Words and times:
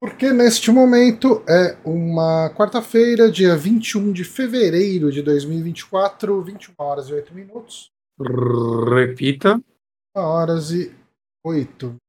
Porque 0.00 0.32
neste 0.32 0.70
momento 0.70 1.44
é 1.46 1.76
uma 1.84 2.48
quarta-feira, 2.56 3.30
dia 3.30 3.54
21 3.54 4.12
de 4.12 4.24
fevereiro 4.24 5.12
de 5.12 5.20
2024, 5.20 6.42
21 6.42 6.74
horas 6.78 7.08
e 7.08 7.12
8 7.12 7.34
minutos. 7.34 7.90
Repita. 8.18 9.60
1 10.16 10.20
horas 10.20 10.70
e 10.70 10.90
8 11.44 11.99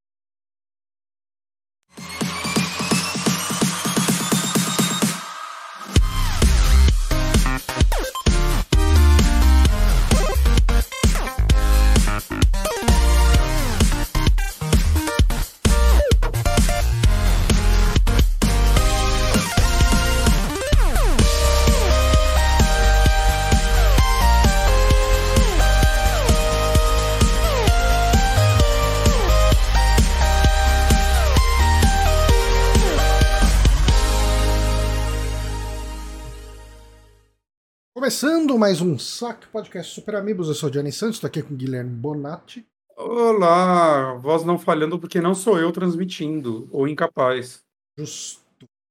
Começando 38.02 38.58
mais 38.58 38.82
um 38.82 38.98
Saque 38.98 39.46
Podcast 39.50 39.94
Super 39.94 40.16
Amigos, 40.16 40.48
eu 40.48 40.56
sou 40.56 40.70
o 40.70 40.72
Johnny 40.72 40.92
Santos, 40.92 41.18
estou 41.18 41.28
aqui 41.28 41.44
com 41.44 41.54
o 41.54 41.56
Guilherme 41.56 41.92
Bonatti. 41.92 42.68
Olá, 42.98 44.16
voz 44.16 44.44
não 44.44 44.58
falhando 44.58 45.00
porque 45.00 45.22
não 45.22 45.36
sou 45.36 45.60
eu 45.60 45.72
transmitindo, 45.72 46.68
ou 46.72 46.88
incapaz. 46.88 47.64
Justo, 47.96 48.42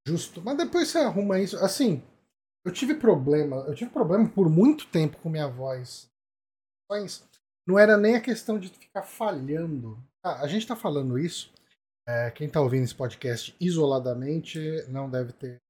justo. 0.07 0.41
Mas 0.41 0.57
depois 0.57 0.87
você 0.87 0.99
arruma 0.99 1.41
isso. 1.41 1.57
Assim, 1.57 2.01
eu 2.65 2.73
tive 2.73 2.95
problema, 2.95 3.57
eu 3.67 3.75
tive 3.75 3.91
problema 3.91 4.29
por 4.29 4.49
muito 4.49 4.87
tempo 4.87 5.19
com 5.19 5.29
minha 5.29 5.49
voz. 5.49 6.09
Mas 6.89 7.29
não 7.67 7.77
era 7.77 7.97
nem 7.97 8.15
a 8.15 8.21
questão 8.21 8.61
de 8.61 8.69
ficar 8.69 9.03
falhando. 9.03 9.99
Ah, 10.25 10.41
a 10.45 10.47
gente 10.47 10.63
está 10.63 10.77
falando 10.77 11.19
isso. 11.19 11.53
É, 12.07 12.31
quem 12.31 12.47
está 12.47 12.61
ouvindo 12.61 12.85
esse 12.85 12.95
podcast 12.95 13.57
isoladamente 13.61 14.61
não 14.87 15.11
deve 15.11 15.33
ter 15.33 15.61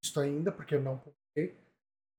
visto 0.00 0.20
ainda, 0.20 0.52
porque 0.52 0.76
eu 0.76 0.80
não 0.80 0.98
publiquei. 0.98 1.58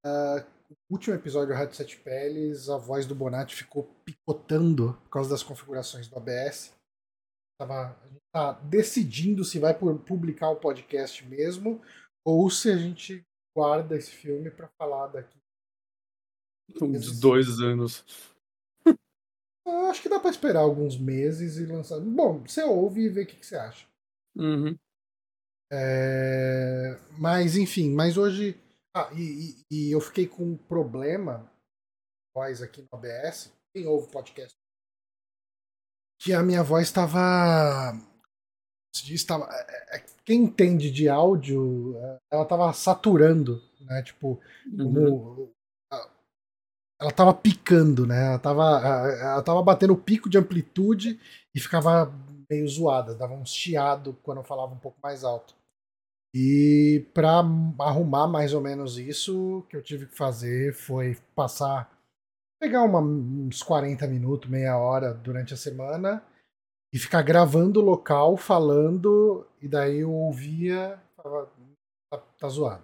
Uh, 0.05 0.43
o 0.89 0.93
último 0.93 1.15
episódio 1.15 1.49
do 1.49 1.53
Rádio 1.53 1.75
Sete 1.75 1.97
Peles, 1.97 2.69
a 2.69 2.77
voz 2.77 3.05
do 3.05 3.13
Bonatti 3.13 3.55
ficou 3.55 3.83
picotando 4.05 4.93
por 5.03 5.09
causa 5.09 5.29
das 5.29 5.43
configurações 5.43 6.07
do 6.07 6.17
ABS. 6.17 6.73
Tava, 7.59 7.97
a 8.01 8.07
gente 8.07 8.21
tá 8.33 8.53
decidindo 8.53 9.43
se 9.43 9.59
vai 9.59 9.77
publicar 9.77 10.49
o 10.49 10.55
podcast 10.55 11.25
mesmo 11.27 11.81
ou 12.25 12.49
se 12.49 12.71
a 12.71 12.77
gente 12.77 13.23
guarda 13.55 13.95
esse 13.95 14.11
filme 14.11 14.49
para 14.49 14.69
falar 14.77 15.07
daqui. 15.07 15.37
Uns 16.81 17.19
dois 17.19 17.59
anos. 17.59 18.03
Acho 19.89 20.01
que 20.01 20.09
dá 20.09 20.19
para 20.19 20.31
esperar 20.31 20.61
alguns 20.61 20.97
meses 20.97 21.57
e 21.57 21.65
lançar. 21.65 21.99
Bom, 21.99 22.39
você 22.39 22.63
ouve 22.63 23.01
e 23.01 23.09
vê 23.09 23.23
o 23.23 23.27
que, 23.27 23.35
que 23.35 23.45
você 23.45 23.57
acha. 23.57 23.85
Uhum. 24.35 24.75
É... 25.71 26.97
Mas, 27.17 27.55
enfim, 27.57 27.93
mas 27.93 28.17
hoje 28.17 28.60
ah, 28.93 29.09
e, 29.13 29.21
e, 29.21 29.65
e, 29.71 29.91
eu 29.91 30.01
fiquei 30.01 30.27
com 30.27 30.43
um 30.43 30.57
problema, 30.57 31.49
voz 32.35 32.61
aqui 32.61 32.81
no 32.81 32.87
OBS, 32.91 33.51
quem 33.73 33.87
ouve 33.87 34.07
o 34.07 34.11
podcast, 34.11 34.55
que 36.21 36.33
a 36.33 36.43
minha 36.43 36.63
voz 36.63 36.87
estava. 36.87 37.97
estava 38.93 39.49
é, 39.51 39.97
é, 39.97 40.05
quem 40.23 40.43
entende 40.43 40.91
de 40.91 41.09
áudio, 41.09 41.97
é, 41.97 42.17
ela 42.31 42.43
estava 42.43 42.71
saturando, 42.73 43.61
né? 43.81 44.03
Tipo, 44.03 44.39
uhum. 44.71 45.51
ela 46.99 47.09
estava 47.09 47.33
picando, 47.33 48.05
né? 48.05 48.27
Ela 48.27 48.35
estava 48.35 48.63
ela 49.19 49.41
tava 49.41 49.63
batendo 49.63 49.97
pico 49.97 50.29
de 50.29 50.37
amplitude 50.37 51.19
e 51.55 51.59
ficava 51.59 52.13
meio 52.49 52.67
zoada, 52.67 53.15
dava 53.15 53.33
um 53.33 53.45
chiado 53.45 54.13
quando 54.21 54.39
eu 54.39 54.43
falava 54.43 54.73
um 54.73 54.79
pouco 54.79 54.99
mais 55.01 55.23
alto. 55.23 55.55
E 56.33 57.05
para 57.13 57.39
arrumar 57.79 58.27
mais 58.27 58.53
ou 58.53 58.61
menos 58.61 58.97
isso, 58.97 59.59
o 59.59 59.63
que 59.63 59.75
eu 59.75 59.81
tive 59.81 60.05
que 60.05 60.15
fazer 60.15 60.73
foi 60.73 61.17
passar, 61.35 61.91
pegar 62.59 62.83
uma, 62.83 62.99
uns 62.99 63.61
40 63.61 64.07
minutos, 64.07 64.49
meia 64.49 64.77
hora 64.77 65.13
durante 65.13 65.53
a 65.53 65.57
semana 65.57 66.23
e 66.93 66.99
ficar 66.99 67.21
gravando 67.21 67.79
o 67.79 67.83
local, 67.83 68.35
falando, 68.37 69.45
e 69.61 69.67
daí 69.67 69.99
eu 69.99 70.11
ouvia, 70.11 70.99
falava, 71.15 71.49
tá, 72.09 72.17
tá 72.37 72.47
zoado. 72.49 72.83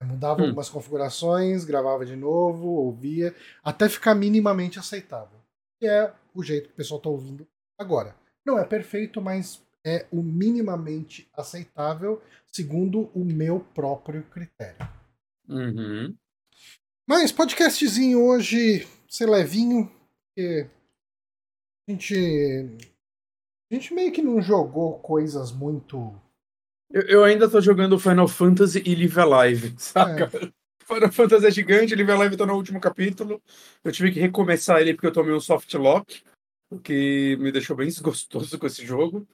Eu 0.00 0.08
mudava 0.08 0.42
hum. 0.42 0.46
algumas 0.46 0.68
configurações, 0.68 1.64
gravava 1.64 2.04
de 2.04 2.16
novo, 2.16 2.68
ouvia, 2.68 3.34
até 3.62 3.88
ficar 3.88 4.14
minimamente 4.14 4.78
aceitável. 4.78 5.38
Que 5.80 5.86
é 5.86 6.12
o 6.34 6.42
jeito 6.42 6.68
que 6.68 6.74
o 6.74 6.76
pessoal 6.76 6.98
está 6.98 7.08
ouvindo 7.08 7.46
agora. 7.78 8.14
Não 8.44 8.58
é 8.58 8.64
perfeito, 8.64 9.20
mas 9.20 9.63
é 9.84 10.06
o 10.10 10.22
minimamente 10.22 11.28
aceitável, 11.34 12.22
segundo 12.50 13.10
o 13.14 13.24
meu 13.24 13.60
próprio 13.60 14.22
critério. 14.24 14.88
Uhum. 15.48 16.16
Mas 17.06 17.30
podcastzinho 17.30 18.24
hoje, 18.24 18.88
ser 19.08 19.28
levinho, 19.28 19.92
porque 20.34 20.66
a 21.86 21.92
gente, 21.92 22.16
a 23.70 23.74
gente 23.74 23.92
meio 23.92 24.10
que 24.10 24.22
não 24.22 24.40
jogou 24.40 24.98
coisas 25.00 25.52
muito. 25.52 26.18
Eu, 26.90 27.02
eu 27.02 27.24
ainda 27.24 27.48
tô 27.48 27.60
jogando 27.60 27.98
Final 27.98 28.26
Fantasy 28.26 28.82
e 28.86 28.94
Live 28.94 29.20
Alive, 29.20 29.74
saca? 29.78 30.24
É. 30.24 30.52
Final 30.86 31.12
Fantasy 31.12 31.46
é 31.46 31.50
gigante, 31.50 31.94
Live 31.94 32.10
Alive 32.10 32.36
tá 32.38 32.46
no 32.46 32.54
último 32.54 32.80
capítulo. 32.80 33.42
Eu 33.82 33.92
tive 33.92 34.10
que 34.10 34.20
recomeçar 34.20 34.80
ele 34.80 34.94
porque 34.94 35.06
eu 35.06 35.12
tomei 35.12 35.34
um 35.34 35.40
soft 35.40 35.72
lock, 35.74 36.22
o 36.70 36.78
que 36.78 37.36
me 37.38 37.52
deixou 37.52 37.76
bem 37.76 37.86
desgostoso 37.86 38.58
com 38.58 38.66
esse 38.66 38.84
jogo. 38.84 39.26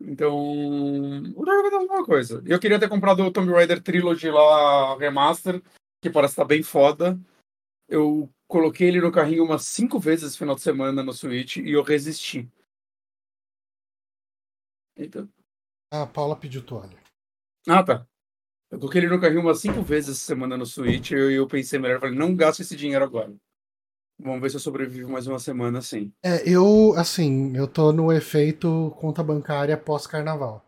Então, 0.00 0.34
o 0.34 1.44
jogo 1.44 1.50
é 1.50 1.76
a 1.76 1.80
mesma 1.80 2.04
coisa. 2.04 2.42
Eu 2.46 2.58
queria 2.58 2.80
ter 2.80 2.88
comprado 2.88 3.22
o 3.22 3.30
Tomb 3.30 3.52
Raider 3.52 3.82
Trilogy 3.82 4.30
lá, 4.30 4.96
Remaster, 4.96 5.62
que 6.00 6.08
parece 6.08 6.32
estar 6.32 6.46
bem 6.46 6.62
foda. 6.62 7.20
Eu 7.86 8.32
coloquei 8.48 8.88
ele 8.88 9.00
no 9.00 9.12
carrinho 9.12 9.44
umas 9.44 9.64
cinco 9.64 9.98
vezes 9.98 10.30
esse 10.30 10.38
final 10.38 10.54
de 10.54 10.62
semana 10.62 11.02
no 11.02 11.12
Switch 11.12 11.56
e 11.56 11.72
eu 11.72 11.82
resisti. 11.82 12.50
Então... 14.96 15.28
Ah, 15.92 16.02
a 16.02 16.06
Paula 16.06 16.36
pediu 16.36 16.64
toalha. 16.64 16.98
Ah, 17.68 17.82
tá. 17.82 18.06
Eu 18.70 18.78
coloquei 18.78 19.00
ele 19.00 19.08
no 19.08 19.20
carrinho 19.20 19.40
umas 19.40 19.60
cinco 19.60 19.82
vezes 19.82 20.16
essa 20.16 20.26
semana 20.26 20.56
no 20.56 20.64
Switch 20.64 21.10
e 21.10 21.14
eu, 21.14 21.30
eu 21.30 21.46
pensei 21.46 21.78
melhor, 21.78 22.00
falei, 22.00 22.16
não 22.16 22.34
gasto 22.34 22.60
esse 22.60 22.76
dinheiro 22.76 23.04
agora. 23.04 23.34
Vamos 24.22 24.40
ver 24.40 24.50
se 24.50 24.56
eu 24.56 24.60
sobrevivo 24.60 25.10
mais 25.10 25.26
uma 25.26 25.38
semana 25.38 25.78
assim. 25.78 26.12
É, 26.22 26.48
eu, 26.48 26.94
assim, 26.96 27.56
eu 27.56 27.66
tô 27.66 27.92
no 27.92 28.12
efeito 28.12 28.94
conta 29.00 29.22
bancária 29.22 29.76
pós-carnaval. 29.76 30.64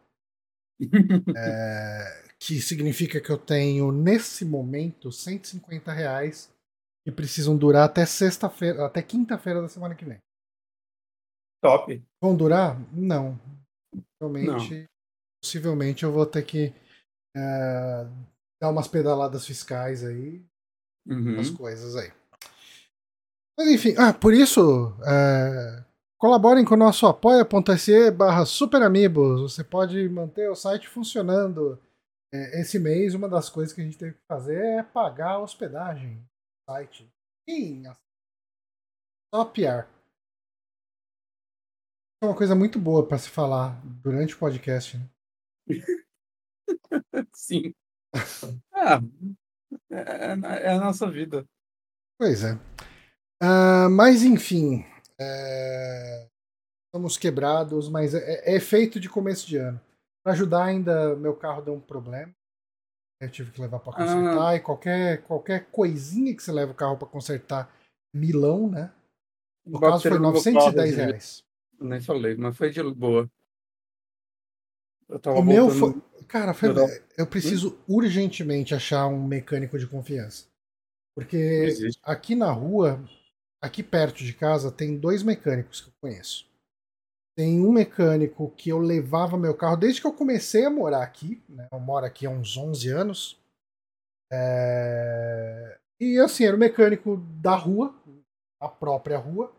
é, 1.37 2.23
que 2.41 2.61
significa 2.61 3.21
que 3.21 3.31
eu 3.31 3.39
tenho, 3.39 3.93
nesse 3.93 4.45
momento, 4.45 5.13
150 5.13 5.93
reais 5.93 6.53
que 7.05 7.13
precisam 7.13 7.57
durar 7.57 7.85
até 7.85 8.07
sexta-feira, 8.07 8.87
até 8.87 9.03
quinta-feira 9.03 9.61
da 9.61 9.69
semana 9.69 9.95
que 9.95 10.05
vem. 10.05 10.19
Top. 11.63 12.03
Vão 12.21 12.37
durar? 12.37 12.81
Não. 12.93 13.39
Possivelmente, 14.19 14.75
Não. 14.75 14.87
possivelmente 15.43 16.03
eu 16.05 16.13
vou 16.13 16.27
ter 16.27 16.45
que 16.45 16.73
é, 17.37 18.07
dar 18.61 18.71
umas 18.71 18.89
pedaladas 18.89 19.47
fiscais 19.47 20.03
aí, 20.05 20.45
uhum. 21.07 21.39
as 21.39 21.51
coisas 21.51 21.97
aí. 21.97 22.13
Mas 23.59 23.69
enfim, 23.69 23.95
ah, 23.99 24.13
por 24.13 24.33
isso, 24.33 24.97
é, 25.05 25.85
colaborem 26.19 26.65
com 26.65 26.75
o 26.75 26.79
nosso 26.79 27.07
apoia.se 27.07 28.11
barra 28.11 28.45
superamigos. 28.45 29.53
Você 29.53 29.63
pode 29.63 30.09
manter 30.09 30.51
o 30.51 30.55
site 30.55 30.89
funcionando. 30.89 31.79
É, 32.35 32.63
esse 32.63 32.79
mês, 32.79 33.15
uma 33.15 33.29
das 33.29 33.51
coisas 33.51 33.75
que 33.75 33.81
a 33.83 33.85
gente 33.85 33.99
teve 33.99 34.15
que 34.15 34.27
fazer 34.27 34.57
é 34.57 34.83
pagar 34.83 35.33
a 35.33 35.39
hospedagem 35.39 36.17
do 36.17 36.73
site. 36.73 37.13
Sim, 37.49 37.83
só 39.35 39.47
piar. 39.47 39.89
É 42.23 42.27
uma 42.27 42.37
coisa 42.37 42.55
muito 42.55 42.79
boa 42.79 43.07
para 43.07 43.19
se 43.19 43.31
falar 43.31 43.81
durante 43.85 44.35
o 44.35 44.39
podcast. 44.39 44.99
Né? 44.99 45.09
Sim. 47.35 47.75
Ah, 48.73 49.01
é, 49.91 50.67
é, 50.67 50.73
a 50.73 50.79
nossa 50.79 51.11
vida. 51.11 51.47
Pois 52.19 52.45
é. 52.45 52.59
Uh, 53.43 53.91
mas 53.91 54.23
enfim, 54.23 54.85
é... 55.19 56.29
estamos 56.87 57.17
quebrados, 57.17 57.89
mas 57.89 58.15
é, 58.15 58.55
é, 58.55 58.61
feito 58.61 59.01
de 59.01 59.09
começo 59.09 59.47
de 59.49 59.57
ano. 59.57 59.81
Para 60.23 60.33
ajudar 60.35 60.65
ainda, 60.65 61.17
meu 61.17 61.35
carro 61.35 61.61
deu 61.61 61.75
um 61.75 61.81
problema. 61.81 62.33
Eu 63.21 63.29
tive 63.29 63.51
que 63.51 63.61
levar 63.61 63.81
para 63.81 63.93
consertar 63.93 64.49
ah. 64.49 64.57
e 64.57 64.61
qualquer, 64.61 65.23
qualquer 65.23 65.67
coisinha 65.71 66.35
que 66.35 66.43
você 66.43 66.53
leva 66.53 66.73
o 66.73 66.75
carro 66.75 66.97
para 66.97 67.09
consertar, 67.09 67.73
milão, 68.15 68.69
né? 68.69 68.93
No 69.65 69.81
caso 69.81 70.09
foi 70.09 70.19
910 70.19 70.97
reais. 70.97 71.45
Nem 71.81 72.01
falei, 72.01 72.37
mas 72.37 72.57
foi 72.57 72.71
de 72.71 72.83
boa. 72.83 73.29
Eu 75.09 75.19
tava 75.19 75.39
O 75.39 75.43
meu 75.43 75.69
foi. 75.69 76.01
Cara, 76.27 76.55
foi- 76.55 76.71
Eu 77.19 77.27
preciso 77.27 77.79
urgentemente 77.89 78.75
achar 78.75 79.07
um 79.07 79.27
mecânico 79.27 79.79
de 79.79 79.87
confiança. 79.87 80.47
Porque 81.15 81.69
aqui 82.03 82.35
na 82.35 82.51
rua, 82.51 83.05
aqui 83.63 83.83
perto 83.83 84.25
de 84.25 84.35
casa, 84.35 84.73
tem 84.73 84.99
dois 84.99 85.23
mecânicos 85.23 85.81
que 85.81 85.89
eu 85.89 85.95
conheço. 86.01 86.51
Tem 87.37 87.65
um 87.65 87.73
mecânico 87.73 88.51
que 88.51 88.69
eu 88.71 88.79
levava 88.79 89.39
meu 89.39 89.57
carro 89.57 89.77
desde 89.77 90.01
que 90.01 90.07
eu 90.07 90.13
comecei 90.13 90.67
a 90.67 90.71
morar 90.71 91.03
aqui. 91.03 91.43
Né? 91.49 91.69
Eu 91.73 91.81
moro 91.81 92.05
aqui 92.05 92.27
há 92.27 92.31
uns 92.31 92.57
11 92.57 92.89
anos. 92.91 93.41
É, 94.31 95.79
E 96.01 96.19
assim, 96.19 96.45
era 96.45 96.57
o 96.57 96.59
mecânico 96.59 97.17
da 97.41 97.55
rua, 97.55 97.95
a 98.61 98.69
própria 98.69 99.17
rua. 99.17 99.55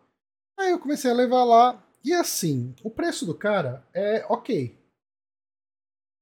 Aí 0.60 0.72
eu 0.72 0.80
comecei 0.80 1.10
a 1.10 1.16
levar 1.16 1.44
lá. 1.44 1.84
E 2.04 2.14
assim, 2.14 2.76
o 2.84 2.92
preço 2.92 3.26
do 3.26 3.34
cara 3.34 3.84
é 3.94 4.26
ok. 4.30 4.78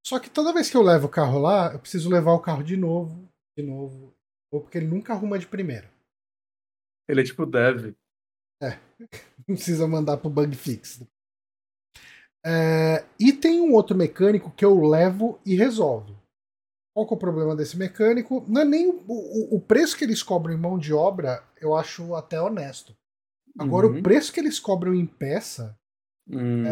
Só 0.06 0.20
que 0.20 0.30
toda 0.30 0.54
vez 0.54 0.70
que 0.70 0.78
eu 0.78 0.82
levo 0.82 1.08
o 1.08 1.12
carro 1.12 1.40
lá, 1.40 1.74
eu 1.74 1.80
preciso 1.80 2.10
levar 2.10 2.34
o 2.34 2.40
carro 2.40 2.64
de 2.64 2.78
novo, 2.78 3.28
de 3.58 3.64
novo, 3.64 4.14
porque 4.52 4.78
ele 4.78 4.88
nunca 4.88 5.14
arruma 5.14 5.38
de 5.38 5.48
primeira. 5.48 5.92
Ele 7.08 7.22
é 7.22 7.24
tipo 7.24 7.46
dev. 7.46 7.94
Não 9.48 9.56
precisa 9.56 9.88
mandar 9.88 10.18
pro 10.18 10.30
bug 10.30 10.56
fix. 10.56 11.04
É, 12.46 13.06
e 13.20 13.32
tem 13.34 13.62
um 13.62 13.74
outro 13.74 13.96
mecânico 13.96 14.52
que 14.52 14.66
eu 14.66 14.82
levo 14.82 15.40
e 15.46 15.56
resolve. 15.56 16.16
Qual 16.94 17.08
que 17.08 17.14
é 17.14 17.18
o 17.18 17.20
problema 17.20 17.56
desse 17.56 17.78
mecânico? 17.78 18.44
Não 18.48 18.62
é 18.62 18.66
nem 18.66 18.88
o, 18.90 19.04
o- 19.08 19.56
o 19.56 19.62
preço 19.62 19.98
que 19.98 20.04
eles 20.04 20.22
cobram 20.24 20.54
em 20.54 20.58
mão 20.60 20.78
de 20.78 20.94
obra, 20.94 21.44
eu 21.60 21.76
acho 21.76 22.16
até 22.16 22.42
honesto. 22.42 22.96
Agora, 23.58 23.88
Uhum. 23.88 24.00
o 24.00 24.04
preço 24.04 24.32
que 24.34 24.40
eles 24.40 24.60
cobram 24.60 24.94
em 24.94 25.06
peça, 25.06 25.78
Hum, 26.30 26.64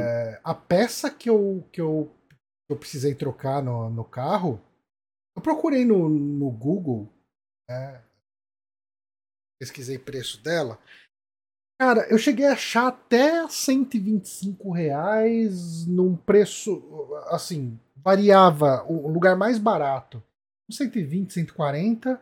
a 0.44 0.54
peça 0.54 1.10
que 1.10 1.30
eu, 1.30 1.68
que 1.72 1.82
eu, 1.82 2.10
eu 2.70 2.78
precisei 2.78 3.14
trocar 3.16 3.62
no, 3.64 3.90
no 3.90 4.04
carro, 4.06 4.62
eu 5.36 5.42
procurei 5.42 5.84
no, 5.84 6.08
no 6.08 6.50
Google, 6.52 7.10
né, 7.70 8.02
pesquisei 9.60 10.00
preço 10.00 10.42
dela. 10.42 10.80
Cara, 11.80 12.08
eu 12.10 12.18
cheguei 12.18 12.46
a 12.46 12.54
achar 12.54 12.88
até 12.88 13.48
125 13.48 14.72
reais 14.72 15.86
num 15.86 16.16
preço, 16.16 16.82
assim, 17.28 17.80
variava. 17.96 18.84
O 18.90 19.08
lugar 19.08 19.38
mais 19.38 19.58
barato, 19.58 20.22
120, 20.70 21.34
140. 21.34 22.20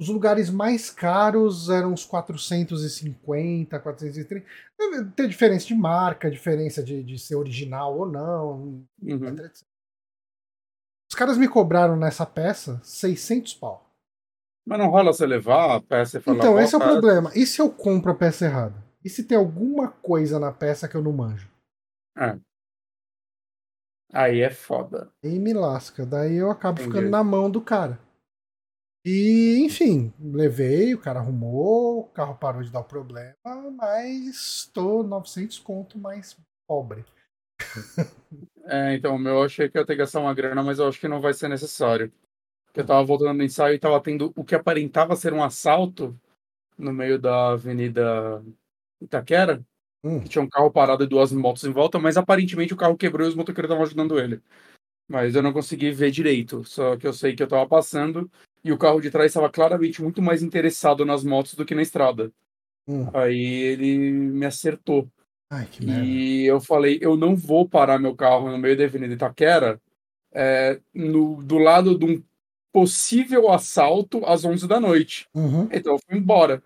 Os 0.00 0.08
lugares 0.08 0.48
mais 0.48 0.90
caros 0.90 1.68
eram 1.68 1.92
uns 1.92 2.04
450, 2.04 3.80
430. 3.80 4.46
Deve 4.78 5.10
ter 5.10 5.28
diferença 5.28 5.66
de 5.66 5.74
marca, 5.74 6.30
diferença 6.30 6.82
de, 6.82 7.02
de 7.02 7.18
ser 7.18 7.34
original 7.34 7.98
ou 7.98 8.06
não, 8.06 8.86
uhum. 9.02 9.28
etc. 9.28 9.66
Os 11.10 11.16
caras 11.16 11.36
me 11.36 11.48
cobraram 11.48 11.96
nessa 11.96 12.24
peça 12.24 12.80
600 12.84 13.54
pau. 13.54 13.87
Mas 14.68 14.78
não 14.78 14.90
rola 14.90 15.14
você 15.14 15.24
levar 15.26 15.76
a 15.76 15.80
peça 15.80 16.18
e 16.18 16.20
falar. 16.20 16.36
Então, 16.36 16.54
"Ó, 16.54 16.60
esse 16.60 16.74
é 16.74 16.78
o 16.78 16.80
problema. 16.80 17.32
E 17.34 17.46
se 17.46 17.58
eu 17.58 17.70
compro 17.70 18.12
a 18.12 18.14
peça 18.14 18.44
errada? 18.44 18.74
E 19.02 19.08
se 19.08 19.24
tem 19.24 19.38
alguma 19.38 19.88
coisa 19.88 20.38
na 20.38 20.52
peça 20.52 20.86
que 20.86 20.94
eu 20.94 21.02
não 21.02 21.10
manjo? 21.10 21.48
Aí 24.12 24.42
é 24.42 24.50
foda. 24.50 25.10
Aí 25.24 25.38
me 25.38 25.54
lasca. 25.54 26.04
Daí 26.04 26.36
eu 26.36 26.50
acabo 26.50 26.82
Entendi. 26.82 26.96
ficando 26.96 27.10
na 27.10 27.24
mão 27.24 27.50
do 27.50 27.62
cara. 27.62 27.98
E, 29.06 29.58
enfim, 29.60 30.12
levei, 30.20 30.94
o 30.94 31.00
cara 31.00 31.20
arrumou, 31.20 32.00
o 32.00 32.04
carro 32.04 32.34
parou 32.34 32.62
de 32.62 32.70
dar 32.70 32.80
o 32.80 32.84
problema, 32.84 33.34
mas 33.74 34.36
estou 34.36 35.02
900 35.02 35.58
conto 35.58 35.98
mais 35.98 36.36
pobre. 36.68 37.06
É, 38.70 38.94
então, 38.94 39.16
meu 39.16 39.36
eu 39.36 39.44
achei 39.44 39.66
que 39.66 39.78
eu 39.78 39.80
ia 39.80 39.86
ter 39.86 39.94
que 39.94 40.00
gastar 40.00 40.20
uma 40.20 40.34
grana, 40.34 40.62
mas 40.62 40.78
eu 40.78 40.86
acho 40.86 41.00
que 41.00 41.08
não 41.08 41.22
vai 41.22 41.32
ser 41.32 41.48
necessário. 41.48 42.12
Eu 42.78 42.86
tava 42.86 43.04
voltando 43.04 43.36
no 43.36 43.42
ensaio 43.42 43.74
e 43.74 43.78
tava 43.78 44.00
tendo 44.00 44.32
o 44.36 44.44
que 44.44 44.54
aparentava 44.54 45.16
ser 45.16 45.32
um 45.32 45.42
assalto 45.42 46.16
no 46.78 46.92
meio 46.92 47.18
da 47.18 47.50
Avenida 47.50 48.40
Itaquera, 49.00 49.64
Hum. 50.04 50.22
tinha 50.22 50.40
um 50.40 50.48
carro 50.48 50.70
parado 50.70 51.02
e 51.02 51.08
duas 51.08 51.32
motos 51.32 51.64
em 51.64 51.72
volta, 51.72 51.98
mas 51.98 52.16
aparentemente 52.16 52.72
o 52.72 52.76
carro 52.76 52.96
quebrou 52.96 53.26
e 53.26 53.30
os 53.30 53.34
motoqueiros 53.34 53.68
estavam 53.68 53.84
ajudando 53.84 54.16
ele. 54.16 54.40
Mas 55.08 55.34
eu 55.34 55.42
não 55.42 55.52
consegui 55.52 55.90
ver 55.90 56.12
direito, 56.12 56.62
só 56.64 56.96
que 56.96 57.04
eu 57.04 57.12
sei 57.12 57.34
que 57.34 57.42
eu 57.42 57.48
tava 57.48 57.66
passando 57.66 58.30
e 58.62 58.70
o 58.70 58.78
carro 58.78 59.00
de 59.00 59.10
trás 59.10 59.26
estava 59.26 59.50
claramente 59.50 60.00
muito 60.00 60.22
mais 60.22 60.40
interessado 60.40 61.04
nas 61.04 61.24
motos 61.24 61.54
do 61.54 61.64
que 61.64 61.74
na 61.74 61.82
estrada. 61.82 62.30
Hum. 62.86 63.08
Aí 63.12 63.42
ele 63.42 64.12
me 64.12 64.46
acertou. 64.46 65.10
Ai, 65.50 65.66
que 65.66 65.84
merda. 65.84 66.04
E 66.04 66.46
eu 66.46 66.60
falei, 66.60 66.98
eu 67.00 67.16
não 67.16 67.34
vou 67.34 67.68
parar 67.68 67.98
meu 67.98 68.14
carro 68.14 68.48
no 68.48 68.58
meio 68.58 68.76
da 68.76 68.84
Avenida 68.84 69.14
Itaquera 69.14 69.80
é, 70.32 70.80
no, 70.94 71.42
do 71.42 71.58
lado 71.58 71.98
de 71.98 72.04
um 72.04 72.22
possível 72.72 73.50
assalto 73.50 74.24
às 74.24 74.44
11 74.44 74.66
da 74.66 74.80
noite. 74.80 75.26
Uhum. 75.34 75.68
Então 75.72 75.94
eu 75.94 75.98
fui 75.98 76.18
embora. 76.18 76.62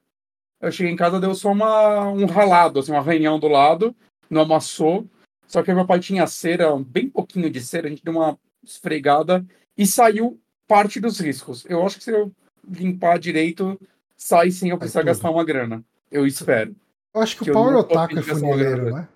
Eu 0.61 0.71
cheguei 0.71 0.93
em 0.93 0.97
casa, 0.97 1.21
deu 1.21 1.35
só 1.35 1.51
uma, 1.51 2.09
um 2.09 2.27
ralado, 2.27 2.79
assim, 2.79 2.93
um 2.93 2.97
arranhão 2.97 3.39
do 3.39 3.49
lado, 3.49 3.95
não 4.31 4.43
amassou. 4.43 5.07
Só 5.47 5.63
que 5.63 5.75
meu 5.75 5.87
pai 5.87 6.01
tinha 6.01 6.27
cera, 6.27 6.75
bem 6.79 7.09
pouquinho 7.09 7.51
de 7.51 7.61
cera, 7.61 7.87
a 7.87 7.91
gente 7.91 8.05
deu 8.05 8.15
uma 8.15 8.39
esfregada 8.63 9.45
e 9.77 9.87
saiu 9.87 10.41
parte 10.67 11.01
dos 11.01 11.19
riscos. 11.19 11.65
Eu 11.69 11.85
acho 11.85 11.99
que 11.99 12.05
se 12.05 12.13
eu 12.13 12.33
limpar 12.67 13.19
direito, 13.19 13.79
sai 14.17 14.51
sem 14.51 14.71
eu 14.71 14.79
precisar 14.79 15.03
gastar 15.03 15.31
uma 15.31 15.45
grana. 15.45 15.85
Eu 16.11 16.27
espero. 16.27 16.75
Eu 17.15 17.21
acho 17.21 17.37
que, 17.37 17.45
que 17.45 17.51
o 17.51 17.55
tô 17.55 17.79
Otaku 17.79 18.15
é 18.15 18.23
uma 18.23 18.23
funileiro, 18.23 18.77
grana. 18.77 18.91
não 18.91 18.99
é? 18.99 19.09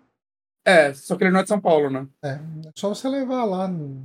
É, 0.66 0.92
só 0.92 1.16
que 1.16 1.22
ele 1.22 1.30
não 1.30 1.40
é 1.40 1.42
de 1.44 1.48
São 1.48 1.60
Paulo, 1.60 1.88
né? 1.88 2.08
É, 2.22 2.30
é 2.30 2.70
só 2.74 2.88
você 2.88 3.08
levar 3.08 3.44
lá. 3.44 3.68
No... 3.68 4.04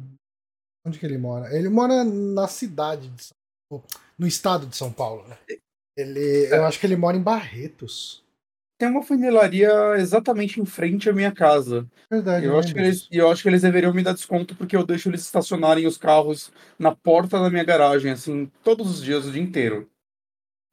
Onde 0.85 0.97
que 0.99 1.05
ele 1.05 1.17
mora? 1.17 1.55
Ele 1.55 1.69
mora 1.69 2.03
na 2.03 2.47
cidade 2.47 3.07
de 3.09 3.23
São 3.25 3.35
Paulo, 3.69 3.85
no 4.17 4.27
estado 4.27 4.65
de 4.65 4.75
São 4.75 4.91
Paulo, 4.91 5.27
né? 5.27 5.37
Ele, 5.95 6.45
É. 6.45 6.57
eu 6.57 6.65
acho 6.65 6.79
que 6.79 6.85
ele 6.85 6.95
mora 6.95 7.15
em 7.17 7.21
Barretos. 7.21 8.23
Tem 8.79 8.89
uma 8.89 9.03
funilaria 9.03 9.69
exatamente 9.97 10.59
em 10.59 10.65
frente 10.65 11.07
à 11.07 11.13
minha 11.13 11.31
casa. 11.31 11.87
Verdade. 12.09 12.45
Eu 12.47 12.57
acho, 12.57 12.73
que 12.73 12.79
eles, 12.79 13.07
e 13.11 13.17
eu 13.17 13.29
acho 13.29 13.43
que 13.43 13.49
eles 13.49 13.61
deveriam 13.61 13.93
me 13.93 14.01
dar 14.01 14.13
desconto 14.13 14.55
porque 14.55 14.75
eu 14.75 14.83
deixo 14.83 15.07
eles 15.09 15.21
estacionarem 15.21 15.85
os 15.85 15.97
carros 15.97 16.51
na 16.79 16.95
porta 16.95 17.39
da 17.39 17.49
minha 17.51 17.63
garagem, 17.63 18.11
assim, 18.11 18.51
todos 18.63 18.89
os 18.89 19.03
dias, 19.03 19.27
o 19.27 19.31
dia 19.31 19.41
inteiro. 19.41 19.87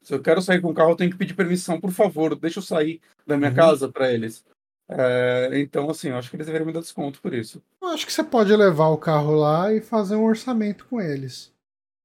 Se 0.02 0.14
eu 0.14 0.22
quero 0.22 0.40
sair 0.40 0.62
com 0.62 0.70
o 0.70 0.74
carro, 0.74 0.92
eu 0.92 0.96
tenho 0.96 1.10
que 1.10 1.18
pedir 1.18 1.34
permissão, 1.34 1.78
por 1.78 1.90
favor, 1.90 2.34
deixa 2.34 2.60
eu 2.60 2.62
sair 2.62 2.98
da 3.26 3.36
minha 3.36 3.50
Uhum. 3.50 3.56
casa 3.56 3.92
para 3.92 4.10
eles. 4.10 4.42
É, 4.90 5.50
então, 5.54 5.90
assim, 5.90 6.08
eu 6.08 6.16
acho 6.16 6.30
que 6.30 6.36
eles 6.36 6.46
deveriam 6.46 6.66
me 6.66 6.72
dar 6.72 6.80
desconto 6.80 7.20
por 7.20 7.34
isso. 7.34 7.62
Eu 7.82 7.88
acho 7.88 8.06
que 8.06 8.12
você 8.12 8.24
pode 8.24 8.54
levar 8.56 8.88
o 8.88 8.96
carro 8.96 9.34
lá 9.34 9.72
e 9.72 9.80
fazer 9.80 10.16
um 10.16 10.24
orçamento 10.24 10.86
com 10.86 11.00
eles. 11.00 11.52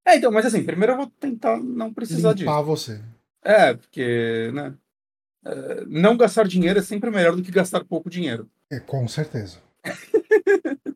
É, 0.06 0.18
então, 0.18 0.32
mas 0.32 0.46
assim, 0.46 0.64
primeiro 0.64 0.94
eu 0.94 0.98
vou 0.98 1.08
tentar 1.20 1.58
não 1.58 1.94
precisar 1.94 2.34
disso. 2.34 2.46
Limpar 2.46 2.62
você. 2.62 3.02
É, 3.42 3.74
porque, 3.74 4.52
né? 4.54 4.74
é, 5.46 5.86
não 5.88 6.18
gastar 6.18 6.48
dinheiro 6.48 6.80
é 6.80 6.82
sempre 6.82 7.10
melhor 7.10 7.36
do 7.36 7.42
que 7.42 7.52
gastar 7.52 7.84
pouco 7.86 8.10
dinheiro. 8.10 8.50
É, 8.72 8.80
com 8.80 9.08
certeza. 9.08 9.60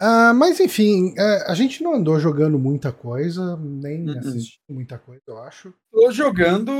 Ah, 0.00 0.34
mas 0.34 0.60
enfim, 0.60 1.14
é, 1.16 1.50
a 1.50 1.54
gente 1.54 1.82
não 1.82 1.94
andou 1.94 2.18
jogando 2.18 2.58
muita 2.58 2.92
coisa, 2.92 3.56
nem 3.56 4.06
Uh-uh. 4.06 4.18
assistindo 4.18 4.74
muita 4.74 4.98
coisa, 4.98 5.22
eu 5.26 5.38
acho. 5.38 5.72
Tô 5.90 6.10
jogando 6.10 6.70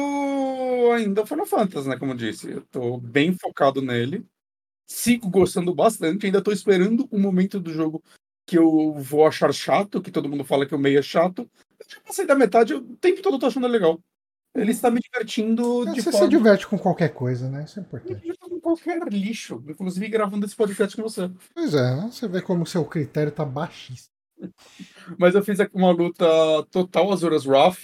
ainda 0.93 1.25
Final 1.25 1.47
Fantasy, 1.47 1.89
né? 1.89 1.97
Como 1.97 2.13
eu 2.13 2.17
disse. 2.17 2.51
Eu 2.51 2.61
tô 2.63 2.99
bem 2.99 3.33
focado 3.33 3.81
nele. 3.81 4.27
Sigo 4.89 5.29
gostando 5.29 5.75
bastante. 5.75 6.27
Ainda 6.27 6.43
tô 6.43 6.51
esperando 6.51 7.07
o 7.11 7.19
momento 7.19 7.61
do 7.61 7.73
jogo 7.73 8.03
que 8.47 8.57
eu 8.57 8.95
vou 8.95 9.27
achar 9.27 9.53
chato, 9.53 10.01
que 10.01 10.11
todo 10.11 10.29
mundo 10.29 10.45
fala 10.45 10.65
que 10.67 10.75
o 10.75 10.79
meio 10.79 10.99
é 10.99 11.03
chato. 11.03 11.43
Eu 11.79 11.87
já 11.89 12.01
passei 12.01 12.27
da 12.27 12.35
metade, 12.35 12.73
eu- 12.73 12.79
o 12.81 12.97
tempo 12.97 13.21
todo 13.21 13.35
eu 13.35 13.39
tô 13.41 13.47
achando 13.47 13.67
legal. 13.67 14.01
Ele 14.57 14.71
está 14.73 14.91
me 14.91 14.99
divertindo 15.01 15.85
de 15.93 16.01
Você 16.01 16.11
se 16.11 16.13
forma. 16.13 16.29
diverte 16.29 16.67
com 16.67 16.79
qualquer 16.79 17.11
coisa, 17.11 17.49
né? 17.51 17.65
Isso 17.65 17.79
é 17.79 17.83
importante. 17.83 18.27
Eu 18.27 18.35
com 18.41 18.59
qualquer 18.59 18.99
lixo, 19.13 19.63
inclusive 19.69 20.09
gravando 20.09 20.47
esse 20.47 20.57
podcast 20.57 20.97
com 20.97 21.03
você. 21.03 21.31
Pois 21.55 21.75
é, 21.75 21.95
né? 21.97 22.09
você 22.11 22.27
vê 22.27 22.41
como 22.41 22.67
seu 22.67 22.85
critério 22.85 23.31
tá 23.31 23.45
baixíssimo. 23.45 24.09
Mas 25.19 25.35
eu 25.35 25.45
fiz 25.45 25.59
uma 25.75 25.91
luta 25.91 26.25
total 26.71 27.13
Azuras 27.13 27.45
Wrath. 27.47 27.79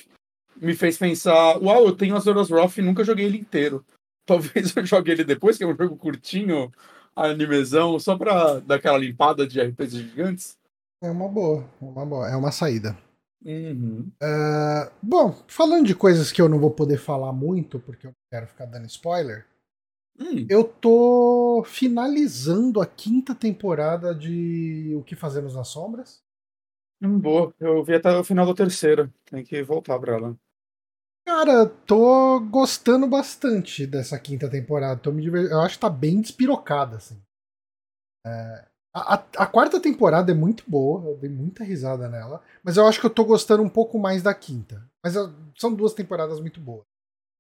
Me 0.57 0.75
fez 0.75 0.97
pensar, 0.97 1.59
uau, 1.63 1.85
eu 1.87 1.95
tenho 1.95 2.17
Azuras 2.17 2.51
Wrath 2.51 2.79
e 2.79 2.83
nunca 2.83 3.05
joguei 3.05 3.27
ele 3.27 3.39
inteiro. 3.39 3.85
Talvez 4.27 4.75
eu 4.77 4.85
jogue 4.87 5.11
ele 5.11 5.25
depois, 5.25 5.57
que 5.59 5.65
é 5.65 5.67
um 5.67 5.77
jogo 5.77 5.97
curtinho, 5.97 6.73
animezão, 7.15 7.99
só 7.99 8.17
pra 8.17 8.61
dar 8.61 8.77
aquela 8.77 8.99
limpada 8.99 9.47
de 9.47 9.61
RPGs 9.61 10.03
gigantes. 10.03 10.59
É 11.01 11.09
uma 11.11 11.29
boa, 11.29 11.71
é 11.81 11.85
uma 11.85 12.05
boa, 12.07 12.29
é 12.29 12.37
uma 12.37 12.51
saída. 12.51 12.99
Uhum. 13.45 14.11
Ah, 14.23 14.91
bom, 15.03 15.33
falando 15.47 15.87
de 15.87 15.95
coisas 15.95 16.33
que 16.33 16.41
eu 16.41 16.49
não 16.49 16.59
vou 16.59 16.71
poder 16.71 16.97
falar 16.99 17.33
muito, 17.33 17.79
porque 17.79 18.07
eu 18.07 18.11
não 18.11 18.17
quero 18.31 18.47
ficar 18.47 18.67
dando 18.67 18.87
spoiler, 18.87 19.47
Hum, 20.19 20.47
eu 20.49 20.63
tô 20.65 21.65
finalizando 21.67 22.81
a 22.81 22.87
quinta 22.87 23.35
temporada 23.35 24.15
de 24.15 24.95
O 24.97 25.03
que 25.03 25.17
Fazemos 25.17 25.55
nas 25.57 25.69
Sombras. 25.69 26.23
hum, 27.01 27.19
boa. 27.19 27.55
Eu 27.61 27.85
vi 27.85 27.95
até 27.95 28.11
o 28.17 28.25
final 28.25 28.47
da 28.47 28.55
terceira. 28.55 29.13
Tem 29.27 29.45
que 29.45 29.63
voltar 29.63 29.99
pra 29.99 30.15
ela. 30.15 30.39
Cara, 31.27 31.67
tô 31.67 32.39
gostando 32.41 33.07
bastante 33.07 33.87
dessa 33.87 34.19
quinta 34.19 34.49
temporada. 34.49 35.01
Tô 35.01 35.11
me 35.11 35.23
diver... 35.23 35.51
Eu 35.51 35.61
acho 35.61 35.77
que 35.77 35.81
tá 35.81 35.91
bem 35.91 36.21
despirocada, 36.21 36.97
assim. 36.97 37.21
É, 38.27 38.67
A, 38.95 39.15
a, 39.15 39.25
a, 39.39 39.47
quarta 39.47 39.81
temporada 39.81 40.31
é 40.31 40.35
muito 40.35 40.65
boa, 40.69 41.11
eu 41.11 41.17
dei 41.19 41.29
muita 41.29 41.65
risada 41.65 42.09
nela, 42.09 42.43
mas 42.63 42.77
eu 42.77 42.87
acho 42.87 43.01
que 43.01 43.07
eu 43.07 43.11
tô 43.11 43.25
gostando 43.25 43.63
um 43.63 43.69
pouco 43.69 43.99
mais 43.99 44.23
da 44.23 44.33
quinta. 44.35 44.89
Mas 45.03 45.17
eu, 45.17 45.33
são 45.59 45.75
duas 45.75 45.95
temporadas 45.95 46.41
muito 46.41 46.61
boas. 46.61 46.85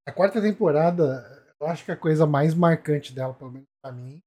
A 0.06 0.12
quarta 0.12 0.40
temporada, 0.42 1.24
eu 1.60 1.66
acho 1.66 1.84
que 1.84 1.92
a 1.92 1.96
coisa 1.96 2.26
mais 2.26 2.54
marcante 2.54 3.14
dela, 3.14 3.32
pelo 3.34 3.52
menos 3.52 3.68
pra 3.82 3.92
mim, 3.92 4.20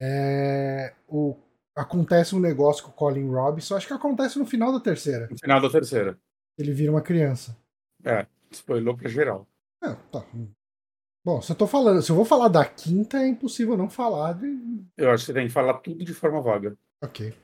é 0.00 0.94
o 1.08 1.36
acontece 1.74 2.34
um 2.34 2.40
negócio 2.40 2.84
com 2.84 2.90
o 2.90 2.94
Colin 2.94 3.28
Robinson, 3.30 3.76
acho 3.76 3.86
que 3.86 3.92
acontece 3.92 4.38
no 4.38 4.46
final 4.46 4.72
da 4.72 4.80
terceira. 4.80 5.28
No 5.30 5.38
final 5.38 5.60
da 5.60 5.70
terceira. 5.70 6.18
Ele 6.58 6.72
vira 6.72 6.90
uma 6.90 7.02
criança. 7.02 7.56
É, 8.04 8.26
spoilou 8.56 8.96
pra 8.96 9.08
geral. 9.08 9.46
É, 9.82 9.94
tá. 10.10 10.24
Bom, 11.24 11.42
se 11.42 11.50
eu 11.50 11.56
tô 11.56 11.66
falando, 11.66 12.02
se 12.02 12.10
eu 12.10 12.16
vou 12.16 12.24
falar 12.24 12.48
da 12.48 12.64
quinta, 12.64 13.18
é 13.18 13.26
impossível 13.26 13.76
não 13.76 13.90
falar 13.90 14.34
de. 14.34 14.46
Eu 14.96 15.10
acho 15.10 15.24
que 15.24 15.26
você 15.26 15.34
tem 15.34 15.46
que 15.46 15.52
falar 15.52 15.74
tudo 15.74 16.04
de 16.04 16.14
forma 16.14 16.40
vaga. 16.40 16.76
Ok. 17.02 17.34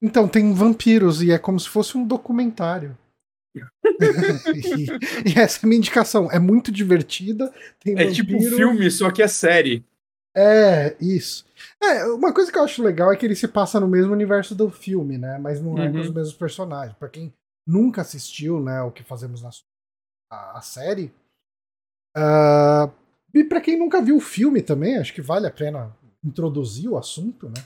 Então, 0.00 0.28
tem 0.28 0.52
vampiros 0.52 1.22
e 1.22 1.30
é 1.30 1.38
como 1.38 1.58
se 1.58 1.68
fosse 1.68 1.96
um 1.96 2.06
documentário. 2.06 2.96
e, 3.54 5.30
e, 5.30 5.38
essa 5.38 5.58
é 5.58 5.62
a 5.64 5.66
minha 5.66 5.78
indicação. 5.78 6.30
É 6.30 6.38
muito 6.38 6.72
divertida. 6.72 7.52
é 7.86 7.90
vampiro... 7.90 8.12
tipo 8.12 8.36
um 8.36 8.42
filme, 8.42 8.90
só 8.90 9.10
que 9.10 9.22
é 9.22 9.28
série. 9.28 9.84
É, 10.34 10.96
isso. 11.00 11.44
É, 11.82 12.04
uma 12.06 12.32
coisa 12.32 12.50
que 12.50 12.58
eu 12.58 12.64
acho 12.64 12.82
legal 12.82 13.12
é 13.12 13.16
que 13.16 13.24
ele 13.24 13.36
se 13.36 13.46
passa 13.46 13.78
no 13.78 13.86
mesmo 13.86 14.12
universo 14.12 14.54
do 14.54 14.70
filme, 14.70 15.18
né? 15.18 15.38
Mas 15.38 15.60
não 15.60 15.78
é 15.78 15.90
com 15.90 15.98
os 15.98 16.08
uhum. 16.08 16.14
mesmos 16.14 16.34
personagens. 16.34 16.96
Pra 16.98 17.08
quem 17.08 17.32
nunca 17.66 18.00
assistiu, 18.00 18.60
né, 18.60 18.82
o 18.82 18.90
que 18.90 19.02
fazemos 19.02 19.42
na 19.42 19.50
a, 20.32 20.58
a 20.58 20.60
série. 20.62 21.12
Uh, 22.16 22.90
e 23.34 23.44
pra 23.44 23.60
quem 23.60 23.78
nunca 23.78 24.02
viu 24.02 24.16
o 24.16 24.20
filme 24.20 24.62
também, 24.62 24.96
acho 24.96 25.12
que 25.12 25.22
vale 25.22 25.46
a 25.46 25.50
pena 25.50 25.94
introduzir 26.24 26.88
o 26.88 26.96
assunto, 26.96 27.48
né? 27.48 27.64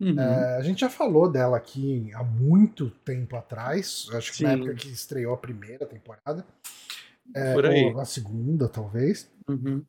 Uhum. 0.00 0.14
Uh, 0.14 0.58
a 0.58 0.62
gente 0.62 0.80
já 0.80 0.90
falou 0.90 1.30
dela 1.30 1.56
aqui 1.56 2.12
há 2.14 2.22
muito 2.22 2.90
tempo 3.04 3.34
atrás, 3.36 4.08
acho 4.12 4.30
que 4.30 4.38
Sim. 4.38 4.44
na 4.44 4.52
época 4.52 4.74
que 4.74 4.88
estreou 4.88 5.34
a 5.34 5.38
primeira 5.38 5.86
temporada. 5.86 6.44
É, 7.34 7.54
ou 7.92 8.00
a 8.00 8.04
segunda, 8.04 8.68
talvez. 8.68 9.28
Uhum. 9.48 9.84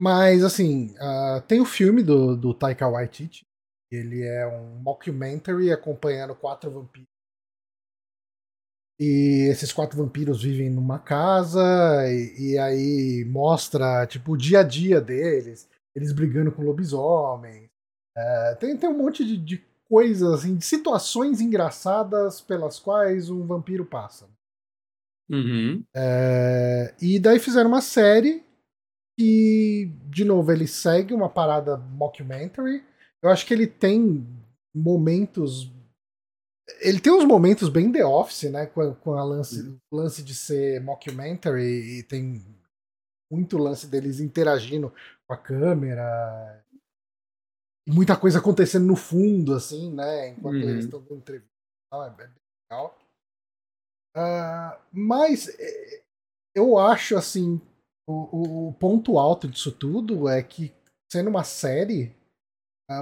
Mas, 0.00 0.42
assim, 0.42 0.94
uh, 0.94 1.40
tem 1.46 1.60
o 1.60 1.66
filme 1.66 2.02
do, 2.02 2.34
do 2.34 2.54
Taika 2.54 2.88
Waititi. 2.88 3.44
Ele 3.90 4.22
é 4.22 4.46
um 4.46 4.80
mockumentary 4.82 5.70
acompanhando 5.70 6.34
quatro 6.34 6.70
vampiros. 6.70 7.11
E 9.02 9.48
esses 9.50 9.72
quatro 9.72 9.98
vampiros 9.98 10.42
vivem 10.44 10.70
numa 10.70 10.98
casa, 10.98 11.60
e, 12.08 12.52
e 12.52 12.58
aí 12.58 13.24
mostra, 13.24 14.06
tipo, 14.06 14.32
o 14.32 14.36
dia 14.36 14.60
a 14.60 14.62
dia 14.62 15.00
deles. 15.00 15.68
Eles 15.92 16.12
brigando 16.12 16.52
com 16.52 16.62
lobisomens. 16.62 17.68
Uh, 18.16 18.58
tem, 18.60 18.76
tem 18.76 18.88
um 18.88 18.96
monte 18.96 19.24
de, 19.24 19.36
de 19.36 19.64
coisas, 19.88 20.32
assim, 20.32 20.54
de 20.54 20.64
situações 20.64 21.40
engraçadas 21.40 22.40
pelas 22.40 22.78
quais 22.78 23.28
um 23.28 23.44
vampiro 23.44 23.84
passa. 23.84 24.28
Uhum. 25.28 25.82
É, 25.96 26.94
e 27.00 27.18
daí 27.18 27.38
fizeram 27.38 27.70
uma 27.70 27.80
série 27.80 28.44
que, 29.18 29.92
de 30.08 30.24
novo, 30.24 30.52
ele 30.52 30.66
segue 30.66 31.12
uma 31.12 31.28
parada 31.28 31.76
mockumentary. 31.76 32.84
Eu 33.20 33.30
acho 33.30 33.44
que 33.46 33.52
ele 33.52 33.66
tem 33.66 34.26
momentos. 34.74 35.70
Ele 36.80 37.00
tem 37.00 37.12
uns 37.12 37.24
momentos 37.24 37.68
bem 37.68 37.90
The 37.90 38.04
Office, 38.04 38.50
né? 38.50 38.66
Com, 38.66 38.94
com 38.94 39.14
a 39.14 39.24
lance, 39.24 39.62
uhum. 39.62 39.78
lance 39.92 40.22
de 40.22 40.34
ser 40.34 40.80
mockumentary 40.80 41.98
e 41.98 42.02
tem 42.02 42.44
muito 43.30 43.58
lance 43.58 43.86
deles 43.86 44.20
interagindo 44.20 44.92
com 45.26 45.34
a 45.34 45.36
câmera. 45.36 46.64
Muita 47.88 48.16
coisa 48.16 48.38
acontecendo 48.38 48.86
no 48.86 48.94
fundo, 48.94 49.54
assim, 49.54 49.92
né? 49.92 50.28
Enquanto 50.28 50.62
uhum. 50.62 50.70
eles 50.70 50.84
estão 50.84 51.00
dando 51.00 51.16
entrevista. 51.16 51.50
É 51.92 52.10
bem 52.10 52.28
legal. 52.70 52.98
Uh, 54.16 54.78
mas 54.92 55.48
eh, 55.58 56.02
eu 56.54 56.78
acho, 56.78 57.16
assim, 57.16 57.60
o, 58.06 58.68
o, 58.68 58.72
ponto 58.74 59.18
alto 59.18 59.48
disso 59.48 59.72
tudo 59.72 60.28
é 60.28 60.42
que, 60.42 60.72
sendo 61.10 61.30
uma 61.30 61.44
série, 61.44 62.14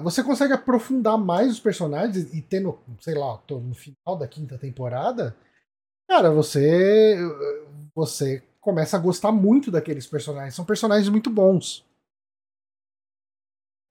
você 0.02 0.22
consegue 0.22 0.52
aprofundar 0.52 1.18
mais 1.18 1.50
os 1.50 1.60
personagens 1.60 2.32
e 2.32 2.42
tendo, 2.42 2.78
sei 3.00 3.14
lá, 3.14 3.40
no 3.50 3.74
final 3.74 4.16
da 4.16 4.28
quinta 4.28 4.56
temporada, 4.56 5.36
cara, 6.08 6.30
você 6.30 7.16
você 7.94 8.42
começa 8.60 8.96
a 8.96 9.00
gostar 9.00 9.32
muito 9.32 9.70
daqueles 9.70 10.06
personagens. 10.06 10.54
São 10.54 10.64
personagens 10.64 11.08
muito 11.08 11.30
bons. 11.30 11.84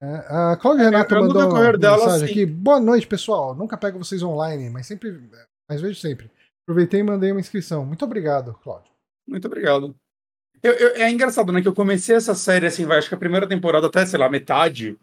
É, 0.02 0.16
a 0.28 0.56
Cláudia 0.56 0.84
é, 0.84 0.84
Renato 0.86 1.14
mandou 1.14 1.50
uma 1.50 1.72
mensagem 1.72 2.30
aqui. 2.30 2.46
Boa 2.46 2.80
noite, 2.80 3.06
pessoal. 3.06 3.54
Nunca 3.54 3.76
pego 3.76 3.98
vocês 3.98 4.22
online, 4.22 4.70
mas 4.70 4.86
sempre, 4.86 5.20
mas 5.68 5.80
vejo 5.80 6.00
sempre. 6.00 6.30
Aproveitei 6.62 7.00
e 7.00 7.02
mandei 7.02 7.32
uma 7.32 7.40
inscrição. 7.40 7.84
Muito 7.84 8.04
obrigado, 8.04 8.54
Cláudio. 8.62 8.90
Muito 9.28 9.46
obrigado. 9.46 9.94
Eu, 10.62 10.72
eu, 10.72 10.96
é 10.96 11.10
engraçado, 11.10 11.52
né? 11.52 11.60
Que 11.60 11.68
eu 11.68 11.74
comecei 11.74 12.16
essa 12.16 12.34
série, 12.34 12.66
assim, 12.66 12.86
vai, 12.86 12.98
acho 12.98 13.08
que 13.08 13.14
a 13.14 13.18
primeira 13.18 13.48
temporada 13.48 13.86
até, 13.86 14.06
sei 14.06 14.18
lá, 14.18 14.28
metade. 14.30 14.98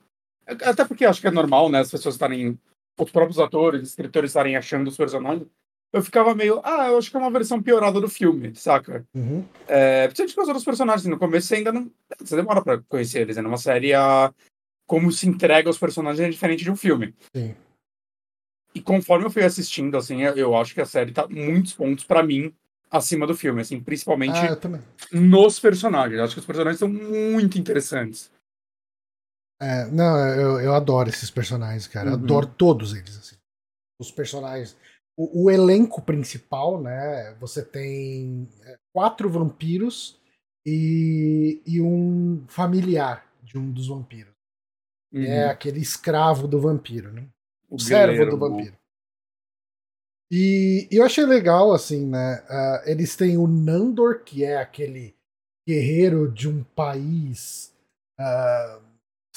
Até 0.48 0.86
porque 0.86 1.06
acho 1.06 1.22
que 1.22 1.28
é 1.28 1.32
normal, 1.32 1.70
né? 1.70 1.80
As 1.80 1.92
pessoas 1.92 2.16
estarem. 2.16 2.58
Os 3.00 3.12
próprios 3.12 3.38
atores, 3.38 3.90
escritores 3.90 4.32
estarem 4.32 4.56
achando 4.56 4.88
os 4.88 4.98
personagens. 4.98 5.48
Eu 5.94 6.02
ficava 6.02 6.34
meio. 6.34 6.60
Ah, 6.64 6.88
eu 6.88 6.98
acho 6.98 7.12
que 7.12 7.16
é 7.18 7.20
uma 7.20 7.32
versão 7.32 7.62
piorada 7.62 8.02
do 8.02 8.10
filme, 8.10 8.54
saca? 8.56 9.06
Uhum. 9.14 9.46
É, 9.68 10.08
principalmente 10.08 10.36
com 10.36 10.42
os 10.42 10.48
outros 10.48 10.66
personagens. 10.66 11.06
No 11.06 11.20
começo 11.20 11.48
você 11.48 11.56
ainda 11.56 11.72
não. 11.72 11.92
Você 12.20 12.36
demora 12.36 12.62
pra 12.62 12.80
conhecer 12.90 13.22
eles, 13.22 13.36
né? 13.36 13.42
Numa 13.42 13.58
série, 13.58 13.94
a... 13.94 14.34
como 14.88 15.12
se 15.12 15.28
entrega 15.28 15.70
aos 15.70 15.78
personagens 15.78 16.26
é 16.26 16.30
diferente 16.30 16.64
de 16.64 16.72
um 16.72 16.76
filme. 16.76 17.14
Sim. 17.36 17.56
E 18.74 18.82
conforme 18.82 19.26
eu 19.26 19.32
fui 19.32 19.44
assistindo, 19.44 19.98
assim, 19.98 20.22
eu 20.24 20.56
acho 20.56 20.74
que 20.74 20.82
a 20.82 20.86
série 20.86 21.12
tá 21.12 21.28
muitos 21.28 21.74
pontos 21.74 22.04
para 22.04 22.22
mim 22.22 22.54
acima 22.92 23.26
do 23.26 23.36
filme, 23.36 23.62
assim, 23.62 23.80
principalmente 23.80 24.38
ah, 24.38 24.58
nos 25.12 25.60
personagens. 25.60 26.20
Acho 26.20 26.34
que 26.36 26.40
os 26.40 26.46
personagens 26.46 26.80
são 26.80 26.88
muito 26.88 27.58
interessantes. 27.58 28.32
É, 29.60 29.86
não, 29.86 30.18
eu, 30.36 30.60
eu 30.62 30.74
adoro 30.74 31.10
esses 31.10 31.32
personagens, 31.32 31.88
cara. 31.88 32.10
Uhum. 32.10 32.16
Adoro 32.16 32.48
todos 32.48 32.94
eles, 32.94 33.18
assim. 33.18 33.36
Os 34.00 34.12
personagens. 34.12 34.78
O, 35.18 35.46
o, 35.46 35.52
elenco 35.52 36.02
principal, 36.02 36.82
né? 36.82 37.36
Você 37.40 37.64
tem 37.64 38.48
é, 38.64 38.78
quatro 38.94 39.30
vampiros 39.30 40.20
e, 40.66 41.62
e 41.66 41.82
um 41.82 42.46
familiar 42.48 43.26
de 43.44 43.58
um 43.58 43.72
dos 43.72 43.88
vampiros. 43.88 44.34
É 45.14 45.18
uhum. 45.18 45.26
É 45.26 45.50
aquele 45.50 45.80
escravo 45.80 46.48
do 46.48 46.62
vampiro, 46.62 47.12
né? 47.12 47.28
O 47.70 47.80
servo 47.80 48.30
do 48.30 48.38
vampiro. 48.38 48.78
E, 50.32 50.88
e, 50.92 50.98
eu 50.98 51.06
achei 51.06 51.26
legal, 51.26 51.74
assim, 51.74 52.06
né? 52.06 52.44
Uh, 52.50 52.90
eles 52.90 53.16
têm 53.16 53.38
o 53.38 53.48
Nandor, 53.48 54.24
que 54.24 54.44
é 54.44 54.58
aquele 54.58 55.16
guerreiro 55.68 56.32
de 56.32 56.48
um 56.48 56.64
país. 56.64 57.74
Uh, 58.20 58.87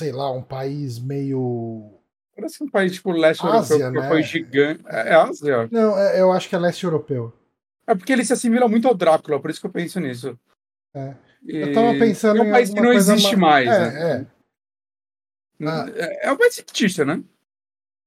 sei 0.01 0.13
lá, 0.13 0.33
um 0.33 0.43
país 0.43 0.99
meio. 0.99 1.93
Parece 2.35 2.65
um 2.65 2.69
país 2.69 2.93
tipo 2.95 3.13
leste 3.13 3.47
Ásia, 3.47 3.75
europeu, 3.75 4.03
né? 4.03 4.09
foi 4.09 4.23
gigante. 4.23 4.83
É, 4.87 5.11
é 5.11 5.15
Ásia? 5.15 5.69
Não, 5.71 5.99
é, 5.99 6.21
eu 6.21 6.33
acho 6.33 6.49
que 6.49 6.55
é 6.55 6.59
leste 6.59 6.85
europeu. 6.85 7.33
É 7.87 7.95
porque 7.95 8.11
ele 8.13 8.25
se 8.25 8.33
assimila 8.33 8.67
muito 8.67 8.89
ao 8.89 8.95
Drácula, 8.95 9.39
por 9.39 9.51
isso 9.51 9.61
que 9.61 9.67
eu 9.67 9.71
penso 9.71 10.01
nisso. 10.01 10.39
É. 10.95 11.15
Eu 11.47 11.75
tava 11.75 11.93
pensando 11.99 12.39
é 12.39 12.43
um 12.43 12.51
país 12.51 12.71
que 12.71 12.81
não 12.81 12.93
existe 12.93 13.37
mais. 13.37 13.69
É, 13.69 13.91
né? 13.91 14.27
é. 15.61 15.67
Ah, 15.67 15.87
é. 15.95 16.29
É 16.29 16.33
um 16.33 16.37
país 16.39 16.57
fictício, 16.57 17.05
né? 17.05 17.23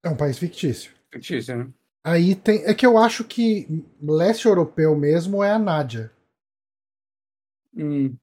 É 0.01 0.09
um 0.09 0.17
país 0.17 0.39
fictício. 0.39 0.91
Fictício, 1.11 1.55
né? 1.55 1.67
Aí 2.03 2.33
tem. 2.33 2.63
É 2.65 2.73
que 2.73 2.85
eu 2.85 2.97
acho 2.97 3.23
que 3.23 3.85
leste 4.01 4.47
europeu 4.47 4.95
mesmo 4.95 5.43
é 5.43 5.51
a 5.51 5.59
Nádia. 5.59 6.11
Hum, 7.75 8.15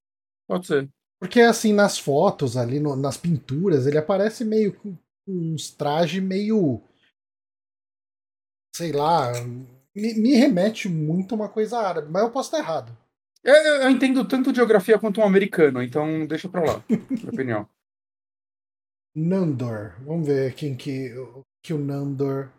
pode 0.48 0.66
ser. 0.66 0.88
Porque 1.20 1.40
assim, 1.40 1.74
nas 1.74 1.98
fotos 1.98 2.56
ali, 2.56 2.80
no, 2.80 2.96
nas 2.96 3.18
pinturas, 3.18 3.86
ele 3.86 3.98
aparece 3.98 4.42
meio 4.42 4.72
com 4.80 4.96
uns 5.28 5.70
trajes 5.70 6.22
meio. 6.22 6.82
Sei 8.74 8.90
lá. 8.90 9.32
Me, 9.94 10.14
me, 10.14 10.34
remete 10.34 10.88
muito 10.88 11.34
a 11.34 11.36
uma 11.36 11.48
coisa 11.48 11.78
árabe, 11.78 12.10
mas 12.10 12.22
eu 12.22 12.30
posso 12.30 12.48
estar 12.48 12.58
errado. 12.58 12.96
Eu, 13.44 13.54
eu 13.54 13.90
entendo 13.90 14.26
tanto 14.26 14.54
geografia 14.54 14.98
quanto 14.98 15.20
um 15.20 15.24
americano, 15.24 15.82
então 15.82 16.26
deixa 16.26 16.48
pra 16.48 16.62
lá, 16.62 16.84
minha 16.88 17.28
opinião. 17.28 17.68
Nandor. 19.14 19.96
Vamos 20.04 20.26
ver 20.26 20.54
quem 20.54 20.76
que, 20.76 21.10
que 21.62 21.74
o 21.74 21.78
Nandor 21.78 22.50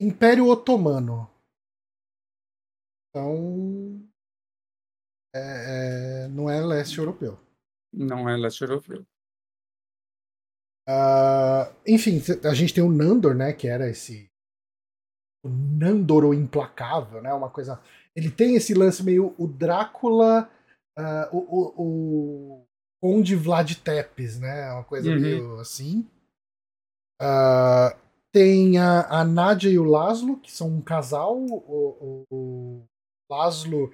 Império 0.00 0.46
Otomano. 0.46 1.28
Então. 3.10 4.08
É, 5.34 6.24
é, 6.24 6.28
não 6.28 6.48
é 6.48 6.64
leste 6.64 6.98
europeu. 6.98 7.38
Não 7.96 8.28
é 8.28 8.36
leste 8.36 8.62
europeu. 8.62 9.04
Uh, 10.88 11.72
enfim, 11.86 12.20
a 12.44 12.54
gente 12.54 12.74
tem 12.74 12.84
o 12.84 12.90
Nandor, 12.90 13.34
né? 13.34 13.52
Que 13.52 13.68
era 13.68 13.88
esse. 13.88 14.30
O 15.44 15.48
Nandor 15.48 16.24
o 16.24 16.34
implacável, 16.34 17.22
né? 17.22 17.32
Uma 17.32 17.50
coisa. 17.50 17.80
Ele 18.14 18.30
tem 18.30 18.56
esse 18.56 18.74
lance 18.74 19.02
meio. 19.02 19.34
O 19.38 19.46
Drácula. 19.46 20.50
Uh, 20.98 21.36
o, 21.36 21.38
o, 21.38 22.62
o 22.62 22.66
Conde 23.02 23.34
Vlad 23.34 23.74
Tepes, 23.76 24.38
né? 24.38 24.72
Uma 24.72 24.84
coisa 24.84 25.10
uhum. 25.10 25.20
meio 25.20 25.60
assim. 25.60 26.08
Uh, 27.20 27.96
tem 28.32 28.78
a, 28.78 29.20
a 29.20 29.24
Nádia 29.24 29.70
e 29.70 29.78
o 29.78 29.84
Laszlo, 29.84 30.38
que 30.40 30.50
são 30.50 30.68
um 30.68 30.82
casal. 30.82 31.36
O, 31.36 31.54
o, 31.56 32.24
o 32.30 32.84
Laszlo 33.30 33.92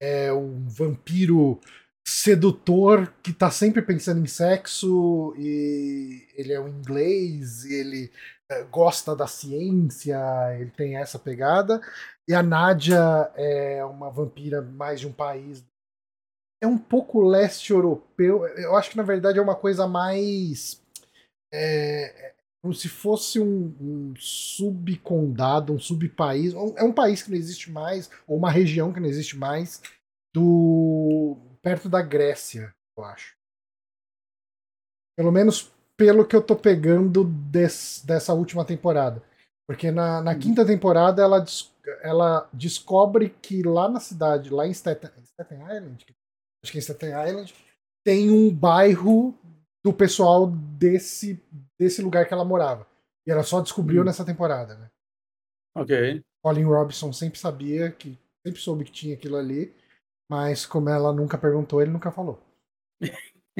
é 0.00 0.32
um 0.32 0.66
vampiro 0.68 1.60
sedutor 2.10 3.12
que 3.22 3.32
tá 3.32 3.50
sempre 3.50 3.80
pensando 3.80 4.20
em 4.20 4.26
sexo 4.26 5.32
e 5.38 6.26
ele 6.34 6.52
é 6.52 6.60
um 6.60 6.68
inglês 6.68 7.64
e 7.64 7.74
ele 7.74 8.12
é, 8.50 8.64
gosta 8.64 9.14
da 9.14 9.28
ciência, 9.28 10.18
ele 10.58 10.72
tem 10.72 10.96
essa 10.96 11.20
pegada. 11.20 11.80
E 12.28 12.34
a 12.34 12.42
Nádia 12.42 12.98
é 13.36 13.84
uma 13.84 14.10
vampira 14.10 14.60
mais 14.60 14.98
de 14.98 15.06
um 15.06 15.12
país. 15.12 15.64
É 16.60 16.66
um 16.66 16.76
pouco 16.76 17.22
leste 17.22 17.70
europeu. 17.70 18.44
Eu 18.56 18.76
acho 18.76 18.90
que 18.90 18.96
na 18.96 19.04
verdade 19.04 19.38
é 19.38 19.42
uma 19.42 19.54
coisa 19.54 19.86
mais. 19.86 20.82
É, 21.54 22.34
como 22.60 22.74
se 22.74 22.88
fosse 22.88 23.38
um, 23.38 23.74
um 23.80 24.14
subcondado, 24.16 25.72
um 25.72 25.78
subpaís. 25.78 26.54
É 26.76 26.82
um 26.82 26.92
país 26.92 27.22
que 27.22 27.30
não 27.30 27.38
existe 27.38 27.70
mais, 27.70 28.10
ou 28.26 28.36
uma 28.36 28.50
região 28.50 28.92
que 28.92 29.00
não 29.00 29.08
existe 29.08 29.36
mais, 29.38 29.80
do 30.34 30.99
perto 31.62 31.88
da 31.88 32.02
Grécia, 32.02 32.74
eu 32.96 33.04
acho. 33.04 33.36
Pelo 35.16 35.30
menos 35.30 35.72
pelo 35.96 36.26
que 36.26 36.34
eu 36.34 36.40
tô 36.40 36.56
pegando 36.56 37.24
des, 37.24 38.02
dessa 38.06 38.32
última 38.32 38.64
temporada. 38.64 39.22
Porque 39.68 39.90
na, 39.90 40.22
na 40.22 40.32
uhum. 40.32 40.38
quinta 40.38 40.64
temporada 40.64 41.22
ela, 41.22 41.44
ela 42.02 42.48
descobre 42.52 43.28
que 43.42 43.62
lá 43.62 43.88
na 43.88 44.00
cidade, 44.00 44.50
lá 44.50 44.66
em 44.66 44.72
Staten, 44.72 45.10
Staten 45.22 45.58
Island, 45.58 46.06
acho 46.64 46.72
que 46.72 46.78
é 46.78 46.80
em 46.80 46.82
Staten 46.82 47.10
Island, 47.10 47.54
tem 48.02 48.30
um 48.30 48.50
bairro 48.50 49.38
do 49.84 49.92
pessoal 49.92 50.46
desse, 50.46 51.42
desse 51.78 52.02
lugar 52.02 52.26
que 52.26 52.32
ela 52.32 52.44
morava. 52.44 52.86
E 53.26 53.30
ela 53.30 53.42
só 53.42 53.60
descobriu 53.60 54.02
hum. 54.02 54.04
nessa 54.04 54.24
temporada, 54.24 54.74
né? 54.76 54.90
Ok. 55.76 56.22
Colin 56.42 56.64
Robinson 56.64 57.12
sempre 57.12 57.38
sabia 57.38 57.90
que 57.90 58.18
sempre 58.44 58.60
soube 58.60 58.84
que 58.84 58.92
tinha 58.92 59.14
aquilo 59.14 59.36
ali, 59.36 59.72
mas 60.30 60.64
como 60.64 60.88
ela 60.88 61.12
nunca 61.12 61.36
perguntou, 61.36 61.82
ele 61.82 61.90
nunca 61.90 62.12
falou. 62.12 62.40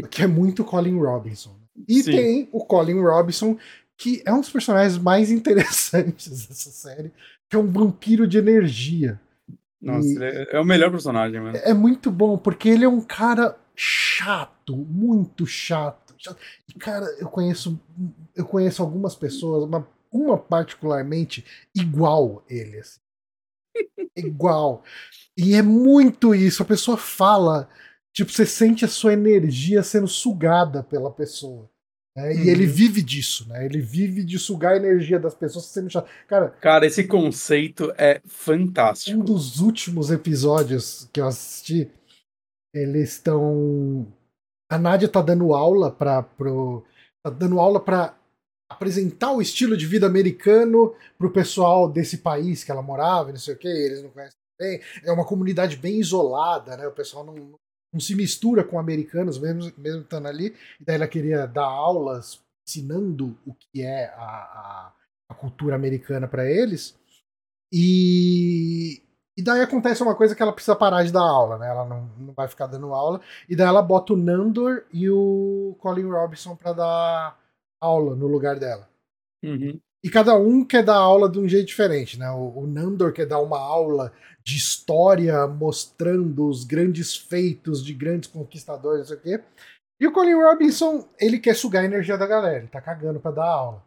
que 0.08 0.22
é 0.22 0.26
muito 0.28 0.64
Colin 0.64 0.96
Robinson. 1.00 1.50
E 1.88 2.00
Sim. 2.00 2.12
tem 2.12 2.48
o 2.52 2.64
Colin 2.64 3.00
Robinson, 3.00 3.58
que 3.96 4.22
é 4.24 4.32
um 4.32 4.40
dos 4.40 4.50
personagens 4.50 4.96
mais 4.96 5.32
interessantes 5.32 6.46
dessa 6.46 6.70
série, 6.70 7.12
que 7.48 7.56
é 7.56 7.58
um 7.58 7.66
vampiro 7.66 8.24
de 8.24 8.38
energia. 8.38 9.20
Nossa, 9.82 10.06
e 10.06 10.22
é, 10.22 10.56
é 10.56 10.60
o 10.60 10.64
melhor 10.64 10.92
personagem, 10.92 11.40
mano. 11.40 11.56
É 11.56 11.74
muito 11.74 12.08
bom, 12.08 12.38
porque 12.38 12.68
ele 12.68 12.84
é 12.84 12.88
um 12.88 13.00
cara 13.00 13.58
chato, 13.74 14.76
muito 14.76 15.44
chato. 15.46 16.14
chato. 16.18 16.38
E, 16.68 16.78
cara, 16.78 17.06
eu 17.18 17.28
conheço, 17.28 17.80
eu 18.36 18.44
conheço 18.44 18.80
algumas 18.80 19.16
pessoas, 19.16 19.64
uma, 19.64 19.88
uma 20.12 20.38
particularmente 20.38 21.44
igual 21.74 22.44
ele. 22.48 22.78
Assim. 22.78 23.00
Igual. 24.16 24.82
E 25.36 25.54
é 25.54 25.62
muito 25.62 26.34
isso. 26.34 26.62
A 26.62 26.66
pessoa 26.66 26.96
fala, 26.96 27.68
tipo, 28.12 28.30
você 28.30 28.44
sente 28.44 28.84
a 28.84 28.88
sua 28.88 29.12
energia 29.12 29.82
sendo 29.82 30.08
sugada 30.08 30.82
pela 30.82 31.10
pessoa. 31.10 31.70
Né? 32.16 32.34
E 32.34 32.48
ele 32.48 32.66
uhum. 32.66 32.72
vive 32.72 33.02
disso, 33.02 33.48
né? 33.48 33.64
Ele 33.64 33.80
vive 33.80 34.24
de 34.24 34.38
sugar 34.38 34.74
a 34.74 34.76
energia 34.76 35.18
das 35.18 35.34
pessoas 35.34 35.66
sendo 35.66 35.90
chato. 35.90 36.08
Cara, 36.26 36.48
Cara, 36.60 36.86
esse 36.86 37.04
conceito 37.04 37.92
é 37.96 38.20
fantástico. 38.26 39.18
Um 39.18 39.24
dos 39.24 39.60
últimos 39.60 40.10
episódios 40.10 41.08
que 41.12 41.20
eu 41.20 41.26
assisti 41.26 41.90
eles 42.74 43.12
estão. 43.12 44.06
A 44.70 44.78
Nádia 44.78 45.08
tá 45.08 45.20
dando 45.20 45.52
aula 45.52 45.90
para 45.90 46.22
pro. 46.22 46.84
tá 47.22 47.30
dando 47.30 47.58
aula 47.58 47.80
para 47.80 48.14
apresentar 48.70 49.32
o 49.32 49.42
estilo 49.42 49.76
de 49.76 49.84
vida 49.84 50.06
americano 50.06 50.94
pro 51.18 51.32
pessoal 51.32 51.90
desse 51.90 52.18
país 52.18 52.62
que 52.62 52.70
ela 52.70 52.80
morava, 52.80 53.30
não 53.30 53.36
sei 53.36 53.54
o 53.54 53.58
que, 53.58 53.66
eles 53.66 54.00
não 54.00 54.10
conhecem 54.10 54.38
bem. 54.58 54.80
É 55.02 55.10
uma 55.10 55.26
comunidade 55.26 55.76
bem 55.76 55.98
isolada, 55.98 56.76
né? 56.76 56.86
O 56.86 56.92
pessoal 56.92 57.24
não, 57.24 57.34
não 57.92 58.00
se 58.00 58.14
mistura 58.14 58.62
com 58.62 58.78
americanos, 58.78 59.38
mesmo, 59.38 59.72
mesmo 59.76 60.02
estando 60.02 60.28
ali. 60.28 60.54
E 60.80 60.84
daí 60.84 60.94
ela 60.94 61.08
queria 61.08 61.46
dar 61.46 61.64
aulas 61.64 62.40
ensinando 62.66 63.36
o 63.44 63.52
que 63.54 63.82
é 63.82 64.06
a, 64.14 64.22
a, 64.22 64.92
a 65.30 65.34
cultura 65.34 65.74
americana 65.74 66.28
para 66.28 66.48
eles. 66.48 66.96
E, 67.72 69.02
e 69.36 69.42
daí 69.42 69.62
acontece 69.62 70.00
uma 70.00 70.14
coisa 70.14 70.36
que 70.36 70.42
ela 70.42 70.52
precisa 70.52 70.76
parar 70.76 71.02
de 71.02 71.12
dar 71.12 71.22
aula, 71.22 71.58
né? 71.58 71.68
Ela 71.68 71.84
não, 71.84 72.08
não 72.16 72.32
vai 72.32 72.46
ficar 72.46 72.68
dando 72.68 72.94
aula. 72.94 73.20
E 73.48 73.56
daí 73.56 73.66
ela 73.66 73.82
bota 73.82 74.12
o 74.12 74.16
Nandor 74.16 74.84
e 74.92 75.10
o 75.10 75.76
Colin 75.80 76.08
Robinson 76.08 76.54
para 76.54 76.72
dar 76.72 77.39
aula 77.80 78.14
no 78.14 78.26
lugar 78.26 78.58
dela. 78.58 78.88
Uhum. 79.42 79.80
E 80.02 80.08
cada 80.08 80.36
um 80.36 80.64
quer 80.64 80.82
dar 80.82 80.96
aula 80.96 81.28
de 81.28 81.38
um 81.38 81.48
jeito 81.48 81.66
diferente, 81.66 82.18
né? 82.18 82.30
O, 82.30 82.60
o 82.60 82.66
Nandor 82.66 83.12
quer 83.12 83.26
dar 83.26 83.40
uma 83.40 83.58
aula 83.58 84.12
de 84.42 84.56
história 84.56 85.46
mostrando 85.46 86.48
os 86.48 86.64
grandes 86.64 87.16
feitos 87.16 87.84
de 87.84 87.92
grandes 87.92 88.30
conquistadores, 88.30 89.00
não 89.00 89.06
sei 89.06 89.16
o 89.16 89.20
quê. 89.20 89.44
E 90.00 90.06
o 90.06 90.12
Colin 90.12 90.34
Robinson, 90.34 91.06
ele 91.18 91.38
quer 91.38 91.54
sugar 91.54 91.82
a 91.82 91.86
energia 91.86 92.16
da 92.16 92.26
galera, 92.26 92.58
ele 92.58 92.68
tá 92.68 92.80
cagando 92.80 93.20
pra 93.20 93.30
dar 93.30 93.44
aula. 93.44 93.84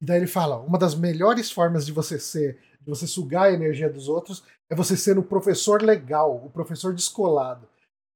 E 0.00 0.04
daí 0.04 0.18
ele 0.18 0.26
fala: 0.28 0.58
uma 0.58 0.78
das 0.78 0.94
melhores 0.94 1.50
formas 1.50 1.84
de 1.84 1.92
você 1.92 2.18
ser 2.18 2.58
de 2.86 2.90
você 2.90 3.06
sugar 3.06 3.48
a 3.48 3.52
energia 3.52 3.90
dos 3.90 4.08
outros, 4.08 4.44
é 4.70 4.74
você 4.74 4.96
sendo 4.96 5.20
o 5.20 5.24
professor 5.24 5.82
legal, 5.82 6.36
o 6.36 6.48
professor 6.48 6.94
descolado. 6.94 7.68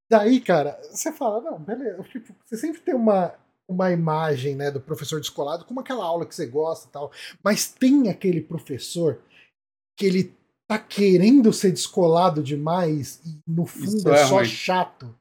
Daí, 0.08 0.40
cara, 0.40 0.80
você 0.92 1.12
fala, 1.12 1.40
não, 1.40 1.58
beleza. 1.58 2.02
Tipo, 2.04 2.32
você 2.44 2.56
sempre 2.56 2.80
tem 2.80 2.94
uma, 2.94 3.34
uma 3.70 3.92
imagem 3.92 4.56
né, 4.56 4.70
do 4.70 4.80
professor 4.80 5.20
descolado, 5.20 5.64
como 5.64 5.80
aquela 5.80 6.04
aula 6.04 6.26
que 6.26 6.34
você 6.34 6.46
gosta 6.46 6.88
e 6.88 6.92
tal. 6.92 7.12
Mas 7.42 7.68
tem 7.68 8.08
aquele 8.08 8.40
professor 8.40 9.20
que 9.96 10.06
ele 10.06 10.34
tá 10.68 10.78
querendo 10.78 11.52
ser 11.52 11.70
descolado 11.70 12.42
demais 12.42 13.20
e 13.24 13.38
no 13.46 13.66
fundo 13.66 14.10
é, 14.10 14.22
é, 14.22 14.26
só 14.26 14.44
chato. 14.44 15.14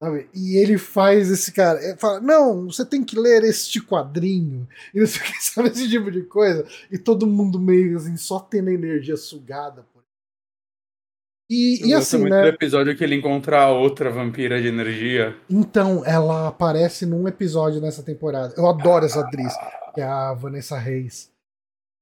Sabe? 0.00 0.28
E 0.32 0.56
ele 0.56 0.78
faz 0.78 1.28
esse 1.28 1.50
cara, 1.50 1.82
ele 1.82 1.96
fala: 1.96 2.20
Não, 2.20 2.66
você 2.66 2.84
tem 2.84 3.02
que 3.02 3.18
ler 3.18 3.42
este 3.42 3.80
quadrinho, 3.80 4.68
e 4.94 5.00
você 5.04 5.18
sabe 5.42 5.70
esse 5.70 5.88
tipo 5.88 6.10
de 6.10 6.22
coisa, 6.22 6.64
e 6.88 6.96
todo 6.96 7.26
mundo 7.26 7.58
meio 7.58 7.96
assim, 7.96 8.16
só 8.16 8.38
tendo 8.38 8.70
energia 8.70 9.16
sugada. 9.16 9.84
E, 11.50 11.88
e 11.88 11.94
assim, 11.94 12.18
muito 12.18 12.34
né? 12.34 12.42
do 12.42 12.48
episódio 12.48 12.94
que 12.96 13.02
ele 13.02 13.14
encontra 13.14 13.62
a 13.62 13.70
outra 13.70 14.10
vampira 14.10 14.60
de 14.60 14.68
energia. 14.68 15.34
Então, 15.48 16.04
ela 16.04 16.48
aparece 16.48 17.06
num 17.06 17.26
episódio 17.26 17.80
nessa 17.80 18.02
temporada. 18.02 18.52
Eu 18.56 18.66
adoro 18.66 19.06
essa 19.06 19.20
atriz, 19.20 19.54
que 19.94 20.00
é 20.00 20.04
a 20.04 20.34
Vanessa 20.34 20.76
Reis. 20.76 21.32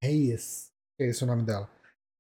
Reis, 0.03 0.73
é 1.01 1.07
esse 1.07 1.23
o 1.23 1.27
nome 1.27 1.45
dela. 1.45 1.71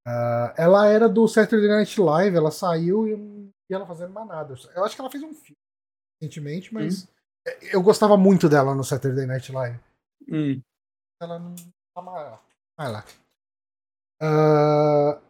Uh, 0.06 0.54
ela 0.56 0.86
era 0.86 1.08
do 1.08 1.26
Saturday 1.26 1.68
Night 1.68 2.00
Live, 2.00 2.36
ela 2.36 2.52
saiu 2.52 3.08
e, 3.08 3.50
e 3.68 3.74
ela 3.74 3.84
fazendo 3.84 4.12
mais 4.12 4.28
nada. 4.28 4.54
Eu 4.76 4.84
acho 4.84 4.94
que 4.94 5.00
ela 5.00 5.10
fez 5.10 5.24
um 5.24 5.34
filme 5.34 5.58
recentemente, 6.20 6.72
mas 6.72 7.02
hum. 7.02 7.08
eu 7.72 7.82
gostava 7.82 8.16
muito 8.16 8.48
dela 8.48 8.72
no 8.72 8.84
Saturday 8.84 9.26
Night 9.26 9.50
Live. 9.50 9.80
Hum. 10.28 10.60
Ela 11.20 11.40
não 11.40 11.56
tá 11.92 12.02
mais, 12.02 12.38
mais 12.78 12.92
lá. 12.92 13.04
Uh, 14.22 15.25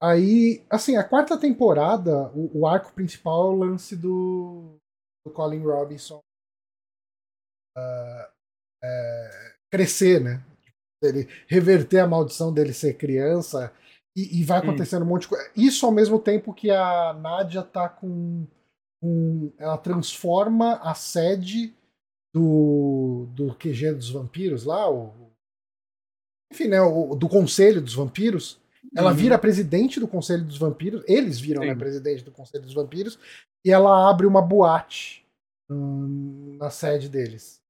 aí, 0.00 0.64
assim, 0.70 0.96
a 0.96 1.04
quarta 1.04 1.38
temporada, 1.38 2.30
o, 2.34 2.60
o, 2.60 2.66
arco 2.66 2.92
principal 2.92 3.46
é 3.46 3.54
o 3.54 3.58
lance 3.58 3.96
do, 3.96 4.76
do 5.24 5.32
Colin 5.32 5.62
Robinson 5.62 6.20
uh, 7.76 8.32
é, 8.82 9.54
crescer, 9.70 10.20
né? 10.20 10.42
Ele 11.02 11.28
reverter 11.48 12.00
a 12.00 12.06
maldição 12.06 12.52
dele 12.52 12.72
ser 12.72 12.94
criança 12.94 13.72
e, 14.16 14.40
e 14.40 14.44
vai 14.44 14.58
acontecendo 14.58 15.02
hum. 15.02 15.06
um 15.06 15.08
monte 15.08 15.22
de 15.22 15.28
coisa. 15.28 15.50
Isso 15.56 15.86
ao 15.86 15.92
mesmo 15.92 16.18
tempo 16.18 16.52
que 16.52 16.70
a 16.70 17.14
Nádia 17.14 17.62
tá 17.62 17.88
com 17.88 18.46
um, 19.02 19.52
ela 19.58 19.78
transforma 19.78 20.74
a 20.82 20.94
sede 20.94 21.74
do, 22.34 23.26
do 23.30 23.54
QG 23.54 23.94
dos 23.94 24.10
vampiros 24.10 24.64
lá, 24.64 24.90
o, 24.90 25.30
enfim, 26.52 26.68
né, 26.68 26.80
o, 26.80 27.14
do 27.14 27.28
Conselho 27.28 27.80
dos 27.80 27.94
Vampiros. 27.94 28.59
Ela 28.96 29.10
uhum. 29.10 29.16
vira 29.16 29.38
presidente 29.38 30.00
do 30.00 30.08
Conselho 30.08 30.44
dos 30.44 30.58
Vampiros, 30.58 31.02
eles 31.06 31.38
viram 31.38 31.62
né, 31.62 31.74
presidente 31.74 32.24
do 32.24 32.30
Conselho 32.30 32.64
dos 32.64 32.74
Vampiros, 32.74 33.18
e 33.64 33.70
ela 33.70 34.10
abre 34.10 34.26
uma 34.26 34.42
boate 34.42 35.24
hum, 35.70 36.56
na 36.58 36.70
sede 36.70 37.08
deles. 37.08 37.60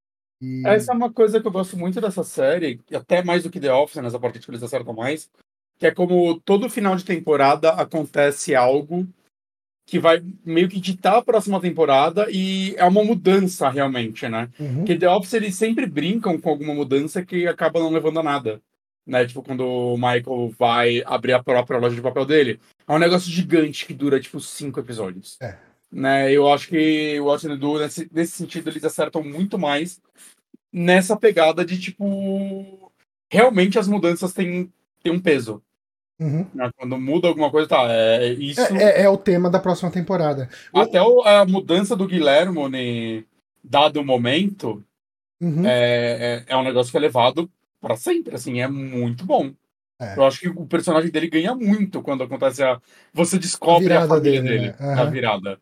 E... 0.40 0.66
Essa 0.66 0.92
é 0.92 0.94
uma 0.94 1.12
coisa 1.12 1.40
que 1.40 1.46
eu 1.46 1.52
gosto 1.52 1.76
muito 1.76 2.00
dessa 2.00 2.24
série, 2.24 2.80
até 2.94 3.22
mais 3.22 3.42
do 3.42 3.50
que 3.50 3.60
The 3.60 3.72
Office, 3.72 4.02
nessa 4.02 4.18
parte 4.18 4.38
que 4.38 4.50
eles 4.50 4.62
acertam 4.62 4.94
mais, 4.94 5.30
que 5.78 5.86
é 5.86 5.90
como 5.90 6.40
todo 6.40 6.70
final 6.70 6.96
de 6.96 7.04
temporada 7.04 7.70
acontece 7.72 8.54
algo 8.54 9.06
que 9.86 9.98
vai 9.98 10.22
meio 10.44 10.68
que 10.68 10.78
ditar 10.78 11.16
a 11.16 11.22
próxima 11.22 11.60
temporada 11.60 12.28
e 12.30 12.76
é 12.76 12.84
uma 12.84 13.02
mudança 13.02 13.68
realmente, 13.68 14.28
né? 14.28 14.48
Uhum. 14.58 14.84
Que 14.84 14.96
The 14.96 15.08
Office 15.08 15.32
eles 15.34 15.56
sempre 15.56 15.84
brincam 15.84 16.40
com 16.40 16.48
alguma 16.48 16.72
mudança 16.72 17.24
que 17.24 17.46
acaba 17.46 17.80
não 17.80 17.90
levando 17.90 18.20
a 18.20 18.22
nada. 18.22 18.62
Né? 19.06 19.26
Tipo, 19.26 19.42
quando 19.42 19.66
o 19.66 19.96
Michael 19.96 20.54
vai 20.58 21.02
abrir 21.04 21.32
a 21.32 21.42
própria 21.42 21.78
loja 21.78 21.96
de 21.96 22.02
papel 22.02 22.24
dele. 22.24 22.60
É 22.86 22.92
um 22.92 22.98
negócio 22.98 23.30
gigante 23.30 23.86
que 23.86 23.94
dura, 23.94 24.20
tipo, 24.20 24.38
cinco 24.40 24.78
episódios. 24.80 25.36
É. 25.40 25.56
Né? 25.90 26.32
Eu 26.32 26.50
acho 26.52 26.68
que 26.68 27.18
o 27.18 27.24
Watch 27.24 27.48
Do, 27.56 27.78
nesse, 27.80 28.08
nesse 28.12 28.32
sentido, 28.32 28.70
eles 28.70 28.84
acertam 28.84 29.22
muito 29.24 29.58
mais 29.58 30.00
nessa 30.72 31.16
pegada 31.16 31.64
de, 31.64 31.78
tipo... 31.80 32.92
realmente 33.32 33.78
as 33.78 33.88
mudanças 33.88 34.32
têm, 34.32 34.72
têm 35.02 35.12
um 35.12 35.20
peso. 35.20 35.62
Uhum. 36.20 36.46
né? 36.54 36.70
Quando 36.76 36.98
muda 37.00 37.28
alguma 37.28 37.50
coisa, 37.50 37.66
tá. 37.66 37.86
É, 37.88 38.28
isso. 38.34 38.60
É, 38.60 39.00
é- 39.00 39.02
é 39.04 39.08
o 39.08 39.16
tema 39.16 39.48
da 39.50 39.58
próxima 39.58 39.90
temporada. 39.90 40.48
Até 40.72 41.00
o- 41.02 41.22
a 41.22 41.46
mudança 41.46 41.96
do 41.96 42.06
Guilhermo, 42.06 42.68
né, 42.68 43.24
dado 43.64 44.00
o 44.00 44.04
momento, 44.04 44.84
Uhum. 45.40 45.66
é, 45.66 46.44
é, 46.46 46.52
é 46.52 46.56
um 46.56 46.62
negócio 46.62 46.90
que 46.92 46.96
é 46.98 47.00
levado 47.00 47.50
pra 47.80 47.96
sempre. 47.96 48.34
Assim, 48.34 48.60
é 48.60 48.68
muito 48.68 49.24
bom. 49.24 49.52
É. 50.00 50.16
Eu 50.16 50.24
acho 50.24 50.40
que 50.40 50.48
o 50.48 50.66
personagem 50.66 51.10
dele 51.10 51.28
ganha 51.28 51.54
muito 51.54 52.02
quando 52.02 52.24
acontece 52.24 52.62
a. 52.62 52.80
Você 53.12 53.38
descobre 53.38 53.92
A 53.92 54.04
a, 54.04 54.08
família 54.08 54.42
dele, 54.42 54.58
dele, 54.58 54.70
né? 54.72 54.76
a 54.78 55.02
Aham. 55.02 55.10
virada. 55.10 55.60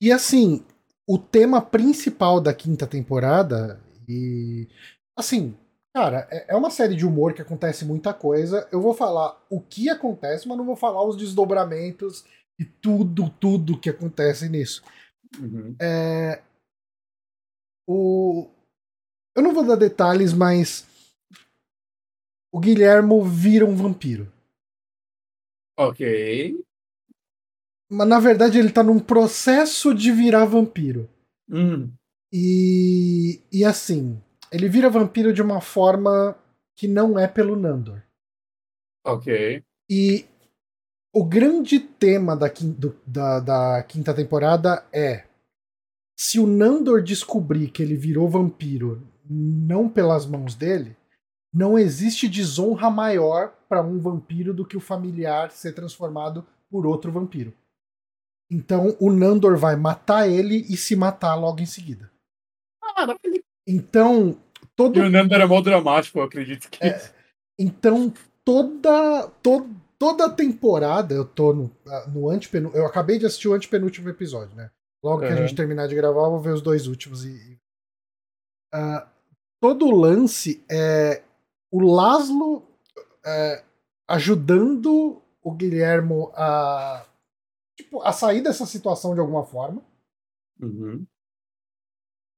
E 0.00 0.10
assim, 0.12 0.64
o 1.06 1.18
tema 1.18 1.60
principal 1.60 2.40
da 2.40 2.52
quinta 2.54 2.86
temporada, 2.86 3.80
e 4.08 4.68
assim, 5.16 5.56
cara, 5.94 6.26
é 6.30 6.52
é 6.52 6.56
uma 6.56 6.70
série 6.70 6.94
de 6.96 7.06
humor 7.06 7.34
que 7.34 7.42
acontece 7.42 7.84
muita 7.84 8.12
coisa. 8.14 8.68
Eu 8.72 8.80
vou 8.80 8.94
falar 8.94 9.40
o 9.50 9.60
que 9.60 9.88
acontece, 9.88 10.46
mas 10.48 10.56
não 10.58 10.64
vou 10.64 10.76
falar 10.76 11.04
os 11.04 11.16
desdobramentos 11.16 12.24
e 12.58 12.64
tudo, 12.64 13.28
tudo 13.40 13.78
que 13.78 13.90
acontece 13.90 14.48
nisso. 14.48 14.82
Uhum. 15.40 15.74
É, 15.80 16.42
o, 17.86 18.48
eu 19.34 19.42
não 19.42 19.54
vou 19.54 19.64
dar 19.66 19.76
detalhes, 19.76 20.32
mas 20.32 20.86
o 22.52 22.60
Guilhermo 22.60 23.24
vira 23.24 23.64
um 23.64 23.74
vampiro. 23.74 24.30
Ok. 25.78 26.62
Mas 27.90 28.08
na 28.08 28.20
verdade 28.20 28.58
ele 28.58 28.70
tá 28.72 28.82
num 28.82 28.98
processo 29.00 29.94
de 29.94 30.12
virar 30.12 30.44
vampiro. 30.44 31.08
Hum. 31.50 31.90
E, 32.32 33.42
e 33.52 33.64
assim, 33.64 34.22
ele 34.50 34.68
vira 34.68 34.88
vampiro 34.88 35.32
de 35.32 35.42
uma 35.42 35.60
forma 35.60 36.36
que 36.74 36.88
não 36.88 37.18
é 37.18 37.26
pelo 37.28 37.56
Nandor. 37.56 38.02
Ok. 39.04 39.62
E 39.90 40.24
o 41.14 41.24
grande 41.24 41.78
tema 41.78 42.34
da, 42.36 42.48
do- 42.48 42.96
da, 43.06 43.40
da 43.40 43.82
quinta 43.82 44.14
temporada 44.14 44.86
é: 44.92 45.26
se 46.16 46.38
o 46.38 46.46
Nandor 46.46 47.02
descobrir 47.02 47.70
que 47.70 47.82
ele 47.82 47.96
virou 47.96 48.28
vampiro 48.28 49.06
não 49.32 49.88
pelas 49.88 50.26
mãos 50.26 50.54
dele, 50.54 50.96
não 51.54 51.78
existe 51.78 52.28
desonra 52.28 52.90
maior 52.90 53.52
para 53.68 53.82
um 53.82 53.98
vampiro 53.98 54.52
do 54.54 54.64
que 54.66 54.76
o 54.76 54.80
familiar 54.80 55.50
ser 55.50 55.72
transformado 55.74 56.46
por 56.70 56.86
outro 56.86 57.10
vampiro. 57.12 57.52
Então 58.50 58.96
o 59.00 59.10
Nandor 59.10 59.56
vai 59.56 59.76
matar 59.76 60.28
ele 60.28 60.56
e 60.68 60.76
se 60.76 60.94
matar 60.96 61.34
logo 61.34 61.60
em 61.60 61.66
seguida. 61.66 62.10
Caralho. 62.80 63.18
Então, 63.66 64.38
todo 64.76 64.98
E 64.98 65.02
o 65.02 65.10
Nando 65.10 65.34
era 65.34 65.46
mó 65.46 65.60
dramático, 65.60 66.18
eu 66.18 66.24
acredito 66.24 66.68
que. 66.68 66.84
É. 66.84 67.12
Então, 67.58 68.12
toda, 68.44 69.28
to, 69.42 69.68
toda 69.98 70.26
a 70.26 70.30
temporada, 70.30 71.14
eu 71.14 71.24
tô 71.24 71.54
no, 71.54 71.70
ah, 71.86 72.06
no 72.08 72.28
antepenúltimo. 72.28 72.82
Eu 72.82 72.86
acabei 72.86 73.18
de 73.18 73.26
assistir 73.26 73.48
o 73.48 73.54
antepenúltimo 73.54 74.08
episódio, 74.08 74.54
né? 74.56 74.70
Logo 75.02 75.20
que 75.20 75.26
a 75.26 75.30
Uhum. 75.30 75.36
gente 75.36 75.54
terminar 75.54 75.86
de 75.88 75.94
gravar, 75.94 76.24
eu 76.24 76.30
vou 76.30 76.40
ver 76.40 76.52
os 76.54 76.60
dois 76.62 76.86
últimos. 76.86 77.24
E, 77.24 77.58
Ah, 78.74 79.06
todo 79.62 79.86
o 79.86 79.96
lance 79.96 80.60
é 80.68 81.22
o 81.70 81.80
Laszlo 81.80 82.66
é, 83.24 83.64
ajudando 84.08 85.22
o 85.40 85.54
Guilhermo 85.54 86.32
a, 86.34 87.06
tipo, 87.78 88.02
a 88.02 88.12
sair 88.12 88.42
dessa 88.42 88.66
situação 88.66 89.14
de 89.14 89.20
alguma 89.20 89.44
forma. 89.44 89.80
Uhum. 90.60 91.06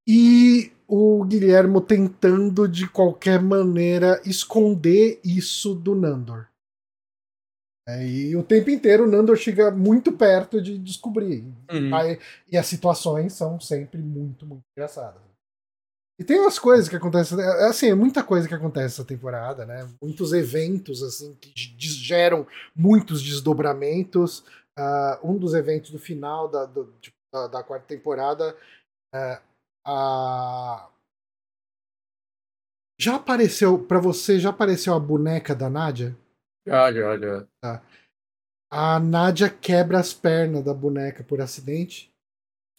E 0.07 0.71
o 0.87 1.25
Guilhermo 1.25 1.81
tentando 1.81 2.67
de 2.67 2.87
qualquer 2.87 3.41
maneira 3.41 4.21
esconder 4.23 5.19
isso 5.25 5.73
do 5.73 5.95
Nandor. 5.95 6.47
É, 7.87 8.07
e 8.07 8.35
o 8.35 8.43
tempo 8.43 8.69
inteiro 8.69 9.05
o 9.05 9.09
Nandor 9.09 9.35
chega 9.35 9.71
muito 9.71 10.11
perto 10.11 10.61
de 10.61 10.77
descobrir. 10.77 11.43
Uhum. 11.71 11.95
Aí- 11.95 12.19
e 12.51 12.55
as 12.55 12.67
situações 12.67 13.33
são 13.33 13.59
sempre 13.59 13.99
muito, 13.99 14.45
muito 14.45 14.63
engraçadas. 14.77 15.21
E 16.17 16.23
tem 16.23 16.39
umas 16.39 16.57
coisas 16.57 16.87
que 16.87 16.95
acontecem. 16.95 17.39
é, 17.39 17.65
Assim, 17.67 17.87
é 17.89 17.95
muita 17.95 18.23
coisa 18.23 18.47
que 18.47 18.53
acontece 18.53 18.85
essa 18.95 19.05
temporada, 19.05 19.65
né? 19.65 19.87
Muitos 20.01 20.31
eventos, 20.33 21.03
assim, 21.03 21.35
que 21.35 21.51
geram 21.77 22.47
muitos 22.75 23.21
desdobramentos. 23.21 24.45
Ah, 24.77 25.19
um 25.23 25.37
dos 25.37 25.53
eventos 25.53 25.91
do 25.91 25.99
final 25.99 26.47
da, 26.49 26.65
do- 26.65 26.93
tipo, 27.01 27.15
da, 27.33 27.47
da 27.47 27.63
quarta 27.63 27.85
temporada. 27.87 28.55
é, 29.13 29.41
a... 29.85 30.89
Já 32.97 33.15
apareceu, 33.15 33.77
pra 33.77 33.99
você, 33.99 34.39
já 34.39 34.51
apareceu 34.51 34.93
a 34.93 34.99
boneca 34.99 35.53
da 35.53 35.69
Nádia? 35.69 36.15
Já, 36.65 36.91
já, 36.93 37.17
já. 37.17 37.81
A 38.71 38.99
Nádia 38.99 39.49
quebra 39.49 39.99
as 39.99 40.13
pernas 40.13 40.63
da 40.63 40.73
boneca 40.73 41.23
por 41.23 41.41
acidente. 41.41 42.09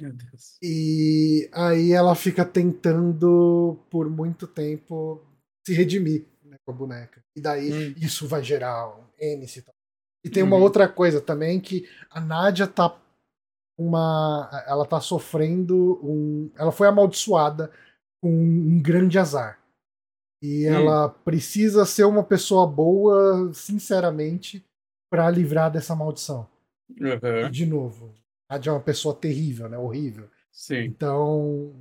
Meu 0.00 0.12
Deus. 0.12 0.59
E 0.62 1.48
aí 1.52 1.92
ela 1.92 2.14
fica 2.14 2.44
tentando 2.44 3.78
por 3.90 4.11
muito 4.11 4.46
tempo 4.46 5.22
se 5.66 5.72
redimir 5.74 6.26
né, 6.44 6.56
com 6.64 6.72
a 6.72 6.74
boneca. 6.74 7.22
E 7.35 7.40
daí 7.40 7.72
Hum. 7.72 7.94
isso 7.96 8.28
vai 8.28 8.42
gerar 8.42 8.88
um 8.88 9.04
N 9.18 9.46
situação. 9.48 9.74
E 10.24 10.28
tem 10.30 10.42
uma 10.42 10.56
Uhum. 10.56 10.62
outra 10.62 10.88
coisa 10.88 11.20
também 11.20 11.61
que 11.61 11.88
a 12.11 12.20
Nádia 12.20 12.66
tá 12.66 13.00
uma 13.78 14.48
ela 14.66 14.87
tá 14.87 15.00
sofrendo 15.00 16.00
um 16.02 16.50
ela 16.56 16.72
foi 16.72 16.88
amaldiçoada 16.88 17.70
com 18.22 18.30
um 18.30 18.80
grande 18.82 19.18
azar. 19.18 19.59
E 20.42 20.66
Hum. 20.68 20.72
ela 20.72 21.09
precisa 21.09 21.85
ser 21.87 22.04
uma 22.04 22.22
pessoa 22.22 22.66
boa, 22.66 23.50
sinceramente, 23.54 24.64
para 25.11 25.30
livrar 25.30 25.70
dessa 25.70 25.94
maldição. 25.96 26.46
E, 26.90 27.02
Uhum. 27.02 27.50
de 27.50 27.66
novo, 27.66 28.12
é 28.50 28.70
uma 28.70 28.80
pessoa 28.80 29.14
terrível, 29.14 29.68
né? 29.68 29.76
Horrível. 29.78 30.28
Sim. 30.52 30.85
Então, 30.85 31.74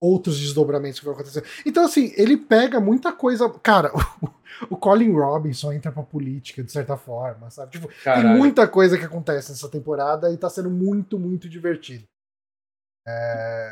outros 0.00 0.38
desdobramentos 0.38 0.98
que 1.00 1.04
vão 1.04 1.14
acontecer. 1.14 1.44
Então, 1.66 1.84
assim, 1.84 2.12
ele 2.16 2.36
pega 2.36 2.80
muita 2.80 3.12
coisa. 3.12 3.48
Cara, 3.60 3.90
o, 4.70 4.76
Colin 4.76 5.12
Robinson 5.12 5.72
entra 5.72 5.90
pra 5.90 6.02
política, 6.02 6.62
de 6.62 6.70
certa 6.70 6.96
forma, 6.96 7.50
sabe? 7.50 7.72
Tipo, 7.72 7.88
tem 8.04 8.24
muita 8.36 8.68
coisa 8.68 8.96
que 8.98 9.04
acontece 9.04 9.50
nessa 9.50 9.68
temporada 9.68 10.30
e 10.32 10.36
tá 10.36 10.48
sendo 10.48 10.70
muito, 10.70 11.18
muito 11.18 11.48
divertido. 11.48 12.04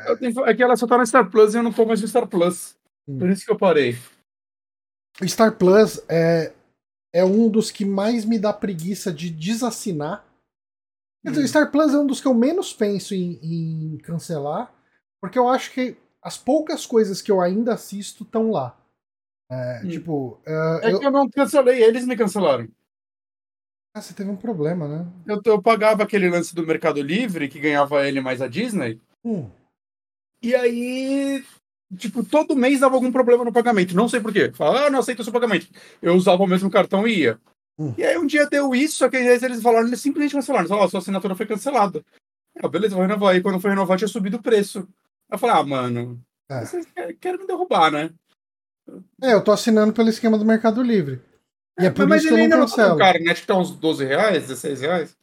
Eu 0.07 0.17
tenho- 0.17 0.45
É 0.45 0.53
que 0.53 0.63
ela 0.63 0.75
só 0.75 0.87
tá 0.87 0.97
no 0.97 1.05
Star 1.05 1.29
Plus 1.29 1.53
e 1.53 1.57
eu 1.57 1.63
não 1.63 1.71
tô 1.71 1.85
mais 1.85 2.01
no 2.01 2.07
Star 2.07 2.27
Plus. 2.27 2.75
Hum. 3.07 3.19
Por 3.19 3.29
isso 3.29 3.45
que 3.45 3.51
eu 3.51 3.57
parei. 3.57 3.95
O 5.21 5.27
Star 5.27 5.55
Plus 5.55 6.01
é, 6.09 6.53
é 7.13 7.23
um 7.23 7.49
dos 7.49 7.71
que 7.71 7.85
mais 7.85 8.25
me 8.25 8.37
dá 8.37 8.51
preguiça 8.51 9.11
de 9.13 9.29
desassinar. 9.29 10.25
Dizer, 11.29 11.43
o. 11.43 11.47
Star 11.47 11.71
Plus 11.71 11.93
é 11.93 11.97
um 11.97 12.07
dos 12.07 12.21
que 12.21 12.27
eu 12.27 12.33
menos 12.33 12.73
penso 12.73 13.13
em, 13.15 13.39
em 13.93 13.97
cancelar, 13.99 14.73
porque 15.21 15.37
eu 15.37 15.47
acho 15.49 15.71
que 15.71 15.97
as 16.21 16.37
poucas 16.37 16.85
coisas 16.85 17.21
que 17.21 17.31
eu 17.31 17.39
ainda 17.41 17.73
assisto 17.73 18.23
estão 18.23 18.51
lá. 18.51 18.77
É, 19.49 19.81
Hum. 19.83 19.89
Tipo, 19.89 20.41
é, 20.45 20.89
É 20.89 20.93
eu- 20.93 20.99
que 20.99 21.05
eu 21.05 21.11
não 21.11 21.29
cancelei, 21.29 21.81
eles 21.83 22.05
me 22.05 22.15
cancelaram. 22.17 22.67
Ah, 23.95 24.01
você 24.01 24.13
teve 24.13 24.29
um 24.29 24.35
problema, 24.35 24.87
né? 24.87 25.07
Eu, 25.25 25.41
eu 25.45 25.61
pagava 25.61 26.03
aquele 26.03 26.29
lance 26.29 26.53
do 26.53 26.65
Mercado 26.67 27.01
Livre, 27.01 27.47
que 27.47 27.59
ganhava 27.59 28.05
ele 28.07 28.21
mais 28.21 28.41
a 28.41 28.47
Disney, 28.47 29.01
Hum. 29.23 29.49
e 30.41 30.53
aí, 30.53 31.43
tipo, 31.97 32.23
todo 32.23 32.55
mês 32.55 32.81
dava 32.81 32.95
algum 32.95 33.11
problema 33.11 33.43
no 33.43 33.51
pagamento. 33.53 33.95
Não 33.95 34.07
sei 34.07 34.19
por 34.19 34.31
quê. 34.31 34.51
Falava, 34.53 34.85
ah, 34.85 34.89
não 34.89 34.99
aceito 34.99 35.21
o 35.21 35.23
seu 35.23 35.33
pagamento. 35.33 35.67
Eu 36.01 36.13
usava 36.13 36.43
o 36.43 36.47
mesmo 36.47 36.69
cartão 36.69 37.07
e 37.07 37.21
ia. 37.21 37.39
Hum. 37.79 37.93
E 37.97 38.03
aí 38.03 38.17
um 38.17 38.25
dia 38.25 38.47
deu 38.47 38.73
isso, 38.73 38.95
só 38.97 39.09
que 39.09 39.17
aí 39.17 39.27
eles 39.27 39.61
falaram, 39.61 39.87
eles 39.87 40.01
simplesmente 40.01 40.33
cancelaram. 40.35 40.67
Falaram, 40.67 40.85
"Ó, 40.85 40.89
sua 40.89 40.99
assinatura 40.99 41.35
foi 41.35 41.45
cancelada. 41.45 42.03
Ah, 42.61 42.67
beleza, 42.67 42.95
vou 42.95 43.03
renovar. 43.03 43.33
Aí 43.35 43.41
quando 43.41 43.59
foi 43.59 43.69
renovar, 43.69 43.97
tinha 43.97 44.07
subido 44.07 44.37
o 44.37 44.41
preço. 44.41 44.87
Eu 45.31 45.37
falei, 45.37 45.55
ah, 45.57 45.63
mano, 45.63 46.19
É. 46.49 46.65
vocês 46.65 46.87
querem, 47.19 47.39
me 47.39 47.45
derrubar, 47.47 47.91
né? 47.91 48.09
É, 49.21 49.33
eu 49.33 49.43
tô 49.43 49.51
assinando 49.51 49.93
pelo 49.93 50.09
esquema 50.09 50.37
do 50.37 50.45
Mercado 50.45 50.81
Livre. 50.81 51.21
E 51.79 51.85
é 51.85 51.91
por 51.91 52.07
mas 52.07 52.21
isso 52.23 52.29
que 52.29 52.33
eu 52.33 52.37
não 52.37 52.43
ainda 52.45 52.57
não 52.57 52.65
tá 52.65 52.75
cancelo. 52.75 52.97
caro, 52.97 53.23
né? 53.23 53.31
Acho 53.31 53.41
que 53.41 53.47
tá 53.47 53.57
uns 53.57 53.71
12 53.71 54.03
reais, 54.05 54.47
16 54.47 54.81
reais. 54.81 55.15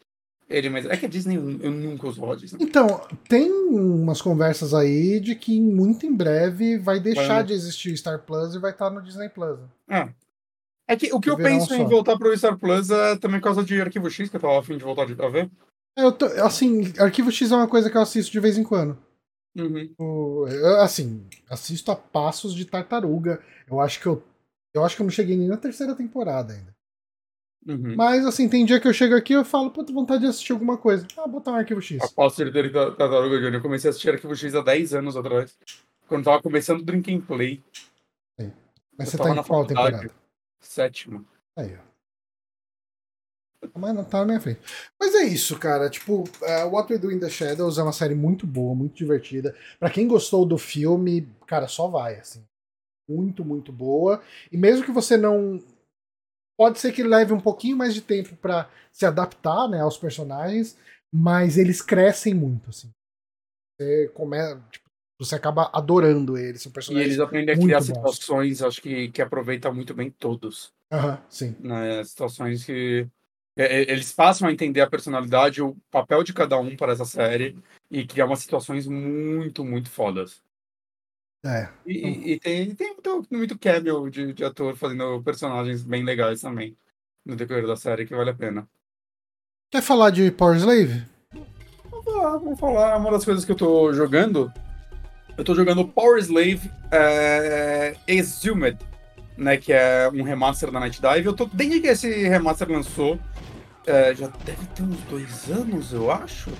Ele, 0.48 0.68
mas 0.68 0.84
é 0.84 0.96
que 0.96 1.06
a 1.06 1.08
Disney, 1.08 1.36
eu 1.36 1.58
eu 1.62 1.70
nunca 1.72 2.06
uso 2.06 2.24
a 2.30 2.36
Disney. 2.36 2.62
Então, 2.62 3.00
tem 3.28 3.50
umas 3.50 4.20
conversas 4.20 4.74
aí 4.74 5.18
de 5.18 5.34
que 5.34 5.58
muito 5.58 6.04
em 6.06 6.14
breve 6.14 6.76
vai 6.78 7.00
deixar 7.00 7.36
Vai. 7.36 7.44
de 7.44 7.54
existir 7.54 7.96
Star 7.96 8.20
Plus 8.22 8.54
e 8.54 8.58
vai 8.58 8.70
estar 8.70 8.90
no 8.90 9.02
Disney 9.02 9.30
Plus. 9.30 9.58
Ah. 9.88 10.10
É 10.86 10.96
que 10.96 11.12
o 11.12 11.20
que 11.20 11.30
eu 11.30 11.36
penso 11.36 11.74
em 11.74 11.78
só. 11.78 11.84
voltar 11.84 12.18
pro 12.18 12.36
Star 12.36 12.58
Plus 12.58 12.90
é 12.90 13.16
também 13.16 13.40
por 13.40 13.44
causa 13.44 13.64
de 13.64 13.80
Arquivo 13.80 14.10
X, 14.10 14.28
que 14.28 14.36
eu 14.36 14.40
tava 14.40 14.58
afim 14.58 14.76
de 14.76 14.84
voltar 14.84 15.06
de- 15.06 15.20
a 15.22 15.28
ver. 15.28 15.50
Eu 15.96 16.12
tô, 16.12 16.26
assim, 16.26 16.92
Arquivo 16.98 17.30
X 17.32 17.50
é 17.52 17.56
uma 17.56 17.68
coisa 17.68 17.88
que 17.90 17.96
eu 17.96 18.02
assisto 18.02 18.30
de 18.32 18.40
vez 18.40 18.58
em 18.58 18.64
quando. 18.64 18.98
Uhum. 19.56 19.94
O- 19.98 20.46
eu, 20.48 20.80
assim, 20.82 21.26
assisto 21.48 21.90
a 21.92 21.96
passos 21.96 22.54
de 22.54 22.64
tartaruga. 22.64 23.42
Eu 23.70 23.80
acho 23.80 24.00
que 24.00 24.06
eu. 24.06 24.22
Eu 24.74 24.84
acho 24.84 24.96
que 24.96 25.02
eu 25.02 25.04
não 25.04 25.10
cheguei 25.12 25.36
nem 25.36 25.46
na 25.48 25.56
terceira 25.56 25.94
temporada 25.94 26.52
ainda. 26.52 26.74
Uhum. 27.66 27.94
Mas 27.96 28.26
assim, 28.26 28.46
tem 28.48 28.66
dia 28.66 28.78
que 28.80 28.86
eu 28.86 28.92
chego 28.92 29.14
aqui 29.14 29.32
e 29.32 29.36
eu 29.36 29.44
falo, 29.44 29.70
puta, 29.70 29.90
vontade 29.92 30.22
de 30.22 30.26
assistir 30.26 30.52
alguma 30.52 30.76
coisa. 30.76 31.06
Ah, 31.16 31.26
botar 31.26 31.52
um 31.52 31.54
arquivo 31.54 31.80
X. 31.80 32.02
Após 32.02 32.34
ter 32.36 32.52
ter 32.52 32.70
Tartaruga 32.72 33.40
Johnny, 33.40 33.54
eu 33.56 33.62
comecei 33.62 33.88
a 33.88 33.90
assistir 33.90 34.10
Arquivo 34.10 34.34
X 34.36 34.54
há 34.54 34.60
10 34.60 34.92
anos 34.92 35.16
atrás. 35.16 35.56
Quando 36.06 36.24
tava 36.24 36.42
começando 36.42 36.80
o 36.80 36.84
Drink 36.84 37.14
and 37.14 37.20
Play. 37.22 37.62
Sim. 38.38 38.52
Mas 38.98 39.08
você 39.08 39.16
tá 39.16 39.30
em 39.30 39.42
qual 39.42 39.64
temporada? 39.66 40.10
Sétima. 40.64 41.24
Aí, 41.56 41.76
ó. 41.76 41.94
Mas 43.78 43.94
não 43.94 44.04
tá 44.04 44.18
na 44.18 44.26
minha 44.26 44.40
frente. 44.40 44.60
Mas 44.98 45.14
é 45.14 45.24
isso, 45.24 45.58
cara. 45.58 45.88
Tipo, 45.88 46.22
uh, 46.22 46.68
What 46.70 46.92
We 46.92 46.98
Do 46.98 47.12
in 47.12 47.18
the 47.18 47.30
Shadows 47.30 47.78
é 47.78 47.82
uma 47.82 47.92
série 47.92 48.14
muito 48.14 48.46
boa, 48.46 48.74
muito 48.74 48.94
divertida. 48.94 49.56
Para 49.78 49.90
quem 49.90 50.06
gostou 50.06 50.44
do 50.44 50.58
filme, 50.58 51.28
cara, 51.46 51.66
só 51.66 51.88
vai, 51.88 52.16
assim. 52.16 52.44
Muito, 53.08 53.44
muito 53.44 53.72
boa. 53.72 54.22
E 54.50 54.56
mesmo 54.56 54.84
que 54.84 54.92
você 54.92 55.16
não. 55.16 55.62
Pode 56.58 56.78
ser 56.78 56.92
que 56.92 57.02
leve 57.02 57.32
um 57.32 57.40
pouquinho 57.40 57.76
mais 57.76 57.94
de 57.94 58.00
tempo 58.00 58.36
para 58.36 58.70
se 58.92 59.04
adaptar 59.04 59.68
né, 59.68 59.80
aos 59.80 59.96
personagens, 59.96 60.76
mas 61.12 61.58
eles 61.58 61.82
crescem 61.82 62.34
muito, 62.34 62.70
assim. 62.70 62.90
Você 63.76 64.08
começa. 64.14 64.60
Tipo, 64.70 64.83
você 65.18 65.34
acaba 65.34 65.70
adorando 65.72 66.36
eles. 66.36 66.62
São 66.62 66.72
personagens 66.72 67.08
e 67.08 67.10
eles 67.10 67.20
aprendem 67.20 67.54
a 67.54 67.58
criar 67.58 67.78
bons. 67.78 67.86
situações, 67.86 68.62
acho 68.62 68.82
que, 68.82 69.08
que 69.10 69.22
aproveita 69.22 69.72
muito 69.72 69.94
bem 69.94 70.10
todos. 70.10 70.72
Aham, 70.90 71.22
sim. 71.28 71.56
Né, 71.60 72.02
situações 72.04 72.64
que 72.64 73.06
é, 73.56 73.82
eles 73.82 74.12
passam 74.12 74.48
a 74.48 74.52
entender 74.52 74.80
a 74.80 74.90
personalidade, 74.90 75.62
o 75.62 75.76
papel 75.90 76.22
de 76.24 76.32
cada 76.32 76.58
um 76.58 76.76
para 76.76 76.92
essa 76.92 77.04
série 77.04 77.56
e 77.90 78.06
criar 78.06 78.26
umas 78.26 78.40
situações 78.40 78.86
muito, 78.86 79.64
muito 79.64 79.90
fodas. 79.90 80.42
É. 81.44 81.68
E, 81.84 82.32
e 82.32 82.40
tem, 82.40 82.74
tem 82.74 82.94
muito, 82.94 83.26
muito 83.30 83.58
cameo 83.58 84.08
de, 84.08 84.32
de 84.32 84.44
ator 84.44 84.74
fazendo 84.76 85.22
personagens 85.22 85.84
bem 85.84 86.02
legais 86.02 86.40
também 86.40 86.76
no 87.24 87.36
decorrer 87.36 87.66
da 87.66 87.76
série 87.76 88.06
que 88.06 88.14
vale 88.14 88.30
a 88.30 88.34
pena. 88.34 88.68
Quer 89.70 89.82
falar 89.82 90.10
de 90.10 90.30
Power 90.30 90.56
Slave? 90.56 91.04
Vamos 91.90 92.04
falar, 92.04 92.36
vamos 92.38 92.60
falar. 92.60 92.96
Uma 92.96 93.10
das 93.10 93.24
coisas 93.24 93.44
que 93.44 93.52
eu 93.52 93.56
tô 93.56 93.92
jogando. 93.92 94.52
Eu 95.36 95.42
tô 95.42 95.52
jogando 95.54 95.86
Power 95.86 96.18
Slave 96.20 96.70
é, 96.92 97.96
Exhumed, 98.06 98.78
né? 99.36 99.56
Que 99.56 99.72
é 99.72 100.08
um 100.08 100.22
remaster 100.22 100.70
da 100.70 100.78
Night 100.78 101.00
Dive. 101.00 101.26
Eu 101.26 101.34
tô, 101.34 101.46
desde 101.46 101.80
que 101.80 101.88
esse 101.88 102.08
remaster 102.28 102.70
lançou, 102.70 103.18
é, 103.84 104.14
já 104.14 104.28
deve 104.28 104.64
ter 104.68 104.82
uns 104.82 105.00
dois 105.02 105.50
anos, 105.50 105.92
eu 105.92 106.10
acho. 106.10 106.50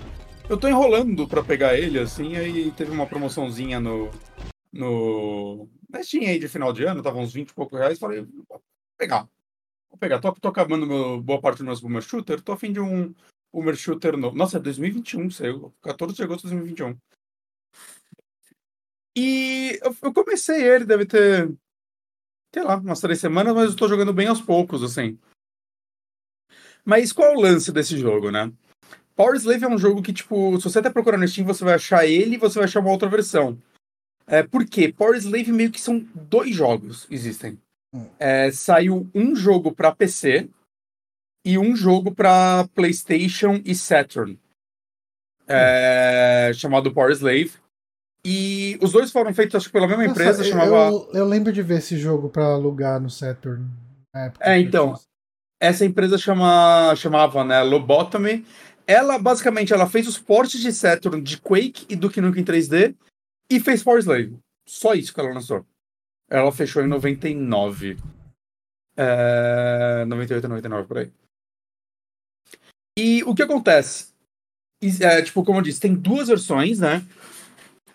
Eu 0.49 0.59
tô 0.59 0.69
enrolando 0.69 1.27
pra 1.29 1.43
pegar 1.43 1.79
ele, 1.79 2.01
assim, 2.01 2.37
aí 2.37 2.71
teve 2.73 2.91
uma 2.91 3.07
promoçãozinha 3.07 3.79
no. 3.79 4.11
no. 4.73 5.69
Na 5.89 6.03
Steam 6.03 6.29
aí 6.29 6.41
de 6.41 6.49
final 6.49 6.73
de 6.73 6.85
ano, 6.85 7.03
tava 7.03 7.19
uns 7.19 7.33
20 7.33 7.51
e 7.51 7.55
poucos 7.55 7.79
reais, 7.79 7.99
falei, 7.99 8.27
vou 8.49 8.61
pegar. 8.99 9.29
Vou 9.89 9.99
pegar. 9.99 10.19
Tô, 10.19 10.33
tô 10.33 10.49
acabando 10.49 10.85
meu, 10.85 11.23
boa 11.23 11.41
parte 11.41 11.59
dos 11.59 11.67
meus 11.67 11.81
Boomer 11.81 12.03
Shooter, 12.03 12.43
tô 12.43 12.51
afim 12.51 12.73
de 12.73 12.81
um 12.81 13.15
Boomer 13.53 13.77
Shooter 13.77 14.17
novo. 14.17 14.37
Nossa, 14.37 14.57
é 14.57 14.61
2021, 14.61 15.31
saiu. 15.31 15.73
14 15.81 16.17
de 16.17 16.23
agosto 16.25 16.49
de 16.49 16.55
2021. 16.55 16.99
E 19.17 19.79
eu, 19.83 19.97
eu 20.03 20.13
comecei 20.13 20.63
ele, 20.63 20.85
deve 20.85 21.07
ter. 21.07 21.49
Sei 22.55 22.63
lá, 22.63 22.77
umas 22.77 23.01
três 23.01 23.19
semanas, 23.21 23.55
mas 23.55 23.71
eu 23.71 23.77
tô 23.77 23.89
jogando 23.89 24.13
bem 24.13 24.29
aos 24.29 24.41
poucos, 24.41 24.83
assim. 24.83 25.19
Mas 26.85 27.13
qual 27.13 27.33
é 27.33 27.37
o 27.37 27.41
lance 27.41 27.73
desse 27.73 27.97
jogo, 27.97 28.31
né? 28.31 28.53
Power 29.17 29.37
Slave 29.37 29.65
é 29.65 29.69
um 29.69 29.79
jogo 29.79 30.03
que, 30.03 30.13
tipo, 30.13 30.57
se 30.59 30.65
você 30.65 30.81
até 30.81 30.91
procurar 30.91 31.17
no 31.17 31.27
Steam, 31.27 31.47
você 31.47 31.65
vai 31.65 31.75
achar 31.75 32.07
ele 32.07 32.35
e 32.35 32.39
você 32.39 32.59
vai 32.59 32.65
achar 32.65 32.81
uma 32.81 32.91
outra 32.91 33.09
versão. 33.09 33.61
É, 34.27 34.43
por 34.43 34.67
quê? 34.67 34.93
Power 34.93 35.17
Slave 35.17 35.53
meio 35.53 35.71
que 35.71 35.81
são 35.81 36.01
dois 36.15 36.55
jogos 36.55 37.07
existem. 37.11 37.61
Hum. 37.93 38.09
É, 38.19 38.51
saiu 38.51 39.09
um 39.15 39.37
jogo 39.37 39.73
para 39.73 39.95
PC 39.95 40.49
e 41.45 41.59
um 41.59 41.77
jogo 41.77 42.13
para 42.13 42.67
PlayStation 42.75 43.61
e 43.65 43.75
Saturn. 43.75 44.39
É, 45.47 46.49
hum. 46.51 46.55
Chamado 46.55 46.93
Power 46.93 47.13
Slave. 47.13 47.53
E 48.25 48.79
os 48.81 48.93
dois 48.93 49.13
foram 49.13 49.35
feitos, 49.35 49.55
acho 49.55 49.67
que 49.67 49.73
pela 49.73 49.87
mesma 49.87 50.05
Nossa, 50.05 50.23
empresa, 50.23 50.43
eu, 50.43 50.49
chamava. 50.49 50.91
Eu, 50.91 51.11
eu, 51.13 51.25
lembro 51.27 51.53
de 51.53 51.63
ver 51.63 51.79
esse 51.79 51.99
jogo 51.99 52.31
para 52.31 52.47
alugar 52.47 53.01
no 53.01 53.11
Saturn. 53.11 53.69
É, 54.41 54.59
então 54.59 54.95
essa 55.65 55.85
empresa 55.85 56.19
chama, 56.19 56.95
chamava 56.97 57.43
né, 57.45 57.63
Lobotomy. 57.63 58.47
Ela, 58.87 59.19
basicamente, 59.19 59.73
ela 59.73 59.89
fez 59.89 60.07
os 60.07 60.19
portes 60.19 60.61
de 60.61 60.73
Saturn 60.73 61.23
de 61.23 61.41
Quake 61.41 61.87
e 61.89 61.97
Duke 61.97 62.21
Nukem 62.21 62.45
3D 62.45 62.95
e 63.51 63.59
fez 63.59 63.83
Power 63.83 64.01
Slave. 64.01 64.39
Só 64.67 64.95
isso 64.95 65.13
que 65.15 65.21
ela 65.21 65.33
lançou. 65.33 65.65
Ela 66.29 66.53
fechou 66.53 66.83
em 66.83 66.87
99. 66.87 67.97
É... 68.97 70.05
98, 70.07 70.49
99, 70.49 70.87
por 70.87 70.99
aí. 70.99 71.11
E 72.99 73.25
o 73.25 73.35
que 73.35 73.43
acontece? 73.43 74.13
É, 75.01 75.23
tipo, 75.23 75.43
como 75.43 75.59
eu 75.59 75.63
disse, 75.63 75.81
tem 75.81 75.95
duas 75.95 76.29
versões, 76.29 76.79
né? 76.79 77.07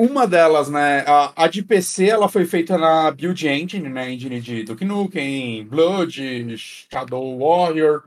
Uma 0.02 0.26
delas, 0.26 0.70
né, 0.70 1.04
a, 1.06 1.44
a, 1.44 1.48
de 1.50 1.62
PC, 1.62 2.06
ela 2.06 2.30
foi 2.30 2.46
feita 2.46 2.78
na 2.78 3.12
Build 3.12 3.46
Engine, 3.46 3.90
né, 3.90 4.10
engine 4.10 4.40
de 4.40 4.64
Duke 4.64 4.86
Nukem, 4.86 5.66
Blood, 5.66 6.58
Shadow 6.58 7.38
Warrior, 7.38 8.04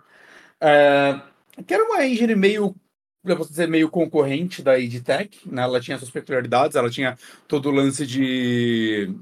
é, 0.58 1.20
que 1.66 1.74
era 1.74 1.84
uma 1.84 2.06
engine 2.06 2.34
meio, 2.34 2.74
posso 3.22 3.50
dizer, 3.50 3.68
meio 3.68 3.90
concorrente 3.90 4.62
da 4.62 4.80
EdTech, 4.80 5.46
né, 5.46 5.64
ela 5.64 5.80
tinha 5.82 5.98
suas 5.98 6.10
peculiaridades, 6.10 6.76
ela 6.76 6.88
tinha 6.88 7.18
todo 7.46 7.68
o 7.68 7.72
lance 7.72 8.06
de 8.06 9.14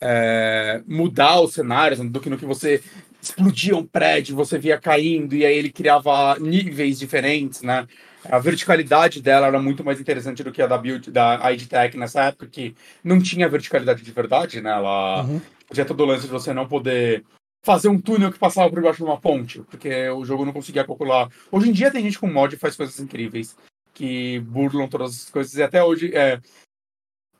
é, 0.00 0.82
mudar 0.86 1.42
os 1.42 1.52
cenários, 1.52 2.00
né, 2.00 2.08
do 2.08 2.20
que 2.20 2.30
no 2.30 2.38
que 2.38 2.46
você 2.46 2.82
explodia 3.20 3.76
um 3.76 3.86
prédio, 3.86 4.34
você 4.34 4.58
via 4.58 4.80
caindo, 4.80 5.34
e 5.34 5.44
aí 5.44 5.58
ele 5.58 5.70
criava 5.70 6.38
níveis 6.38 6.98
diferentes, 6.98 7.60
né? 7.60 7.86
A 8.24 8.38
verticalidade 8.38 9.22
dela 9.22 9.46
era 9.46 9.60
muito 9.60 9.84
mais 9.84 10.00
interessante 10.00 10.42
do 10.42 10.52
que 10.52 10.60
a 10.60 10.66
da 10.66 10.76
build 10.76 11.10
da 11.10 11.52
IDTech 11.52 11.96
nessa 11.96 12.24
época, 12.24 12.46
que 12.46 12.74
não 13.02 13.20
tinha 13.20 13.48
verticalidade 13.48 14.02
de 14.02 14.12
verdade, 14.12 14.60
né? 14.60 14.70
Ela 14.70 15.24
uhum. 15.24 15.40
tinha 15.72 15.86
todo 15.86 16.02
o 16.02 16.06
lance 16.06 16.26
de 16.26 16.32
você 16.32 16.52
não 16.52 16.68
poder 16.68 17.24
fazer 17.62 17.88
um 17.88 18.00
túnel 18.00 18.32
que 18.32 18.38
passava 18.38 18.70
por 18.70 18.82
baixo 18.82 18.98
de 18.98 19.04
uma 19.04 19.20
ponte, 19.20 19.62
porque 19.62 20.08
o 20.10 20.24
jogo 20.24 20.44
não 20.44 20.52
conseguia 20.52 20.84
calcular. 20.84 21.28
Hoje 21.50 21.70
em 21.70 21.72
dia 21.72 21.90
tem 21.90 22.02
gente 22.02 22.18
com 22.18 22.26
mod 22.26 22.54
que 22.54 22.60
faz 22.60 22.76
coisas 22.76 22.98
incríveis, 22.98 23.56
que 23.94 24.40
burlam 24.40 24.88
todas 24.88 25.10
as 25.10 25.30
coisas, 25.30 25.54
e 25.54 25.62
até 25.62 25.82
hoje 25.82 26.14
é. 26.14 26.40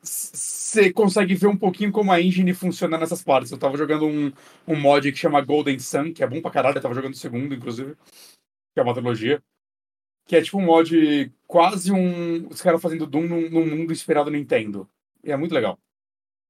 Você 0.03 0.91
consegue 0.91 1.35
ver 1.35 1.45
um 1.45 1.55
pouquinho 1.55 1.91
como 1.91 2.11
a 2.11 2.19
engine 2.19 2.55
funciona 2.55 2.97
nessas 2.97 3.23
partes. 3.23 3.51
Eu 3.51 3.59
tava 3.59 3.77
jogando 3.77 4.07
um, 4.07 4.31
um 4.67 4.75
mod 4.75 5.11
que 5.11 5.17
chama 5.17 5.41
Golden 5.41 5.77
Sun, 5.77 6.11
que 6.11 6.23
é 6.23 6.27
bom 6.27 6.41
pra 6.41 6.49
caralho, 6.49 6.75
eu 6.75 6.81
tava 6.81 6.95
jogando 6.95 7.13
o 7.13 7.17
segundo, 7.17 7.53
inclusive, 7.53 7.95
que 8.73 8.79
é 8.79 8.81
uma 8.81 8.95
trilogia 8.95 9.39
que 10.31 10.35
é 10.37 10.41
tipo 10.41 10.57
um 10.59 10.61
mod 10.61 11.29
quase 11.45 11.91
um. 11.91 12.47
Os 12.47 12.61
caras 12.61 12.81
fazendo 12.81 13.05
Doom 13.05 13.27
num, 13.27 13.49
num, 13.49 13.65
mundo 13.65 13.91
inspirado 13.91 14.31
no 14.31 14.37
Nintendo. 14.37 14.87
E 15.21 15.29
é 15.29 15.35
muito 15.35 15.53
legal. 15.53 15.77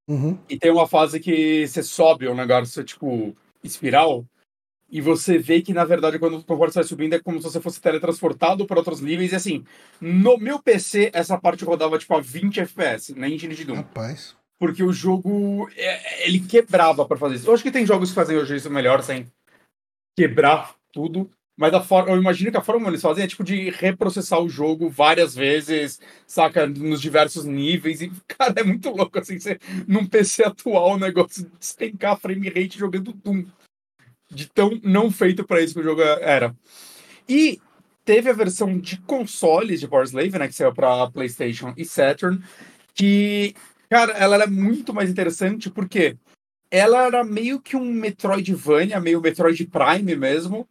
Uhum. 0.08 0.38
E 0.48 0.56
tem 0.56 0.70
uma 0.70 0.88
fase 0.88 1.20
que 1.20 1.68
você 1.68 1.82
sobe 1.82 2.28
um 2.28 2.36
negócio, 2.36 2.84
tipo, 2.84 3.36
espiral, 3.64 4.24
e 4.88 5.02
você 5.02 5.40
vê 5.40 5.64
que, 5.64 5.74
na 5.74 5.84
verdade, 5.84 6.20
quando 6.20 6.44
conforme 6.44 6.72
você 6.72 6.80
vai 6.80 6.84
subindo, 6.84 7.16
é 7.16 7.20
como 7.20 7.40
se 7.40 7.46
você 7.46 7.60
fosse 7.60 7.82
teletransportado 7.82 8.68
para 8.68 8.78
outros 8.78 9.02
níveis. 9.02 9.32
E 9.32 9.36
assim, 9.36 9.66
no 10.00 10.38
meu 10.38 10.62
PC, 10.62 11.10
essa 11.12 11.36
parte 11.40 11.66
rodava 11.66 11.98
tipo 11.98 12.14
a 12.14 12.22
20 12.22 12.60
FPS, 12.60 13.16
na 13.16 13.28
engine 13.28 13.56
de 13.56 13.66
Doom. 13.66 13.78
Rapaz. 13.78 14.36
Porque 14.60 14.84
o 14.84 14.94
jogo, 14.94 15.68
é, 15.76 16.28
ele 16.28 16.40
quebrava 16.40 17.04
para 17.04 17.18
fazer 17.18 17.38
isso. 17.38 17.50
Eu 17.50 17.54
acho 17.56 17.64
que 17.64 17.72
tem 17.72 17.84
jogos 17.84 18.10
que 18.10 18.16
fazem 18.16 18.38
hoje 18.38 18.58
isso 18.58 18.70
melhor, 18.70 19.02
sem 19.02 19.26
quebrar 20.16 20.76
tudo. 20.94 21.32
Mas 21.58 21.74
a 21.74 21.82
forma, 21.82 22.12
eu 22.12 22.18
imagino 22.18 22.52
que 22.52 22.58
a 22.58 22.62
forma 22.62 22.82
como 22.82 22.92
eles 22.92 23.02
fazem 23.02 23.24
é 23.24 23.28
tipo 23.28 23.44
de 23.44 23.70
reprocessar 23.70 24.42
o 24.42 24.50
jogo 24.50 24.90
várias 24.90 25.36
vezes, 25.36 26.00
saca? 26.26 26.66
Nos 26.66 27.02
diversos 27.02 27.46
níveis. 27.46 28.02
E, 28.02 28.12
cara, 28.28 28.54
é 28.58 28.64
muito 28.64 28.90
louco 28.90 29.20
assim, 29.20 29.40
você, 29.40 29.60
num 29.88 30.06
PC 30.06 30.44
atual, 30.44 30.94
o 30.94 31.00
negócio 31.00 31.44
de 31.44 31.52
despencar 31.60 32.18
frame 32.18 32.50
rate 32.50 32.80
jogando 32.80 33.14
Doom. 33.14 33.46
De 34.30 34.48
tão 34.48 34.80
não 34.82 35.12
feito 35.12 35.44
para 35.44 35.62
isso 35.62 35.74
que 35.74 35.82
o 35.82 35.84
jogo 35.84 36.02
era. 36.02 36.56
E 37.28 37.60
teve 38.06 38.30
a 38.30 38.34
versão 38.34 38.80
de 38.80 38.98
consoles 39.02 39.82
de 39.82 39.88
Power 39.88 40.06
Slave, 40.06 40.40
né? 40.40 40.48
Que 40.48 40.56
saiu 40.56 40.74
pra 40.74 41.12
PlayStation 41.12 41.74
e 41.76 41.84
Saturn. 41.84 42.42
Que, 42.96 43.54
cara, 43.90 44.14
ela 44.14 44.36
era 44.36 44.48
muito 44.48 44.94
mais 44.94 45.10
interessante 45.10 45.70
porque 45.70 46.18
ela 46.72 47.06
era 47.06 47.24
meio 47.26 47.62
que 47.62 47.76
um 47.76 47.92
Metroidvania, 47.94 49.02
meio 49.02 49.20
Metroid 49.20 49.68
Prime 49.68 50.16
mesmo 50.16 50.68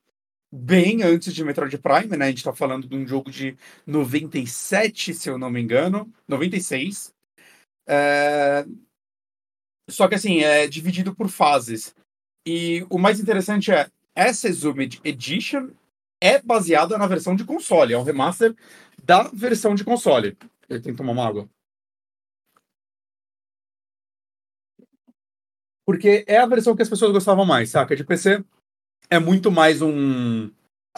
bem 0.53 1.03
antes 1.03 1.33
de 1.33 1.45
Metroid 1.45 1.77
Prime, 1.79 2.17
né? 2.17 2.27
A 2.27 2.29
gente 2.31 2.45
tá 2.45 2.53
falando 2.53 2.89
de 2.89 2.97
um 2.97 3.07
jogo 3.07 3.31
de 3.31 3.57
97, 3.87 5.15
se 5.15 5.29
eu 5.29 5.39
não 5.39 5.51
me 5.51 5.61
engano, 5.61 6.13
96. 6.27 7.15
É... 7.89 8.65
Só 9.89 10.09
que 10.09 10.15
assim, 10.15 10.41
é 10.41 10.67
dividido 10.67 11.15
por 11.15 11.29
fases. 11.29 11.95
E 12.47 12.87
o 12.91 12.99
mais 12.99 13.21
interessante 13.21 13.71
é, 13.73 13.91
essa 14.15 14.49
Exhumed 14.49 15.01
Edition 15.05 15.71
é 16.21 16.41
baseada 16.41 16.99
na 16.99 17.07
versão 17.07 17.35
de 17.35 17.45
console, 17.45 17.95
é 17.95 17.99
um 17.99 18.03
remaster 18.03 18.55
da 19.03 19.25
versão 19.25 19.75
de 19.75 19.85
console. 19.85 20.37
Ele 20.69 20.81
tem 20.81 20.93
que 20.93 20.99
tomar 20.99 21.13
uma 21.13 21.27
água. 21.27 21.49
Porque 25.85 26.25
é 26.29 26.39
a 26.39 26.47
versão 26.47 26.77
que 26.77 26.83
as 26.83 26.89
pessoas 26.89 27.13
gostavam 27.13 27.45
mais, 27.45 27.71
saca? 27.71 27.97
De 27.97 28.05
PC, 28.05 28.45
é 29.11 29.19
muito 29.19 29.51
mais 29.51 29.83
um. 29.83 30.51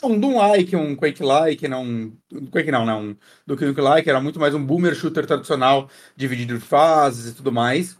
Um 0.02 0.18
Doom-like, 0.18 0.74
um 0.74 0.96
Quake-like, 0.96 1.68
não. 1.68 2.12
Quake 2.50 2.70
não, 2.70 2.86
não. 2.86 3.16
Do 3.46 3.56
que 3.56 3.64
Nuke-like, 3.64 4.08
era 4.08 4.20
muito 4.20 4.40
mais 4.40 4.54
um 4.54 4.64
boomer 4.64 4.94
shooter 4.94 5.26
tradicional, 5.26 5.88
dividido 6.16 6.54
em 6.54 6.60
fases 6.60 7.32
e 7.32 7.34
tudo 7.34 7.52
mais. 7.52 7.96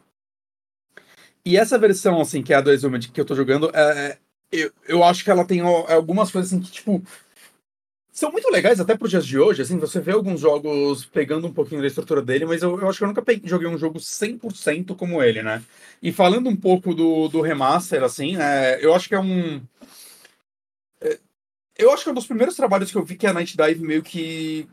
E 1.44 1.56
essa 1.56 1.78
versão, 1.78 2.20
assim, 2.20 2.42
que 2.42 2.52
é 2.52 2.56
a 2.56 2.60
do 2.60 2.72
Exhumed 2.72 3.10
que 3.10 3.20
eu 3.20 3.24
tô 3.24 3.34
jogando, 3.34 3.70
é, 3.74 4.18
eu, 4.50 4.70
eu 4.86 5.04
acho 5.04 5.24
que 5.24 5.30
ela 5.30 5.44
tem 5.44 5.60
algumas 5.60 6.30
coisas, 6.30 6.52
assim, 6.52 6.62
que, 6.62 6.70
tipo, 6.70 7.02
são 8.12 8.30
muito 8.30 8.50
legais 8.50 8.78
até 8.78 8.96
pro 8.96 9.08
dias 9.08 9.26
de 9.26 9.38
hoje, 9.38 9.62
assim, 9.62 9.78
você 9.78 9.98
vê 9.98 10.12
alguns 10.12 10.40
jogos 10.40 11.06
pegando 11.06 11.46
um 11.46 11.52
pouquinho 11.52 11.80
da 11.80 11.86
estrutura 11.86 12.20
dele, 12.22 12.44
mas 12.44 12.62
eu, 12.62 12.78
eu 12.78 12.88
acho 12.88 12.98
que 12.98 13.04
eu 13.04 13.08
nunca 13.08 13.22
peguei, 13.22 13.48
joguei 13.48 13.66
um 13.66 13.78
jogo 13.78 13.98
100% 13.98 14.94
como 14.94 15.22
ele, 15.22 15.42
né? 15.42 15.62
E 16.02 16.12
falando 16.12 16.48
um 16.48 16.56
pouco 16.56 16.94
do, 16.94 17.28
do 17.28 17.40
remaster, 17.40 18.02
assim, 18.02 18.36
né, 18.36 18.78
eu 18.84 18.94
acho 18.94 19.08
que 19.08 19.14
é 19.14 19.20
um... 19.20 19.60
Eu 21.82 21.92
acho 21.92 22.04
que 22.04 22.08
é 22.08 22.12
um 22.12 22.14
dos 22.14 22.26
primeiros 22.26 22.54
trabalhos 22.54 22.90
que 22.90 22.96
eu 22.96 23.04
vi 23.04 23.16
que 23.16 23.26
a 23.26 23.32
Night 23.32 23.56
Dive 23.56 23.84
meio 23.84 24.02
que 24.02 24.68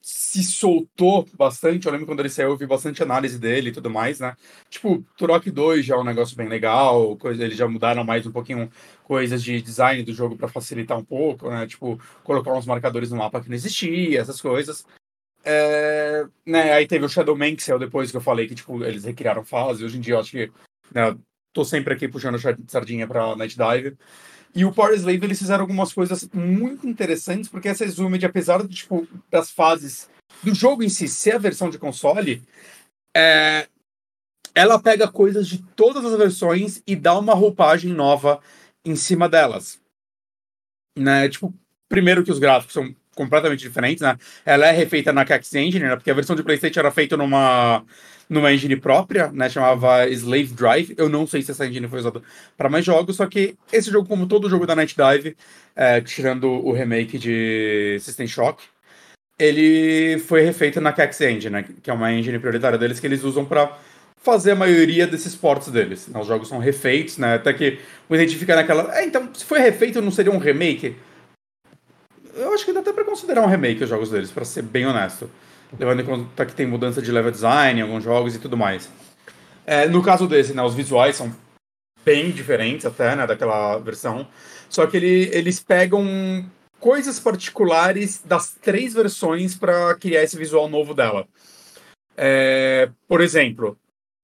se 0.00 0.42
soltou 0.42 1.24
bastante. 1.34 1.86
Eu 1.86 1.92
lembro 1.92 2.06
quando 2.06 2.20
ele 2.20 2.28
saiu, 2.28 2.50
eu 2.50 2.56
vi 2.56 2.66
bastante 2.66 3.02
análise 3.02 3.38
dele 3.38 3.70
e 3.70 3.72
tudo 3.72 3.88
mais, 3.88 4.18
né? 4.18 4.36
Tipo, 4.68 5.04
Turok 5.16 5.48
2 5.48 5.86
já 5.86 5.94
é 5.94 5.98
um 5.98 6.04
negócio 6.04 6.36
bem 6.36 6.48
legal, 6.48 7.16
coisa, 7.16 7.44
eles 7.44 7.56
já 7.56 7.68
mudaram 7.68 8.02
mais 8.02 8.26
um 8.26 8.32
pouquinho 8.32 8.68
coisas 9.04 9.42
de 9.42 9.62
design 9.62 10.02
do 10.02 10.12
jogo 10.12 10.36
para 10.36 10.48
facilitar 10.48 10.98
um 10.98 11.04
pouco, 11.04 11.48
né? 11.48 11.66
Tipo, 11.66 12.00
colocar 12.24 12.52
uns 12.52 12.66
marcadores 12.66 13.10
no 13.10 13.18
mapa 13.18 13.40
que 13.40 13.48
não 13.48 13.54
existia, 13.54 14.20
essas 14.20 14.40
coisas. 14.40 14.84
É, 15.44 16.24
né, 16.46 16.72
aí 16.72 16.86
teve 16.86 17.04
o 17.04 17.08
Shadow 17.08 17.36
Man, 17.36 17.54
que 17.54 17.62
saiu 17.62 17.78
depois 17.78 18.10
que 18.10 18.16
eu 18.16 18.20
falei 18.20 18.48
que, 18.48 18.54
tipo, 18.54 18.82
eles 18.84 19.04
recriaram 19.04 19.44
fase. 19.44 19.84
Hoje 19.84 19.98
em 19.98 20.00
dia, 20.00 20.14
eu 20.14 20.20
acho 20.20 20.32
que 20.32 20.50
né, 20.92 21.16
tô 21.52 21.64
sempre 21.64 21.94
aqui 21.94 22.08
puxando 22.08 22.38
sardinha 22.68 23.06
pra 23.06 23.36
Night 23.36 23.56
Dive. 23.56 23.96
E 24.54 24.64
o 24.64 24.72
Power 24.72 24.94
Slave, 24.94 25.24
eles 25.24 25.38
fizeram 25.38 25.62
algumas 25.62 25.92
coisas 25.92 26.28
muito 26.32 26.86
interessantes, 26.86 27.48
porque 27.48 27.68
essa 27.68 27.84
Exhumed, 27.84 28.24
apesar 28.26 28.62
de, 28.66 28.74
tipo, 28.74 29.08
das 29.30 29.50
fases 29.50 30.10
do 30.42 30.54
jogo 30.54 30.82
em 30.82 30.88
si 30.88 31.08
ser 31.08 31.36
a 31.36 31.38
versão 31.38 31.70
de 31.70 31.78
console, 31.78 32.42
é... 33.16 33.66
ela 34.54 34.80
pega 34.80 35.10
coisas 35.10 35.48
de 35.48 35.62
todas 35.74 36.04
as 36.04 36.18
versões 36.18 36.82
e 36.86 36.94
dá 36.94 37.18
uma 37.18 37.34
roupagem 37.34 37.92
nova 37.92 38.40
em 38.84 38.94
cima 38.94 39.28
delas. 39.28 39.80
Né? 40.98 41.28
Tipo, 41.28 41.54
primeiro 41.88 42.22
que 42.22 42.32
os 42.32 42.38
gráficos 42.38 42.74
são 42.74 42.94
completamente 43.14 43.60
diferentes, 43.60 44.02
né? 44.02 44.16
Ela 44.44 44.66
é 44.66 44.72
refeita 44.72 45.12
na 45.12 45.24
Cax 45.24 45.54
Engine, 45.54 45.84
né? 45.84 45.96
Porque 45.96 46.10
a 46.10 46.14
versão 46.14 46.36
de 46.36 46.42
PlayStation 46.42 46.80
era 46.80 46.90
feita 46.90 47.16
numa 47.16 47.84
numa 48.28 48.52
engine 48.52 48.76
própria, 48.76 49.30
né? 49.30 49.48
Chamava 49.48 50.08
Slave 50.08 50.54
Drive. 50.54 50.94
Eu 50.96 51.08
não 51.08 51.26
sei 51.26 51.42
se 51.42 51.50
essa 51.50 51.66
engine 51.66 51.86
foi 51.88 51.98
usada 51.98 52.22
para 52.56 52.68
mais 52.68 52.84
jogos, 52.84 53.16
só 53.16 53.26
que 53.26 53.56
esse 53.72 53.90
jogo, 53.90 54.08
como 54.08 54.26
todo 54.26 54.48
jogo 54.48 54.66
da 54.66 54.74
Night 54.74 54.96
Dive, 54.96 55.36
é, 55.76 56.00
tirando 56.00 56.48
o 56.48 56.72
remake 56.72 57.18
de 57.18 57.98
System 58.00 58.26
Shock, 58.26 58.62
ele 59.38 60.18
foi 60.20 60.42
refeito 60.42 60.80
na 60.80 60.92
Cax 60.92 61.20
Engine, 61.20 61.50
né? 61.50 61.64
Que 61.82 61.90
é 61.90 61.92
uma 61.92 62.12
engine 62.12 62.38
prioritária 62.38 62.78
deles 62.78 63.00
que 63.00 63.06
eles 63.06 63.22
usam 63.22 63.44
para 63.44 63.76
fazer 64.22 64.52
a 64.52 64.56
maioria 64.56 65.06
desses 65.06 65.34
ports 65.34 65.68
deles. 65.68 66.08
Os 66.14 66.26
jogos 66.26 66.48
são 66.48 66.58
refeitos, 66.58 67.18
né? 67.18 67.34
Até 67.34 67.52
que 67.52 67.78
o 68.08 68.14
identifica 68.14 68.54
naquela. 68.54 68.96
É, 68.96 69.04
então, 69.04 69.28
se 69.34 69.44
foi 69.44 69.58
refeito, 69.58 70.00
não 70.00 70.10
seria 70.10 70.32
um 70.32 70.38
remake? 70.38 70.96
Eu 72.34 72.52
acho 72.52 72.64
que 72.64 72.72
dá 72.72 72.80
até 72.80 72.92
pra 72.92 73.04
considerar 73.04 73.42
um 73.42 73.48
remake 73.48 73.84
os 73.84 73.90
jogos 73.90 74.10
deles, 74.10 74.30
para 74.30 74.44
ser 74.44 74.62
bem 74.62 74.86
honesto 74.86 75.28
levando 75.78 76.00
em 76.00 76.04
conta 76.04 76.46
que 76.46 76.54
tem 76.54 76.66
mudança 76.66 77.00
de 77.00 77.10
level 77.10 77.30
design 77.30 77.80
em 77.80 77.82
alguns 77.82 78.04
jogos 78.04 78.34
e 78.34 78.38
tudo 78.38 78.56
mais. 78.56 78.88
É, 79.66 79.86
no 79.86 80.02
caso 80.02 80.26
desse, 80.26 80.52
né, 80.52 80.62
os 80.62 80.74
visuais 80.74 81.16
são 81.16 81.34
bem 82.04 82.30
diferentes 82.30 82.84
até, 82.84 83.14
né, 83.14 83.26
daquela 83.26 83.78
versão, 83.78 84.26
só 84.68 84.86
que 84.86 84.96
ele, 84.96 85.30
eles 85.32 85.60
pegam 85.60 86.04
coisas 86.80 87.20
particulares 87.20 88.20
das 88.24 88.52
três 88.60 88.92
versões 88.92 89.54
para 89.54 89.94
criar 89.94 90.22
esse 90.22 90.36
visual 90.36 90.68
novo 90.68 90.94
dela. 90.94 91.26
É, 92.16 92.90
por 93.06 93.20
exemplo, 93.20 93.78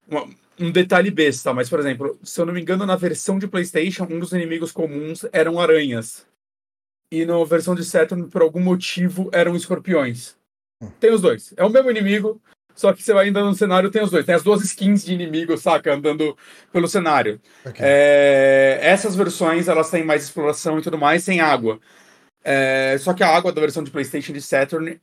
uma, 0.09 0.29
um 0.59 0.73
detalhe 0.73 1.11
besta, 1.11 1.55
mas 1.55 1.71
por 1.71 1.79
exemplo, 1.79 2.19
se 2.25 2.41
eu 2.41 2.47
não 2.47 2.53
me 2.53 2.61
engano, 2.61 2.85
na 2.85 2.97
versão 2.97 3.39
de 3.39 3.47
PlayStation, 3.47 4.09
um 4.11 4.19
dos 4.19 4.33
inimigos 4.33 4.73
comuns 4.73 5.25
eram 5.33 5.61
aranhas. 5.61 6.27
E 7.11 7.25
na 7.25 7.43
versão 7.45 7.75
de 7.75 7.85
Saturn, 7.85 8.29
por 8.29 8.43
algum 8.43 8.61
motivo, 8.61 9.31
eram 9.33 9.57
escorpiões. 9.57 10.37
Tem 11.01 11.13
os 11.13 11.21
dois. 11.21 11.55
É 11.57 11.65
o 11.65 11.71
mesmo 11.71 11.91
inimigo, 11.91 12.41
só 12.75 12.93
que 12.93 13.03
você 13.03 13.13
vai 13.13 13.29
andando 13.29 13.49
no 13.49 13.55
cenário, 13.55 13.91
tem 13.91 14.03
os 14.03 14.11
dois. 14.11 14.25
Tem 14.25 14.35
as 14.37 14.45
duas 14.45 14.63
skins 14.63 15.05
de 15.05 15.13
inimigo, 15.13 15.57
saca? 15.59 15.93
Andando 15.93 16.37
pelo 16.73 16.87
cenário. 16.87 17.41
Okay. 17.67 17.85
É, 17.85 18.79
essas 18.83 19.17
versões, 19.17 19.67
elas 19.67 19.91
têm 19.91 20.05
mais 20.05 20.23
exploração 20.23 20.79
e 20.79 20.83
tudo 20.83 20.97
mais, 20.97 21.25
sem 21.25 21.41
água. 21.41 21.81
É, 22.45 22.97
só 22.99 23.13
que 23.13 23.25
a 23.25 23.35
água 23.35 23.53
da 23.53 23.61
versão 23.61 23.83
de 23.83 23.91
PlayStation 23.91 24.33
de 24.33 24.41
Saturn, 24.41 25.01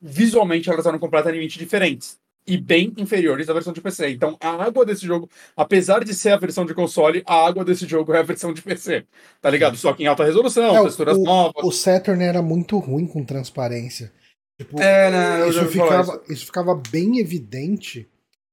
visualmente, 0.00 0.70
elas 0.70 0.86
eram 0.86 0.98
completamente 0.98 1.58
diferentes. 1.58 2.18
E 2.46 2.58
bem 2.58 2.92
inferiores 2.98 3.48
à 3.48 3.54
versão 3.54 3.72
de 3.72 3.80
PC. 3.80 4.10
Então, 4.10 4.36
a 4.38 4.50
água 4.50 4.84
desse 4.84 5.06
jogo, 5.06 5.30
apesar 5.56 6.04
de 6.04 6.14
ser 6.14 6.30
a 6.30 6.36
versão 6.36 6.66
de 6.66 6.74
console, 6.74 7.22
a 7.26 7.46
água 7.46 7.64
desse 7.64 7.86
jogo 7.86 8.12
é 8.12 8.18
a 8.18 8.22
versão 8.22 8.52
de 8.52 8.60
PC. 8.60 9.06
Tá 9.40 9.48
ligado? 9.48 9.76
Só 9.78 9.94
que 9.94 10.02
em 10.02 10.06
alta 10.06 10.24
resolução, 10.24 10.76
é, 10.76 10.82
texturas 10.82 11.16
o, 11.16 11.22
novas. 11.22 11.64
O 11.64 11.70
Saturn 11.70 12.22
era 12.22 12.42
muito 12.42 12.78
ruim 12.78 13.06
com 13.06 13.24
transparência. 13.24 14.12
Tipo, 14.58 14.80
é, 14.80 15.10
né, 15.10 15.48
isso, 15.48 15.66
ficava, 15.66 16.12
isso. 16.24 16.32
isso 16.32 16.46
ficava 16.46 16.74
bem 16.90 17.18
evidente 17.18 18.08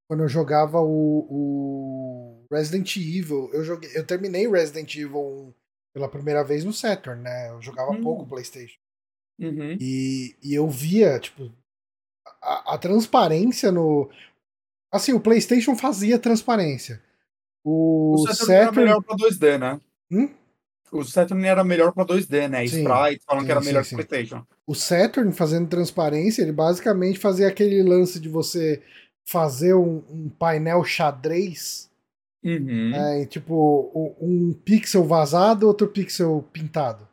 quando 0.07 0.23
eu 0.23 0.27
jogava 0.27 0.79
o, 0.79 1.27
o, 1.29 2.45
Resident 2.51 2.95
Evil. 2.97 3.49
Eu, 3.53 3.63
joguei, 3.63 3.89
eu 3.93 4.05
terminei 4.05 4.49
Resident 4.49 4.95
Evil 4.95 5.53
pela 5.93 6.09
primeira 6.09 6.43
vez 6.43 6.63
no 6.63 6.73
Saturn, 6.73 7.21
né? 7.21 7.49
Eu 7.49 7.61
jogava 7.61 7.91
hum. 7.91 8.01
pouco 8.01 8.27
PlayStation. 8.27 8.79
Uhum. 9.39 9.77
E, 9.79 10.35
e 10.43 10.53
eu 10.53 10.67
via, 10.69 11.19
tipo, 11.19 11.51
a, 12.41 12.75
a, 12.75 12.77
transparência 12.77 13.71
no. 13.71 14.09
Assim, 14.91 15.13
o 15.13 15.19
PlayStation 15.19 15.75
fazia 15.75 16.19
transparência. 16.19 17.01
O, 17.63 18.13
o 18.13 18.17
Saturn, 18.27 18.35
Saturn... 18.35 18.61
era 18.61 18.71
melhor 18.71 19.01
pra 19.03 19.15
2D, 19.15 19.57
né? 19.57 19.81
Hum? 20.11 20.29
O 20.91 21.03
Saturn 21.03 21.45
era 21.45 21.63
melhor 21.63 21.93
para 21.93 22.05
2D, 22.05 22.49
né? 22.49 22.67
Sim, 22.67 22.79
Sprite 22.79 23.23
falam 23.25 23.41
sim, 23.41 23.45
que 23.45 23.51
era 23.51 23.61
melhor 23.61 23.85
sim, 23.85 23.95
que 23.95 24.01
o 24.01 24.05
PlayStation. 24.05 24.45
O 24.67 24.75
Saturn 24.75 25.31
fazendo 25.31 25.69
transparência, 25.69 26.41
ele 26.41 26.51
basicamente 26.51 27.17
fazia 27.17 27.47
aquele 27.47 27.81
lance 27.81 28.19
de 28.19 28.27
você 28.27 28.83
fazer 29.25 29.73
um, 29.73 30.03
um 30.09 30.29
painel 30.29 30.83
xadrez. 30.83 31.89
Uhum. 32.43 32.89
Né? 32.89 33.25
tipo, 33.27 34.17
um 34.19 34.51
pixel 34.65 35.03
vazado, 35.03 35.67
outro 35.67 35.87
pixel 35.87 36.43
pintado. 36.51 37.07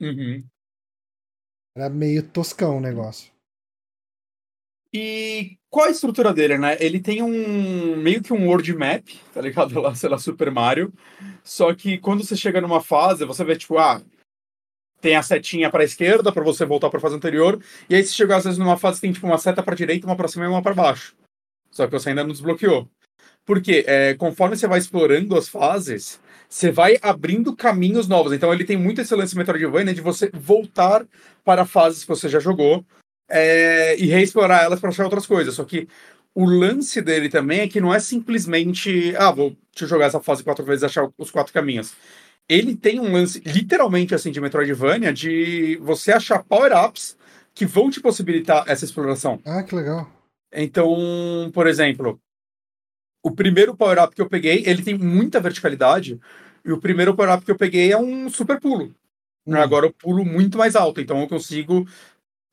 Uhum. 0.00 0.44
Era 1.74 1.88
meio 1.88 2.22
toscão 2.22 2.76
o 2.76 2.80
negócio. 2.80 3.32
E 4.98 5.58
qual 5.68 5.88
a 5.88 5.90
estrutura 5.90 6.32
dele, 6.32 6.56
né? 6.56 6.78
Ele 6.80 6.98
tem 6.98 7.22
um 7.22 7.96
meio 7.96 8.22
que 8.22 8.32
um 8.32 8.48
world 8.48 8.74
map, 8.74 9.06
tá 9.34 9.42
ligado? 9.42 9.76
Lá, 9.78 9.94
sei 9.94 10.08
lá, 10.08 10.16
Super 10.16 10.50
Mario. 10.50 10.90
Só 11.44 11.74
que 11.74 11.98
quando 11.98 12.24
você 12.24 12.34
chega 12.34 12.62
numa 12.62 12.80
fase, 12.80 13.26
você 13.26 13.44
vê 13.44 13.56
tipo, 13.56 13.76
ah, 13.76 14.00
tem 15.02 15.14
a 15.14 15.22
setinha 15.22 15.70
para 15.70 15.84
esquerda 15.84 16.32
para 16.32 16.42
você 16.42 16.64
voltar 16.64 16.88
para 16.88 16.98
fase 16.98 17.14
anterior, 17.14 17.62
e 17.90 17.94
aí 17.94 18.02
se 18.02 18.14
chegar 18.14 18.38
às 18.38 18.44
vezes 18.44 18.58
numa 18.58 18.78
fase 18.78 19.02
tem 19.02 19.12
tipo 19.12 19.26
uma 19.26 19.36
seta 19.36 19.62
para 19.62 19.76
direita, 19.76 20.06
uma 20.06 20.16
para 20.16 20.28
cima 20.28 20.46
e 20.46 20.48
uma 20.48 20.62
para 20.62 20.72
baixo. 20.74 21.14
Só 21.70 21.84
que 21.84 21.92
você 21.92 22.08
ainda 22.08 22.24
não 22.24 22.32
desbloqueou. 22.32 22.88
Porque 23.44 23.84
é, 23.86 24.14
conforme 24.14 24.56
você 24.56 24.66
vai 24.66 24.78
explorando 24.78 25.36
as 25.36 25.46
fases, 25.46 26.18
você 26.48 26.70
vai 26.70 26.96
abrindo 27.02 27.54
caminhos 27.54 28.08
novos. 28.08 28.32
Então 28.32 28.50
ele 28.50 28.64
tem 28.64 28.78
muito 28.78 29.02
esse 29.02 29.14
lance 29.14 29.36
Metroidvania 29.36 29.92
de 29.92 30.00
você 30.00 30.30
voltar 30.32 31.06
para 31.44 31.66
fases 31.66 32.02
que 32.02 32.08
você 32.08 32.30
já 32.30 32.40
jogou 32.40 32.82
é, 33.28 33.96
e 33.98 34.06
reexplorar 34.06 34.64
elas 34.64 34.80
para 34.80 34.90
achar 34.90 35.04
outras 35.04 35.26
coisas. 35.26 35.54
Só 35.54 35.64
que 35.64 35.88
o 36.34 36.44
lance 36.44 37.00
dele 37.00 37.28
também 37.28 37.60
é 37.60 37.68
que 37.68 37.80
não 37.80 37.94
é 37.94 37.98
simplesmente, 37.98 39.14
ah, 39.16 39.30
vou 39.30 39.56
te 39.72 39.86
jogar 39.86 40.06
essa 40.06 40.20
fase 40.20 40.44
quatro 40.44 40.64
vezes 40.64 40.82
e 40.82 40.86
achar 40.86 41.08
os 41.16 41.30
quatro 41.30 41.52
caminhos. 41.52 41.94
Ele 42.48 42.76
tem 42.76 43.00
um 43.00 43.12
lance, 43.12 43.40
literalmente 43.44 44.14
assim, 44.14 44.30
de 44.30 44.40
Metroidvania, 44.40 45.12
de 45.12 45.76
você 45.82 46.12
achar 46.12 46.44
power-ups 46.44 47.16
que 47.54 47.66
vão 47.66 47.90
te 47.90 48.00
possibilitar 48.00 48.64
essa 48.68 48.84
exploração. 48.84 49.40
Ah, 49.44 49.62
que 49.62 49.74
legal. 49.74 50.08
Então, 50.52 51.50
por 51.52 51.66
exemplo, 51.66 52.20
o 53.22 53.30
primeiro 53.30 53.76
power-up 53.76 54.14
que 54.14 54.22
eu 54.22 54.28
peguei, 54.28 54.62
ele 54.66 54.82
tem 54.82 54.96
muita 54.96 55.40
verticalidade, 55.40 56.20
e 56.64 56.70
o 56.70 56.78
primeiro 56.78 57.14
power-up 57.14 57.44
que 57.44 57.50
eu 57.50 57.56
peguei 57.56 57.90
é 57.90 57.98
um 57.98 58.28
super 58.28 58.60
pulo. 58.60 58.94
Hum. 59.46 59.56
Agora 59.56 59.86
eu 59.86 59.92
pulo 59.92 60.24
muito 60.24 60.58
mais 60.58 60.76
alto, 60.76 61.00
então 61.00 61.20
eu 61.20 61.28
consigo 61.28 61.86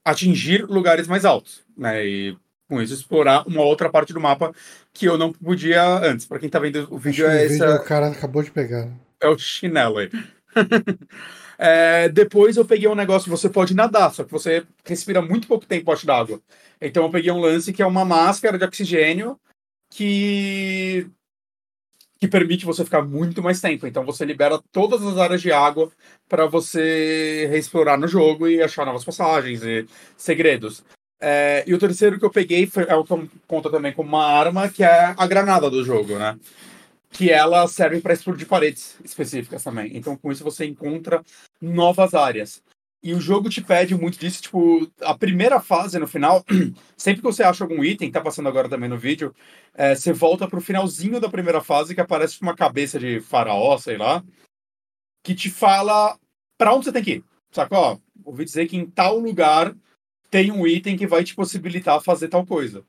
atingir 0.05 0.65
lugares 0.65 1.07
mais 1.07 1.25
altos, 1.25 1.63
né? 1.77 2.05
E 2.05 2.37
com 2.67 2.81
isso 2.81 2.93
explorar 2.93 3.47
uma 3.47 3.61
outra 3.61 3.89
parte 3.89 4.13
do 4.13 4.19
mapa 4.19 4.53
que 4.91 5.05
eu 5.05 5.17
não 5.17 5.31
podia 5.31 5.83
antes. 5.99 6.25
Para 6.25 6.39
quem 6.39 6.49
tá 6.49 6.59
vendo 6.59 6.87
o 6.89 6.97
vídeo 6.97 7.27
é 7.27 7.45
essa. 7.45 7.75
O 7.75 7.83
cara 7.83 8.07
acabou 8.07 8.41
de 8.41 8.51
pegar. 8.51 8.89
É 9.21 9.27
o 9.27 9.37
chinelo 9.37 9.99
aí. 9.99 10.09
é, 11.57 12.09
depois 12.09 12.57
eu 12.57 12.65
peguei 12.65 12.87
um 12.87 12.95
negócio, 12.95 13.29
você 13.29 13.49
pode 13.49 13.75
nadar, 13.75 14.13
só 14.13 14.23
que 14.23 14.31
você 14.31 14.63
respira 14.85 15.21
muito 15.21 15.47
pouco 15.47 15.65
tempo 15.65 15.83
embaixo 15.83 16.05
d'água. 16.05 16.41
Então 16.81 17.03
eu 17.03 17.09
peguei 17.09 17.31
um 17.31 17.39
lance 17.39 17.71
que 17.71 17.81
é 17.81 17.85
uma 17.85 18.05
máscara 18.05 18.57
de 18.57 18.65
oxigênio 18.65 19.39
que 19.89 21.07
que 22.23 22.27
permite 22.29 22.65
você 22.65 22.85
ficar 22.85 23.01
muito 23.01 23.43
mais 23.43 23.59
tempo. 23.59 23.85
Então 23.85 24.05
você 24.05 24.23
libera 24.23 24.57
todas 24.71 25.05
as 25.05 25.17
áreas 25.17 25.41
de 25.41 25.51
água 25.51 25.91
para 26.29 26.45
você 26.45 27.47
reexplorar 27.51 27.99
no 27.99 28.07
jogo 28.07 28.47
e 28.47 28.63
achar 28.63 28.85
novas 28.85 29.03
passagens 29.03 29.61
e 29.61 29.85
segredos. 30.15 30.85
É, 31.19 31.65
e 31.67 31.73
o 31.73 31.77
terceiro 31.77 32.17
que 32.17 32.23
eu 32.23 32.29
peguei 32.29 32.65
foi, 32.65 32.83
é 32.83 32.95
o 32.95 33.03
que 33.03 33.29
conta 33.45 33.69
também 33.69 33.91
como 33.91 34.07
uma 34.07 34.25
arma, 34.25 34.69
que 34.69 34.85
é 34.85 35.13
a 35.17 35.27
granada 35.27 35.69
do 35.69 35.83
jogo, 35.83 36.17
né? 36.17 36.39
Que 37.11 37.29
ela 37.29 37.67
serve 37.67 37.99
para 37.99 38.13
explodir 38.13 38.47
paredes 38.47 38.95
específicas 39.03 39.61
também. 39.61 39.91
Então, 39.93 40.15
com 40.15 40.31
isso, 40.31 40.45
você 40.45 40.65
encontra 40.65 41.21
novas 41.61 42.13
áreas. 42.13 42.63
E 43.03 43.13
o 43.13 43.19
jogo 43.19 43.49
te 43.49 43.61
pede 43.61 43.93
muito 43.95 44.17
disso, 44.17 44.41
tipo, 44.41 44.89
a 45.01 45.13
primeira 45.13 45.59
fase 45.59 45.99
no 45.99 46.07
final, 46.07 46.41
sempre 46.95 47.21
que 47.21 47.27
você 47.27 47.43
acha 47.43 47.61
algum 47.61 47.83
item, 47.83 48.09
tá 48.09 48.21
passando 48.21 48.47
agora 48.47 48.69
também 48.69 48.87
no 48.87 48.97
vídeo, 48.97 49.35
é, 49.73 49.93
você 49.93 50.13
volta 50.13 50.47
pro 50.47 50.61
finalzinho 50.61 51.19
da 51.19 51.27
primeira 51.27 51.61
fase 51.61 51.93
que 51.93 51.99
aparece 51.99 52.41
uma 52.41 52.55
cabeça 52.55 52.97
de 52.97 53.19
faraó, 53.19 53.77
sei 53.77 53.97
lá, 53.97 54.23
que 55.21 55.35
te 55.35 55.49
fala 55.49 56.17
para 56.57 56.73
onde 56.73 56.85
você 56.85 56.93
tem 56.93 57.03
que 57.03 57.11
ir. 57.15 57.25
Saca, 57.51 57.77
ó, 57.77 57.97
ouvi 58.23 58.45
dizer 58.45 58.67
que 58.67 58.77
em 58.77 58.89
tal 58.89 59.19
lugar 59.19 59.75
tem 60.29 60.49
um 60.49 60.65
item 60.65 60.95
que 60.95 61.05
vai 61.05 61.25
te 61.25 61.35
possibilitar 61.35 62.01
fazer 62.01 62.29
tal 62.29 62.45
coisa. 62.45 62.85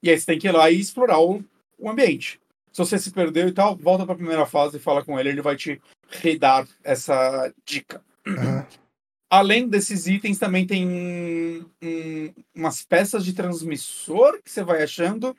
E 0.00 0.10
aí 0.10 0.18
você 0.18 0.26
tem 0.26 0.38
que 0.38 0.46
ir 0.46 0.52
lá 0.52 0.70
e 0.70 0.78
explorar 0.78 1.18
o, 1.18 1.44
o 1.76 1.90
ambiente. 1.90 2.40
Se 2.72 2.78
você 2.78 2.96
se 2.98 3.10
perdeu 3.10 3.48
e 3.48 3.52
tal, 3.52 3.74
volta 3.74 4.04
para 4.04 4.14
a 4.14 4.18
primeira 4.18 4.46
fase 4.46 4.76
e 4.76 4.80
fala 4.80 5.04
com 5.04 5.18
ele, 5.18 5.30
ele 5.30 5.42
vai 5.42 5.56
te 5.56 5.82
redar 6.08 6.68
essa 6.84 7.52
dica. 7.66 8.00
Uhum. 8.24 8.87
Além 9.30 9.68
desses 9.68 10.06
itens, 10.06 10.38
também 10.38 10.66
tem 10.66 10.88
um, 10.88 12.34
umas 12.54 12.82
peças 12.82 13.24
de 13.24 13.34
transmissor 13.34 14.40
que 14.42 14.50
você 14.50 14.64
vai 14.64 14.82
achando, 14.82 15.36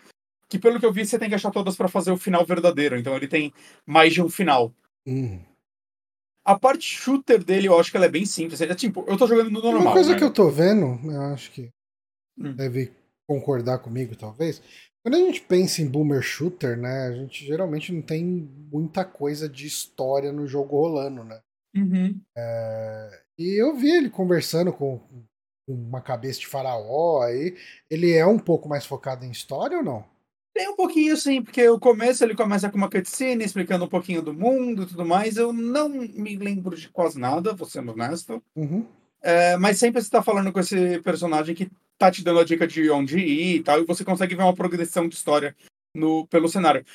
que 0.48 0.60
pelo 0.60 0.80
que 0.80 0.86
eu 0.86 0.94
vi, 0.94 1.06
você 1.06 1.18
tem 1.18 1.28
que 1.28 1.36
achar 1.36 1.52
todas 1.52 1.76
para 1.76 1.88
fazer 1.88 2.12
o 2.12 2.18
final 2.18 2.46
verdadeiro. 2.46 2.98
Então 2.98 3.16
ele 3.16 3.28
tem 3.28 3.52
mais 3.86 4.14
de 4.14 4.22
um 4.22 4.30
final. 4.30 4.72
Hum. 5.08 5.40
A 6.46 6.58
parte 6.58 6.84
shooter 6.84 7.44
dele, 7.44 7.68
eu 7.68 7.80
acho 7.80 7.90
que 7.90 7.98
ela 7.98 8.06
é 8.06 8.10
bem 8.10 8.26
simples. 8.26 8.62
É, 8.62 8.74
tipo, 8.76 9.04
eu 9.08 9.18
tô 9.18 9.28
jogando 9.28 9.50
no 9.50 9.62
normal. 9.62 9.82
Uma 9.82 9.94
coisa 9.94 10.12
né? 10.12 10.18
que 10.18 10.24
eu 10.24 10.34
tô 10.34 10.50
vendo, 10.50 11.00
eu 11.12 11.22
acho 11.34 11.52
que 11.52 11.70
hum. 12.38 12.54
deve 12.54 12.92
concordar 13.28 13.80
comigo, 13.80 14.16
talvez. 14.16 14.62
Quando 15.04 15.16
a 15.16 15.20
gente 15.20 15.42
pensa 15.42 15.82
em 15.82 15.88
boomer 15.88 16.22
shooter, 16.22 16.78
né, 16.78 17.08
a 17.08 17.12
gente 17.12 17.46
geralmente 17.46 17.92
não 17.92 18.02
tem 18.02 18.24
muita 18.72 19.06
coisa 19.06 19.48
de 19.48 19.66
história 19.66 20.32
no 20.32 20.46
jogo 20.46 20.76
rolando, 20.80 21.24
né? 21.24 21.40
Uhum. 21.76 22.20
É, 22.36 23.22
e 23.40 23.60
eu 23.60 23.74
vi 23.74 23.90
ele 23.90 24.10
conversando 24.10 24.74
com, 24.74 25.00
uma 25.66 26.02
cabeça 26.02 26.40
de 26.40 26.48
faraó 26.48 27.22
aí. 27.22 27.56
Ele 27.90 28.12
é 28.14 28.26
um 28.26 28.40
pouco 28.40 28.68
mais 28.68 28.86
focado 28.86 29.24
em 29.24 29.32
história 29.32 29.78
ou 29.78 29.84
não? 29.84 30.04
Tem 30.54 30.68
um 30.68 30.76
pouquinho, 30.76 31.16
sim, 31.16 31.42
porque 31.42 31.68
o 31.70 31.80
começo 31.80 32.24
ele 32.24 32.36
começa 32.36 32.70
com 32.70 32.78
uma 32.78 32.90
cutscene 32.90 33.46
explicando 33.46 33.86
um 33.86 33.90
pouquinho 33.90 34.22
do 34.22 34.34
mundo 34.34 34.84
e 34.84 34.86
tudo 34.88 35.06
mais. 35.06 35.38
Eu 35.38 35.54
não 35.54 35.88
me 35.88 36.36
lembro 36.36 36.76
de 36.76 36.90
quase 36.90 37.20
nada, 37.20 37.54
vou 37.54 37.68
sendo 37.68 37.92
honesto. 37.92 38.44
Uhum. 38.56 38.86
É, 39.22 39.56
mas 39.58 39.80
sempre 39.80 40.02
você 40.02 40.10
tá 40.10 40.22
falando 40.22 40.52
com 40.52 40.60
esse 40.60 41.00
personagem 41.00 41.56
que 41.56 41.70
tá 41.98 42.10
te 42.12 42.24
dando 42.24 42.40
a 42.40 42.46
dica 42.46 42.68
de 42.68 42.90
onde 42.90 43.20
ir 43.20 43.58
e 43.58 43.64
tal, 43.64 43.80
e 43.80 43.86
você 43.86 44.04
consegue 44.04 44.36
ver 44.36 44.44
uma 44.44 44.56
progressão 44.56 45.08
de 45.08 45.16
história 45.16 45.56
no, 45.96 46.26
pelo 46.28 46.48
cenário. 46.48 46.86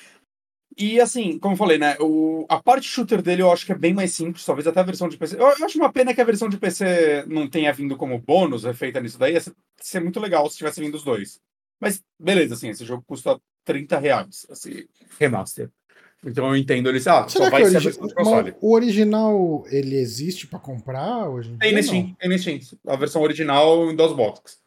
E 0.77 1.01
assim, 1.01 1.39
como 1.39 1.55
eu 1.55 1.59
falei, 1.59 1.79
né? 1.79 1.97
O, 2.01 2.47
a 2.49 2.61
parte 2.63 2.89
shooter 2.89 3.23
dele 3.23 3.43
eu 3.43 3.53
acho 3.53 3.65
que 3.65 3.73
é 3.73 3.79
bem 3.79 3.95
mais 3.95 4.13
simples, 4.13 4.45
talvez 4.45 4.67
até 4.67 4.81
a 4.81 4.85
versão 4.85 5.09
de 5.09 5.17
PC. 5.17 5.37
Eu, 5.37 5.47
eu 5.47 5.65
acho 5.65 5.79
uma 5.79 5.93
pena 5.93 6.15
que 6.15 6.21
a 6.21 6.25
versão 6.25 6.49
de 6.49 6.57
PC 6.57 7.25
não 7.27 7.49
tenha 7.49 7.73
vindo 7.73 7.97
como 7.97 8.19
bônus, 8.19 8.65
é 8.65 8.73
feita 8.73 9.01
nisso 9.01 9.19
daí. 9.19 9.35
Ia 9.35 9.43
ser 9.81 10.01
muito 10.01 10.21
legal 10.21 10.49
se 10.49 10.57
tivesse 10.57 10.81
vindo 10.81 10.95
os 10.95 11.05
dois. 11.05 11.41
Mas 11.81 12.03
beleza, 12.19 12.55
assim, 12.55 12.71
esse 12.71 12.85
jogo 12.85 13.05
custa 13.07 13.39
30 13.65 13.99
reais, 13.99 14.47
assim, 14.51 14.85
remaster. 15.19 15.71
Então 16.27 16.49
eu 16.49 16.57
entendo 16.57 16.89
ele, 16.89 16.99
ah, 17.01 17.29
Será 17.29 17.45
só 17.45 17.51
vai 17.51 17.65
ser 17.67 17.77
a 17.77 17.81
versão 17.81 18.07
de 18.07 18.15
console. 18.15 18.55
O 18.61 18.73
original, 18.73 19.65
ele 19.69 19.97
existe 19.97 20.47
para 20.47 20.59
comprar 20.59 21.29
hoje 21.29 21.51
em 21.51 21.59
tem 21.59 21.73
dia? 21.73 21.83
Steam, 21.83 22.17
tem 22.19 22.39
Steam. 22.39 22.61
A 22.87 22.97
versão 22.97 23.23
original 23.23 23.91
em 23.91 23.97
DOSBox. 23.97 24.59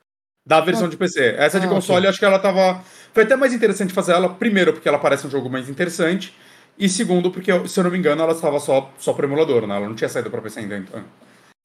Da 0.47 0.61
versão 0.61 0.85
ah. 0.87 0.89
de 0.89 0.95
PC. 0.95 1.35
Essa 1.37 1.59
de 1.59 1.65
ah, 1.65 1.69
console, 1.69 1.99
okay. 1.99 2.09
acho 2.09 2.19
que 2.19 2.25
ela 2.25 2.39
tava 2.39 2.81
foi 3.13 3.23
até 3.23 3.35
mais 3.35 3.51
interessante 3.51 3.91
fazer 3.91 4.13
ela, 4.13 4.29
primeiro, 4.29 4.71
porque 4.71 4.87
ela 4.87 4.99
parece 4.99 5.25
um 5.27 5.29
jogo 5.29 5.49
mais 5.49 5.67
interessante, 5.67 6.33
e 6.77 6.87
segundo, 6.87 7.31
porque, 7.31 7.51
se 7.67 7.79
eu 7.79 7.83
não 7.83 7.89
me 7.89 7.97
engano, 7.97 8.21
ela 8.21 8.31
estava 8.31 8.59
só, 8.59 8.93
só 8.99 9.11
pro 9.11 9.25
emulador, 9.25 9.65
né? 9.65 9.75
Ela 9.75 9.87
não 9.87 9.95
tinha 9.95 10.07
saído 10.07 10.29
pra 10.29 10.41
PC 10.41 10.59
ainda. 10.59 10.77
Então. 10.77 11.03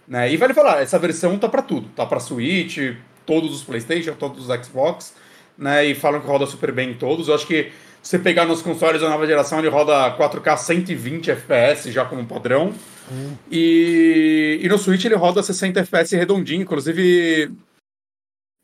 Né? 0.08 0.32
E 0.32 0.36
vale 0.38 0.54
falar, 0.54 0.80
essa 0.80 0.98
versão 0.98 1.38
tá 1.38 1.48
para 1.48 1.60
tudo. 1.62 1.88
Tá 1.94 2.06
para 2.06 2.18
Switch, 2.18 2.78
todos 3.26 3.54
os 3.54 3.62
PlayStation, 3.62 4.14
todos 4.14 4.48
os 4.48 4.64
Xbox, 4.64 5.14
né? 5.56 5.84
E 5.84 5.94
falam 5.94 6.20
que 6.20 6.26
roda 6.26 6.46
super 6.46 6.72
bem 6.72 6.90
em 6.90 6.94
todos. 6.94 7.28
Eu 7.28 7.34
acho 7.34 7.46
que 7.46 7.70
se 8.02 8.10
você 8.10 8.18
pegar 8.18 8.46
nos 8.46 8.62
consoles 8.62 9.02
da 9.02 9.08
nova 9.10 9.26
geração, 9.26 9.58
ele 9.58 9.68
roda 9.68 10.16
4K 10.16 10.56
120 10.56 11.30
FPS 11.30 11.92
já 11.92 12.06
como 12.06 12.24
padrão. 12.24 12.72
Hum. 13.12 13.34
E, 13.50 14.58
e 14.62 14.68
no 14.68 14.78
Switch 14.78 15.04
ele 15.04 15.16
roda 15.16 15.42
60 15.42 15.80
FPS 15.80 16.16
redondinho. 16.16 16.62
Inclusive, 16.62 17.50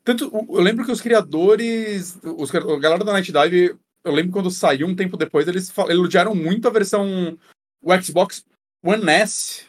tanto, 0.03 0.31
eu 0.33 0.61
lembro 0.61 0.85
que 0.85 0.91
os 0.91 1.01
criadores, 1.01 2.17
os, 2.23 2.53
a 2.53 2.79
galera 2.79 3.03
da 3.03 3.13
Night 3.13 3.31
Dive, 3.31 3.77
eu 4.03 4.11
lembro 4.11 4.31
quando 4.31 4.51
saiu 4.51 4.87
um 4.87 4.95
tempo 4.95 5.17
depois, 5.17 5.47
eles 5.47 5.71
elogiaram 5.89 6.33
muito 6.33 6.67
a 6.67 6.71
versão 6.71 7.37
o 7.81 8.01
Xbox 8.01 8.45
One 8.83 9.09
S, 9.09 9.65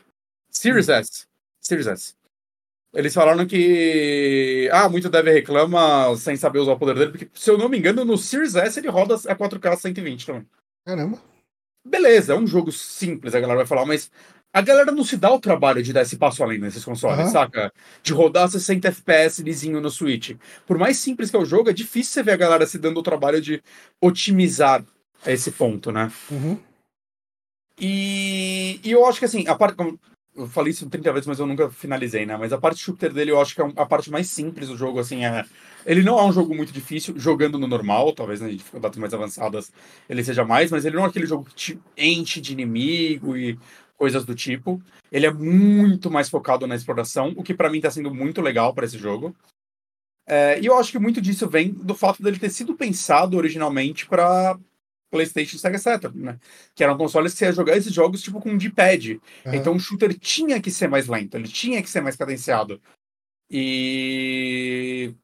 Series 0.50 0.88
hum. 0.88 0.94
S, 0.94 1.26
Series 1.60 1.86
S. 1.86 2.14
Eles 2.92 3.14
falaram 3.14 3.46
que. 3.46 4.68
Ah, 4.72 4.88
muito 4.88 5.08
deve 5.08 5.30
reclama 5.30 6.16
sem 6.16 6.36
saber 6.36 6.58
usar 6.58 6.72
o 6.72 6.78
poder 6.78 6.94
dele, 6.94 7.10
porque, 7.12 7.30
se 7.34 7.48
eu 7.48 7.56
não 7.56 7.68
me 7.68 7.78
engano, 7.78 8.04
no 8.04 8.18
Series 8.18 8.56
S 8.56 8.78
ele 8.78 8.88
roda 8.88 9.14
a 9.14 9.36
4K 9.36 9.76
120 9.76 10.26
também. 10.26 10.46
Caramba. 10.84 11.22
Beleza, 11.86 12.32
é 12.32 12.36
um 12.36 12.46
jogo 12.46 12.72
simples, 12.72 13.34
a 13.34 13.40
galera 13.40 13.60
vai 13.60 13.66
falar, 13.66 13.86
mas 13.86 14.10
a 14.52 14.60
galera 14.60 14.90
não 14.90 15.04
se 15.04 15.16
dá 15.16 15.32
o 15.32 15.40
trabalho 15.40 15.82
de 15.82 15.92
dar 15.92 16.02
esse 16.02 16.16
passo 16.16 16.42
além 16.42 16.58
nesses 16.58 16.84
consoles, 16.84 17.26
uhum. 17.26 17.30
saca? 17.30 17.72
De 18.02 18.12
rodar 18.12 18.48
60 18.48 18.88
FPS 18.88 19.42
lisinho 19.42 19.80
no 19.80 19.90
Switch. 19.90 20.36
Por 20.66 20.76
mais 20.76 20.98
simples 20.98 21.30
que 21.30 21.36
é 21.36 21.38
o 21.38 21.44
jogo, 21.44 21.70
é 21.70 21.72
difícil 21.72 22.12
você 22.12 22.22
ver 22.22 22.32
a 22.32 22.36
galera 22.36 22.66
se 22.66 22.78
dando 22.78 22.98
o 22.98 23.02
trabalho 23.02 23.40
de 23.40 23.62
otimizar 24.00 24.84
esse 25.24 25.52
ponto, 25.52 25.92
né? 25.92 26.10
Uhum. 26.30 26.58
E, 27.78 28.80
e 28.82 28.90
eu 28.90 29.06
acho 29.06 29.18
que 29.18 29.24
assim, 29.24 29.46
a 29.46 29.54
parte. 29.54 29.76
Eu 30.36 30.46
falei 30.46 30.70
isso 30.70 30.88
30 30.88 31.12
vezes, 31.12 31.26
mas 31.26 31.38
eu 31.38 31.46
nunca 31.46 31.70
finalizei, 31.70 32.24
né? 32.24 32.36
Mas 32.36 32.52
a 32.52 32.58
parte 32.58 32.80
shooter 32.80 33.12
dele 33.12 33.32
eu 33.32 33.40
acho 33.40 33.54
que 33.54 33.60
é 33.60 33.72
a 33.76 33.86
parte 33.86 34.10
mais 34.10 34.28
simples 34.28 34.68
do 34.68 34.76
jogo, 34.76 34.98
assim, 34.98 35.24
é. 35.24 35.44
Ele 35.84 36.02
não 36.02 36.18
é 36.18 36.24
um 36.24 36.32
jogo 36.32 36.54
muito 36.54 36.72
difícil, 36.72 37.18
jogando 37.18 37.58
no 37.58 37.66
normal, 37.66 38.12
talvez 38.12 38.40
nas 38.40 38.50
né, 38.50 38.56
dificuldades 38.56 38.98
mais 38.98 39.12
avançadas 39.12 39.72
ele 40.08 40.22
seja 40.22 40.44
mais, 40.44 40.70
mas 40.70 40.84
ele 40.84 40.96
não 40.96 41.04
é 41.04 41.08
aquele 41.08 41.26
jogo 41.26 41.44
que 41.44 41.54
te 41.54 41.80
enche 41.96 42.40
de 42.40 42.52
inimigo 42.52 43.36
e 43.36 43.58
coisas 44.00 44.24
do 44.24 44.34
tipo. 44.34 44.82
Ele 45.12 45.26
é 45.26 45.32
muito 45.32 46.10
mais 46.10 46.30
focado 46.30 46.66
na 46.66 46.74
exploração, 46.74 47.34
o 47.36 47.42
que 47.42 47.52
para 47.52 47.68
mim 47.68 47.76
está 47.76 47.90
sendo 47.90 48.14
muito 48.14 48.40
legal 48.40 48.72
para 48.72 48.86
esse 48.86 48.96
jogo. 48.96 49.36
É, 50.26 50.58
e 50.58 50.64
eu 50.64 50.78
acho 50.78 50.90
que 50.90 50.98
muito 50.98 51.20
disso 51.20 51.46
vem 51.46 51.70
do 51.70 51.94
fato 51.94 52.22
dele 52.22 52.38
ter 52.38 52.48
sido 52.48 52.74
pensado 52.74 53.36
originalmente 53.36 54.06
para 54.06 54.58
PlayStation 55.10 55.56
e 55.56 55.58
Sega 55.58 55.78
Saturn, 55.78 56.18
né? 56.18 56.38
Que 56.74 56.82
eram 56.82 56.96
consoles 56.96 57.34
que 57.34 57.40
você 57.40 57.44
ia 57.44 57.52
jogar 57.52 57.76
esses 57.76 57.92
jogos 57.92 58.22
tipo 58.22 58.40
com 58.40 58.52
um 58.52 58.56
D-pad. 58.56 59.20
Uhum. 59.44 59.54
Então 59.54 59.76
o 59.76 59.80
shooter 59.80 60.18
tinha 60.18 60.62
que 60.62 60.70
ser 60.70 60.88
mais 60.88 61.06
lento, 61.06 61.36
ele 61.36 61.48
tinha 61.48 61.82
que 61.82 61.90
ser 61.90 62.00
mais 62.00 62.16
cadenciado. 62.16 62.80
E 63.50 65.14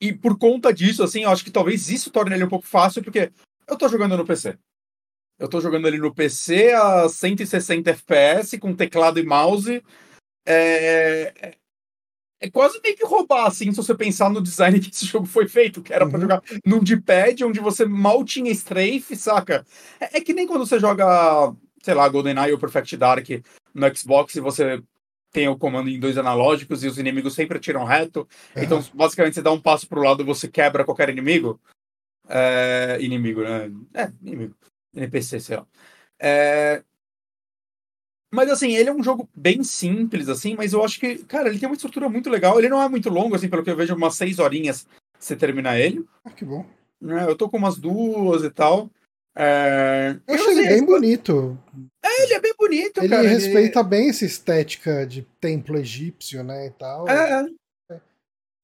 e 0.00 0.14
por 0.14 0.38
conta 0.38 0.72
disso, 0.72 1.02
assim, 1.02 1.24
eu 1.24 1.30
acho 1.30 1.44
que 1.44 1.50
talvez 1.50 1.90
isso 1.90 2.10
torne 2.10 2.34
ele 2.34 2.44
um 2.44 2.48
pouco 2.48 2.66
fácil, 2.66 3.02
porque 3.02 3.30
eu 3.66 3.76
tô 3.76 3.88
jogando 3.88 4.16
no 4.16 4.24
PC. 4.24 4.56
Eu 5.40 5.48
tô 5.48 5.58
jogando 5.58 5.86
ali 5.86 5.96
no 5.96 6.14
PC 6.14 6.70
a 6.74 7.08
160 7.08 7.90
FPS 7.92 8.58
com 8.58 8.76
teclado 8.76 9.18
e 9.18 9.24
mouse. 9.24 9.82
É, 10.44 11.32
é, 11.40 11.54
é 12.40 12.50
quase 12.50 12.78
meio 12.82 12.94
que 12.94 13.06
roubar, 13.06 13.46
assim, 13.46 13.70
se 13.70 13.76
você 13.78 13.94
pensar 13.94 14.28
no 14.28 14.42
design 14.42 14.78
que 14.80 14.90
esse 14.90 15.06
jogo 15.06 15.24
foi 15.24 15.48
feito, 15.48 15.80
que 15.80 15.94
era 15.94 16.04
uhum. 16.04 16.10
pra 16.10 16.20
jogar 16.20 16.42
num 16.64 16.80
D-pad, 16.80 17.42
onde 17.42 17.58
você 17.58 17.86
mal 17.86 18.22
tinha 18.22 18.52
strafe, 18.52 19.16
saca? 19.16 19.64
É, 19.98 20.18
é, 20.18 20.20
que 20.20 20.34
nem 20.34 20.46
quando 20.46 20.66
você 20.66 20.78
joga, 20.78 21.54
sei 21.82 21.94
lá, 21.94 22.06
GoldenEye 22.06 22.52
ou 22.52 22.58
Perfect 22.58 22.94
Dark 22.98 23.26
no 23.72 23.96
Xbox 23.96 24.34
e 24.34 24.40
você 24.40 24.82
tem 25.32 25.48
o 25.48 25.56
comando 25.56 25.88
em 25.88 25.98
dois 25.98 26.18
analógicos 26.18 26.84
e 26.84 26.86
os 26.86 26.98
inimigos 26.98 27.34
sempre 27.34 27.56
atiram 27.56 27.84
reto. 27.84 28.28
Uhum. 28.54 28.62
Então, 28.62 28.84
basicamente, 28.92 29.36
você 29.36 29.42
dá 29.42 29.52
um 29.52 29.60
passo 29.60 29.88
pro 29.88 30.02
lado 30.02 30.22
e 30.22 30.26
você 30.26 30.48
quebra 30.48 30.84
qualquer 30.84 31.08
inimigo. 31.08 31.58
É, 32.28 32.98
inimigo, 33.00 33.42
né? 33.42 33.70
É, 33.94 34.12
inimigo. 34.20 34.54
NPC, 34.94 35.40
sei 35.40 35.56
lá. 35.56 35.66
É... 36.20 36.82
Mas 38.32 38.48
assim, 38.48 38.76
ele 38.76 38.88
é 38.88 38.92
um 38.92 39.02
jogo 39.02 39.28
bem 39.34 39.64
simples, 39.64 40.28
assim, 40.28 40.54
mas 40.54 40.72
eu 40.72 40.84
acho 40.84 41.00
que, 41.00 41.18
cara, 41.24 41.48
ele 41.48 41.58
tem 41.58 41.68
uma 41.68 41.74
estrutura 41.74 42.08
muito 42.08 42.30
legal. 42.30 42.58
Ele 42.58 42.68
não 42.68 42.80
é 42.80 42.88
muito 42.88 43.08
longo, 43.08 43.34
assim, 43.34 43.48
pelo 43.48 43.64
que 43.64 43.70
eu 43.70 43.76
vejo, 43.76 43.94
umas 43.94 44.14
seis 44.14 44.38
horinhas 44.38 44.86
você 45.18 45.36
termina 45.36 45.78
ele. 45.78 46.04
Ah, 46.24 46.30
que 46.30 46.44
bom. 46.44 46.64
É, 47.02 47.24
eu 47.24 47.36
tô 47.36 47.48
com 47.48 47.56
umas 47.56 47.76
duas 47.76 48.42
e 48.44 48.50
tal. 48.50 48.90
É... 49.36 50.16
Eu 50.26 50.34
achei 50.34 50.52
ele 50.52 50.68
bem 50.68 50.84
bonito. 50.84 51.58
É, 52.02 52.22
ele 52.22 52.34
é 52.34 52.40
bem 52.40 52.54
bonito, 52.58 52.98
ele 52.98 53.08
cara. 53.08 53.28
Respeita 53.28 53.80
ele... 53.80 53.88
bem 53.88 54.10
essa 54.10 54.24
estética 54.24 55.06
de 55.06 55.22
templo 55.40 55.76
egípcio, 55.76 56.42
né, 56.42 56.66
e 56.66 56.70
tal. 56.70 57.08
É, 57.08 57.46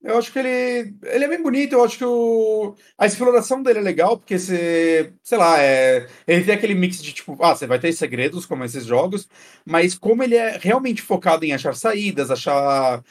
eu 0.02 0.18
acho 0.18 0.32
que 0.32 0.38
ele, 0.38 0.94
ele 1.02 1.24
é 1.24 1.28
bem 1.28 1.42
bonito, 1.42 1.72
eu 1.72 1.84
acho 1.84 1.98
que 1.98 2.04
o, 2.04 2.74
a 2.96 3.06
exploração 3.06 3.62
dele 3.62 3.80
é 3.80 3.82
legal, 3.82 4.16
porque 4.16 4.38
você, 4.38 5.12
sei 5.22 5.38
lá, 5.38 5.60
é, 5.60 6.06
ele 6.26 6.44
tem 6.44 6.54
aquele 6.54 6.74
mix 6.74 7.02
de 7.02 7.12
tipo, 7.12 7.36
ah, 7.42 7.54
você 7.54 7.66
vai 7.66 7.78
ter 7.78 7.92
segredos 7.92 8.46
como 8.46 8.64
esses 8.64 8.84
jogos, 8.84 9.28
mas 9.64 9.98
como 9.98 10.22
ele 10.22 10.36
é 10.36 10.58
realmente 10.58 11.02
focado 11.02 11.44
em 11.44 11.52
achar 11.52 11.74
saídas, 11.74 12.30
achar 12.30 13.02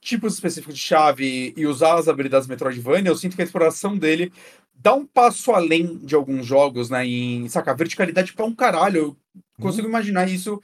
tipos 0.00 0.34
específicos 0.34 0.76
de 0.76 0.82
chave 0.82 1.52
e 1.56 1.66
usar 1.66 1.98
as 1.98 2.08
habilidades 2.08 2.48
Metroidvania, 2.48 3.10
eu 3.10 3.16
sinto 3.16 3.36
que 3.36 3.42
a 3.42 3.44
exploração 3.44 3.96
dele 3.98 4.32
dá 4.74 4.94
um 4.94 5.04
passo 5.04 5.52
além 5.52 5.98
de 5.98 6.14
alguns 6.14 6.46
jogos, 6.46 6.88
né? 6.88 7.06
Em, 7.06 7.48
saca, 7.48 7.74
verticalidade 7.74 8.32
pra 8.32 8.46
um 8.46 8.54
caralho. 8.54 8.96
Eu 8.96 9.16
consigo 9.60 9.84
uhum. 9.84 9.90
imaginar 9.90 10.28
isso 10.28 10.60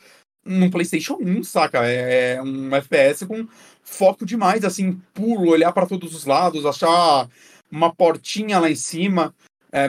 num 0.47 0.71
PlayStation 0.71 1.19
1, 1.21 1.43
saca? 1.45 1.85
É, 1.85 2.35
é 2.35 2.43
um 2.43 2.75
FPS 2.75 3.27
com 3.27 3.47
foco 3.83 4.25
demais, 4.25 4.65
assim, 4.65 5.01
pulo, 5.13 5.51
olhar 5.51 5.73
para 5.73 5.87
todos 5.87 6.15
os 6.15 6.25
lados, 6.25 6.65
achar 6.65 7.29
uma 7.71 7.95
portinha 7.95 8.59
lá 8.59 8.71
em 8.71 8.77
cima. 8.77 9.35
É, 9.73 9.89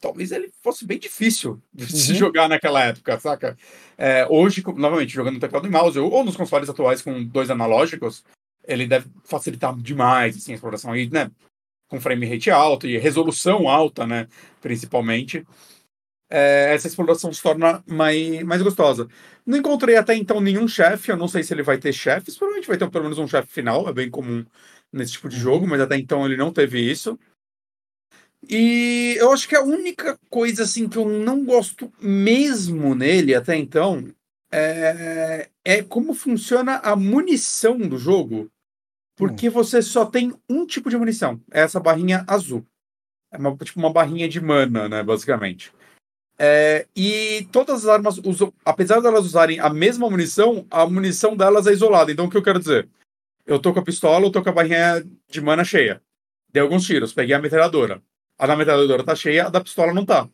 talvez 0.00 0.32
ele 0.32 0.50
fosse 0.62 0.84
bem 0.84 0.98
difícil 0.98 1.60
de 1.72 1.84
uhum. 1.84 1.90
se 1.90 2.14
jogar 2.14 2.48
naquela 2.48 2.84
época, 2.84 3.18
saca? 3.18 3.56
É, 3.96 4.26
hoje, 4.28 4.62
novamente, 4.76 5.12
jogando 5.12 5.34
no 5.34 5.40
teclado 5.40 5.66
e 5.66 5.70
mouse, 5.70 5.98
ou, 5.98 6.10
ou 6.10 6.24
nos 6.24 6.36
consoles 6.36 6.68
atuais 6.68 7.02
com 7.02 7.24
dois 7.24 7.50
analógicos, 7.50 8.24
ele 8.66 8.86
deve 8.86 9.06
facilitar 9.24 9.74
demais 9.76 10.36
assim, 10.36 10.52
a 10.52 10.54
exploração 10.54 10.92
aí, 10.92 11.08
né? 11.08 11.30
Com 11.88 12.00
frame 12.00 12.26
rate 12.26 12.50
alto 12.50 12.86
e 12.86 12.98
resolução 12.98 13.68
alta, 13.68 14.06
né? 14.06 14.28
Principalmente. 14.60 15.44
É, 16.30 16.74
essa 16.74 16.86
exploração 16.86 17.32
se 17.32 17.42
torna 17.42 17.82
mais, 17.86 18.42
mais 18.42 18.60
gostosa. 18.62 19.08
Não 19.46 19.56
encontrei 19.56 19.96
até 19.96 20.14
então 20.14 20.40
nenhum 20.40 20.68
chefe, 20.68 21.10
eu 21.10 21.16
não 21.16 21.28
sei 21.28 21.42
se 21.42 21.54
ele 21.54 21.62
vai 21.62 21.78
ter 21.78 21.92
chefes, 21.92 22.36
provavelmente 22.36 22.68
vai 22.68 22.76
ter 22.76 22.90
pelo 22.90 23.04
menos 23.04 23.18
um 23.18 23.26
chefe 23.26 23.50
final, 23.50 23.88
é 23.88 23.92
bem 23.92 24.10
comum 24.10 24.44
nesse 24.92 25.12
tipo 25.12 25.28
de 25.28 25.36
uhum. 25.36 25.42
jogo, 25.42 25.66
mas 25.66 25.80
até 25.80 25.96
então 25.96 26.26
ele 26.26 26.36
não 26.36 26.52
teve 26.52 26.80
isso. 26.80 27.18
E 28.48 29.16
eu 29.18 29.32
acho 29.32 29.48
que 29.48 29.56
a 29.56 29.62
única 29.62 30.18
coisa 30.28 30.62
assim 30.62 30.88
que 30.88 30.96
eu 30.96 31.08
não 31.08 31.44
gosto 31.44 31.92
mesmo 32.00 32.94
nele 32.94 33.34
até 33.34 33.56
então 33.56 34.14
é, 34.50 35.50
é 35.64 35.82
como 35.82 36.14
funciona 36.14 36.76
a 36.76 36.94
munição 36.94 37.78
do 37.78 37.98
jogo. 37.98 38.50
Porque 39.16 39.48
hum. 39.48 39.52
você 39.52 39.82
só 39.82 40.06
tem 40.06 40.32
um 40.48 40.64
tipo 40.64 40.88
de 40.88 40.96
munição. 40.96 41.40
É 41.50 41.62
essa 41.62 41.80
barrinha 41.80 42.24
azul. 42.28 42.64
É 43.32 43.36
uma, 43.36 43.56
tipo 43.56 43.78
uma 43.78 43.92
barrinha 43.92 44.28
de 44.28 44.40
mana, 44.40 44.88
né? 44.88 45.02
Basicamente. 45.02 45.72
É, 46.38 46.86
e 46.94 47.48
todas 47.50 47.84
as 47.84 47.88
armas 47.88 48.18
usam. 48.18 48.52
Apesar 48.64 49.00
delas 49.00 49.24
usarem 49.24 49.58
a 49.58 49.68
mesma 49.68 50.08
munição, 50.08 50.64
a 50.70 50.86
munição 50.86 51.36
delas 51.36 51.66
é 51.66 51.72
isolada. 51.72 52.12
Então 52.12 52.26
o 52.26 52.30
que 52.30 52.36
eu 52.36 52.42
quero 52.42 52.60
dizer? 52.60 52.88
Eu 53.44 53.58
tô 53.58 53.72
com 53.72 53.80
a 53.80 53.84
pistola, 53.84 54.26
eu 54.26 54.30
tô 54.30 54.42
com 54.42 54.48
a 54.50 54.52
barrinha 54.52 55.04
de 55.28 55.40
mana 55.40 55.64
cheia. 55.64 56.00
Dei 56.52 56.62
alguns 56.62 56.84
tiros, 56.84 57.12
peguei 57.12 57.34
a 57.34 57.40
metralhadora. 57.40 58.02
A 58.38 58.46
da 58.46 58.56
metralhadora 58.56 59.02
tá 59.02 59.14
cheia, 59.14 59.46
a 59.46 59.48
da 59.48 59.60
pistola 59.60 59.92
não 59.92 60.04
tá. 60.04 60.28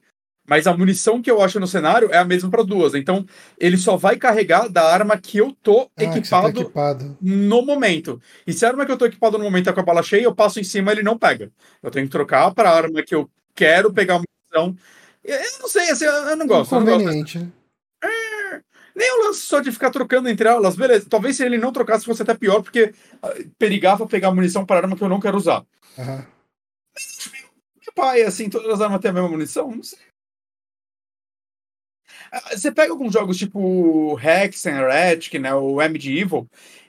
Mas 0.46 0.66
a 0.66 0.76
munição 0.76 1.22
que 1.22 1.30
eu 1.30 1.40
acho 1.40 1.58
no 1.58 1.66
cenário 1.66 2.12
é 2.12 2.18
a 2.18 2.24
mesma 2.24 2.50
para 2.50 2.62
duas. 2.62 2.94
Então, 2.94 3.24
ele 3.58 3.78
só 3.78 3.96
vai 3.96 4.16
carregar 4.16 4.68
da 4.68 4.82
arma 4.92 5.16
que 5.16 5.38
eu 5.38 5.56
tô 5.62 5.90
ah, 5.96 6.04
equipado, 6.04 6.52
tá 6.52 6.60
equipado, 6.60 7.16
no 7.20 7.62
momento. 7.62 8.20
E 8.46 8.52
se 8.52 8.66
a 8.66 8.68
arma 8.68 8.84
que 8.84 8.92
eu 8.92 8.98
tô 8.98 9.06
equipado 9.06 9.38
no 9.38 9.44
momento 9.44 9.70
é 9.70 9.72
com 9.72 9.80
a 9.80 9.84
bala 9.84 10.02
cheia, 10.02 10.24
eu 10.24 10.34
passo 10.34 10.60
em 10.60 10.64
cima 10.64 10.92
ele 10.92 11.02
não 11.02 11.16
pega. 11.16 11.50
Eu 11.82 11.90
tenho 11.90 12.04
que 12.06 12.12
trocar 12.12 12.52
para 12.52 12.68
a 12.68 12.76
arma 12.76 13.02
que 13.02 13.14
eu 13.14 13.30
quero 13.54 13.90
pegar 13.90 14.16
a 14.16 14.22
munição. 14.54 14.76
Eu 15.24 15.58
não 15.60 15.68
sei, 15.68 15.90
assim, 15.90 16.04
eu 16.04 16.36
não 16.36 16.46
gosto. 16.46 16.74
Inconveniente. 16.74 17.38
Não 17.38 17.46
gosto. 17.46 17.64
É, 18.04 18.62
nem 18.94 19.10
o 19.12 19.24
lance 19.24 19.40
só 19.40 19.60
de 19.60 19.72
ficar 19.72 19.90
trocando 19.90 20.28
entre 20.28 20.46
elas, 20.46 20.76
beleza. 20.76 21.06
Talvez 21.08 21.36
se 21.36 21.44
ele 21.44 21.56
não 21.58 21.72
trocasse 21.72 22.04
fosse 22.04 22.22
até 22.22 22.34
pior, 22.34 22.62
porque 22.62 22.94
ah, 23.22 23.34
perigava 23.58 24.06
pegar 24.06 24.30
munição 24.32 24.64
para 24.66 24.80
arma 24.80 24.96
que 24.96 25.02
eu 25.02 25.08
não 25.08 25.20
quero 25.20 25.36
usar. 25.36 25.64
Uhum. 25.96 26.24
Mas, 26.94 27.30
meu 27.82 27.92
pai, 27.94 28.22
assim, 28.22 28.50
todas 28.50 28.68
as 28.68 28.80
armas 28.80 29.00
têm 29.00 29.10
a 29.10 29.14
mesma 29.14 29.28
munição? 29.28 29.70
Não 29.70 29.82
sei. 29.82 29.98
Você 32.52 32.70
pega 32.70 32.92
alguns 32.92 33.12
jogos 33.12 33.36
tipo 33.36 34.18
Hexen, 34.18 34.74
Heretic, 34.74 35.38
né, 35.38 35.54
o 35.54 35.76
Medieval, 35.76 36.46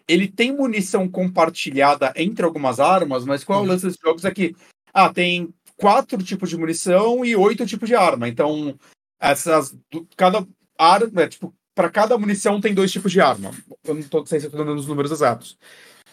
ele 0.08 0.28
tem 0.28 0.52
munição 0.52 1.08
compartilhada 1.08 2.12
entre 2.16 2.46
algumas 2.46 2.80
armas, 2.80 3.26
mas 3.26 3.44
qual 3.44 3.60
é 3.60 3.62
o 3.62 3.64
uhum. 3.64 3.72
lance 3.72 3.86
desses 3.86 4.00
jogos 4.02 4.26
é 4.26 4.32
que 4.32 4.56
ah, 4.94 5.12
tem 5.12 5.54
quatro 5.78 6.22
tipos 6.24 6.50
de 6.50 6.58
munição 6.58 7.24
e 7.24 7.36
oito 7.36 7.66
tipos 7.66 7.88
de 7.88 7.96
arma. 7.96 8.28
Então, 8.28 8.78
essas 9.20 9.76
cada 10.16 10.46
arma, 10.78 11.22
é, 11.22 11.28
tipo, 11.28 11.54
para 11.74 11.90
cada 11.90 12.18
munição 12.18 12.62
tem 12.62 12.74
dois 12.74 12.92
tipos 12.92 13.12
de 13.12 13.22
arma. 13.22 13.52
Eu 13.84 13.96
não 13.96 14.04
tô, 14.04 14.26
sei 14.26 14.40
se 14.40 14.48
eu 14.48 14.52
tô 14.52 14.58
dando 14.58 14.76
os 14.76 14.88
números 14.88 15.12
exatos. 15.12 15.58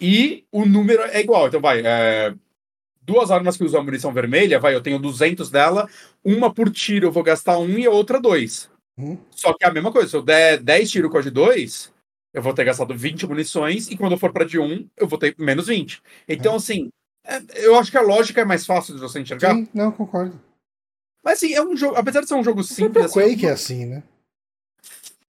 E 0.00 0.44
o 0.50 0.64
número 0.64 1.02
é 1.02 1.20
igual. 1.20 1.48
Então, 1.48 1.60
vai, 1.60 1.82
é, 1.84 2.34
duas 3.02 3.30
armas 3.30 3.56
que 3.56 3.64
usam 3.64 3.80
a 3.80 3.84
munição 3.84 4.12
vermelha, 4.12 4.58
vai, 4.58 4.74
eu 4.74 4.80
tenho 4.80 4.98
200 4.98 5.50
dela, 5.50 5.88
uma 6.24 6.52
por 6.52 6.70
tiro 6.70 7.06
eu 7.06 7.12
vou 7.12 7.22
gastar 7.22 7.58
um 7.58 7.78
e 7.78 7.86
a 7.86 7.90
outra 7.90 8.20
dois. 8.20 8.70
Uhum. 8.96 9.18
Só 9.30 9.52
que 9.54 9.64
é 9.64 9.68
a 9.68 9.72
mesma 9.72 9.92
coisa, 9.92 10.08
se 10.08 10.16
eu 10.16 10.22
der 10.22 10.58
10 10.58 10.90
tiros 10.90 11.10
com 11.10 11.18
a 11.18 11.22
de 11.22 11.30
2, 11.30 11.92
eu 12.34 12.42
vou 12.42 12.54
ter 12.54 12.64
gastado 12.64 12.96
20 12.96 13.26
munições, 13.26 13.90
e 13.90 13.96
quando 13.96 14.12
eu 14.12 14.18
for 14.18 14.32
pra 14.32 14.44
de 14.44 14.58
1, 14.58 14.88
eu 14.96 15.06
vou 15.06 15.18
ter 15.18 15.34
menos 15.38 15.66
20. 15.66 16.00
Então, 16.28 16.52
uhum. 16.52 16.58
assim, 16.58 16.90
eu 17.54 17.76
acho 17.76 17.90
que 17.90 17.98
a 17.98 18.02
lógica 18.02 18.40
é 18.40 18.44
mais 18.44 18.66
fácil 18.66 18.94
de 18.94 19.00
você 19.00 19.20
enxergar. 19.20 19.54
Sim, 19.54 19.68
não, 19.72 19.92
concordo. 19.92 20.40
Mas 21.24 21.34
assim, 21.34 21.54
é 21.54 21.62
um 21.62 21.76
jogo, 21.76 21.96
apesar 21.96 22.20
de 22.20 22.28
ser 22.28 22.34
um 22.34 22.42
jogo 22.42 22.64
simples. 22.64 23.10
O 23.10 23.14
Quake 23.14 23.46
assim, 23.46 23.46
é 23.46 23.50
assim, 23.50 23.86
né? 23.86 24.02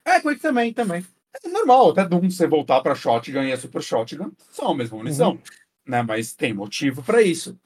É, 0.03 0.19
Quake 0.19 0.41
também, 0.41 0.73
também. 0.73 1.05
É 1.43 1.47
normal, 1.47 1.91
até 1.91 2.05
Doom 2.05 2.29
você 2.29 2.47
voltar 2.47 2.81
pra 2.81 2.95
Shotgun 2.95 3.43
e 3.43 3.51
a 3.51 3.57
Super 3.57 3.81
Shotgun 3.81 4.31
são 4.51 4.71
a 4.71 4.75
mesma 4.75 4.97
munição. 4.97 5.31
Uhum. 5.31 5.41
Né? 5.87 6.01
Mas 6.03 6.33
tem 6.33 6.53
motivo 6.53 7.03
para 7.03 7.21
isso. 7.21 7.57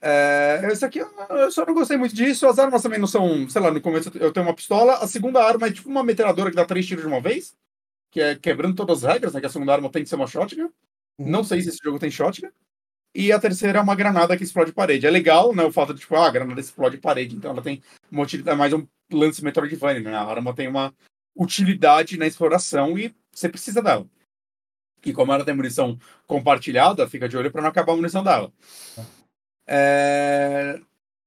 É, 0.00 0.60
esse 0.72 0.84
aqui 0.84 0.98
eu 0.98 1.50
só 1.52 1.64
não 1.64 1.74
gostei 1.74 1.96
muito 1.96 2.14
disso. 2.14 2.46
As 2.46 2.58
armas 2.58 2.82
também 2.82 2.98
não 2.98 3.06
são, 3.06 3.48
sei 3.48 3.62
lá, 3.62 3.70
no 3.70 3.80
começo 3.80 4.10
eu 4.18 4.32
tenho 4.32 4.46
uma 4.46 4.54
pistola, 4.54 4.94
a 4.94 5.06
segunda 5.06 5.42
arma 5.42 5.68
é 5.68 5.72
tipo 5.72 5.88
uma 5.88 6.02
metralhadora 6.02 6.50
que 6.50 6.56
dá 6.56 6.64
três 6.64 6.86
tiros 6.86 7.04
de 7.04 7.08
uma 7.08 7.20
vez, 7.20 7.54
que 8.10 8.20
é 8.20 8.34
quebrando 8.34 8.74
todas 8.74 9.04
as 9.04 9.12
regras, 9.12 9.32
né? 9.32 9.40
Que 9.40 9.46
a 9.46 9.50
segunda 9.50 9.72
arma 9.72 9.90
tem 9.90 10.02
que 10.02 10.08
ser 10.08 10.16
uma 10.16 10.26
shotgun. 10.26 10.70
Uhum. 11.18 11.28
Não 11.30 11.44
sei 11.44 11.62
se 11.62 11.68
esse 11.68 11.78
jogo 11.82 11.98
tem 11.98 12.10
shotgun. 12.10 12.50
E 13.14 13.30
a 13.30 13.38
terceira 13.38 13.78
é 13.78 13.82
uma 13.82 13.94
granada 13.94 14.36
que 14.36 14.44
explode 14.44 14.72
parede. 14.72 15.06
É 15.06 15.10
legal, 15.10 15.54
né? 15.54 15.62
O 15.64 15.72
fato 15.72 15.92
de, 15.92 16.00
tipo, 16.00 16.16
ah, 16.16 16.26
a 16.26 16.30
granada 16.30 16.60
explode 16.60 16.96
parede. 16.96 17.36
Então 17.36 17.50
ela 17.50 17.62
tem 17.62 17.82
uma 18.10 18.22
utilidade, 18.22 18.54
é 18.54 18.58
mais 18.58 18.72
um 18.72 18.86
lance 19.12 19.44
Metroidvania, 19.44 20.00
né? 20.00 20.14
A 20.14 20.24
arma 20.24 20.54
tem 20.54 20.66
uma 20.66 20.94
utilidade 21.36 22.16
na 22.16 22.26
exploração 22.26 22.98
e 22.98 23.14
você 23.30 23.48
precisa 23.48 23.82
dela. 23.82 24.06
E 25.04 25.12
como 25.12 25.32
ela 25.32 25.44
tem 25.44 25.54
munição 25.54 25.98
compartilhada, 26.26 27.08
fica 27.08 27.28
de 27.28 27.36
olho 27.36 27.50
para 27.50 27.60
não 27.60 27.68
acabar 27.68 27.92
a 27.92 27.96
munição 27.96 28.22
dela. 28.22 28.52
É... 29.66 30.80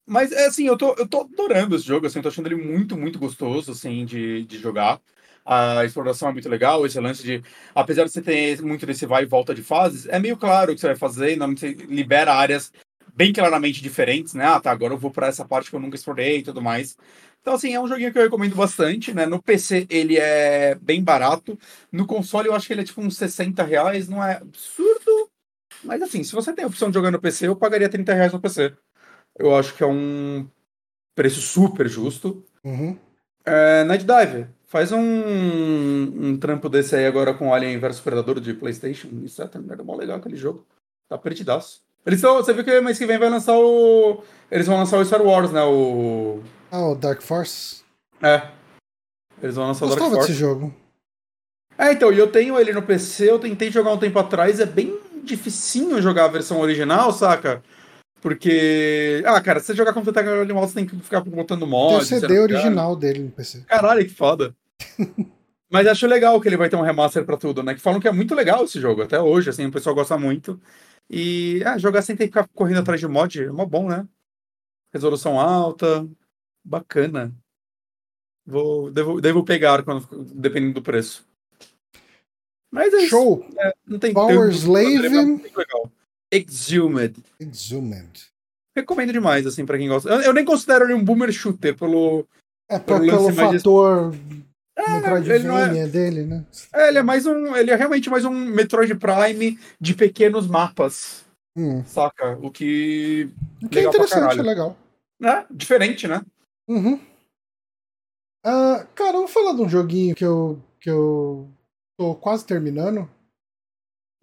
Mas, 0.08 0.32
é 0.32 0.46
assim, 0.46 0.68
eu 0.68 0.78
tô, 0.78 0.94
eu 0.94 1.08
tô 1.08 1.22
adorando 1.22 1.76
esse 1.76 1.86
jogo, 1.86 2.06
assim, 2.06 2.20
eu 2.20 2.24
tô 2.24 2.30
achando 2.30 2.48
ele 2.48 2.56
muito, 2.56 2.96
muito 2.96 3.18
gostoso, 3.20 3.72
assim, 3.72 4.06
de, 4.06 4.46
de 4.46 4.60
jogar. 4.60 5.02
A 5.46 5.86
exploração 5.86 6.30
é 6.30 6.32
muito 6.34 6.50
legal, 6.50 6.86
esse 6.86 7.00
lance 7.00 7.24
de... 7.24 7.44
Apesar 7.74 8.04
de 8.04 8.12
você 8.12 8.22
ter 8.22 8.62
muito 8.62 8.86
desse 8.86 9.06
vai 9.06 9.24
e 9.24 9.28
volta 9.28 9.54
de 9.54 9.62
fases, 9.62 10.08
é 10.08 10.20
meio 10.20 10.38
claro 10.38 10.72
o 10.72 10.76
que 10.76 10.82
você 10.82 10.88
vai 10.88 10.96
fazer, 10.96 11.36
não 11.38 11.56
você 11.56 11.74
libera 11.74 12.34
áreas 12.34 12.72
bem 13.14 13.32
claramente 13.32 13.82
diferentes, 13.82 14.34
né? 14.34 14.46
Ah, 14.46 14.60
tá, 14.60 14.72
agora 14.72 14.94
eu 14.94 14.98
vou 14.98 15.12
para 15.12 15.28
essa 15.28 15.46
parte 15.46 15.70
que 15.70 15.76
eu 15.76 15.80
nunca 15.80 15.96
explorei 15.96 16.40
e 16.40 16.44
tudo 16.44 16.62
mais. 16.62 16.98
Então, 17.42 17.54
assim, 17.54 17.74
é 17.74 17.80
um 17.80 17.88
joguinho 17.88 18.12
que 18.12 18.18
eu 18.18 18.24
recomendo 18.24 18.56
bastante, 18.56 19.14
né? 19.14 19.26
No 19.26 19.42
PC 19.42 19.86
ele 19.90 20.18
é 20.18 20.76
bem 20.76 21.04
barato. 21.04 21.58
No 21.92 22.08
console 22.08 22.48
eu 22.48 22.56
acho 22.56 22.66
que 22.68 22.74
ele 22.74 22.82
é 22.82 22.86
tipo 22.86 23.02
uns 23.02 23.16
60 23.18 23.64
reais, 23.64 24.10
não 24.10 24.24
é 24.24 24.38
absurdo, 24.38 25.30
mas 25.84 26.02
assim, 26.02 26.24
se 26.24 26.34
você 26.34 26.52
tem 26.52 26.64
a 26.64 26.68
opção 26.68 26.90
de 26.90 26.96
jogar 26.96 27.12
no 27.12 27.22
PC, 27.22 27.48
eu 27.48 27.56
pagaria 27.56 27.88
30 27.88 28.14
reais 28.14 28.34
no 28.34 28.42
PC. 28.42 28.74
Eu 29.38 29.56
acho 29.56 29.76
que 29.76 29.84
é 29.84 29.88
um 29.88 30.48
preço 31.14 31.42
super 31.42 31.88
justo. 31.88 32.44
Uhum. 32.64 32.98
É, 33.46 33.84
Night 33.84 34.06
Dive, 34.06 34.48
faz 34.76 34.92
um, 34.92 35.00
um 35.00 36.38
trampo 36.38 36.68
desse 36.68 36.98
aí 36.98 37.06
agora 37.06 37.34
com 37.34 37.54
Alien 37.54 37.80
vs 37.80 38.02
Predador 38.02 38.42
de 38.42 38.54
PlayStation. 38.54 39.08
Isso 39.24 39.42
é 39.42 39.50
merda 39.58 39.86
mó 39.86 39.96
legal 39.96 40.18
aquele 40.18 40.36
jogo. 40.36 40.66
Tá 41.08 41.18
perdidaço. 41.18 41.82
Eles 42.06 42.20
estão. 42.20 42.36
Você 42.36 42.52
viu 42.52 42.66
que 42.66 42.82
mês 42.82 42.98
que 42.98 43.06
vem 43.06 43.18
vai 43.18 43.30
lançar 43.30 43.58
o. 43.58 44.22
Eles 44.52 44.68
vão 44.68 44.78
lançar 44.78 45.00
o 45.00 45.06
Star 45.06 45.22
Wars, 45.22 45.50
né? 45.50 45.64
O. 45.64 46.42
Ah, 46.70 46.90
o 46.90 46.96
Dark 46.96 47.22
Force? 47.22 47.84
É. 48.22 48.50
Eles 49.42 49.56
vão 49.56 49.68
lançar 49.68 49.86
o 49.86 49.90
Dark 49.90 50.02
Force. 50.02 50.28
desse 50.28 50.34
jogo. 50.34 50.76
É, 51.78 51.94
então, 51.94 52.12
e 52.12 52.18
eu 52.18 52.30
tenho 52.30 52.60
ele 52.60 52.74
no 52.74 52.82
PC, 52.82 53.30
eu 53.30 53.40
tentei 53.40 53.72
jogar 53.72 53.94
um 53.94 53.98
tempo 53.98 54.20
atrás, 54.20 54.60
é 54.60 54.66
bem 54.66 55.00
dificinho 55.24 56.02
jogar 56.02 56.26
a 56.26 56.30
versão 56.30 56.60
original, 56.60 57.14
saca? 57.14 57.64
Porque. 58.20 59.24
Ah, 59.26 59.40
cara, 59.40 59.62
se 59.62 59.68
você 59.68 59.76
jogar 59.76 59.94
com 59.94 60.02
o 60.02 60.04
teclado 60.04 60.42
animal, 60.42 60.68
você 60.68 60.74
tem 60.74 60.86
que 60.86 60.98
ficar 60.98 61.22
botando 61.22 61.66
mod. 61.66 62.06
Tem 62.06 62.18
o 62.18 62.20
CD 62.20 62.40
original 62.40 62.94
dele 62.94 63.20
no 63.20 63.32
PC. 63.32 63.62
Caralho, 63.62 64.06
que 64.06 64.14
foda. 64.14 64.54
Mas 65.70 65.88
acho 65.88 66.08
legal 66.08 66.40
que 66.40 66.48
ele 66.48 66.58
vai 66.58 66.70
ter 66.70 66.76
um 66.76 66.82
remaster 66.82 67.26
pra 67.26 67.38
tudo, 67.38 67.64
né? 67.64 67.74
Que 67.74 67.82
falam 67.82 68.00
que 68.00 68.08
é 68.08 68.12
muito 68.12 68.36
legal 68.36 68.64
esse 68.64 68.80
jogo, 68.80 69.02
até 69.02 69.20
hoje, 69.20 69.50
assim, 69.50 69.66
o 69.66 69.72
pessoal 69.72 69.96
gosta 69.96 70.18
muito. 70.18 70.60
E 71.10 71.62
ah, 71.66 71.78
jogar 71.78 72.02
sem 72.02 72.16
ter 72.16 72.26
que 72.26 72.30
ficar 72.30 72.48
correndo 72.54 72.80
atrás 72.80 73.00
de 73.00 73.08
mod 73.08 73.44
é 73.44 73.52
mó 73.52 73.66
bom, 73.66 73.90
né? 73.90 74.08
Resolução 74.94 75.40
alta, 75.40 76.08
bacana. 76.64 77.34
Vou, 78.46 78.92
devo, 78.92 79.20
devo 79.20 79.44
pegar 79.44 79.84
quando, 79.84 80.08
dependendo 80.34 80.76
do 80.76 80.82
preço. 80.82 81.28
Mas 82.72 82.94
é 82.94 83.08
Show! 83.08 83.46
Isso. 83.48 83.60
É, 83.60 83.74
não 83.86 84.00
tem 84.00 84.14
Power 84.14 84.50
Slaven. 84.50 85.42
Exhumed. 86.32 87.24
Exhumed. 87.40 88.28
Recomendo 88.76 89.14
demais, 89.14 89.48
assim, 89.48 89.66
pra 89.66 89.78
quem 89.78 89.88
gosta. 89.88 90.10
Eu, 90.10 90.22
eu 90.22 90.34
nem 90.34 90.44
considero 90.44 90.86
ele 90.86 90.94
um 90.94 91.04
boomer 91.04 91.32
shooter 91.32 91.76
pelo. 91.78 92.28
É, 92.70 92.78
pelo, 92.78 93.06
pelo 93.06 93.34
fator. 93.34 94.14
É, 94.78 94.90
Metroidvania 95.00 95.84
é... 95.84 95.88
dele, 95.88 96.26
né? 96.26 96.46
É, 96.74 96.90
ele 96.90 96.98
é 96.98 97.04
mais 97.04 97.26
um. 97.26 97.56
Ele 97.56 97.72
é 97.72 97.76
realmente 97.76 98.10
mais 98.10 98.26
um 98.26 98.32
Metroid 98.32 98.94
Prime 98.96 99.58
de 99.80 99.94
pequenos 99.94 100.48
mapas. 100.48 101.24
Hum. 101.56 101.84
Saca? 101.86 102.38
O 102.42 102.52
que. 102.52 103.30
O 103.64 103.70
que 103.70 103.80
é 103.80 103.84
interessante, 103.84 104.40
é 104.40 104.44
legal. 104.44 104.78
É, 105.24 105.46
diferente, 105.50 106.08
né? 106.08 106.22
Uhum. 106.68 106.96
Uh, 108.46 108.86
cara, 108.94 109.16
eu 109.16 109.22
vou 109.22 109.28
falar 109.28 109.54
de 109.54 109.62
um 109.62 109.70
joguinho 109.70 110.14
que 110.14 110.26
eu, 110.26 110.62
que 110.80 110.90
eu 110.90 111.50
tô 111.98 112.14
quase 112.16 112.46
terminando. 112.46 113.10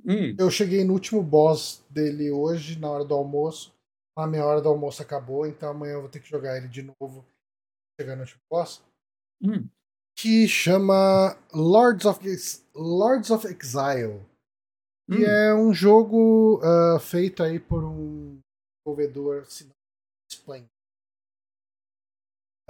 Hum. 0.05 0.36
Eu 0.38 0.50
cheguei 0.50 0.84
no 0.84 0.92
último 0.92 1.22
boss 1.22 1.82
dele 1.88 2.30
hoje, 2.30 2.78
na 2.78 2.90
hora 2.90 3.05
do 3.05 3.14
almoço. 3.14 3.72
A 4.16 4.26
minha 4.26 4.44
hora 4.44 4.61
do 4.61 4.68
almoço 4.68 5.00
acabou, 5.00 5.46
então 5.46 5.70
amanhã 5.70 5.94
eu 5.94 6.03
vou 6.03 6.11
ter 6.11 6.20
que 6.20 6.28
jogar 6.28 6.59
ele 6.59 6.68
de 6.68 6.82
novo. 6.82 7.24
Chegar 7.98 8.14
no 8.14 8.22
último 8.22 8.40
boss. 8.50 8.82
Hum. 9.42 9.66
Que 10.23 10.47
chama 10.47 11.37
Lords 11.53 12.07
of, 12.07 12.20
Lords 12.77 13.29
of 13.29 13.45
Exile. 13.45 14.25
Hum. 15.11 15.18
E 15.18 15.25
é 15.25 15.53
um 15.53 15.75
jogo 15.75 16.61
uh, 16.62 17.01
feito 17.01 17.43
aí 17.43 17.59
por 17.59 17.83
um 17.83 18.39
desenvolvedor, 18.87 19.45
Explain. 20.31 20.64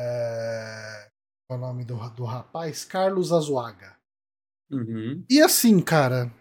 É... 0.00 1.10
Qual 1.46 1.60
é 1.60 1.62
o 1.62 1.66
nome 1.66 1.84
do, 1.84 1.96
do 2.14 2.24
rapaz? 2.24 2.86
Carlos 2.86 3.34
Azuaga. 3.34 3.98
Uhum. 4.70 5.22
E 5.28 5.42
assim, 5.42 5.78
cara, 5.82 6.32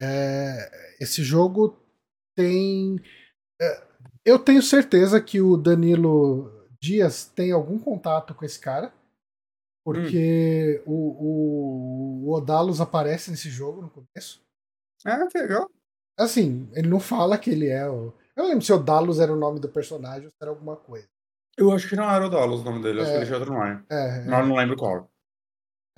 é, 0.00 0.70
esse 1.00 1.24
jogo 1.24 1.76
tem. 2.36 3.00
É, 3.60 3.88
eu 4.24 4.38
tenho 4.38 4.62
certeza 4.62 5.20
que 5.20 5.40
o 5.40 5.56
Danilo 5.56 6.64
Dias 6.80 7.24
tem 7.26 7.50
algum 7.50 7.76
contato 7.76 8.32
com 8.36 8.44
esse 8.44 8.60
cara. 8.60 8.94
Porque 9.84 10.82
hum. 10.86 10.92
o, 10.92 12.24
o, 12.24 12.30
o 12.30 12.32
Odalos 12.32 12.80
aparece 12.80 13.30
nesse 13.30 13.50
jogo 13.50 13.82
no 13.82 13.90
começo. 13.90 14.42
Ah, 15.04 15.26
que 15.26 15.38
legal. 15.38 15.70
Assim, 16.18 16.70
ele 16.72 16.88
não 16.88 16.98
fala 16.98 17.36
que 17.36 17.50
ele 17.50 17.68
é 17.68 17.88
o. 17.88 18.14
Eu 18.34 18.42
não 18.42 18.48
lembro 18.48 18.64
se 18.64 18.72
Odalos 18.72 19.20
era 19.20 19.32
o 19.32 19.36
nome 19.36 19.60
do 19.60 19.68
personagem 19.68 20.24
ou 20.24 20.30
se 20.30 20.36
era 20.40 20.50
alguma 20.50 20.76
coisa. 20.76 21.06
Eu 21.56 21.70
acho 21.70 21.88
que 21.88 21.96
não 21.96 22.10
era 22.10 22.26
Odalos 22.26 22.62
o 22.62 22.64
nome 22.64 22.82
dele, 22.82 23.00
é, 23.00 23.02
acho 23.02 23.10
que 23.10 23.16
ele 23.18 23.26
tinha 23.26 23.38
outro 23.38 23.52
nome. 23.52 23.84
É, 23.90 24.24
não, 24.24 24.38
é. 24.38 24.46
não 24.46 24.56
lembro 24.56 24.76
qual. 24.76 25.08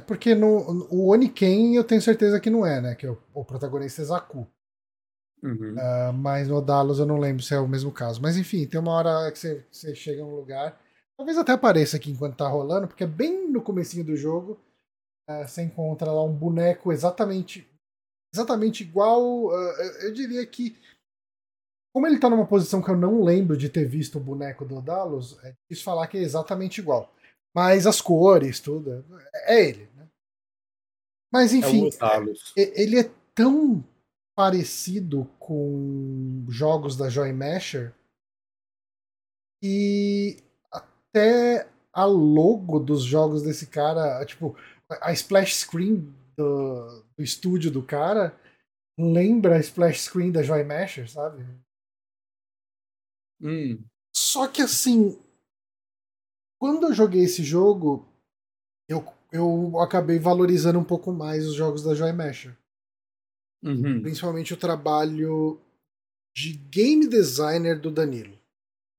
Porque 0.07 0.35
no, 0.35 0.89
o 0.91 1.13
Oniken 1.13 1.77
eu 1.77 1.85
tenho 1.85 2.03
certeza 2.03 2.41
que 2.41 2.51
não 2.51 2.67
é, 2.67 2.81
né? 2.81 2.95
Que 2.95 3.07
é 3.07 3.11
o, 3.11 3.19
o 3.33 3.45
protagonista 3.45 4.03
é 4.03 4.05
Zaku. 4.05 4.47
Uhum. 5.43 5.75
Uh, 5.75 6.13
mas 6.13 6.49
no 6.49 6.61
Dallas 6.61 6.99
eu 6.99 7.07
não 7.07 7.19
lembro 7.19 7.43
se 7.43 7.55
é 7.55 7.59
o 7.59 7.69
mesmo 7.69 7.93
caso. 7.93 8.21
Mas 8.21 8.37
enfim, 8.37 8.67
tem 8.67 8.81
uma 8.81 8.93
hora 8.93 9.31
que 9.31 9.39
você, 9.39 9.65
você 9.71 9.95
chega 9.95 10.23
num 10.23 10.35
lugar. 10.35 10.79
Talvez 11.19 11.39
até 11.39 11.53
apareça 11.53 11.97
aqui 11.97 12.11
enquanto 12.11 12.37
tá 12.37 12.49
rolando, 12.49 12.87
porque 12.87 13.05
é 13.05 13.07
bem 13.07 13.51
no 13.51 13.63
comecinho 13.63 14.05
do 14.05 14.17
jogo. 14.17 14.61
Uh, 15.29 15.47
você 15.47 15.63
encontra 15.63 16.13
lá 16.13 16.23
um 16.23 16.33
boneco 16.33 16.93
exatamente 16.93 17.69
exatamente 18.33 18.83
igual. 18.83 19.47
Uh, 19.47 19.81
eu 20.03 20.13
diria 20.13 20.47
que. 20.47 20.79
Como 21.95 22.07
ele 22.07 22.21
tá 22.21 22.29
numa 22.29 22.47
posição 22.47 22.83
que 22.83 22.91
eu 22.91 22.97
não 22.97 23.25
lembro 23.25 23.57
de 23.57 23.71
ter 23.71 23.87
visto 23.89 24.19
o 24.19 24.23
boneco 24.23 24.67
do 24.67 24.83
Dallas, 24.83 25.43
é 25.43 25.53
difícil 25.63 25.85
falar 25.85 26.07
que 26.09 26.19
é 26.19 26.21
exatamente 26.21 26.79
igual. 26.79 27.11
Mas 27.55 27.87
as 27.87 28.03
cores, 28.03 28.61
tudo. 28.61 29.03
É, 29.33 29.57
é 29.57 29.69
ele. 29.69 29.89
Né? 29.95 30.07
Mas 31.33 31.55
é 31.55 31.57
enfim. 31.57 31.89
É 32.57 32.83
ele 32.83 33.01
é 33.01 33.11
tão 33.35 33.83
parecido 34.37 35.25
com 35.39 36.45
jogos 36.51 36.95
da 36.95 37.09
Joy 37.09 37.33
Masher 37.33 37.95
e 39.63 40.37
até 41.17 41.67
a 41.93 42.05
logo 42.05 42.79
dos 42.79 43.03
jogos 43.03 43.43
desse 43.43 43.67
cara, 43.67 44.23
tipo, 44.27 44.55
a 45.01 45.13
splash 45.13 45.55
screen 45.55 46.15
do, 46.37 47.03
do 47.17 47.23
estúdio 47.23 47.71
do 47.71 47.83
cara 47.83 48.39
lembra 48.99 49.57
a 49.57 49.61
splash 49.61 50.03
screen 50.03 50.31
da 50.31 50.43
Joy 50.43 50.63
Masher, 50.65 51.11
sabe? 51.11 51.43
Hum. 53.41 53.83
Só 54.15 54.47
que 54.47 54.61
assim, 54.61 55.19
quando 56.59 56.89
eu 56.89 56.95
joguei 56.95 57.25
esse 57.25 57.43
jogo, 57.43 58.07
eu, 58.89 59.05
eu 59.33 59.81
acabei 59.81 60.19
valorizando 60.19 60.79
um 60.79 60.85
pouco 60.85 61.13
mais 61.13 61.47
os 61.47 61.55
jogos 61.55 61.83
da 61.83 61.95
Joy 61.95 62.13
Masher. 62.13 62.57
Uhum. 63.63 64.03
Principalmente 64.03 64.53
o 64.53 64.57
trabalho 64.57 65.61
de 66.37 66.53
game 66.71 67.09
designer 67.09 67.81
do 67.81 67.91
Danilo. 67.91 68.36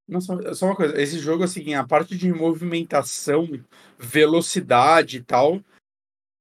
Nossa, 0.08 0.53
só 0.53 0.68
uma 0.68 0.76
coisa, 0.76 0.99
esse 1.01 1.20
jogo, 1.20 1.43
assim, 1.43 1.74
a 1.74 1.86
parte 1.86 2.18
de 2.18 2.32
movimentação, 2.32 3.47
velocidade 3.99 5.18
e 5.18 5.24
tal, 5.24 5.62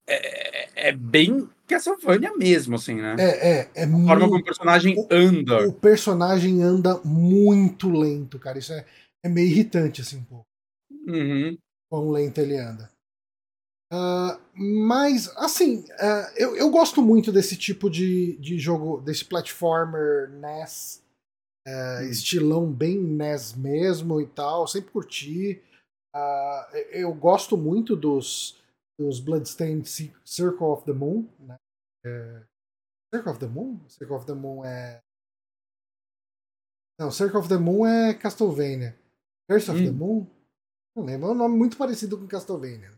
é, 0.09 0.89
é 0.89 0.93
bem 0.93 1.49
Castlevania 1.67 2.33
mesmo, 2.37 2.77
assim, 2.77 2.95
né? 2.95 3.17
É, 3.19 3.59
é. 3.59 3.71
é 3.75 3.85
a 3.85 3.89
forma 3.89 4.29
como 4.29 4.41
o 4.41 4.45
personagem 4.45 4.97
o, 4.97 5.09
anda. 5.11 5.69
O 5.69 5.73
personagem 5.73 6.63
anda 6.63 7.01
muito 7.05 7.91
lento, 7.91 8.39
cara. 8.39 8.59
Isso 8.59 8.73
é, 8.73 8.87
é 9.25 9.29
meio 9.29 9.49
irritante, 9.49 10.01
assim, 10.01 10.19
um 10.19 10.25
pouco. 10.25 10.47
Uhum. 11.09 11.59
Quão 11.91 12.11
lento 12.11 12.39
ele 12.39 12.57
anda. 12.57 12.89
Uh, 13.93 14.39
mas, 14.55 15.29
assim, 15.37 15.81
uh, 15.81 16.33
eu, 16.37 16.57
eu 16.57 16.71
gosto 16.71 17.03
muito 17.03 17.33
desse 17.33 17.57
tipo 17.57 17.89
de, 17.91 18.37
de 18.39 18.59
jogo, 18.59 19.01
desse 19.01 19.25
platformer 19.25 20.31
NES, 20.31 21.03
uh, 21.67 22.01
hum. 22.01 22.09
estilão 22.09 22.73
bem 22.73 22.99
NES 22.99 23.55
mesmo 23.55 24.21
e 24.21 24.27
tal, 24.27 24.67
sempre 24.67 24.91
curti. 24.91 25.63
eu 26.91 27.13
gosto 27.13 27.57
muito 27.57 27.97
dos, 27.97 28.59
dos 28.99 29.21
Bloodstained 29.21 29.87
Circle 30.25 30.67
of 30.67 30.85
the 30.85 30.93
Moon. 30.93 31.29
Né? 31.41 31.57
É, 32.05 32.43
Circle 33.15 33.33
of 33.33 33.41
the 33.41 33.47
Moon? 33.47 33.81
Circle 33.89 34.17
of 34.17 34.27
the 34.27 34.35
Moon 34.35 34.65
é. 34.65 35.01
Não, 36.99 37.11
Circle 37.11 37.39
of 37.39 37.49
the 37.49 37.59
Moon 37.59 37.87
é 37.87 38.15
Castlevania. 38.15 38.97
Curse 39.51 39.71
of 39.71 39.81
hum. 39.81 39.85
the 39.85 39.93
Moon? 39.93 40.27
Não 40.97 41.05
lembro, 41.05 41.29
é 41.29 41.33
um 41.33 41.35
nome 41.35 41.57
muito 41.57 41.77
parecido 41.77 42.19
com 42.19 42.27
Castlevania. 42.27 42.91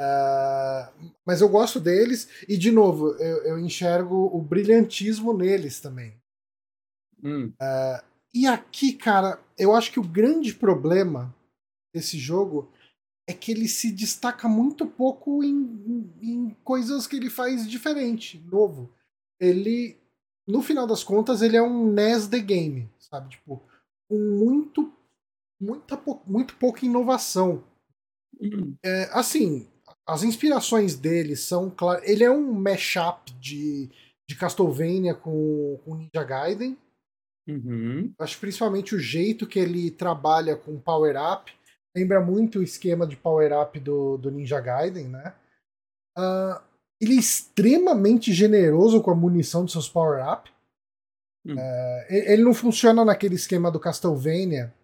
Uh, 0.00 1.10
mas 1.26 1.40
eu 1.40 1.48
gosto 1.48 1.80
deles 1.80 2.28
e, 2.48 2.56
de 2.56 2.70
novo, 2.70 3.14
eu, 3.16 3.44
eu 3.44 3.58
enxergo 3.58 4.26
o 4.26 4.40
brilhantismo 4.40 5.32
neles 5.32 5.80
também. 5.80 6.17
Hum. 7.22 7.52
Uh, 7.60 8.04
e 8.32 8.46
aqui, 8.46 8.92
cara, 8.92 9.40
eu 9.56 9.74
acho 9.74 9.90
que 9.90 10.00
o 10.00 10.06
grande 10.06 10.54
problema 10.54 11.34
desse 11.94 12.18
jogo 12.18 12.70
é 13.26 13.32
que 13.32 13.52
ele 13.52 13.68
se 13.68 13.92
destaca 13.92 14.48
muito 14.48 14.86
pouco 14.86 15.44
em, 15.44 16.10
em 16.22 16.56
coisas 16.64 17.06
que 17.06 17.16
ele 17.16 17.28
faz 17.28 17.68
diferente, 17.68 18.38
novo. 18.50 18.90
Ele, 19.38 19.98
no 20.46 20.62
final 20.62 20.86
das 20.86 21.04
contas, 21.04 21.42
ele 21.42 21.56
é 21.56 21.62
um 21.62 21.92
NES 21.92 22.26
The 22.28 22.38
Game, 22.38 22.90
sabe? 22.98 23.30
Tipo, 23.30 23.62
com 24.08 24.18
muito, 24.18 24.92
muita, 25.60 26.02
muito 26.26 26.56
pouca 26.56 26.86
inovação. 26.86 27.64
Hum. 28.40 28.74
É, 28.82 29.10
assim, 29.12 29.68
as 30.06 30.22
inspirações 30.22 30.96
dele 30.96 31.36
são 31.36 31.68
claras. 31.68 32.08
Ele 32.08 32.24
é 32.24 32.30
um 32.30 32.52
mashup 32.54 33.30
de, 33.34 33.90
de 34.26 34.36
Castlevania 34.36 35.14
com, 35.14 35.78
com 35.84 35.96
Ninja 35.96 36.24
Gaiden. 36.24 36.78
Uhum. 37.48 38.12
Acho 38.18 38.38
principalmente 38.38 38.94
o 38.94 38.98
jeito 38.98 39.46
que 39.46 39.58
ele 39.58 39.90
trabalha 39.90 40.54
com 40.54 40.78
Power 40.78 41.16
Up. 41.16 41.50
Lembra 41.96 42.20
muito 42.20 42.58
o 42.58 42.62
esquema 42.62 43.06
de 43.06 43.16
Power 43.16 43.58
Up 43.58 43.80
do, 43.80 44.18
do 44.18 44.30
Ninja 44.30 44.60
Gaiden, 44.60 45.08
né? 45.08 45.34
Uh, 46.16 46.60
ele 47.00 47.14
é 47.14 47.18
extremamente 47.18 48.32
generoso 48.32 49.02
com 49.02 49.10
a 49.10 49.14
munição 49.14 49.64
dos 49.64 49.72
seus 49.72 49.88
Power 49.88 50.22
Up. 50.30 50.50
Uhum. 51.46 51.54
Uh, 51.54 52.04
ele 52.08 52.42
não 52.42 52.52
funciona 52.52 53.02
naquele 53.04 53.36
esquema 53.36 53.70
do 53.70 53.80
Castlevania 53.80 54.74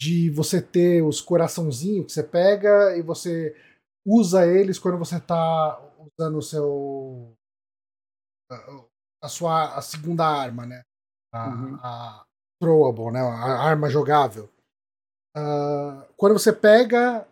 de 0.00 0.30
você 0.30 0.62
ter 0.62 1.02
os 1.02 1.20
coraçãozinhos 1.20 2.06
que 2.06 2.12
você 2.12 2.24
pega 2.24 2.96
e 2.96 3.02
você 3.02 3.54
usa 4.04 4.46
eles 4.46 4.78
quando 4.78 4.98
você 4.98 5.18
está 5.18 5.80
usando 5.98 6.38
o 6.38 6.42
seu 6.42 7.36
a 9.22 9.28
sua 9.28 9.76
a 9.76 9.82
segunda 9.82 10.26
arma, 10.26 10.66
né? 10.66 10.82
A, 11.32 11.48
uhum. 11.48 11.78
a 11.82 12.24
throwable, 12.60 13.10
né? 13.10 13.20
A 13.20 13.62
arma 13.62 13.88
jogável. 13.88 14.48
Uh, 15.36 16.04
quando 16.16 16.34
você 16.34 16.52
pega 16.52 17.26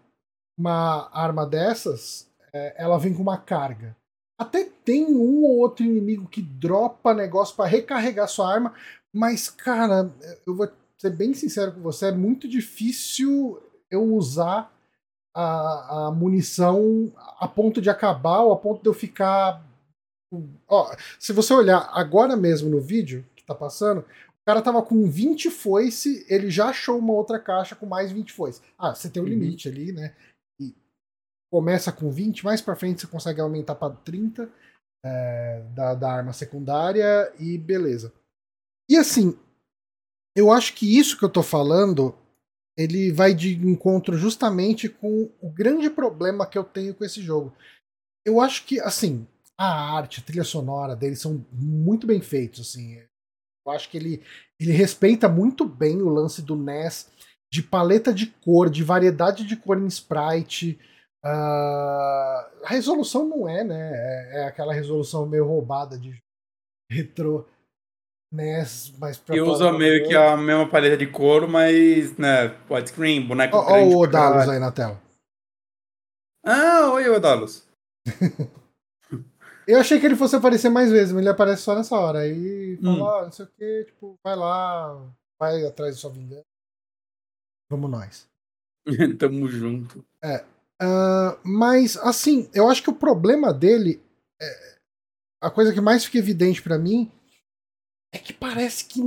uma 0.59 1.09
arma 1.13 1.47
dessas, 1.47 2.29
é, 2.53 2.83
ela 2.83 2.99
vem 2.99 3.15
com 3.15 3.23
uma 3.23 3.39
carga. 3.39 3.97
Até 4.39 4.65
tem 4.65 5.07
um 5.07 5.45
ou 5.45 5.59
outro 5.59 5.85
inimigo 5.85 6.29
que 6.29 6.41
dropa 6.43 7.15
negócio 7.15 7.55
para 7.55 7.69
recarregar 7.69 8.29
sua 8.29 8.53
arma, 8.53 8.75
mas 9.15 9.49
cara, 9.49 10.11
eu 10.47 10.55
vou 10.55 10.71
ser 10.99 11.11
bem 11.11 11.35
sincero 11.35 11.73
com 11.73 11.81
você, 11.81 12.07
é 12.07 12.13
muito 12.13 12.49
difícil 12.49 13.61
eu 13.91 14.03
usar 14.03 14.73
a, 15.35 16.07
a 16.07 16.11
munição 16.11 17.13
a 17.39 17.47
ponto 17.47 17.81
de 17.81 17.91
acabar 17.91 18.41
ou 18.41 18.53
a 18.53 18.57
ponto 18.57 18.83
de 18.83 18.89
eu 18.89 18.95
ficar. 18.95 19.63
Ó, 20.69 20.95
se 21.19 21.33
você 21.33 21.53
olhar 21.53 21.91
agora 21.93 22.37
mesmo 22.37 22.69
no 22.71 22.81
vídeo 22.81 23.25
tá 23.55 23.61
passando, 23.61 24.01
o 24.01 24.45
cara 24.47 24.63
tava 24.63 24.83
com 24.83 25.09
20 25.09 25.51
foice, 25.51 26.25
ele 26.29 26.51
já 26.51 26.69
achou 26.69 26.99
uma 26.99 27.13
outra 27.13 27.39
caixa 27.39 27.77
com 27.77 27.87
mais 27.87 28.11
20 28.11 28.33
foice. 28.33 28.61
Ah, 28.79 28.95
você 28.95 29.09
tem 29.11 29.23
um 29.23 29.27
uhum. 29.27 29.33
limite 29.33 29.69
ali, 29.69 29.93
né? 29.93 30.15
E 30.61 30.75
começa 31.53 31.93
com 31.93 32.11
20, 32.11 32.45
mais 32.45 32.61
para 32.61 32.77
frente 32.77 33.01
você 33.01 33.07
consegue 33.07 33.41
aumentar 33.41 33.75
para 33.75 33.95
30 33.95 34.51
é, 35.05 35.63
da, 35.75 35.95
da 35.95 36.13
arma 36.13 36.33
secundária 36.33 37.33
e 37.39 37.59
beleza. 37.59 38.13
E 38.89 38.97
assim, 38.97 39.39
eu 40.35 40.51
acho 40.51 40.75
que 40.75 40.99
isso 40.99 41.19
que 41.19 41.25
eu 41.25 41.31
tô 41.31 41.43
falando, 41.43 42.15
ele 42.77 43.13
vai 43.13 43.35
de 43.35 43.55
encontro 43.55 44.17
justamente 44.17 44.89
com 44.89 45.31
o 45.41 45.51
grande 45.51 45.91
problema 45.91 46.47
que 46.47 46.57
eu 46.57 46.65
tenho 46.65 46.95
com 46.95 47.05
esse 47.05 47.21
jogo. 47.21 47.55
Eu 48.25 48.41
acho 48.41 48.65
que, 48.65 48.81
assim, 48.81 49.27
a 49.57 49.97
arte, 49.97 50.21
a 50.21 50.23
trilha 50.23 50.45
sonora 50.45 50.97
deles 50.97 51.21
são 51.21 51.45
muito 51.53 52.07
bem 52.07 52.21
feitos, 52.21 52.61
assim. 52.61 53.03
Eu 53.67 53.73
acho 53.73 53.89
que 53.89 53.97
ele, 53.97 54.23
ele 54.59 54.73
respeita 54.73 55.29
muito 55.29 55.65
bem 55.65 56.01
o 56.03 56.09
lance 56.09 56.43
do 56.43 56.57
NES 56.57 57.11
de 57.53 57.63
paleta 57.63 58.13
de 58.13 58.27
cor, 58.27 58.71
de 58.71 58.85
variedade 58.85 59.45
de 59.45 59.57
cor 59.57 59.79
em 59.79 59.87
sprite. 59.87 60.79
Uh, 61.25 61.29
a 62.65 62.69
resolução 62.69 63.29
não 63.29 63.49
é, 63.49 63.65
né? 63.65 63.91
É, 63.93 64.41
é, 64.41 64.45
aquela 64.45 64.73
resolução 64.73 65.27
meio 65.27 65.45
roubada 65.45 65.99
de 65.99 66.17
retro 66.91 67.47
NES, 68.33 68.93
mas 68.99 69.19
pra 69.19 69.37
E 69.37 69.41
usa 69.41 69.73
meio 69.73 70.07
que 70.07 70.15
a 70.15 70.37
mesma 70.37 70.69
paleta 70.69 70.97
de 70.97 71.07
cor, 71.09 71.49
mas, 71.49 72.17
né, 72.17 72.57
widescreen, 72.71 73.27
boneco 73.27 73.57
Olha 73.57 73.85
o 73.85 73.99
Odalos 73.99 74.49
aí 74.49 74.59
na 74.59 74.71
tela. 74.71 75.01
Ah, 76.45 76.91
oi, 76.93 77.09
Odalos. 77.09 77.69
Eu 79.71 79.79
achei 79.79 80.01
que 80.01 80.07
ele 80.07 80.17
fosse 80.17 80.35
aparecer 80.35 80.69
mais 80.69 80.91
vezes, 80.91 81.13
mas 81.13 81.21
ele 81.21 81.29
aparece 81.29 81.63
só 81.63 81.77
nessa 81.77 81.97
hora. 81.97 82.21
Aí 82.21 82.77
fala, 82.83 82.97
hum. 82.97 83.07
ah, 83.07 83.25
não 83.27 83.31
sei 83.31 83.45
o 83.45 83.49
que, 83.49 83.85
tipo, 83.85 84.19
vai 84.21 84.35
lá, 84.35 85.09
vai 85.39 85.65
atrás 85.65 85.95
de 85.95 86.01
sua 86.01 86.11
vingança. 86.11 86.45
Vamos 87.71 87.89
nós. 87.89 88.29
Tamo 89.21 89.47
junto. 89.47 90.05
É. 90.21 90.45
Uh, 90.83 91.39
mas, 91.45 91.97
assim, 91.99 92.51
eu 92.53 92.69
acho 92.69 92.83
que 92.83 92.91
o 92.91 92.95
problema 92.95 93.55
dele. 93.55 94.03
É, 94.43 94.79
a 95.41 95.51
coisa 95.51 95.73
que 95.73 95.81
mais 95.81 96.05
fica 96.05 96.19
evidente 96.19 96.61
para 96.61 96.77
mim 96.77 97.09
é 98.13 98.19
que 98.19 98.33
parece 98.33 98.87
que 98.87 99.01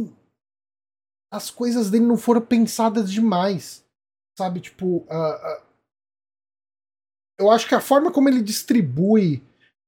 as 1.30 1.50
coisas 1.50 1.92
dele 1.92 2.06
não 2.06 2.16
foram 2.16 2.42
pensadas 2.42 3.12
demais. 3.12 3.86
Sabe, 4.40 4.62
tipo. 4.62 5.00
Uh, 5.00 5.60
uh, 5.60 5.64
eu 7.38 7.52
acho 7.52 7.68
que 7.68 7.76
a 7.76 7.82
forma 7.82 8.14
como 8.14 8.30
ele 8.30 8.42
distribui 8.42 9.44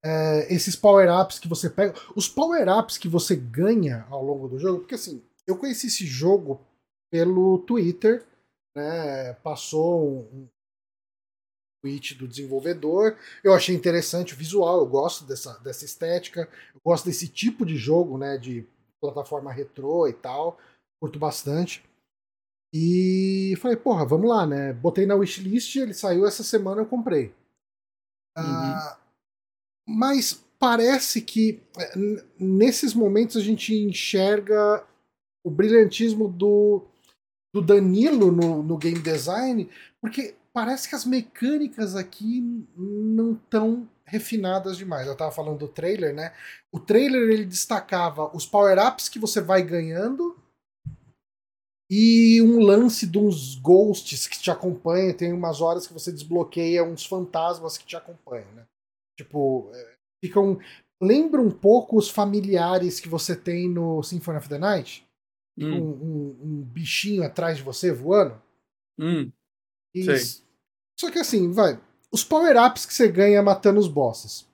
é, 0.06 0.54
esses 0.54 0.76
power-ups 0.76 1.40
que 1.40 1.48
você 1.48 1.68
pega. 1.68 1.96
Os 2.16 2.30
power-ups 2.30 2.96
que 2.96 3.08
você 3.08 3.36
ganha 3.36 4.06
ao 4.08 4.24
longo 4.24 4.48
do 4.48 4.60
jogo. 4.60 4.80
Porque 4.80 4.94
assim, 4.94 5.24
eu 5.48 5.58
conheci 5.58 5.88
esse 5.88 6.06
jogo 6.06 6.62
pelo 7.12 7.58
Twitter. 7.60 8.24
Né, 8.76 9.34
passou 9.36 10.30
um 10.32 10.48
tweet 11.82 12.14
do 12.14 12.28
desenvolvedor. 12.28 13.18
Eu 13.44 13.54
achei 13.54 13.74
interessante 13.74 14.34
o 14.34 14.38
visual, 14.38 14.80
eu 14.80 14.86
gosto 14.86 15.24
dessa, 15.24 15.58
dessa 15.60 15.86
estética, 15.86 16.50
eu 16.74 16.82
gosto 16.84 17.06
desse 17.06 17.28
tipo 17.28 17.66
de 17.66 17.78
jogo, 17.78 18.18
né? 18.18 18.38
De 18.38 18.68
plataforma 19.02 19.52
retrô 19.52 20.08
e 20.08 20.14
tal. 20.14 20.60
Curto 21.00 21.18
bastante. 21.18 21.84
E 22.74 23.56
falei, 23.60 23.78
porra, 23.78 24.06
vamos 24.06 24.30
lá, 24.30 24.46
né? 24.46 24.74
Botei 24.74 25.06
na 25.06 25.16
wishlist, 25.16 25.76
ele 25.78 25.94
saiu 25.94 26.28
essa 26.28 26.44
semana, 26.44 26.82
eu 26.82 26.86
comprei. 26.86 27.34
Mas 29.88 30.44
parece 30.60 31.22
que 31.22 31.62
é, 31.78 31.94
nesses 32.40 32.94
momentos 32.94 33.38
a 33.38 33.42
gente 33.42 33.74
enxerga 33.74 34.84
o 35.44 35.50
brilhantismo 35.50 36.28
do, 36.28 36.86
do 37.54 37.62
Danilo 37.62 38.32
no, 38.32 38.64
no 38.64 38.78
game 38.78 39.00
design, 39.00 39.70
porque 40.02 40.36
parece 40.52 40.90
que 40.90 40.96
as 40.96 41.06
mecânicas 41.06 41.96
aqui 41.96 42.42
não 42.76 43.34
estão 43.34 43.88
refinadas 44.06 44.78
demais. 44.78 45.06
Eu 45.06 45.14
estava 45.14 45.32
falando 45.32 45.60
do 45.60 45.68
trailer, 45.68 46.14
né? 46.14 46.34
O 46.72 46.80
trailer 46.80 47.30
ele 47.30 47.46
destacava 47.46 48.36
os 48.36 48.46
power-ups 48.46 49.10
que 49.10 49.20
você 49.20 49.42
vai 49.42 49.62
ganhando 49.62 50.36
e 51.90 52.42
um 52.42 52.60
lance 52.60 53.06
de 53.06 53.18
uns 53.18 53.56
ghosts 53.56 54.28
que 54.28 54.40
te 54.40 54.50
acompanham. 54.50 55.14
Tem 55.14 55.32
umas 55.34 55.62
horas 55.62 55.86
que 55.86 55.94
você 55.94 56.12
desbloqueia 56.12 56.84
uns 56.84 57.06
fantasmas 57.06 57.78
que 57.78 57.86
te 57.86 57.96
acompanham, 57.96 58.52
né? 58.54 58.66
Tipo, 59.18 59.72
é, 59.74 59.96
ficam. 60.24 60.60
Lembra 61.02 61.42
um 61.42 61.52
pouco 61.52 61.98
os 61.98 62.10
familiares 62.10 63.00
que 63.00 63.10
você 63.10 63.36
tem 63.36 63.70
no 63.70 64.02
Symphony 64.02 64.38
of 64.38 64.50
the 64.50 64.58
Night? 64.58 65.06
Hum. 65.58 65.72
Um, 65.72 65.90
um, 65.92 66.40
um, 66.42 66.62
bichinho 66.64 67.24
atrás 67.24 67.58
de 67.58 67.64
você 67.64 67.92
voando? 67.92 68.42
Hum. 69.00 69.32
Isso. 69.94 70.46
Só 71.00 71.12
que 71.12 71.20
assim, 71.20 71.52
vai. 71.52 71.80
Os 72.12 72.24
power-ups 72.24 72.86
que 72.86 72.94
você 72.94 73.10
ganha 73.10 73.42
matando 73.44 73.80
os 73.80 73.88
bosses. 73.88 74.48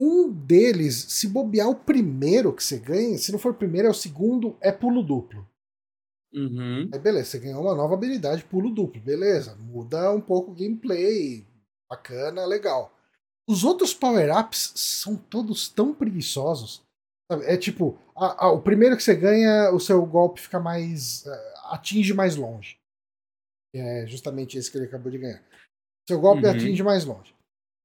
Um 0.00 0.30
deles, 0.30 0.94
se 0.94 1.28
bobear 1.28 1.68
o 1.68 1.74
primeiro 1.74 2.54
que 2.54 2.62
você 2.62 2.78
ganha, 2.78 3.16
se 3.16 3.32
não 3.32 3.38
for 3.38 3.52
o 3.52 3.56
primeiro, 3.56 3.88
é 3.88 3.90
o 3.90 3.94
segundo, 3.94 4.56
é 4.60 4.70
pulo 4.70 5.02
duplo. 5.02 5.46
Uhum. 6.34 6.90
Aí 6.92 6.98
beleza, 6.98 7.30
você 7.30 7.38
ganhou 7.38 7.62
uma 7.62 7.74
nova 7.74 7.94
habilidade, 7.94 8.44
pulo 8.44 8.70
duplo, 8.70 9.00
beleza. 9.00 9.56
Muda 9.56 10.12
um 10.12 10.20
pouco 10.20 10.50
o 10.50 10.54
gameplay, 10.54 11.46
bacana, 11.88 12.44
legal. 12.44 12.94
Os 13.48 13.62
outros 13.62 13.94
power-ups 13.94 14.72
são 14.74 15.16
todos 15.16 15.68
tão 15.68 15.94
preguiçosos. 15.94 16.82
Sabe? 17.30 17.44
É 17.46 17.56
tipo, 17.56 17.98
a, 18.16 18.46
a, 18.46 18.52
o 18.52 18.60
primeiro 18.60 18.96
que 18.96 19.02
você 19.02 19.14
ganha, 19.14 19.70
o 19.72 19.80
seu 19.80 20.04
golpe 20.04 20.40
fica 20.40 20.58
mais. 20.58 21.24
Uh, 21.26 21.72
atinge 21.72 22.12
mais 22.12 22.36
longe. 22.36 22.76
É 23.74 24.06
justamente 24.06 24.56
esse 24.56 24.70
que 24.70 24.78
ele 24.78 24.86
acabou 24.86 25.10
de 25.10 25.18
ganhar. 25.18 25.42
Seu 26.08 26.20
golpe 26.20 26.44
uhum. 26.44 26.50
atinge 26.50 26.82
mais 26.82 27.04
longe. 27.04 27.34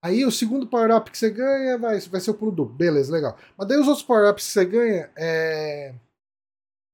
Aí 0.03 0.25
o 0.25 0.31
segundo 0.31 0.67
power-up 0.67 1.11
que 1.11 1.17
você 1.17 1.29
ganha 1.29 1.77
vai, 1.77 1.99
vai 1.99 2.21
ser 2.21 2.31
o 2.31 2.35
pulo 2.35 2.51
duplo. 2.51 2.75
Beleza, 2.75 3.11
legal. 3.11 3.37
Mas 3.55 3.67
daí 3.67 3.77
os 3.77 3.87
outros 3.87 4.05
power-ups 4.05 4.45
que 4.45 4.51
você 4.51 4.65
ganha 4.65 5.11
é. 5.15 5.93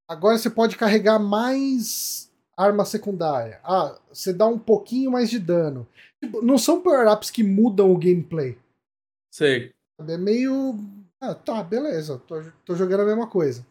Agora 0.09 0.38
você 0.38 0.49
pode 0.49 0.78
carregar 0.78 1.20
mais 1.20 2.26
arma 2.57 2.83
secundária. 2.83 3.59
Ah, 3.63 3.97
você 4.11 4.33
dá 4.33 4.47
um 4.47 4.57
pouquinho 4.57 5.11
mais 5.11 5.29
de 5.29 5.37
dano. 5.37 5.87
Tipo, 6.21 6.41
não 6.41 6.57
são 6.57 6.81
power-ups 6.81 7.29
que 7.29 7.43
mudam 7.43 7.91
o 7.91 7.97
gameplay. 7.97 8.57
Sei. 9.31 9.71
É 9.99 10.17
meio. 10.17 10.75
Ah, 11.21 11.35
tá, 11.35 11.61
beleza. 11.61 12.17
Tô, 12.27 12.41
tô 12.65 12.75
jogando 12.75 13.01
a 13.01 13.05
mesma 13.05 13.27
coisa. 13.27 13.65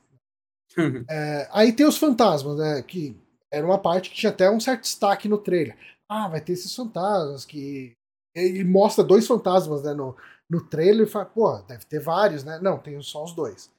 é, 1.11 1.49
aí 1.51 1.73
tem 1.73 1.87
os 1.87 1.99
fantasmas, 1.99 2.59
né? 2.59 2.83
Que 2.83 3.17
era 3.53 3.67
uma 3.67 3.79
parte 3.79 4.11
que 4.11 4.17
tinha 4.17 4.31
até 4.31 4.49
um 4.49 4.61
certo 4.61 4.83
destaque 4.83 5.29
no 5.29 5.39
trailer. 5.39 5.77
Ah, 6.09 6.29
vai 6.29 6.41
ter 6.41 6.53
esses 6.53 6.75
fantasmas 6.75 7.45
que. 7.45 7.93
Ele 8.35 8.63
mostra 8.65 9.03
dois 9.03 9.27
fantasmas 9.27 9.83
né, 9.83 9.95
no, 9.95 10.15
no 10.49 10.61
trailer 10.61 11.07
e 11.07 11.11
fala, 11.11 11.25
pô, 11.25 11.57
deve 11.63 11.87
ter 11.87 11.99
vários, 11.99 12.45
né? 12.45 12.59
Não, 12.61 12.79
tem 12.79 13.01
só 13.01 13.25
os 13.25 13.33
dois. 13.33 13.71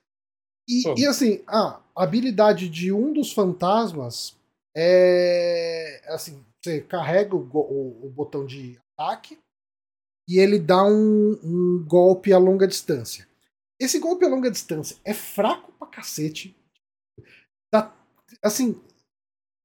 E, 0.67 1.01
e 1.01 1.05
assim, 1.05 1.43
ah, 1.47 1.79
a 1.95 2.03
habilidade 2.03 2.67
de 2.67 2.91
um 2.91 3.13
dos 3.13 3.31
fantasmas 3.31 4.36
é. 4.77 6.01
Assim, 6.07 6.45
você 6.63 6.81
carrega 6.81 7.35
o, 7.35 7.39
o, 7.39 8.07
o 8.07 8.09
botão 8.09 8.45
de 8.45 8.79
ataque 8.93 9.37
e 10.29 10.39
ele 10.39 10.59
dá 10.59 10.83
um, 10.83 11.31
um, 11.43 11.85
golpe 11.87 12.33
a 12.33 12.37
longa 12.37 12.67
distância. 12.67 13.27
Esse 13.79 13.99
golpe 13.99 14.25
a 14.25 14.29
longa 14.29 14.51
distância 14.51 14.97
é 15.05 15.13
fraco 15.13 15.71
pra 15.73 15.87
cacete. 15.87 16.55
Dá, 17.71 17.95
assim, 18.43 18.79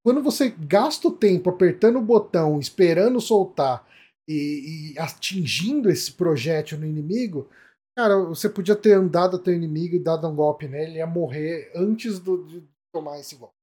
quando 0.04 0.22
você 0.22 0.50
gasta 0.50 1.08
o 1.08 1.16
tempo 1.16 1.50
apertando 1.50 1.98
o 1.98 2.04
botão, 2.04 2.58
esperando 2.58 3.20
soltar 3.20 3.86
e, 4.28 4.92
e 4.94 4.98
atingindo 4.98 5.90
esse 5.90 6.12
projétil 6.12 6.78
no 6.78 6.86
inimigo, 6.86 7.48
cara, 7.96 8.18
você 8.24 8.48
podia 8.48 8.76
ter 8.76 8.92
andado 8.92 9.36
até 9.36 9.50
o 9.50 9.54
inimigo 9.54 9.96
e 9.96 10.02
dado 10.02 10.28
um 10.28 10.36
golpe 10.36 10.68
nele, 10.68 10.92
ele 10.92 10.98
ia 10.98 11.06
morrer 11.06 11.72
antes 11.74 12.18
do, 12.18 12.44
de 12.46 12.62
tomar 12.92 13.18
esse 13.18 13.34
golpe. 13.34 13.61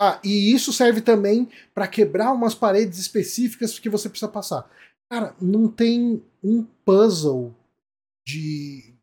Ah, 0.00 0.20
e 0.22 0.52
isso 0.52 0.72
serve 0.72 1.00
também 1.00 1.48
para 1.74 1.88
quebrar 1.88 2.32
umas 2.32 2.54
paredes 2.54 2.98
específicas 2.98 3.78
que 3.78 3.88
você 3.88 4.08
precisa 4.08 4.30
passar. 4.30 4.70
Cara, 5.10 5.34
não 5.40 5.66
tem 5.66 6.22
um 6.42 6.64
puzzle 6.84 7.52
de, 8.26 8.94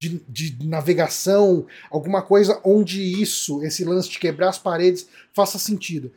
de, 0.00 0.20
de, 0.20 0.66
navegação, 0.66 1.66
alguma 1.90 2.22
coisa 2.22 2.60
onde 2.64 3.02
isso, 3.02 3.62
esse 3.62 3.84
lance 3.84 4.08
de 4.08 4.18
quebrar 4.18 4.48
as 4.48 4.58
paredes, 4.58 5.08
faça 5.34 5.58
sentido. 5.58 6.12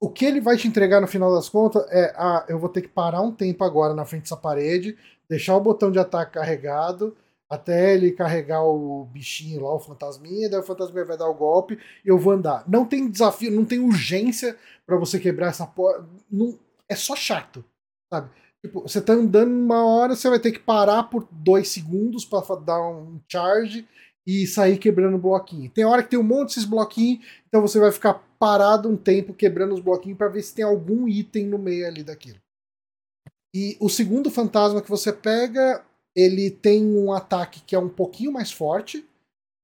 O 0.00 0.10
que 0.10 0.24
ele 0.24 0.40
vai 0.40 0.56
te 0.56 0.66
entregar 0.66 1.00
no 1.00 1.06
final 1.06 1.32
das 1.32 1.48
contas 1.48 1.86
é: 1.90 2.12
ah, 2.16 2.44
eu 2.48 2.58
vou 2.58 2.68
ter 2.68 2.82
que 2.82 2.88
parar 2.88 3.20
um 3.20 3.32
tempo 3.32 3.62
agora 3.62 3.94
na 3.94 4.04
frente 4.04 4.22
dessa 4.22 4.36
parede, 4.36 4.96
deixar 5.28 5.56
o 5.56 5.60
botão 5.60 5.92
de 5.92 5.98
ataque 5.98 6.32
carregado 6.32 7.16
até 7.48 7.94
ele 7.94 8.12
carregar 8.12 8.62
o 8.64 9.04
bichinho 9.04 9.62
lá, 9.62 9.74
o 9.74 9.80
fantasminha, 9.80 10.50
daí 10.50 10.60
o 10.60 10.64
fantasminha 10.64 11.04
vai 11.04 11.16
dar 11.16 11.28
o 11.28 11.34
golpe 11.34 11.78
eu 12.04 12.18
vou 12.18 12.32
andar. 12.32 12.64
Não 12.68 12.84
tem 12.84 13.10
desafio, 13.10 13.50
não 13.50 13.64
tem 13.64 13.78
urgência 13.78 14.56
para 14.84 14.96
você 14.96 15.18
quebrar 15.18 15.48
essa 15.48 15.66
porta. 15.66 16.06
Não, 16.30 16.58
é 16.88 16.94
só 16.96 17.14
chato, 17.14 17.64
sabe? 18.12 18.30
Tipo, 18.64 18.82
você 18.82 19.00
tá 19.00 19.12
andando 19.12 19.52
uma 19.52 19.84
hora, 19.84 20.16
você 20.16 20.28
vai 20.28 20.40
ter 20.40 20.52
que 20.52 20.58
parar 20.58 21.04
por 21.04 21.28
dois 21.30 21.68
segundos 21.68 22.24
para 22.24 22.56
dar 22.56 22.80
um 22.80 23.20
charge 23.30 23.86
e 24.26 24.46
sair 24.46 24.78
quebrando 24.78 25.18
bloquinho. 25.18 25.70
Tem 25.70 25.84
hora 25.84 26.02
que 26.02 26.10
tem 26.10 26.18
um 26.18 26.24
monte 26.24 26.48
desses 26.48 26.64
bloquinhos, 26.64 27.24
então 27.46 27.60
você 27.60 27.78
vai 27.78 27.92
ficar 27.92 28.14
parado 28.38 28.88
um 28.88 28.96
tempo 28.96 29.32
quebrando 29.32 29.74
os 29.74 29.80
bloquinhos 29.80 30.18
para 30.18 30.28
ver 30.28 30.42
se 30.42 30.54
tem 30.54 30.64
algum 30.64 31.06
item 31.06 31.46
no 31.46 31.58
meio 31.58 31.86
ali 31.86 32.02
daquilo. 32.02 32.38
E 33.54 33.76
o 33.80 33.88
segundo 33.88 34.30
fantasma 34.30 34.82
que 34.82 34.90
você 34.90 35.12
pega, 35.12 35.84
ele 36.16 36.50
tem 36.50 36.82
um 36.96 37.12
ataque 37.12 37.60
que 37.60 37.76
é 37.76 37.78
um 37.78 37.90
pouquinho 37.90 38.32
mais 38.32 38.50
forte. 38.50 39.06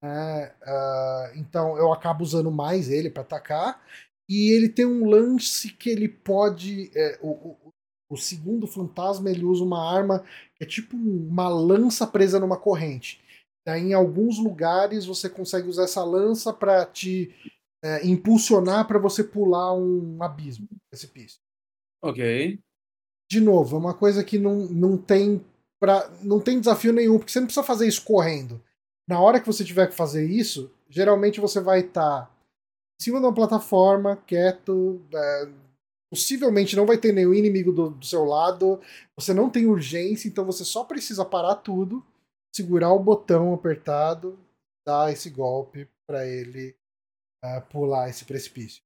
Né? 0.01 0.53
Uh, 0.61 1.37
então 1.39 1.75
eu 1.77 1.91
acabo 1.91 2.23
usando 2.23 2.51
mais 2.51 2.89
ele 2.89 3.09
para 3.09 3.23
atacar. 3.23 3.83
E 4.29 4.55
ele 4.55 4.69
tem 4.69 4.85
um 4.85 5.09
lance 5.09 5.73
que 5.73 5.89
ele 5.89 6.07
pode. 6.07 6.91
É, 6.95 7.19
o, 7.21 7.29
o, 7.31 7.73
o, 8.11 8.17
segundo 8.17 8.67
fantasma 8.67 9.29
ele 9.29 9.43
usa 9.43 9.63
uma 9.63 9.91
arma 9.91 10.23
que 10.55 10.63
é 10.63 10.67
tipo 10.67 10.95
uma 10.95 11.49
lança 11.49 12.05
presa 12.05 12.39
numa 12.39 12.57
corrente. 12.57 13.21
Daí, 13.65 13.81
em 13.81 13.93
alguns 13.93 14.37
lugares 14.37 15.05
você 15.05 15.29
consegue 15.29 15.67
usar 15.67 15.85
essa 15.85 16.03
lança 16.03 16.53
para 16.53 16.85
te 16.85 17.33
é, 17.83 18.05
impulsionar 18.05 18.87
para 18.87 18.99
você 18.99 19.23
pular 19.23 19.73
um 19.73 20.21
abismo, 20.21 20.67
precipício. 20.89 21.39
Ok. 22.01 22.59
De 23.29 23.41
novo, 23.41 23.75
é 23.75 23.79
uma 23.79 23.93
coisa 23.93 24.23
que 24.23 24.37
não, 24.37 24.67
não 24.67 24.97
tem 24.97 25.43
pra, 25.83 26.09
não 26.21 26.39
tem 26.39 26.61
desafio 26.61 26.93
nenhum, 26.93 27.17
porque 27.17 27.29
você 27.29 27.41
não 27.41 27.47
precisa 27.47 27.65
fazer 27.65 27.85
isso 27.85 28.05
correndo. 28.05 28.63
Na 29.05 29.19
hora 29.19 29.37
que 29.37 29.45
você 29.45 29.65
tiver 29.65 29.85
que 29.87 29.93
fazer 29.93 30.25
isso, 30.25 30.71
geralmente 30.89 31.41
você 31.41 31.59
vai 31.59 31.81
estar 31.81 32.21
tá 32.21 32.31
em 32.97 33.03
cima 33.03 33.19
de 33.19 33.25
uma 33.25 33.33
plataforma, 33.33 34.15
quieto, 34.25 35.01
é, 35.13 35.49
possivelmente 36.09 36.77
não 36.77 36.85
vai 36.85 36.97
ter 36.97 37.11
nenhum 37.11 37.33
inimigo 37.33 37.73
do, 37.73 37.89
do, 37.89 38.05
seu 38.05 38.23
lado, 38.23 38.79
você 39.13 39.33
não 39.33 39.49
tem 39.49 39.65
urgência, 39.65 40.29
então 40.29 40.45
você 40.45 40.63
só 40.63 40.85
precisa 40.85 41.25
parar 41.25 41.55
tudo, 41.55 42.01
segurar 42.55 42.93
o 42.93 43.03
botão 43.03 43.53
apertado, 43.53 44.39
dar 44.87 45.11
esse 45.11 45.29
golpe 45.29 45.85
para 46.07 46.25
ele 46.25 46.73
uh, 47.43 47.61
pular 47.69 48.09
esse 48.09 48.23
precipício. 48.23 48.81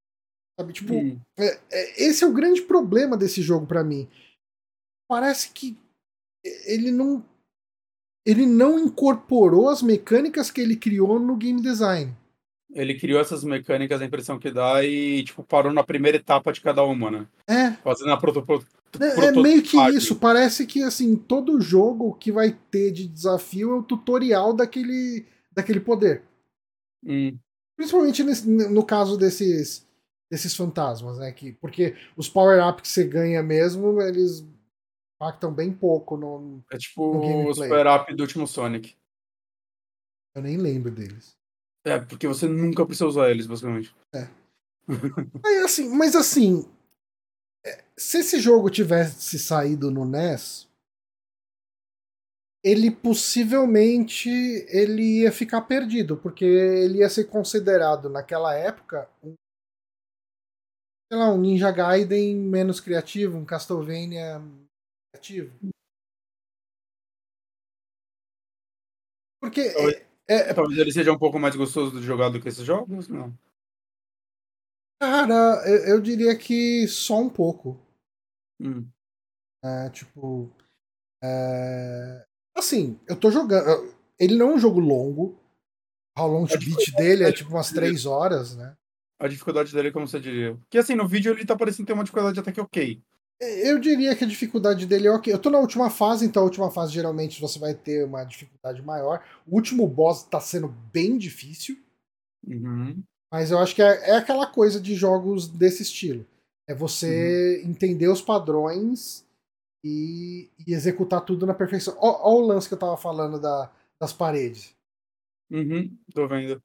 Sabe, 0.60 0.74
tipo, 0.74 0.96
é, 1.38 1.60
é, 1.70 2.04
esse 2.06 2.24
é 2.24 2.28
o 2.28 2.34
grande 2.34 2.64
problema 2.64 3.16
desse 3.16 3.44
jogo 3.44 3.68
para 3.68 3.84
mim. 3.84 4.10
Parece 5.08 5.52
que 5.52 5.78
ele 6.66 6.92
não 6.92 7.24
ele 8.26 8.46
não 8.46 8.78
incorporou 8.78 9.70
as 9.70 9.82
mecânicas 9.82 10.52
que 10.52 10.60
ele 10.60 10.76
criou 10.76 11.18
no 11.18 11.38
game 11.38 11.62
design. 11.62 12.14
Ele 12.74 13.00
criou 13.00 13.22
essas 13.22 13.42
mecânicas, 13.42 14.02
a 14.02 14.06
impressão 14.06 14.38
que 14.38 14.52
dá, 14.52 14.84
e 14.84 15.24
tipo, 15.24 15.42
parou 15.42 15.72
na 15.72 15.82
primeira 15.82 16.18
etapa 16.18 16.52
de 16.52 16.60
cada 16.60 16.84
uma, 16.84 17.10
né? 17.10 17.28
É. 17.48 17.72
Fazendo 17.82 18.12
a 18.12 18.18
proto, 18.18 18.42
proto, 18.42 18.68
é, 19.00 19.28
é 19.28 19.32
meio 19.32 19.62
que 19.62 19.78
isso. 19.90 20.16
Parece 20.16 20.66
que 20.66 20.84
assim, 20.84 21.16
todo 21.16 21.62
jogo 21.62 22.16
que 22.16 22.32
vai 22.32 22.56
ter 22.72 22.92
de 22.92 23.08
desafio 23.08 23.72
é 23.72 23.76
o 23.76 23.84
tutorial 23.84 24.54
daquele, 24.54 25.26
daquele 25.52 25.80
poder. 25.80 26.24
Hum. 27.06 27.38
Principalmente 27.76 28.24
nesse, 28.24 28.50
no 28.50 28.84
caso 28.84 29.18
desses, 29.18 29.86
desses 30.30 30.56
fantasmas, 30.56 31.18
né? 31.18 31.32
Que, 31.32 31.54
porque 31.54 31.96
os 32.16 32.28
power-ups 32.28 32.82
que 32.82 32.88
você 32.88 33.04
ganha 33.04 33.44
mesmo, 33.44 34.02
eles 34.02 34.46
impactam 35.18 35.54
bem 35.54 35.74
pouco 35.74 36.16
no. 36.16 36.64
É 36.72 36.78
tipo 36.78 37.50
o 37.50 37.54
super-up 37.54 38.14
do 38.16 38.22
último 38.22 38.48
Sonic. 38.48 38.96
Eu 40.36 40.44
nem 40.44 40.58
lembro 40.58 40.92
deles. 40.92 41.36
É, 41.84 42.00
porque 42.00 42.28
você 42.28 42.48
nunca 42.48 42.86
precisa 42.86 43.08
usar 43.08 43.32
eles, 43.32 43.48
basicamente. 43.48 43.96
É. 44.14 44.28
Aí, 45.46 45.58
assim, 45.64 45.90
mas 45.90 46.16
assim. 46.16 46.70
É, 47.66 47.84
se 47.98 48.20
esse 48.20 48.40
jogo 48.40 48.70
tivesse 48.70 49.40
saído 49.40 49.90
no 49.90 50.06
NES, 50.06 50.70
ele 52.64 52.92
possivelmente 52.92 54.30
ele 54.30 55.22
ia 55.22 55.32
ficar 55.32 55.62
perdido, 55.62 56.18
porque 56.18 56.46
ele 56.46 57.00
ia 57.00 57.10
ser 57.10 57.26
considerado 57.26 58.10
naquela 58.10 58.54
época 58.54 59.10
um 59.24 59.34
sei 61.10 61.18
lá, 61.18 61.32
um 61.32 61.40
Ninja 61.40 61.72
Gaiden 61.72 62.36
menos 62.36 62.82
criativo, 62.82 63.38
um 63.38 63.46
Castlevania 63.46 64.42
criativo. 65.18 65.54
Porque. 69.42 69.72
Talvez, 69.72 69.96
é, 70.28 70.36
é, 70.50 70.54
talvez 70.54 70.80
ele 70.80 70.92
seja 70.92 71.12
um 71.12 71.18
pouco 71.18 71.40
mais 71.40 71.56
gostoso 71.56 72.00
de 72.00 72.06
jogar 72.06 72.30
do 72.30 72.42
que 72.42 72.48
esses 72.48 72.66
jogos, 72.66 73.08
não? 73.08 73.38
Cara, 75.02 75.64
eu, 75.68 75.96
eu 75.96 76.02
diria 76.02 76.36
que 76.38 76.88
só 76.88 77.20
um 77.20 77.30
pouco. 77.30 77.80
Hum. 78.60 78.88
É, 79.64 79.90
tipo. 79.90 80.52
É... 81.24 82.26
Assim, 82.56 83.00
eu 83.08 83.16
tô 83.16 83.32
jogando. 83.32 83.96
Ele 84.20 84.36
não 84.36 84.52
é 84.52 84.56
um 84.56 84.60
jogo 84.60 84.80
longo. 84.80 85.40
How 86.18 86.28
long 86.28 86.48
to 86.48 86.58
beat 86.58 86.96
dele 86.96 87.24
é 87.24 87.32
tipo 87.32 87.52
umas 87.52 87.72
3 87.72 88.08
horas, 88.08 88.56
né? 88.56 88.76
A 89.20 89.28
dificuldade 89.28 89.72
dele, 89.72 89.92
como 89.92 90.08
você 90.08 90.20
diria? 90.20 90.56
Porque 90.56 90.80
assim, 90.80 90.96
no 90.96 91.08
vídeo 91.08 91.32
ele 91.32 91.46
tá 91.46 91.56
parecendo 91.56 91.86
ter 91.86 91.94
uma 91.94 92.04
dificuldade 92.04 92.40
até 92.40 92.52
que 92.52 92.62
ok. 92.62 93.02
Eu 93.40 93.80
diria 93.80 94.16
que 94.16 94.24
a 94.24 94.28
dificuldade 94.28 94.86
dele 94.86 95.08
é 95.08 95.12
ok. 95.12 95.32
Eu 95.32 95.40
tô 95.40 95.50
na 95.50 95.60
última 95.60 95.90
fase, 95.90 96.26
então 96.26 96.42
a 96.42 96.46
última 96.46 96.72
fase 96.72 96.92
geralmente 96.92 97.40
você 97.40 97.60
vai 97.60 97.76
ter 97.76 98.04
uma 98.04 98.24
dificuldade 98.24 98.82
maior. 98.82 99.24
O 99.46 99.56
último 99.56 99.88
boss 99.88 100.24
tá 100.24 100.40
sendo 100.40 100.68
bem 100.92 101.18
difícil. 101.18 101.78
Uhum. 102.48 103.04
Mas 103.32 103.52
eu 103.52 103.60
acho 103.60 103.76
que 103.76 103.82
é, 103.82 104.10
é, 104.10 104.16
aquela 104.16 104.48
coisa 104.48 104.80
de 104.80 104.96
jogos 104.96 105.48
desse 105.48 105.84
estilo. 105.84 106.26
É 106.68 106.74
você 106.74 107.62
uhum. 107.64 107.70
entender 107.70 108.08
os 108.08 108.22
padrões 108.22 109.24
e, 109.84 110.50
e, 110.66 110.74
executar 110.74 111.22
tudo 111.22 111.46
na 111.46 111.54
perfeição. 111.54 111.96
Olha 112.00 112.44
o 112.44 112.48
lance 112.48 112.68
que 112.68 112.74
eu 112.74 112.80
tava 112.80 112.98
falando 112.98 113.40
da, 113.40 113.72
das 114.02 114.14
paredes. 114.14 114.76
Uhum, 115.52 115.96
tô 116.14 116.28
vendo. 116.28 116.62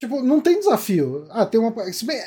Tipo, 0.00 0.22
não 0.22 0.40
tem 0.40 0.58
desafio. 0.58 1.26
Ah, 1.30 1.44
tem 1.44 1.58
uma. 1.60 1.74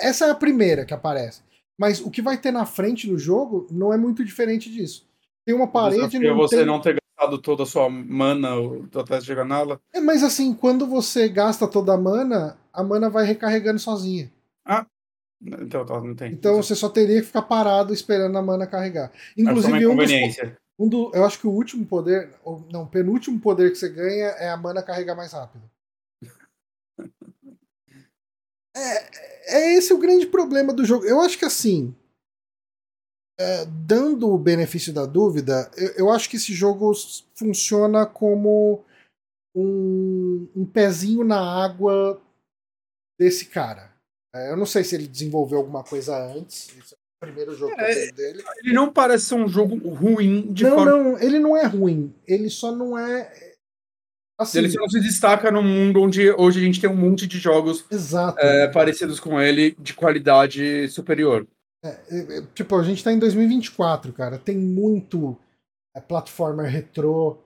Essa 0.01 0.25
é 0.25 0.31
a 0.31 0.35
primeira 0.35 0.85
que 0.85 0.93
aparece. 0.93 1.41
Mas 1.79 2.01
o 2.01 2.11
que 2.11 2.21
vai 2.21 2.37
ter 2.37 2.51
na 2.51 2.65
frente 2.65 3.09
no 3.09 3.17
jogo 3.17 3.65
não 3.71 3.93
é 3.93 3.97
muito 3.97 4.25
diferente 4.25 4.69
disso. 4.69 5.07
Tem 5.45 5.55
uma 5.55 5.65
parede. 5.65 6.17
É 6.27 6.33
você 6.33 6.57
tem... 6.57 6.65
não 6.65 6.81
ter 6.81 6.99
gastado 7.17 7.37
toda 7.37 7.63
a 7.63 7.65
sua 7.65 7.89
mana 7.89 8.49
até 8.93 9.21
chegar 9.21 9.45
nela. 9.45 9.79
É, 9.93 10.01
mas 10.01 10.21
assim, 10.21 10.53
quando 10.53 10.85
você 10.85 11.29
gasta 11.29 11.65
toda 11.65 11.93
a 11.93 11.97
mana, 11.97 12.57
a 12.73 12.83
mana 12.83 13.09
vai 13.09 13.25
recarregando 13.25 13.79
sozinha. 13.79 14.29
Ah, 14.65 14.85
então 15.41 15.85
tá, 15.85 16.01
não 16.01 16.13
tem. 16.13 16.33
Então 16.33 16.57
você 16.57 16.75
só 16.75 16.89
teria 16.89 17.21
que 17.21 17.27
ficar 17.27 17.43
parado 17.43 17.93
esperando 17.93 18.37
a 18.37 18.41
mana 18.41 18.67
carregar. 18.67 19.09
Inclusive, 19.37 19.87
um 19.87 19.95
dos, 19.95 20.11
um 20.77 20.89
do, 20.89 21.11
eu 21.13 21.23
acho 21.25 21.39
que 21.39 21.47
o 21.47 21.51
último 21.51 21.85
poder, 21.85 22.29
ou 22.43 22.67
não, 22.69 22.83
o 22.83 22.87
penúltimo 22.87 23.39
poder 23.39 23.69
que 23.69 23.77
você 23.77 23.87
ganha 23.87 24.27
é 24.37 24.49
a 24.49 24.57
mana 24.57 24.83
carregar 24.83 25.15
mais 25.15 25.31
rápido. 25.31 25.63
É, 28.79 29.09
é 29.57 29.73
esse 29.77 29.93
o 29.93 29.97
grande 29.97 30.25
problema 30.27 30.73
do 30.73 30.85
jogo. 30.85 31.05
Eu 31.05 31.19
acho 31.21 31.37
que 31.37 31.45
assim, 31.45 31.93
é, 33.39 33.65
dando 33.65 34.29
o 34.29 34.37
benefício 34.37 34.93
da 34.93 35.05
dúvida, 35.05 35.71
eu, 35.77 35.87
eu, 35.91 36.11
acho 36.11 36.29
que 36.29 36.35
esse 36.35 36.53
jogo 36.53 36.91
funciona 37.35 38.05
como 38.05 38.83
um, 39.55 40.47
um 40.55 40.65
pezinho 40.65 41.23
na 41.23 41.39
água 41.39 42.21
desse 43.17 43.45
cara. 43.45 43.93
É, 44.35 44.51
eu 44.51 44.57
não 44.57 44.65
sei 44.65 44.83
se 44.83 44.95
ele 44.95 45.07
desenvolveu 45.07 45.57
alguma 45.59 45.83
coisa 45.83 46.17
antes. 46.17 46.69
Esse 46.77 46.93
é 46.93 46.97
o 46.97 47.25
primeiro 47.25 47.55
jogo 47.55 47.73
é, 47.79 48.11
dele. 48.11 48.43
Ele 48.57 48.73
não 48.73 48.91
parece 48.91 49.25
ser 49.25 49.35
um 49.35 49.47
jogo 49.47 49.75
ruim 49.89 50.53
de 50.53 50.63
não, 50.65 50.75
forma. 50.75 50.91
Não, 50.91 51.19
ele 51.19 51.39
não 51.39 51.57
é 51.57 51.65
ruim. 51.65 52.13
Ele 52.27 52.49
só 52.49 52.71
não 52.71 52.97
é 52.97 53.48
Assim, 54.39 54.59
ele 54.59 54.69
só 54.69 54.87
se 54.87 55.01
destaca 55.01 55.51
num 55.51 55.61
mundo 55.61 56.01
onde 56.01 56.31
hoje 56.31 56.61
a 56.61 56.63
gente 56.63 56.79
tem 56.79 56.89
um 56.89 56.95
monte 56.95 57.27
de 57.27 57.37
jogos 57.37 57.83
é, 58.37 58.69
parecidos 58.69 59.19
com 59.19 59.39
ele, 59.39 59.75
de 59.77 59.93
qualidade 59.93 60.87
superior. 60.87 61.45
É, 61.83 61.89
é, 61.89 62.37
é 62.37 62.41
tipo, 62.55 62.77
a 62.77 62.83
gente 62.83 63.03
tá 63.03 63.11
em 63.11 63.19
2024, 63.19 64.13
cara. 64.13 64.39
Tem 64.39 64.57
muito 64.57 65.37
é, 65.93 65.99
plataforma 65.99 66.63
retrô 66.63 67.37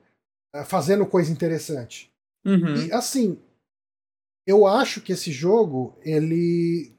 é, 0.54 0.64
fazendo 0.64 1.04
coisa 1.08 1.32
interessante. 1.32 2.12
Uhum. 2.46 2.76
E 2.76 2.94
assim, 2.94 3.40
eu 4.46 4.68
acho 4.68 5.02
que 5.02 5.14
esse 5.14 5.32
jogo, 5.32 5.98
ele. 6.04 6.92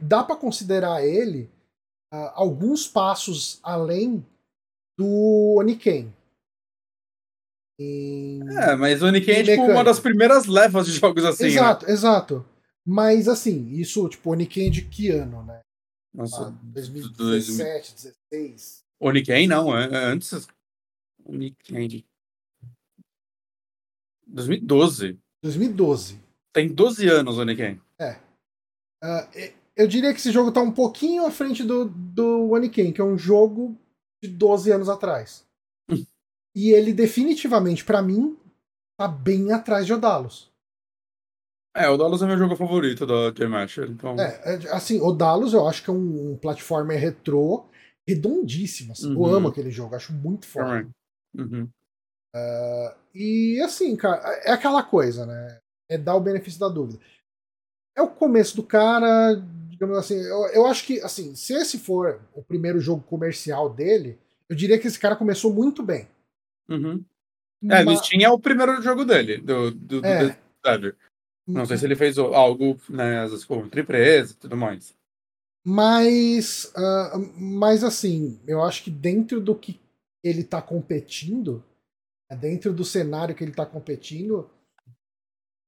Dá 0.00 0.24
para 0.24 0.34
considerar 0.34 1.06
ele 1.06 1.48
uh, 2.12 2.32
alguns 2.34 2.88
passos 2.88 3.60
além 3.62 4.26
do 4.98 5.54
Oniken. 5.56 6.12
Em... 7.78 8.40
É, 8.58 8.74
mas 8.74 9.02
o 9.02 9.06
Oniken 9.06 9.36
é 9.36 9.42
tipo 9.44 9.62
uma 9.62 9.84
das 9.84 10.00
primeiras 10.00 10.46
levas 10.46 10.86
de 10.86 10.92
jogos 10.92 11.24
assim. 11.24 11.44
Né? 11.44 11.50
Exato, 11.50 11.86
né? 11.86 11.92
exato. 11.92 12.46
Mas 12.84 13.28
assim, 13.28 13.70
isso, 13.72 14.08
tipo, 14.08 14.30
Oniken 14.30 14.66
é 14.66 14.70
de 14.70 14.82
que 14.82 15.10
ano, 15.10 15.44
né? 15.44 15.60
Nossa, 16.12 16.48
ah, 16.48 16.58
2017, 16.62 17.94
2016. 18.32 18.84
Oniken 19.00 19.46
não, 19.46 19.76
é, 19.76 19.84
é 19.84 20.04
antes. 20.06 20.48
Oniken. 21.24 22.04
2012. 24.26 25.18
2012. 25.42 26.20
Tem 26.52 26.68
12 26.68 27.08
anos 27.08 27.38
Oniken. 27.38 27.80
É. 28.00 28.16
Uh, 29.04 29.52
eu 29.76 29.86
diria 29.86 30.12
que 30.12 30.18
esse 30.18 30.32
jogo 30.32 30.50
tá 30.50 30.60
um 30.60 30.72
pouquinho 30.72 31.24
à 31.24 31.30
frente 31.30 31.62
do, 31.62 31.84
do 31.84 32.50
Oniken, 32.50 32.92
que 32.92 33.00
é 33.00 33.04
um 33.04 33.16
jogo 33.16 33.78
de 34.20 34.28
12 34.28 34.72
anos 34.72 34.88
atrás. 34.88 35.46
E 36.54 36.70
ele 36.70 36.92
definitivamente, 36.92 37.84
para 37.84 38.02
mim, 38.02 38.36
tá 38.98 39.06
bem 39.06 39.52
atrás 39.52 39.86
de 39.86 39.92
Odalos. 39.92 40.50
É, 41.76 41.88
Odalos 41.88 42.22
é 42.22 42.26
meu 42.26 42.38
jogo 42.38 42.56
favorito 42.56 43.06
da 43.06 43.30
Game 43.30 43.52
Master, 43.52 43.88
então... 43.90 44.16
É, 44.18 44.54
é, 44.54 44.72
assim, 44.72 45.00
Odalos 45.00 45.52
eu 45.52 45.68
acho 45.68 45.84
que 45.84 45.90
é 45.90 45.92
um, 45.92 46.32
um 46.32 46.36
platformer 46.36 46.98
retrô 46.98 47.68
redondíssimo. 48.08 48.92
Assim. 48.92 49.14
Uhum. 49.14 49.28
Eu 49.28 49.34
amo 49.34 49.48
aquele 49.48 49.70
jogo, 49.70 49.94
acho 49.94 50.12
muito 50.12 50.46
forte. 50.46 50.90
Uhum. 51.36 51.68
Uh, 52.34 52.96
e 53.14 53.60
assim, 53.60 53.94
cara, 53.96 54.20
é 54.44 54.50
aquela 54.50 54.82
coisa, 54.82 55.26
né? 55.26 55.58
É 55.90 55.96
dar 55.96 56.14
o 56.14 56.20
benefício 56.20 56.58
da 56.58 56.68
dúvida. 56.68 56.98
É 57.96 58.02
o 58.02 58.08
começo 58.08 58.56
do 58.56 58.62
cara, 58.62 59.34
digamos 59.68 59.96
assim. 59.96 60.16
Eu, 60.16 60.46
eu 60.48 60.66
acho 60.66 60.84
que, 60.84 61.00
assim, 61.00 61.34
se 61.34 61.52
esse 61.54 61.78
for 61.78 62.20
o 62.34 62.42
primeiro 62.42 62.80
jogo 62.80 63.02
comercial 63.02 63.72
dele, 63.72 64.18
eu 64.48 64.56
diria 64.56 64.78
que 64.78 64.86
esse 64.86 64.98
cara 64.98 65.16
começou 65.16 65.52
muito 65.52 65.82
bem. 65.82 66.08
Uhum. 66.68 67.04
É, 67.64 67.84
Mas... 67.84 68.00
Steam 68.00 68.22
é 68.22 68.30
o 68.30 68.38
primeiro 68.38 68.80
jogo 68.82 69.04
dele, 69.04 69.38
do, 69.38 69.70
do, 69.70 70.04
é. 70.04 70.28
do 70.28 70.96
Não 71.46 71.66
sei 71.66 71.76
se 71.76 71.84
ele 71.84 71.96
fez 71.96 72.18
algo, 72.18 72.78
né, 72.88 73.20
às 73.20 73.30
vezes 73.30 73.44
com 73.44 73.58
outra 73.58 73.80
empresa 73.80 74.32
e 74.32 74.36
tudo 74.36 74.56
mais. 74.56 74.94
Mas, 75.64 76.72
uh, 76.76 77.18
mas 77.36 77.82
assim, 77.82 78.40
eu 78.46 78.62
acho 78.62 78.84
que 78.84 78.90
dentro 78.90 79.40
do 79.40 79.54
que 79.54 79.80
ele 80.22 80.44
tá 80.44 80.62
competindo, 80.62 81.64
né, 82.30 82.36
dentro 82.36 82.72
do 82.72 82.84
cenário 82.84 83.34
que 83.34 83.42
ele 83.42 83.52
tá 83.52 83.66
competindo, 83.66 84.48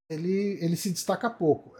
ele, 0.09 0.57
ele 0.63 0.75
se 0.75 0.91
destaca 0.91 1.29
pouco. 1.29 1.75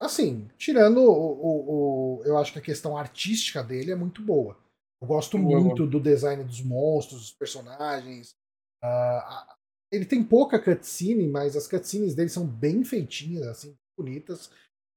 Assim, 0.00 0.48
tirando 0.58 0.98
o, 0.98 1.10
o, 1.10 2.20
o, 2.20 2.24
Eu 2.24 2.36
acho 2.36 2.52
que 2.52 2.58
a 2.58 2.62
questão 2.62 2.96
artística 2.96 3.62
dele 3.62 3.92
é 3.92 3.96
muito 3.96 4.22
boa. 4.22 4.56
Eu 5.00 5.08
gosto 5.08 5.38
muito 5.38 5.86
do 5.86 6.00
design 6.00 6.44
dos 6.44 6.62
monstros, 6.62 7.20
dos 7.20 7.32
personagens. 7.32 8.34
Uh, 8.82 9.56
ele 9.90 10.04
tem 10.04 10.22
pouca 10.22 10.62
cutscene, 10.62 11.28
mas 11.28 11.56
as 11.56 11.66
cutscenes 11.66 12.14
dele 12.14 12.28
são 12.28 12.46
bem 12.46 12.84
feitinhas, 12.84 13.46
assim, 13.46 13.76
bonitas. 13.96 14.50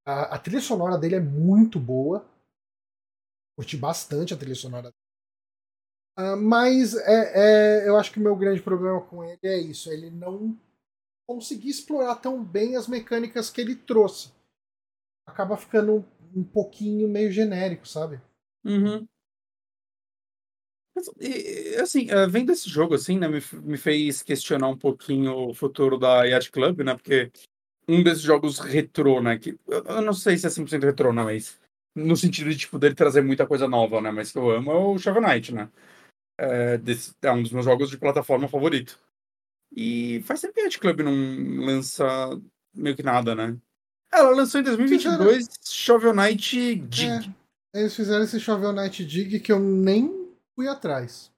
A, 0.06 0.36
a 0.36 0.40
trilha 0.40 0.62
sonora 0.62 0.98
dele 0.98 1.16
é 1.16 1.20
muito 1.20 1.80
boa. 1.80 2.28
Curti 3.58 3.78
bastante 3.78 4.34
a 4.34 4.38
trilha 4.38 4.56
sonora. 4.56 4.94
Uh, 6.18 6.36
mas 6.38 6.96
é, 6.96 7.84
é, 7.84 7.88
eu 7.88 7.98
acho 7.98 8.12
que 8.12 8.20
o 8.20 8.24
meu 8.24 8.36
grande 8.36 8.62
problema 8.62 9.02
com 9.02 9.24
ele 9.24 9.40
é 9.44 9.58
isso. 9.58 9.92
Ele 9.92 10.10
não 10.10 10.58
conseguiu 11.28 11.70
explorar 11.70 12.16
tão 12.16 12.44
bem 12.44 12.76
as 12.76 12.88
mecânicas 12.88 13.50
que 13.50 13.62
ele 13.62 13.76
trouxe. 13.76 14.32
Acaba 15.28 15.56
ficando 15.56 15.94
um, 15.94 16.40
um 16.40 16.44
pouquinho 16.44 17.08
meio 17.08 17.32
genérico, 17.32 17.88
sabe? 17.88 18.20
Uhum. 18.66 19.08
E, 21.20 21.76
assim, 21.76 22.08
uh, 22.12 22.30
vendo 22.30 22.52
esse 22.52 22.70
jogo, 22.70 22.96
assim, 22.96 23.18
né, 23.18 23.28
me, 23.28 23.42
me 23.62 23.78
fez 23.78 24.22
questionar 24.22 24.68
um 24.68 24.78
pouquinho 24.78 25.50
o 25.50 25.54
futuro 25.54 25.98
da 25.98 26.24
Yacht 26.24 26.52
Club, 26.52 26.82
né, 26.82 26.96
porque 26.96 27.32
um 27.88 28.04
desses 28.04 28.22
jogos 28.22 28.60
retrô, 28.60 29.22
né, 29.22 29.38
que 29.38 29.58
eu, 29.68 29.84
eu 29.84 30.02
não 30.02 30.14
sei 30.14 30.38
se 30.38 30.48
é 30.48 30.50
100% 30.50 30.84
retrô, 30.84 31.14
não, 31.14 31.26
mas 31.26 31.60
no 31.96 32.16
sentido 32.16 32.50
de, 32.50 32.58
tipo, 32.58 32.78
dele 32.78 32.96
trazer 32.96 33.22
muita 33.22 33.48
coisa 33.48 33.68
nova, 33.68 34.02
né, 34.02 34.12
mas 34.12 34.32
que 34.32 34.38
eu 34.38 34.50
amo 34.50 34.72
é 34.72 34.76
o 34.76 34.98
Shovel 34.98 35.22
Knight, 35.22 35.54
né. 35.54 35.70
É, 36.38 36.78
desse, 36.78 37.14
é 37.22 37.32
um 37.32 37.44
dos 37.44 37.52
meus 37.52 37.66
jogos 37.66 37.90
de 37.90 37.98
plataforma 37.98 38.48
favorito. 38.48 38.98
E 39.76 40.22
faz 40.26 40.42
tempo 40.42 40.54
que 40.54 40.62
a 40.62 40.64
Yacht 40.64 40.80
Club 40.80 41.02
não 41.02 41.66
lança 41.66 42.06
meio 42.74 42.96
que 42.96 43.04
nada, 43.04 43.36
né. 43.36 43.58
Ela 44.12 44.32
lançou 44.32 44.62
em 44.62 44.64
2022 44.64 45.38
fizeram... 45.38 45.58
Shovel 45.64 46.14
Knight 46.14 46.76
Dig. 46.76 47.34
É, 47.74 47.82
eles 47.82 47.96
fizeram 47.96 48.24
esse 48.24 48.40
Shovel 48.40 48.74
Knight 48.74 49.06
Dig 49.06 49.40
que 49.40 49.52
eu 49.52 49.60
nem 49.60 50.19
fui 50.60 50.68
atrás. 50.68 51.32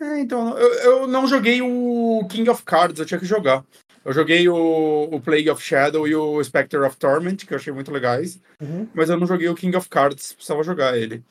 É, 0.00 0.20
então, 0.20 0.56
eu, 0.56 0.74
eu 0.74 1.06
não 1.08 1.26
joguei 1.26 1.60
o 1.60 2.24
King 2.30 2.48
of 2.48 2.62
Cards, 2.62 3.00
eu 3.00 3.06
tinha 3.06 3.18
que 3.18 3.26
jogar. 3.26 3.64
Eu 4.04 4.12
joguei 4.12 4.48
o, 4.48 5.08
o 5.10 5.20
Plague 5.20 5.50
of 5.50 5.60
Shadow 5.60 6.06
e 6.06 6.14
o 6.14 6.42
Spectre 6.42 6.78
of 6.78 6.96
Torment, 6.96 7.38
que 7.38 7.52
eu 7.52 7.58
achei 7.58 7.72
muito 7.72 7.90
legais. 7.90 8.40
Uhum. 8.60 8.88
Mas 8.94 9.10
eu 9.10 9.18
não 9.18 9.26
joguei 9.26 9.48
o 9.48 9.56
King 9.56 9.76
of 9.76 9.88
Cards, 9.88 10.32
precisava 10.32 10.62
jogar 10.62 10.96
ele. 10.96 11.24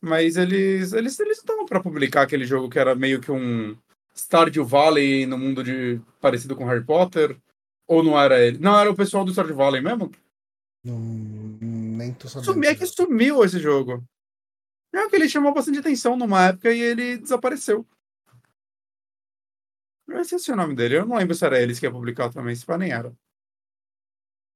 Mas 0.00 0.36
eles 0.36 0.92
eles 0.92 1.18
eles 1.18 1.38
estavam 1.38 1.66
para 1.66 1.82
publicar 1.82 2.22
aquele 2.22 2.44
jogo 2.44 2.68
que 2.68 2.78
era 2.78 2.94
meio 2.94 3.20
que 3.20 3.30
um 3.30 3.76
Stardew 4.14 4.64
Valley 4.64 5.26
no 5.26 5.38
mundo 5.38 5.62
de 5.62 6.00
parecido 6.20 6.56
com 6.56 6.64
Harry 6.64 6.84
Potter. 6.84 7.36
Ou 7.86 8.02
não 8.02 8.18
era 8.18 8.40
ele? 8.40 8.58
Não, 8.58 8.78
era 8.78 8.90
o 8.90 8.96
pessoal 8.96 9.24
do 9.24 9.32
Stardew 9.32 9.56
Valley 9.56 9.80
mesmo? 9.80 10.10
Hum, 10.84 11.58
nem 11.96 12.12
tô 12.14 12.28
sabendo. 12.28 12.52
Sumiu, 12.52 12.70
é 12.70 12.74
que 12.74 12.86
sumiu 12.86 13.44
esse 13.44 13.58
jogo. 13.60 14.04
É 14.92 15.08
que 15.08 15.16
ele 15.16 15.28
chamou 15.28 15.52
bastante 15.52 15.78
atenção 15.78 16.16
numa 16.16 16.48
época 16.48 16.72
e 16.72 16.80
ele 16.80 17.18
desapareceu. 17.18 17.86
Eu 20.06 20.20
esqueci 20.20 20.50
o 20.50 20.56
nome 20.56 20.74
dele. 20.74 20.96
Eu 20.96 21.06
não 21.06 21.16
lembro 21.16 21.34
se 21.34 21.44
era 21.44 21.60
eles 21.60 21.78
que 21.78 21.86
ia 21.86 21.92
publicar 21.92 22.32
também, 22.32 22.54
se 22.54 22.64
nem 22.78 22.90
era. 22.90 23.14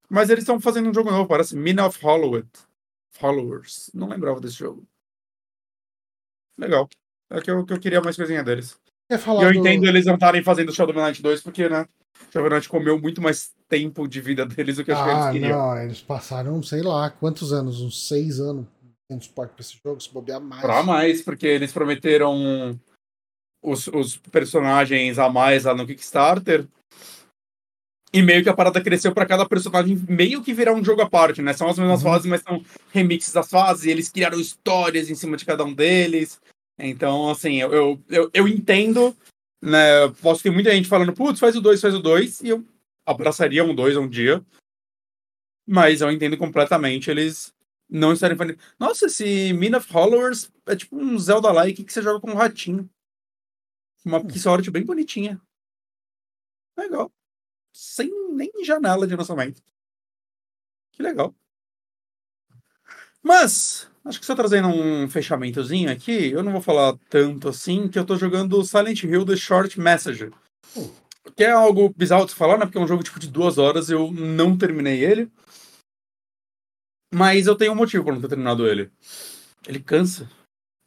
Mas 0.09 0.31
eles 0.31 0.43
estão 0.43 0.61
fazendo 0.61 0.89
um 0.89 0.95
jogo 0.95 1.11
novo, 1.11 1.29
parece 1.29 1.57
Mina 1.57 1.87
of 1.87 2.03
Hollywood. 2.03 2.49
Followers. 3.11 3.91
Não 3.93 4.09
lembrava 4.09 4.41
desse 4.41 4.57
jogo. 4.57 4.87
Legal. 6.57 6.89
É 7.31 7.41
que 7.41 7.51
eu, 7.51 7.65
que 7.65 7.73
eu 7.73 7.81
queria 7.81 8.01
mais 8.01 8.17
coisinha 8.17 8.43
deles. 8.43 8.79
E 9.11 9.15
eu 9.15 9.53
do... 9.53 9.59
entendo 9.59 9.87
eles 9.87 10.07
não 10.07 10.15
estarem 10.15 10.43
fazendo 10.43 10.73
Shadow 10.73 10.95
Knight 10.95 11.23
2, 11.23 11.43
porque, 11.43 11.69
né? 11.69 11.87
Shadow 12.31 12.49
Knight 12.49 12.69
comeu 12.69 12.99
muito 12.99 13.21
mais 13.21 13.55
tempo 13.69 14.09
de 14.09 14.21
vida 14.21 14.47
deles 14.47 14.77
do 14.77 14.85
que, 14.85 14.93
ah, 14.93 15.05
que 15.05 15.11
eles 15.11 15.33
queriam. 15.33 15.59
Não, 15.59 15.83
eles 15.83 16.01
passaram, 16.01 16.63
sei 16.63 16.83
lá, 16.83 17.11
quantos 17.11 17.53
anos? 17.53 17.81
Uns 17.83 18.09
seis 18.09 18.41
anos 18.41 18.67
um 19.13 19.21
suporte 19.21 19.53
para 19.53 19.61
esse 19.61 19.79
jogo, 19.85 20.01
se 20.01 20.13
bobear 20.13 20.41
mais. 20.41 20.63
Pra 20.63 20.83
mais, 20.83 21.23
porque 21.23 21.47
eles 21.47 21.73
prometeram 21.73 22.79
os, 23.63 23.87
os 23.89 24.17
personagens 24.17 25.19
a 25.19 25.29
mais 25.29 25.65
lá 25.65 25.75
no 25.75 25.87
Kickstarter. 25.87 26.67
E 28.13 28.21
meio 28.21 28.43
que 28.43 28.49
a 28.49 28.55
parada 28.55 28.83
cresceu 28.83 29.15
para 29.15 29.25
cada 29.25 29.49
personagem 29.49 29.97
meio 30.07 30.43
que 30.43 30.53
virar 30.53 30.75
um 30.75 30.85
jogo 30.85 31.01
à 31.01 31.09
parte, 31.09 31.41
né? 31.41 31.55
São 31.55 31.69
as 31.69 31.79
mesmas 31.79 32.03
uhum. 32.03 32.11
fases, 32.11 32.27
mas 32.27 32.43
são 32.43 32.63
remixes 32.93 33.33
das 33.33 33.49
fases, 33.49 33.85
e 33.85 33.91
eles 33.91 34.11
criaram 34.11 34.39
histórias 34.39 35.09
em 35.09 35.15
cima 35.15 35.37
de 35.37 35.47
cada 35.47 35.65
um 35.65 35.73
deles. 35.73 36.39
Então, 36.79 37.31
assim, 37.31 37.57
eu, 37.63 37.73
eu, 37.73 38.03
eu, 38.11 38.31
eu 38.35 38.49
entendo, 38.49 39.17
né? 39.63 40.09
Posso 40.21 40.43
ter 40.43 40.51
muita 40.51 40.73
gente 40.73 40.89
falando, 40.89 41.15
putz, 41.15 41.41
faz 41.41 41.57
o 41.57 41.61
2, 41.63 41.81
faz 41.81 41.95
o 41.95 42.01
2, 42.01 42.43
e 42.43 42.51
eu 42.51 42.63
abraçaria 43.07 43.65
um 43.65 43.75
2 43.75 43.97
um 43.97 44.09
dia. 44.09 44.45
Mas 45.67 46.03
eu 46.03 46.11
entendo 46.11 46.37
completamente 46.37 47.11
eles 47.11 47.55
não 47.93 48.13
estarem 48.13 48.37
fazendo. 48.37 48.59
Nossa, 48.79 49.07
esse 49.07 49.53
Min 49.53 49.75
of 49.75 49.87
Followers 49.87 50.51
é 50.67 50.75
tipo 50.75 50.97
um 50.97 51.19
Zelda-like 51.19 51.85
que 51.85 51.93
você 51.93 52.01
joga 52.01 52.21
com 52.21 52.31
um 52.31 52.37
ratinho. 52.37 52.89
Uma 54.05 54.19
hum. 54.19 54.27
pixel 54.27 54.59
bem 54.73 54.85
bonitinha. 54.85 55.41
Legal. 56.77 57.13
Sem 57.73 58.11
nem 58.33 58.51
janela 58.65 59.07
de 59.07 59.15
lançamento. 59.15 59.63
Que 60.93 61.03
legal. 61.03 61.35
Mas, 63.23 63.89
acho 64.05 64.19
que 64.19 64.27
só 64.27 64.35
trazendo 64.35 64.69
um 64.69 65.09
fechamentozinho 65.09 65.91
aqui, 65.91 66.33
eu 66.33 66.43
não 66.43 66.51
vou 66.51 66.61
falar 66.61 66.97
tanto 67.09 67.49
assim, 67.49 67.89
que 67.89 67.99
eu 67.99 68.05
tô 68.05 68.17
jogando 68.17 68.65
Silent 68.65 69.05
Hill 69.05 69.25
The 69.25 69.37
Short 69.37 69.79
Message. 69.79 70.31
Hum. 70.77 70.91
Que 71.37 71.45
é 71.45 71.53
algo 71.53 71.95
bizarro 71.97 72.27
de 72.27 72.35
falar, 72.35 72.59
né? 72.59 72.65
Porque 72.65 72.79
é 72.79 72.81
um 72.81 72.89
jogo 72.89 73.05
tipo 73.05 73.21
de 73.21 73.29
duas 73.29 73.59
horas, 73.59 73.91
eu 73.91 74.11
não 74.11 74.59
terminei 74.59 75.05
ele. 75.05 75.31
Mas 77.15 77.47
eu 77.47 77.55
tenho 77.55 77.73
um 77.73 77.77
motivo 77.77 78.05
para 78.05 78.15
não 78.15 78.21
ter 78.21 78.29
terminado 78.29 78.67
ele. 78.67 78.91
Ele 79.67 79.81
cansa. 79.81 80.29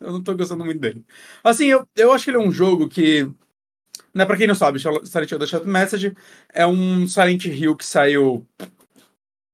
eu 0.00 0.12
não 0.12 0.22
tô 0.22 0.34
gostando 0.34 0.64
muito 0.64 0.80
dele. 0.80 1.04
Assim, 1.44 1.66
eu, 1.66 1.86
eu 1.96 2.12
acho 2.12 2.24
que 2.24 2.30
ele 2.30 2.38
é 2.38 2.40
um 2.40 2.52
jogo 2.52 2.88
que. 2.88 3.30
Né, 4.14 4.24
pra 4.24 4.36
quem 4.36 4.46
não 4.46 4.54
sabe, 4.54 4.80
Silent 4.80 5.30
Hill 5.30 5.38
The 5.38 5.46
Chat 5.46 5.66
Message 5.66 6.16
é 6.48 6.66
um 6.66 7.06
Silent 7.06 7.44
Hill 7.44 7.76
que 7.76 7.84
saiu 7.84 8.46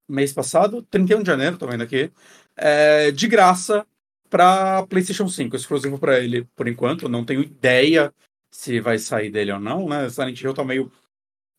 mês 0.09 0.33
passado, 0.33 0.83
31 0.83 1.23
de 1.23 1.27
janeiro, 1.27 1.59
tô 1.59 1.67
vendo 1.67 1.83
aqui, 1.83 2.11
é, 2.57 3.11
de 3.11 3.27
graça 3.27 3.87
para 4.31 4.87
PlayStation 4.87 5.29
5, 5.29 5.57
exclusivo 5.57 5.99
para 5.99 6.21
ele 6.21 6.47
por 6.55 6.69
enquanto. 6.69 7.09
não 7.09 7.25
tenho 7.25 7.43
ideia 7.43 8.13
se 8.51 8.81
vai 8.81 8.99
sair 8.99 9.31
dele 9.31 9.53
ou 9.53 9.61
não, 9.61 9.89
né? 9.89 10.09
Silent 10.09 10.41
Hill 10.41 10.55
tá 10.55 10.65
meio 10.65 10.91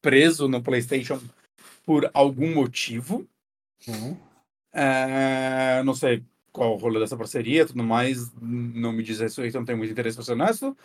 preso 0.01 0.47
no 0.47 0.61
PlayStation 0.61 1.19
por 1.85 2.09
algum 2.13 2.53
motivo. 2.53 3.27
Uhum. 3.87 4.17
É, 4.73 5.81
não 5.83 5.93
sei 5.93 6.23
qual 6.51 6.73
o 6.73 6.77
rolê 6.77 6.99
dessa 6.99 7.17
parceria 7.17 7.65
tudo 7.65 7.83
mais, 7.83 8.31
não 8.41 8.93
me 8.93 9.03
diz 9.03 9.19
respeito, 9.19 9.57
não 9.57 9.65
tenho 9.65 9.77
muito 9.77 9.91
interesse 9.91 10.15
pra 10.15 10.25
ser 10.25 10.33
honesto. 10.33 10.75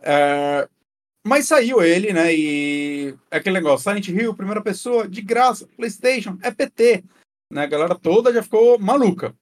É, 0.00 0.68
mas 1.24 1.46
saiu 1.46 1.82
ele, 1.82 2.12
né? 2.12 2.34
E 2.34 3.14
é 3.30 3.36
aquele 3.36 3.54
negócio, 3.54 3.88
Silent 3.88 4.08
Hill, 4.08 4.34
primeira 4.34 4.60
pessoa, 4.60 5.08
de 5.08 5.22
graça, 5.22 5.68
PlayStation, 5.76 6.36
é 6.42 6.50
PT. 6.50 7.04
Né? 7.50 7.62
A 7.62 7.66
galera 7.66 7.94
toda 7.94 8.32
já 8.32 8.42
ficou 8.42 8.78
maluca. 8.78 9.34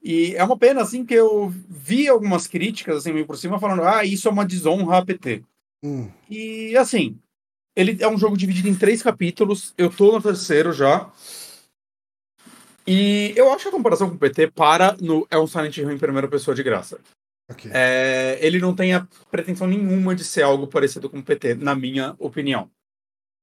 E 0.00 0.36
é 0.36 0.44
uma 0.44 0.56
pena, 0.56 0.80
assim, 0.80 1.04
que 1.04 1.14
eu 1.14 1.52
vi 1.68 2.06
algumas 2.06 2.46
críticas, 2.46 2.98
assim, 2.98 3.12
meio 3.12 3.26
por 3.26 3.36
cima, 3.36 3.58
falando, 3.58 3.82
ah, 3.82 4.04
isso 4.04 4.28
é 4.28 4.30
uma 4.30 4.46
desonra 4.46 4.98
a 4.98 5.04
PT. 5.04 5.42
Hum. 5.82 6.08
E, 6.30 6.76
assim, 6.76 7.18
ele 7.74 7.96
é 8.00 8.08
um 8.08 8.16
jogo 8.16 8.36
dividido 8.36 8.68
em 8.68 8.76
três 8.76 9.02
capítulos, 9.02 9.74
eu 9.76 9.90
tô 9.90 10.12
no 10.12 10.22
terceiro 10.22 10.72
já, 10.72 11.10
e 12.88 13.34
eu 13.36 13.52
acho 13.52 13.64
que 13.64 13.68
a 13.68 13.72
comparação 13.72 14.08
com 14.08 14.14
o 14.16 14.18
PT 14.18 14.50
para 14.52 14.96
no 14.98 15.26
é 15.30 15.38
um 15.38 15.46
Silent 15.46 15.76
Hill 15.76 15.90
em 15.90 15.98
primeira 15.98 16.26
pessoa 16.26 16.54
de 16.54 16.62
graça. 16.62 16.98
Okay. 17.50 17.70
É, 17.74 18.38
ele 18.40 18.58
não 18.58 18.74
tem 18.74 18.94
a 18.94 19.06
pretensão 19.30 19.66
nenhuma 19.66 20.14
de 20.14 20.24
ser 20.24 20.42
algo 20.42 20.66
parecido 20.66 21.10
com 21.10 21.18
o 21.18 21.22
PT, 21.22 21.54
na 21.54 21.74
minha 21.74 22.14
opinião. 22.18 22.70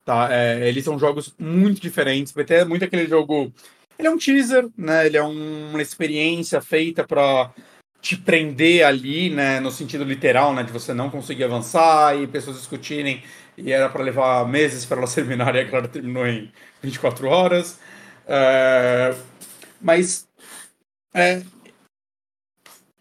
Tá? 0.04 0.30
É, 0.32 0.68
eles 0.68 0.84
são 0.84 0.98
jogos 0.98 1.36
muito 1.38 1.80
diferentes. 1.80 2.32
O 2.32 2.36
PT 2.36 2.54
é 2.56 2.66
muito 2.66 2.86
aquele 2.86 3.08
jogo. 3.08 3.54
Ele 4.00 4.08
é 4.08 4.12
um 4.12 4.18
teaser, 4.18 4.68
né? 4.76 5.06
Ele 5.06 5.18
é 5.18 5.24
um, 5.24 5.70
uma 5.70 5.82
experiência 5.82 6.60
feita 6.60 7.06
para 7.06 7.54
te 8.02 8.16
prender 8.16 8.86
ali, 8.86 9.32
né, 9.32 9.60
no 9.60 9.72
sentido 9.72 10.04
literal, 10.04 10.54
né, 10.54 10.62
de 10.62 10.72
você 10.72 10.94
não 10.94 11.10
conseguir 11.10 11.44
avançar 11.46 12.16
e 12.16 12.28
pessoas 12.28 12.58
discutirem, 12.58 13.24
e 13.58 13.72
era 13.72 13.90
para 13.90 14.04
levar 14.04 14.48
meses 14.48 14.86
para 14.86 14.98
elas 14.98 15.14
terminarem, 15.16 15.64
e 15.64 15.66
a 15.66 15.68
claro, 15.68 15.88
terminou 15.88 16.28
em 16.28 16.52
24 16.84 17.28
horas. 17.28 17.80
É, 18.28 19.16
mas 19.82 20.28
é, 21.14 21.42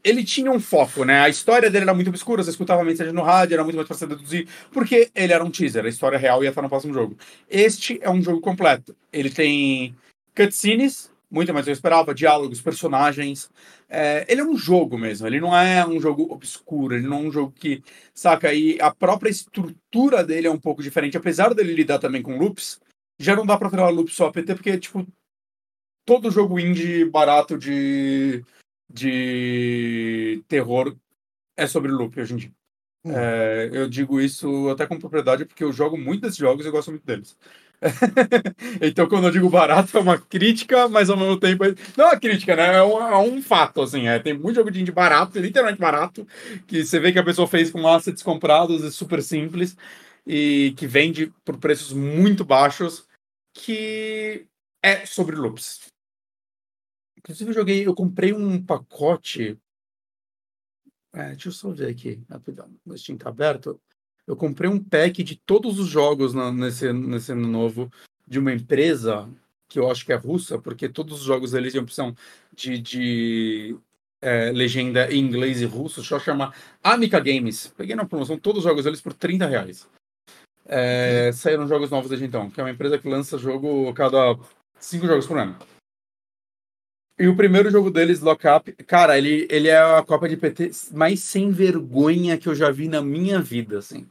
ele 0.04 0.22
tinha 0.22 0.50
um 0.52 0.60
foco, 0.60 1.04
né? 1.04 1.20
A 1.20 1.28
história 1.30 1.70
dele 1.70 1.84
era 1.84 1.94
muito 1.94 2.08
obscura, 2.08 2.42
você 2.42 2.50
escutava 2.50 2.82
a 2.82 2.84
mensagem 2.84 3.12
no 3.12 3.22
rádio, 3.22 3.54
era 3.54 3.64
muito 3.64 3.76
mais 3.76 3.88
fácil 3.88 4.06
deduzir, 4.06 4.46
porque 4.70 5.10
ele 5.14 5.32
era 5.32 5.42
um 5.42 5.50
teaser, 5.50 5.84
a 5.84 5.88
história 5.88 6.18
real 6.18 6.44
ia 6.44 6.50
estar 6.50 6.60
no 6.60 6.68
próximo 6.68 6.92
jogo. 6.92 7.16
Este 7.48 7.98
é 8.02 8.10
um 8.10 8.22
jogo 8.22 8.40
completo. 8.42 8.94
Ele 9.10 9.30
tem 9.30 9.96
cutscenes, 10.36 11.10
muito 11.30 11.52
mais 11.54 11.64
do 11.64 11.68
que 11.68 11.70
eu 11.70 11.74
esperava, 11.74 12.14
diálogos, 12.14 12.60
personagens. 12.60 13.50
É, 13.88 14.26
ele 14.28 14.42
é 14.42 14.44
um 14.44 14.56
jogo 14.56 14.98
mesmo, 14.98 15.26
ele 15.26 15.40
não 15.40 15.56
é 15.56 15.86
um 15.86 15.98
jogo 15.98 16.30
obscuro, 16.30 16.94
ele 16.94 17.06
não 17.06 17.18
é 17.18 17.20
um 17.22 17.32
jogo 17.32 17.52
que, 17.52 17.82
saca, 18.14 18.52
e 18.52 18.78
a 18.80 18.94
própria 18.94 19.30
estrutura 19.30 20.22
dele 20.22 20.48
é 20.48 20.50
um 20.50 20.60
pouco 20.60 20.82
diferente, 20.82 21.16
apesar 21.16 21.54
dele 21.54 21.72
lidar 21.72 21.98
também 21.98 22.20
com 22.20 22.36
loops, 22.36 22.78
já 23.18 23.34
não 23.34 23.46
dá 23.46 23.56
pra 23.56 23.70
falar 23.70 23.88
loop 23.88 24.10
só 24.12 24.30
PT, 24.30 24.54
porque, 24.54 24.78
tipo, 24.78 25.06
todo 26.05 26.30
jogo 26.30 26.59
indie 26.59 27.05
barato 27.05 27.59
de 27.59 28.44
de 28.88 30.42
terror 30.46 30.96
é 31.57 31.66
sobre 31.66 31.90
loop 31.90 32.20
hoje 32.20 32.34
em 32.34 32.36
dia. 32.36 32.52
Hum. 33.05 33.12
É, 33.12 33.70
eu 33.72 33.88
digo 33.88 34.20
isso 34.20 34.68
até 34.70 34.86
com 34.86 34.98
propriedade 34.98 35.44
porque 35.44 35.64
eu 35.64 35.72
jogo 35.72 35.98
muito 35.98 36.22
desses 36.22 36.36
jogos 36.36 36.64
e 36.64 36.70
gosto 36.70 36.90
muito 36.90 37.05
deles. 37.05 37.36
então, 38.80 39.07
quando 39.07 39.26
eu 39.26 39.30
digo 39.30 39.50
barato, 39.50 39.96
é 39.96 40.00
uma 40.00 40.18
crítica, 40.18 40.88
mas 40.88 41.11
ao 41.11 41.16
mesmo 41.16 41.38
tempo. 41.38 41.64
Não 41.96 42.07
é 42.07 42.09
uma 42.09 42.20
crítica, 42.20 42.57
né? 42.57 42.76
É 42.76 42.82
um, 42.82 42.98
é 42.98 43.18
um 43.18 43.42
fato, 43.42 43.82
assim. 43.82 44.09
É, 44.09 44.18
tem 44.18 44.32
muito 44.32 44.57
jogo 44.57 44.70
de 44.70 44.80
indie 44.80 44.92
barato, 44.92 45.38
literalmente 45.38 45.80
barato, 45.80 46.26
que 46.66 46.84
você 46.84 46.98
vê 46.98 47.12
que 47.12 47.18
a 47.18 47.24
pessoa 47.24 47.46
fez 47.46 47.70
com 47.70 47.86
assets 47.86 48.22
comprados 48.22 48.82
e 48.82 48.90
super 48.90 49.22
simples, 49.22 49.76
e 50.26 50.72
que 50.78 50.86
vende 50.86 51.32
por 51.44 51.59
preços 51.59 51.92
muito 51.92 52.44
baixos, 52.44 53.07
que 53.52 54.46
é 54.82 55.05
sobre 55.05 55.36
loops. 55.36 55.93
Inclusive, 57.24 57.50
eu 57.50 57.54
joguei, 57.54 57.86
eu 57.86 57.94
comprei 57.94 58.34
um 58.34 58.62
pacote. 58.62 59.58
É, 61.10 61.30
deixa 61.30 61.48
eu 61.48 61.52
só 61.52 61.70
ver 61.70 61.88
aqui, 61.88 62.22
rapidão. 62.28 62.70
O 62.84 62.96
Steam 62.96 63.16
tá 63.16 63.30
aberto. 63.30 63.80
Eu 64.26 64.36
comprei 64.36 64.68
um 64.68 64.82
pack 64.82 65.22
de 65.22 65.36
todos 65.36 65.78
os 65.78 65.88
jogos 65.88 66.34
na, 66.34 66.52
nesse, 66.52 66.92
nesse 66.92 67.32
ano 67.32 67.48
novo 67.48 67.90
de 68.26 68.38
uma 68.38 68.52
empresa 68.52 69.28
que 69.68 69.78
eu 69.78 69.90
acho 69.90 70.04
que 70.04 70.12
é 70.12 70.16
russa, 70.16 70.58
porque 70.58 70.86
todos 70.86 71.20
os 71.20 71.24
jogos 71.24 71.54
eles 71.54 71.72
têm 71.72 71.80
opção 71.80 72.14
de, 72.54 72.78
de 72.78 73.76
é, 74.20 74.52
legenda 74.52 75.10
em 75.10 75.18
inglês 75.18 75.62
e 75.62 75.64
russo, 75.64 76.04
só 76.04 76.18
chama 76.18 76.52
Amica 76.82 77.18
Games. 77.20 77.68
Peguei 77.76 77.96
na 77.96 78.04
promoção 78.04 78.38
todos 78.38 78.58
os 78.58 78.64
jogos 78.64 78.84
deles 78.84 79.00
por 79.00 79.14
30 79.14 79.46
reais. 79.46 79.88
É, 80.66 81.30
saíram 81.32 81.66
jogos 81.66 81.90
novos 81.90 82.10
desde 82.10 82.26
então, 82.26 82.50
que 82.50 82.60
é 82.60 82.64
uma 82.64 82.70
empresa 82.70 82.98
que 82.98 83.08
lança 83.08 83.38
jogo 83.38 83.92
cada 83.94 84.38
cinco 84.78 85.06
jogos 85.06 85.26
por 85.26 85.38
ano. 85.38 85.56
E 87.18 87.28
o 87.28 87.36
primeiro 87.36 87.70
jogo 87.70 87.90
deles, 87.90 88.20
Lockup, 88.20 88.72
cara, 88.84 89.16
ele, 89.16 89.46
ele 89.48 89.68
é 89.68 89.78
a 89.78 90.02
Copa 90.02 90.28
de 90.28 90.36
PT 90.36 90.70
mais 90.92 91.20
sem 91.20 91.50
vergonha 91.50 92.36
que 92.36 92.48
eu 92.48 92.54
já 92.54 92.70
vi 92.70 92.88
na 92.88 93.00
minha 93.00 93.40
vida, 93.40 93.78
assim. 93.78 94.06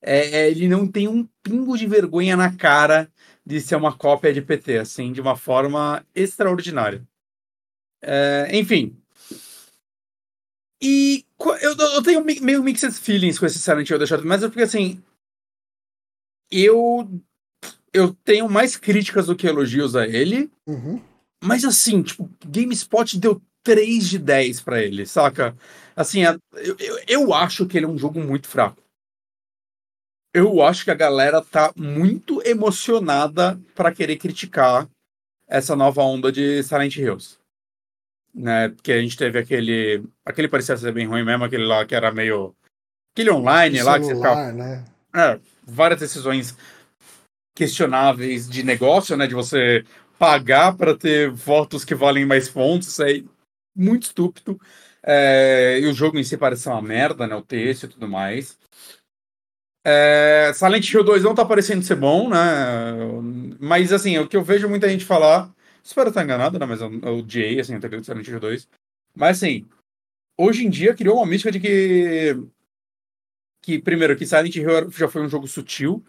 É, 0.00 0.40
é, 0.40 0.50
ele 0.50 0.68
não 0.68 0.86
tem 0.86 1.08
um 1.08 1.28
pingo 1.42 1.76
de 1.76 1.86
vergonha 1.86 2.36
na 2.36 2.54
cara 2.54 3.10
de 3.44 3.60
ser 3.60 3.76
uma 3.76 3.96
cópia 3.96 4.32
de 4.32 4.40
PT, 4.40 4.78
assim, 4.78 5.12
de 5.12 5.20
uma 5.20 5.36
forma 5.36 6.04
extraordinária. 6.14 7.06
É, 8.00 8.48
enfim. 8.52 8.96
E 10.80 11.24
eu, 11.60 11.76
eu 11.76 12.02
tenho 12.02 12.24
meio 12.24 12.62
mixed 12.62 12.92
feelings 12.92 13.38
com 13.38 13.46
esse 13.46 13.58
Silent 13.58 13.90
Hill 13.90 13.98
deixado, 13.98 14.24
mas 14.24 14.42
é 14.42 14.48
porque, 14.48 14.62
assim, 14.62 15.02
eu 16.50 17.08
eu 17.92 18.14
tenho 18.24 18.48
mais 18.48 18.76
críticas 18.76 19.26
do 19.26 19.36
que 19.36 19.46
elogios 19.46 19.96
a 19.96 20.06
ele. 20.06 20.50
Uhum. 20.66 21.02
Mas 21.42 21.64
assim, 21.64 22.02
tipo, 22.02 22.28
GameSpot 22.44 23.18
deu 23.18 23.40
3 23.62 24.08
de 24.08 24.18
10 24.18 24.60
para 24.62 24.82
ele, 24.82 25.06
saca? 25.06 25.56
Assim, 25.94 26.22
eu, 26.22 26.76
eu, 26.78 27.00
eu 27.06 27.34
acho 27.34 27.66
que 27.66 27.76
ele 27.76 27.86
é 27.86 27.88
um 27.88 27.98
jogo 27.98 28.20
muito 28.20 28.48
fraco. 28.48 28.82
Eu 30.32 30.62
acho 30.62 30.84
que 30.84 30.90
a 30.90 30.94
galera 30.94 31.42
tá 31.42 31.72
muito 31.76 32.42
emocionada 32.46 33.60
para 33.74 33.92
querer 33.92 34.16
criticar 34.16 34.88
essa 35.48 35.74
nova 35.74 36.02
onda 36.02 36.30
de 36.30 36.62
Silent 36.62 36.96
Hills. 36.96 37.38
Né? 38.34 38.68
Porque 38.68 38.92
a 38.92 39.00
gente 39.00 39.16
teve 39.16 39.38
aquele. 39.38 40.04
Aquele 40.24 40.48
parecia 40.48 40.76
ser 40.76 40.92
bem 40.92 41.06
ruim 41.06 41.24
mesmo, 41.24 41.44
aquele 41.44 41.64
lá 41.64 41.84
que 41.84 41.94
era 41.94 42.12
meio. 42.12 42.54
Aquele 43.12 43.30
online 43.30 43.82
lá 43.82 43.98
que 43.98 44.04
você 44.04 44.14
ficava. 44.14 44.52
Né? 44.52 44.84
É, 45.14 45.40
várias 45.64 46.00
decisões 46.00 46.56
questionáveis 47.56 48.48
de 48.48 48.62
negócio, 48.62 49.16
né? 49.16 49.26
De 49.26 49.34
você 49.34 49.84
pagar 50.18 50.76
para 50.76 50.96
ter 50.96 51.30
votos 51.30 51.84
que 51.84 51.94
valem 51.94 52.26
mais 52.26 52.48
pontos, 52.48 52.98
é 53.00 53.22
muito 53.74 54.04
estúpido. 54.04 54.60
É, 55.02 55.78
e 55.80 55.86
o 55.86 55.94
jogo 55.94 56.18
em 56.18 56.24
si 56.24 56.36
parece 56.36 56.68
uma 56.68 56.82
merda, 56.82 57.26
né? 57.26 57.34
O 57.34 57.42
texto 57.42 57.84
e 57.84 57.88
tudo 57.88 58.08
mais. 58.08 58.58
É, 59.84 60.52
Silent 60.54 60.92
Hill 60.92 61.04
2 61.04 61.22
não 61.22 61.34
tá 61.34 61.44
parecendo 61.44 61.82
ser 61.82 61.94
bom, 61.96 62.28
né? 62.28 62.36
Mas 63.60 63.92
assim, 63.92 64.18
o 64.18 64.28
que 64.28 64.36
eu 64.36 64.42
vejo 64.42 64.68
muita 64.68 64.88
gente 64.88 65.04
falar. 65.04 65.54
Espero 65.82 66.10
estar 66.10 66.24
enganado, 66.24 66.58
né? 66.58 66.66
Mas 66.66 66.80
eu, 66.80 66.92
eu 67.00 67.18
odiei 67.18 67.60
assim, 67.60 67.76
o 67.76 67.80
de 67.80 68.04
Silent 68.04 68.26
Hill 68.28 68.40
2. 68.40 68.68
Mas 69.14 69.38
assim, 69.38 69.66
hoje 70.36 70.66
em 70.66 70.70
dia 70.70 70.94
criou 70.94 71.16
uma 71.16 71.26
mística 71.26 71.52
de 71.52 71.60
que. 71.60 72.36
Que, 73.62 73.78
primeiro, 73.78 74.16
que 74.16 74.26
Silent 74.26 74.54
Hill 74.56 74.90
já 74.90 75.08
foi 75.08 75.22
um 75.22 75.28
jogo 75.28 75.46
sutil 75.46 76.04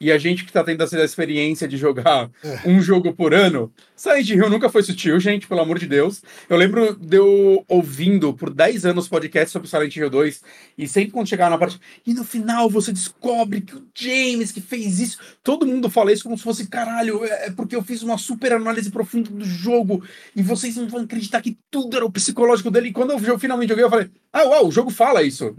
e 0.00 0.10
a 0.10 0.16
gente 0.16 0.44
que 0.44 0.52
tá 0.52 0.64
tendo 0.64 0.82
essa 0.82 0.98
experiência 1.04 1.68
de 1.68 1.76
jogar 1.76 2.30
é. 2.42 2.62
um 2.66 2.80
jogo 2.80 3.12
por 3.12 3.34
ano, 3.34 3.70
Silent 3.94 4.30
Hill 4.30 4.48
nunca 4.48 4.70
foi 4.70 4.82
sutil, 4.82 5.20
gente, 5.20 5.46
pelo 5.46 5.60
amor 5.60 5.78
de 5.78 5.86
Deus. 5.86 6.22
Eu 6.48 6.56
lembro 6.56 6.94
de 6.94 7.18
eu 7.18 7.64
ouvindo 7.68 8.32
por 8.32 8.48
10 8.48 8.86
anos 8.86 9.08
podcast 9.08 9.50
sobre 9.50 9.68
Silent 9.68 9.94
Hill 9.94 10.08
2, 10.08 10.42
e 10.78 10.88
sempre 10.88 11.10
quando 11.10 11.28
chegava 11.28 11.50
na 11.50 11.58
parte. 11.58 11.78
E 12.06 12.14
no 12.14 12.24
final 12.24 12.70
você 12.70 12.92
descobre 12.92 13.60
que 13.60 13.76
o 13.76 13.86
James 13.94 14.50
que 14.50 14.60
fez 14.60 14.98
isso. 15.00 15.18
Todo 15.42 15.66
mundo 15.66 15.90
fala 15.90 16.12
isso 16.12 16.22
como 16.22 16.38
se 16.38 16.44
fosse 16.44 16.66
caralho, 16.66 17.22
é, 17.24 17.48
é 17.48 17.50
porque 17.50 17.76
eu 17.76 17.82
fiz 17.82 18.02
uma 18.02 18.16
super 18.16 18.54
análise 18.54 18.90
profunda 18.90 19.28
do 19.28 19.44
jogo, 19.44 20.02
e 20.34 20.42
vocês 20.42 20.76
não 20.76 20.88
vão 20.88 21.02
acreditar 21.02 21.42
que 21.42 21.58
tudo 21.70 21.96
era 21.96 22.06
o 22.06 22.10
psicológico 22.10 22.70
dele. 22.70 22.88
E 22.88 22.92
quando 22.92 23.10
eu 23.12 23.38
finalmente 23.38 23.68
joguei, 23.68 23.84
eu 23.84 23.90
falei: 23.90 24.10
ah, 24.32 24.44
uau, 24.44 24.68
o 24.68 24.72
jogo 24.72 24.90
fala 24.90 25.22
isso 25.22 25.54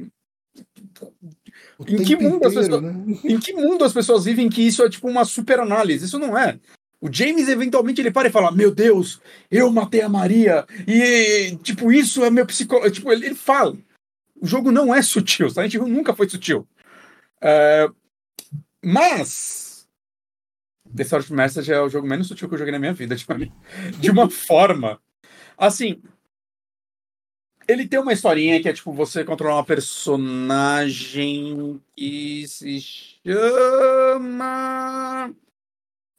em 1.87 2.03
que, 2.03 2.15
mundo 2.15 2.35
inteiro, 2.35 2.47
as 2.47 2.53
pessoas, 2.53 2.81
né? 2.81 3.19
em 3.23 3.39
que 3.39 3.53
mundo 3.53 3.83
as 3.83 3.93
pessoas 3.93 4.25
vivem 4.25 4.49
que 4.49 4.61
isso 4.61 4.83
é 4.83 4.89
tipo 4.89 5.07
uma 5.07 5.25
super 5.25 5.59
análise? 5.59 6.05
Isso 6.05 6.19
não 6.19 6.37
é. 6.37 6.59
O 7.01 7.11
James 7.11 7.49
eventualmente 7.49 7.99
ele 7.99 8.11
para 8.11 8.27
e 8.27 8.31
fala: 8.31 8.51
Meu 8.51 8.73
Deus, 8.73 9.19
eu 9.49 9.71
matei 9.71 10.01
a 10.01 10.09
Maria, 10.09 10.65
e 10.87 11.57
tipo, 11.63 11.91
isso 11.91 12.23
é 12.23 12.29
meu 12.29 12.45
psicólogo. 12.45 12.91
Tipo, 12.91 13.11
ele, 13.11 13.25
ele, 13.25 13.35
fala. 13.35 13.75
O 14.39 14.45
jogo 14.45 14.71
não 14.71 14.93
é 14.93 15.01
sutil, 15.01 15.47
a 15.55 15.63
gente 15.63 15.79
nunca 15.79 16.15
foi 16.15 16.29
sutil. 16.29 16.67
É, 17.41 17.89
mas. 18.83 19.87
The 20.95 21.03
Sword 21.05 21.33
Message 21.33 21.71
é 21.71 21.79
o 21.81 21.89
jogo 21.89 22.05
menos 22.05 22.27
sutil 22.27 22.47
que 22.47 22.53
eu 22.53 22.59
joguei 22.59 22.71
na 22.73 22.79
minha 22.79 22.93
vida, 22.93 23.15
tipo, 23.15 23.33
de 23.99 24.11
uma 24.11 24.29
forma. 24.29 24.99
Assim, 25.57 26.01
ele 27.71 27.87
tem 27.87 27.99
uma 27.99 28.13
historinha 28.13 28.61
que 28.61 28.69
é 28.69 28.73
tipo 28.73 28.91
você 28.91 29.23
controlar 29.23 29.55
uma 29.55 29.65
personagem 29.65 31.81
que 31.95 32.47
se 32.47 32.81
chama. 33.21 34.31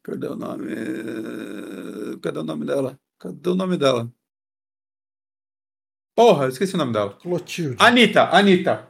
Cadê 0.03 0.27
o 0.27 0.35
nome? 0.35 0.75
Cadê 2.21 2.39
o 2.39 2.43
nome 2.43 2.65
dela? 2.65 2.99
Cadê 3.19 3.49
o 3.49 3.55
nome 3.55 3.77
dela? 3.77 4.11
Porra, 6.15 6.47
esqueci 6.47 6.75
o 6.75 6.77
nome 6.77 6.93
dela. 6.93 7.13
Clotilde. 7.13 7.77
Anitta, 7.79 8.29
Anitta. 8.29 8.87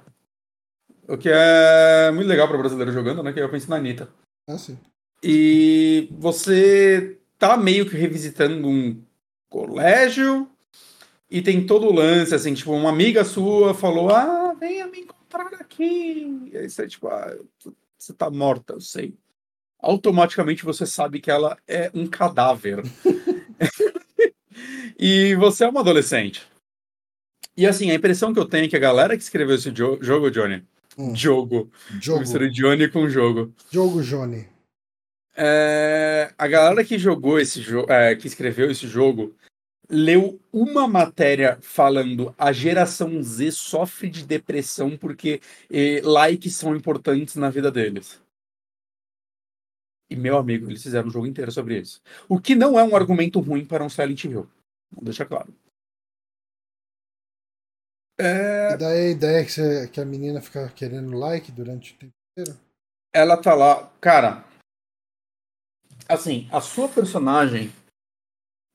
O 1.08 1.18
que 1.18 1.30
é 1.30 2.12
muito 2.12 2.28
legal 2.28 2.48
para 2.48 2.58
brasileiro 2.58 2.92
jogando, 2.92 3.22
né? 3.22 3.32
Que 3.32 3.40
eu 3.40 3.50
penso 3.50 3.70
na 3.70 3.76
Anitta. 3.76 4.10
Ah, 4.48 4.58
sim. 4.58 4.78
E 5.22 6.10
você 6.12 7.20
tá 7.38 7.56
meio 7.56 7.90
que 7.90 7.96
revisitando 7.96 8.68
um 8.68 9.02
colégio 9.50 10.50
e 11.34 11.42
tem 11.42 11.66
todo 11.66 11.88
o 11.88 11.92
lance, 11.92 12.36
assim, 12.36 12.54
tipo, 12.54 12.72
uma 12.72 12.92
amiga 12.92 13.26
sua 13.26 13.74
falou, 13.74 14.12
ah, 14.12 14.54
venha 14.54 14.86
me 14.86 15.00
encontrar 15.00 15.52
aqui. 15.56 16.48
E 16.52 16.56
aí 16.56 16.70
você, 16.70 16.88
tipo, 16.88 17.08
ah, 17.08 17.36
você 17.98 18.14
tá 18.14 18.30
morta, 18.30 18.74
eu 18.74 18.80
sei. 18.80 19.16
Automaticamente 19.80 20.64
você 20.64 20.86
sabe 20.86 21.20
que 21.20 21.32
ela 21.32 21.58
é 21.68 21.90
um 21.92 22.06
cadáver. 22.06 22.84
e 24.96 25.34
você 25.34 25.64
é 25.64 25.68
uma 25.68 25.80
adolescente. 25.80 26.48
E 27.58 27.66
assim, 27.66 27.90
a 27.90 27.96
impressão 27.96 28.32
que 28.32 28.40
eu 28.40 28.46
tenho 28.46 28.66
é 28.66 28.68
que 28.68 28.76
a 28.76 28.80
galera 28.80 29.18
que 29.18 29.24
escreveu 29.24 29.56
esse 29.56 29.72
jo 29.72 29.98
jogo, 30.02 30.30
Johnny. 30.30 30.64
Hum. 30.96 31.16
Jogo. 31.16 31.72
Jogo. 32.00 32.20
Mistura 32.20 32.48
Johnny 32.48 32.88
com 32.88 33.10
jogo. 33.10 33.52
Jogo, 33.72 34.04
Johnny. 34.04 34.48
É, 35.36 36.32
a 36.38 36.48
galera 36.48 36.86
que 36.86 37.00
jogou 37.00 37.40
esse 37.40 37.60
jogo, 37.60 37.92
é, 37.92 38.16
que 38.16 38.28
escreveu 38.28 38.70
esse 38.70 38.88
jogo, 38.88 39.36
leu 39.94 40.40
uma 40.52 40.88
matéria 40.88 41.58
falando 41.62 42.34
a 42.38 42.52
geração 42.52 43.22
Z 43.22 43.52
sofre 43.52 44.10
de 44.10 44.26
depressão 44.26 44.98
porque 44.98 45.40
eh, 45.72 46.02
likes 46.04 46.56
são 46.56 46.76
importantes 46.76 47.36
na 47.36 47.50
vida 47.50 47.72
deles. 47.72 48.22
E, 50.10 50.16
meu 50.16 50.38
amigo, 50.38 50.70
eles 50.70 50.84
fizeram 50.84 51.08
um 51.08 51.12
jogo 51.12 51.28
inteiro 51.28 51.52
sobre 51.52 51.80
isso. 51.80 52.02
O 52.28 52.40
que 52.40 52.56
não 52.56 52.78
é 52.78 52.84
um 52.84 52.96
argumento 52.96 53.40
ruim 53.40 53.66
para 53.66 53.84
um 53.84 53.90
Silent 53.90 54.24
Hill. 54.26 54.50
Vou 54.92 55.04
deixar 55.04 55.26
claro. 55.26 55.54
É... 58.20 58.74
E 58.74 58.78
daí 58.78 59.08
a 59.08 59.12
ideia 59.12 59.42
é 59.42 59.46
que, 59.46 59.52
você, 59.52 59.88
que 59.88 60.02
a 60.02 60.06
menina 60.06 60.42
fica 60.42 60.70
querendo 60.70 61.18
like 61.18 61.52
durante 61.52 61.94
o 61.94 61.98
tempo 61.98 62.14
inteiro? 62.38 62.60
Ela 63.14 63.38
tá 63.38 63.56
lá. 63.56 63.92
Cara, 64.00 64.44
assim, 66.08 66.48
a 66.52 66.62
sua 66.62 66.90
personagem 66.90 67.72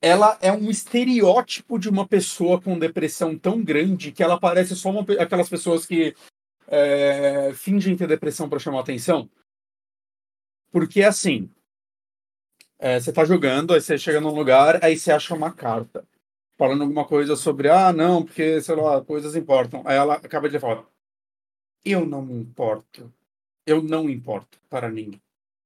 ela 0.01 0.39
é 0.41 0.53
um 0.53 0.71
estereótipo 0.71 1.79
de 1.79 1.89
uma 1.89 2.07
pessoa 2.07 2.61
com 2.61 2.79
depressão 2.79 3.37
tão 3.37 3.63
grande 3.63 4.13
que 4.13 4.23
ela 4.23 4.39
parece 4.39 4.77
só 4.77 4.91
uma, 4.91 5.03
aquelas 5.21 5.49
pessoas 5.49 5.85
que 5.87 6.15
é, 6.67 7.53
fingem 7.55 7.97
ter 7.97 8.07
depressão 8.07 8.49
para 8.49 8.59
chamar 8.59 8.81
atenção. 8.81 9.29
Porque 10.71 11.03
assim, 11.03 11.51
é, 12.79 13.01
você 13.01 13.13
tá 13.13 13.25
jogando, 13.25 13.75
aí 13.75 13.81
você 13.81 13.99
chega 13.99 14.21
num 14.21 14.35
lugar, 14.35 14.85
aí 14.85 14.97
você 14.97 15.11
acha 15.11 15.35
uma 15.35 15.53
carta 15.53 16.07
falando 16.59 16.83
alguma 16.83 17.05
coisa 17.07 17.37
sobre, 17.37 17.69
ah, 17.69 17.93
não, 17.93 18.25
porque, 18.25 18.61
sei 18.61 18.75
lá, 18.75 19.01
coisas 19.05 19.37
importam. 19.37 19.83
Aí 19.87 19.97
ela 19.97 20.15
acaba 20.15 20.49
de 20.49 20.59
falar, 20.59 20.85
eu 21.85 22.05
não 22.05 22.23
me 22.23 22.35
importo. 22.35 23.13
Eu 23.65 23.83
não 23.83 24.09
importo 24.11 24.59
para 24.69 24.91
ninguém. 24.91 25.21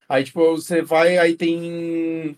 Aí, 0.09 0.25
tipo, 0.25 0.41
você 0.57 0.83
vai, 0.83 1.17
aí 1.19 1.37
tem. 1.37 2.37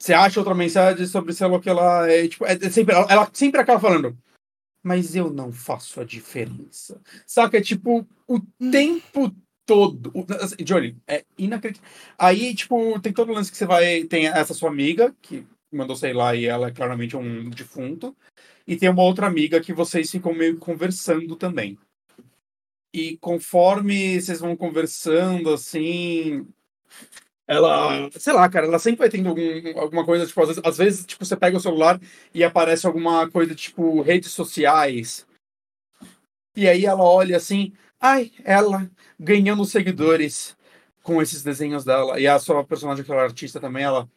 Você 0.00 0.14
acha 0.14 0.40
outra 0.40 0.54
mensagem 0.54 1.06
sobre, 1.06 1.34
sei 1.34 1.46
lá, 1.46 1.60
que 1.60 1.68
ela 1.68 2.10
é, 2.10 2.26
tipo, 2.26 2.46
é, 2.46 2.54
é 2.54 2.70
sempre, 2.70 2.94
ela, 2.94 3.30
sempre 3.34 3.60
acaba 3.60 3.78
falando, 3.78 4.16
mas 4.82 5.14
eu 5.14 5.30
não 5.30 5.52
faço 5.52 6.00
a 6.00 6.04
diferença. 6.04 7.00
Saca? 7.26 7.58
É 7.58 7.60
tipo, 7.60 8.06
o 8.26 8.40
tempo 8.70 9.34
todo. 9.66 10.10
Assim, 10.40 10.56
Johnny, 10.64 10.96
é 11.06 11.22
inacreditável. 11.36 11.92
Aí, 12.18 12.54
tipo, 12.54 12.98
tem 13.00 13.12
todo 13.12 13.30
o 13.30 13.34
lance 13.34 13.50
que 13.50 13.56
você 13.58 13.66
vai. 13.66 14.04
Tem 14.04 14.26
essa 14.26 14.54
sua 14.54 14.70
amiga, 14.70 15.14
que 15.20 15.46
mandou 15.70 15.94
sei 15.94 16.12
lá, 16.14 16.34
e 16.34 16.46
ela 16.46 16.68
é 16.68 16.72
claramente 16.72 17.16
um 17.16 17.50
defunto. 17.50 18.16
E 18.66 18.76
tem 18.76 18.88
uma 18.88 19.02
outra 19.02 19.26
amiga 19.26 19.60
que 19.60 19.72
vocês 19.72 20.10
ficam 20.10 20.32
meio 20.32 20.56
conversando 20.58 21.36
também. 21.36 21.78
E 22.92 23.18
conforme 23.18 24.20
vocês 24.20 24.40
vão 24.40 24.56
conversando, 24.56 25.50
assim. 25.52 26.46
Ela, 27.50 28.08
sei 28.12 28.32
lá, 28.32 28.48
cara, 28.48 28.66
ela 28.66 28.78
sempre 28.78 29.00
vai 29.00 29.08
tendo 29.08 29.28
algum, 29.28 29.80
alguma 29.80 30.04
coisa, 30.04 30.24
tipo, 30.24 30.40
às 30.40 30.46
vezes, 30.46 30.62
às 30.64 30.78
vezes, 30.78 31.04
tipo, 31.04 31.24
você 31.24 31.36
pega 31.36 31.56
o 31.56 31.60
celular 31.60 32.00
e 32.32 32.44
aparece 32.44 32.86
alguma 32.86 33.28
coisa, 33.28 33.56
tipo, 33.56 34.02
redes 34.02 34.30
sociais. 34.30 35.26
E 36.54 36.68
aí 36.68 36.86
ela 36.86 37.02
olha 37.02 37.36
assim, 37.36 37.72
ai, 37.98 38.30
ela 38.44 38.88
ganhando 39.18 39.64
seguidores 39.64 40.56
com 41.02 41.20
esses 41.20 41.42
desenhos 41.42 41.84
dela. 41.84 42.20
E 42.20 42.28
a 42.28 42.38
sua 42.38 42.64
personagem, 42.64 43.02
aquela 43.02 43.24
artista 43.24 43.58
também, 43.58 43.82
ela, 43.82 44.08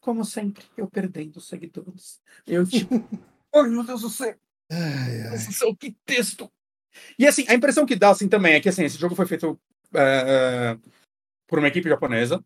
como 0.00 0.24
sempre, 0.24 0.64
eu 0.74 0.88
perdendo 0.88 1.38
seguidores. 1.38 2.18
Eu, 2.46 2.66
tipo, 2.66 2.94
ai 3.54 3.68
meu 3.68 3.84
Deus 3.84 4.00
do 4.00 4.08
céu. 4.08 4.34
Ai, 4.70 5.20
ai. 5.20 5.30
Deus 5.32 5.46
do 5.48 5.52
céu, 5.52 5.76
que 5.76 5.94
texto. 6.06 6.50
E 7.18 7.26
assim, 7.26 7.44
a 7.46 7.52
impressão 7.52 7.84
que 7.84 7.94
dá 7.94 8.08
assim 8.08 8.26
também 8.26 8.54
é 8.54 8.60
que 8.60 8.70
assim, 8.70 8.84
esse 8.84 8.96
jogo 8.96 9.14
foi 9.14 9.26
feito 9.26 9.60
é, 9.92 10.78
por 11.46 11.58
uma 11.58 11.68
equipe 11.68 11.88
japonesa. 11.88 12.42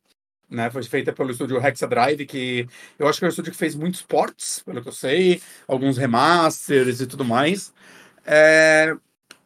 Né, 0.49 0.69
foi 0.69 0.83
feita 0.83 1.13
pelo 1.13 1.31
estúdio 1.31 1.65
Hexadrive, 1.65 2.27
que 2.27 2.67
eu 2.99 3.07
acho 3.07 3.21
que 3.21 3.25
é 3.25 3.29
um 3.29 3.31
estúdio 3.31 3.53
que 3.53 3.59
fez 3.59 3.77
muitos 3.77 4.03
ports, 4.03 4.61
pelo 4.65 4.83
que 4.83 4.89
eu 4.89 4.93
sei, 4.93 5.41
alguns 5.69 5.97
remasters 5.97 7.01
e 7.01 7.07
tudo 7.07 7.25
mais. 7.25 7.73
É, 8.27 8.97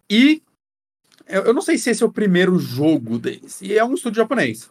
e 0.08 0.42
eu 1.26 1.52
não 1.52 1.62
sei 1.62 1.76
se 1.78 1.90
esse 1.90 2.02
é 2.02 2.06
o 2.06 2.12
primeiro 2.12 2.58
jogo 2.58 3.18
deles. 3.18 3.60
E 3.60 3.76
é 3.76 3.84
um 3.84 3.94
estúdio 3.94 4.22
japonês. 4.22 4.70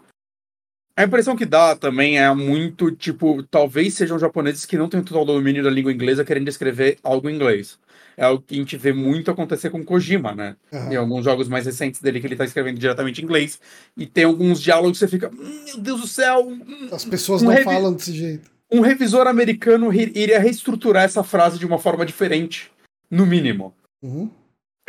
A 0.95 1.03
impressão 1.03 1.35
que 1.35 1.45
dá 1.45 1.75
também 1.75 2.19
é 2.19 2.33
muito, 2.35 2.91
tipo, 2.91 3.41
talvez 3.43 3.95
sejam 3.95 4.19
japoneses 4.19 4.65
que 4.65 4.77
não 4.77 4.87
têm 4.87 5.03
total 5.03 5.25
domínio 5.25 5.63
da 5.63 5.69
língua 5.69 5.91
inglesa 5.91 6.23
querendo 6.23 6.47
escrever 6.47 6.99
algo 7.01 7.27
em 7.29 7.35
inglês. 7.35 7.79
É 8.15 8.23
algo 8.25 8.43
que 8.45 8.55
a 8.55 8.57
gente 8.57 8.77
vê 8.77 8.93
muito 8.93 9.31
acontecer 9.31 9.69
com 9.69 9.83
Kojima, 9.83 10.33
né? 10.33 10.55
Uhum. 10.71 10.91
Em 10.91 10.95
alguns 10.95 11.23
jogos 11.23 11.47
mais 11.47 11.65
recentes 11.65 12.01
dele 12.01 12.19
que 12.19 12.27
ele 12.27 12.35
tá 12.35 12.45
escrevendo 12.45 12.79
diretamente 12.79 13.21
em 13.21 13.23
inglês. 13.23 13.59
E 13.97 14.05
tem 14.05 14.23
alguns 14.23 14.61
diálogos 14.61 14.97
que 14.97 15.05
você 15.05 15.07
fica, 15.07 15.29
hum, 15.29 15.63
meu 15.65 15.77
Deus 15.77 16.01
do 16.01 16.07
céu. 16.07 16.51
As 16.91 17.05
pessoas 17.05 17.41
um 17.41 17.45
não 17.45 17.51
revi... 17.51 17.65
falam 17.65 17.93
desse 17.93 18.13
jeito. 18.13 18.51
Um 18.71 18.81
revisor 18.81 19.27
americano 19.27 19.93
iria 19.93 20.39
reestruturar 20.39 21.03
essa 21.03 21.23
frase 21.23 21.59
de 21.59 21.65
uma 21.65 21.77
forma 21.77 22.05
diferente, 22.05 22.71
no 23.09 23.25
mínimo. 23.25 23.73
Uhum. 24.01 24.29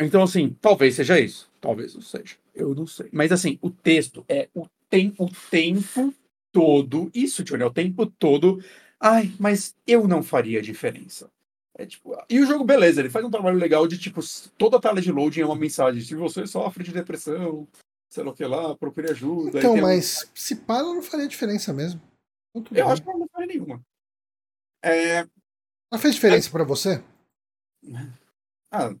Então, 0.01 0.23
assim, 0.23 0.55
talvez 0.59 0.95
seja 0.95 1.19
isso. 1.19 1.49
Talvez 1.61 1.93
não 1.93 2.01
seja. 2.01 2.35
Eu 2.53 2.73
não 2.73 2.87
sei. 2.87 3.07
Mas, 3.11 3.31
assim, 3.31 3.59
o 3.61 3.69
texto 3.69 4.25
é 4.27 4.49
o 4.53 4.65
tem 4.89 5.13
o 5.17 5.29
tempo 5.49 6.13
todo 6.51 7.11
isso, 7.13 7.43
Johnny, 7.43 7.63
é 7.63 7.65
o 7.65 7.73
tempo 7.73 8.05
todo. 8.05 8.63
Ai, 8.99 9.31
mas 9.37 9.75
eu 9.85 10.07
não 10.07 10.23
faria 10.23 10.61
diferença. 10.61 11.29
É 11.77 11.85
tipo, 11.85 12.15
e 12.29 12.39
o 12.39 12.45
jogo, 12.45 12.63
beleza, 12.63 13.01
ele 13.01 13.09
faz 13.09 13.25
um 13.25 13.29
trabalho 13.29 13.57
legal 13.57 13.85
de 13.85 13.97
tipo, 13.97 14.21
toda 14.57 14.77
a 14.77 14.79
tela 14.79 15.01
de 15.01 15.11
loading 15.11 15.41
é 15.41 15.45
uma 15.45 15.55
mensagem. 15.55 16.01
Se 16.01 16.15
você 16.15 16.47
sofre 16.47 16.83
de 16.83 16.93
depressão, 16.93 17.67
sei 18.09 18.23
lá 18.23 18.31
o 18.31 18.33
que 18.33 18.45
lá, 18.45 18.75
procure 18.75 19.11
ajuda. 19.11 19.59
Então, 19.59 19.75
mas 19.77 20.29
se 20.33 20.61
ela 20.67 20.93
não 20.93 21.01
faria 21.01 21.27
diferença 21.27 21.73
mesmo. 21.73 22.01
Muito 22.53 22.73
eu 22.73 22.85
bem. 22.85 22.93
acho 22.93 23.03
que 23.03 23.09
ela 23.09 23.19
não 23.19 23.27
faria 23.27 23.47
nenhuma. 23.47 23.81
É... 24.83 25.17
Ela 25.91 25.99
fez 26.01 26.15
diferença 26.15 26.47
é... 26.47 26.51
para 26.51 26.63
você? 26.63 27.03
Ah, 28.71 28.95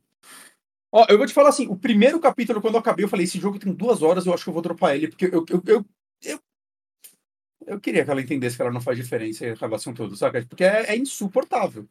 Ó, 0.95 1.05
eu 1.09 1.17
vou 1.17 1.27
te 1.27 1.33
falar 1.33 1.49
assim, 1.49 1.67
o 1.67 1.75
primeiro 1.75 2.21
capítulo, 2.21 2.61
quando 2.61 2.75
eu 2.75 2.79
acabei, 2.79 3.03
eu 3.03 3.09
falei, 3.09 3.25
esse 3.25 3.37
jogo 3.37 3.59
tem 3.59 3.73
duas 3.73 4.01
horas, 4.01 4.25
eu 4.25 4.33
acho 4.33 4.45
que 4.45 4.49
eu 4.49 4.53
vou 4.53 4.61
dropar 4.61 4.95
ele, 4.95 5.09
porque 5.09 5.25
eu, 5.25 5.45
eu, 5.49 5.61
eu, 5.67 5.85
eu, 6.23 6.39
eu 7.67 7.79
queria 7.81 8.05
que 8.05 8.11
ela 8.11 8.21
entendesse 8.21 8.55
que 8.55 8.61
ela 8.61 8.71
não 8.71 8.79
faz 8.79 8.97
diferença 8.97 9.45
e 9.45 9.49
acabasse 9.49 9.83
com 9.83 9.93
tudo, 9.93 10.15
sabe? 10.15 10.45
Porque 10.45 10.63
é, 10.63 10.93
é, 10.93 10.95
insuportável. 10.95 11.85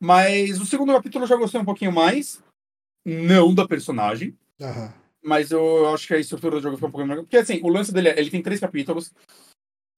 Mas 0.00 0.60
o 0.60 0.66
segundo 0.66 0.92
capítulo 0.92 1.24
eu 1.24 1.28
já 1.28 1.36
gostei 1.36 1.60
um 1.60 1.64
pouquinho 1.64 1.92
mais, 1.92 2.42
não 3.04 3.54
da 3.54 3.66
personagem, 3.66 4.36
uhum. 4.60 4.92
mas 5.22 5.50
eu 5.50 5.92
acho 5.94 6.06
que 6.06 6.14
a 6.14 6.18
estrutura 6.18 6.56
do 6.56 6.62
jogo 6.62 6.76
ficou 6.76 6.88
um 6.88 6.92
pouquinho 6.92 7.08
melhor. 7.08 7.22
Porque 7.22 7.36
assim, 7.36 7.60
o 7.62 7.68
lance 7.68 7.92
dele 7.92 8.08
é, 8.08 8.18
ele 8.18 8.30
tem 8.30 8.42
três 8.42 8.60
capítulos, 8.60 9.12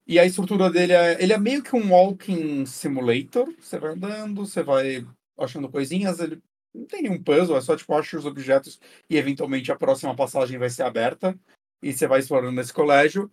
e 0.07 0.19
a 0.19 0.25
estrutura 0.25 0.71
dele 0.71 0.95
é, 0.95 1.23
ele 1.23 1.33
é 1.33 1.39
meio 1.39 1.63
que 1.63 1.77
um 1.77 1.93
walking 1.93 2.65
simulator, 2.65 3.53
você 3.61 3.79
vai 3.79 3.93
andando, 3.93 4.47
você 4.47 4.63
vai 4.63 5.07
achando 5.37 5.69
coisinhas, 5.69 6.19
ele 6.19 6.41
não 6.75 6.87
tem 6.87 7.03
nenhum 7.03 7.23
puzzle, 7.23 7.57
é 7.57 7.61
só 7.61 7.77
tipo, 7.77 7.93
acha 7.95 8.17
os 8.17 8.25
objetos 8.25 8.81
e 9.11 9.17
eventualmente 9.17 9.71
a 9.71 9.77
próxima 9.77 10.15
passagem 10.15 10.59
vai 10.59 10.71
ser 10.71 10.83
aberta 10.83 11.39
e 11.83 11.93
você 11.93 12.07
vai 12.07 12.21
explorando 12.21 12.61
esse 12.61 12.73
colégio, 12.73 13.31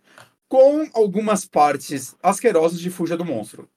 com 0.48 0.88
algumas 0.94 1.44
partes 1.44 2.14
asquerosas 2.22 2.78
de 2.78 2.90
Fuja 2.90 3.16
do 3.16 3.24
Monstro. 3.24 3.68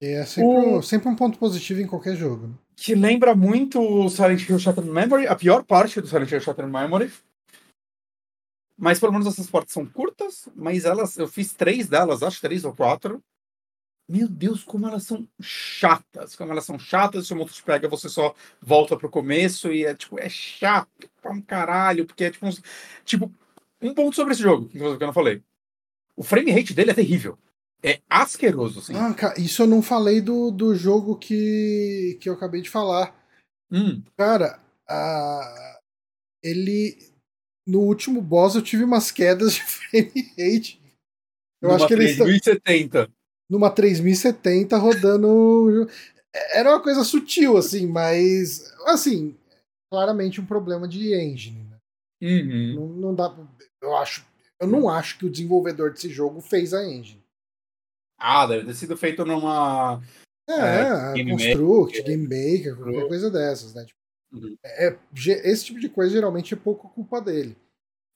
É 0.00 0.24
sempre, 0.24 0.50
o... 0.50 0.82
sempre 0.82 1.08
um 1.08 1.16
ponto 1.16 1.38
positivo 1.38 1.80
em 1.80 1.86
qualquer 1.86 2.16
jogo. 2.16 2.48
Né? 2.48 2.54
Que 2.76 2.94
lembra 2.94 3.34
muito 3.34 3.80
o 3.80 4.08
Silent 4.08 4.48
Hill 4.48 4.58
Shattered 4.58 4.90
Memory, 4.90 5.26
a 5.26 5.36
pior 5.36 5.64
parte 5.64 6.00
do 6.00 6.06
Silent 6.06 6.30
Hill 6.30 6.40
Shattered 6.40 6.70
Memory. 6.70 7.12
Mas 8.76 8.98
pelo 8.98 9.12
menos 9.12 9.26
essas 9.26 9.48
partes 9.48 9.72
são 9.72 9.86
curtas, 9.86 10.48
mas 10.54 10.84
elas, 10.84 11.16
eu 11.16 11.28
fiz 11.28 11.52
três 11.52 11.88
delas, 11.88 12.22
acho 12.22 12.40
três 12.40 12.64
ou 12.64 12.74
quatro. 12.74 13.22
Meu 14.06 14.28
Deus, 14.28 14.62
como 14.62 14.86
elas 14.86 15.04
são 15.04 15.26
chatas. 15.40 16.36
Como 16.36 16.52
elas 16.52 16.64
são 16.64 16.78
chatas, 16.78 17.26
se 17.26 17.32
o 17.32 17.36
monstro 17.36 17.56
te 17.56 17.62
pega, 17.62 17.88
você 17.88 18.08
só 18.08 18.34
volta 18.60 18.96
pro 18.96 19.08
começo 19.08 19.72
e 19.72 19.86
é 19.86 19.94
tipo, 19.94 20.18
é 20.18 20.28
chato 20.28 21.08
pra 21.22 21.32
um 21.32 21.40
caralho, 21.40 22.04
porque 22.04 22.24
é 22.24 22.30
tipo, 22.30 22.46
uns, 22.46 22.60
tipo, 23.04 23.32
um 23.80 23.94
ponto 23.94 24.14
sobre 24.14 24.34
esse 24.34 24.42
jogo, 24.42 24.68
que 24.68 24.78
eu 24.78 24.98
não 24.98 25.12
falei. 25.12 25.42
O 26.16 26.22
frame 26.22 26.50
rate 26.50 26.74
dele 26.74 26.90
é 26.90 26.94
terrível. 26.94 27.38
É 27.84 28.00
asqueroso, 28.08 28.78
assim. 28.78 28.94
Ah, 28.94 29.12
cara, 29.12 29.38
isso 29.38 29.62
eu 29.62 29.66
não 29.66 29.82
falei 29.82 30.20
do, 30.20 30.50
do 30.50 30.74
jogo 30.74 31.16
que, 31.16 32.16
que 32.20 32.28
eu 32.28 32.32
acabei 32.32 32.62
de 32.62 32.70
falar. 32.70 33.14
Hum. 33.70 34.02
Cara, 34.16 34.58
a, 34.88 35.80
ele. 36.42 36.96
No 37.66 37.80
último 37.80 38.20
boss 38.20 38.54
eu 38.54 38.62
tive 38.62 38.84
umas 38.84 39.10
quedas 39.10 39.54
de 39.54 39.62
frame 39.64 40.32
rate. 40.38 40.80
Eu 41.60 41.68
Numa 41.68 41.76
acho 41.76 41.86
que 41.86 41.94
ele. 41.94 42.16
3070 42.16 43.10
numa 43.48 43.70
3070 43.70 44.76
rodando. 44.76 45.88
Era 46.52 46.70
uma 46.70 46.82
coisa 46.82 47.04
sutil, 47.04 47.56
assim, 47.56 47.86
mas. 47.86 48.72
Assim, 48.86 49.36
claramente 49.90 50.40
um 50.40 50.46
problema 50.46 50.88
de 50.88 51.14
engine. 51.14 51.64
Né? 51.64 51.78
Uhum. 52.22 52.74
Não, 52.74 52.88
não 52.88 53.14
dá. 53.14 53.34
Eu 53.80 53.96
acho. 53.96 54.26
Eu 54.60 54.68
não 54.68 54.88
acho 54.88 55.18
que 55.18 55.26
o 55.26 55.30
desenvolvedor 55.30 55.92
desse 55.92 56.08
jogo 56.08 56.40
fez 56.40 56.72
a 56.72 56.84
engine. 56.84 57.22
Ah, 58.26 58.46
deve 58.46 58.64
ter 58.64 58.74
sido 58.74 58.96
feito 58.96 59.22
numa. 59.22 60.02
É, 60.48 61.20
é 61.20 61.24
Construct, 61.30 62.02
Game 62.02 62.22
Maker, 62.22 62.74
qualquer 62.76 63.06
coisa 63.06 63.30
dessas, 63.30 63.74
né? 63.74 63.84
Tipo, 63.84 63.98
uhum. 64.32 64.56
é, 64.64 64.96
esse 65.44 65.66
tipo 65.66 65.78
de 65.78 65.90
coisa 65.90 66.10
geralmente 66.10 66.54
é 66.54 66.56
pouco 66.56 66.88
culpa 66.88 67.20
dele, 67.20 67.54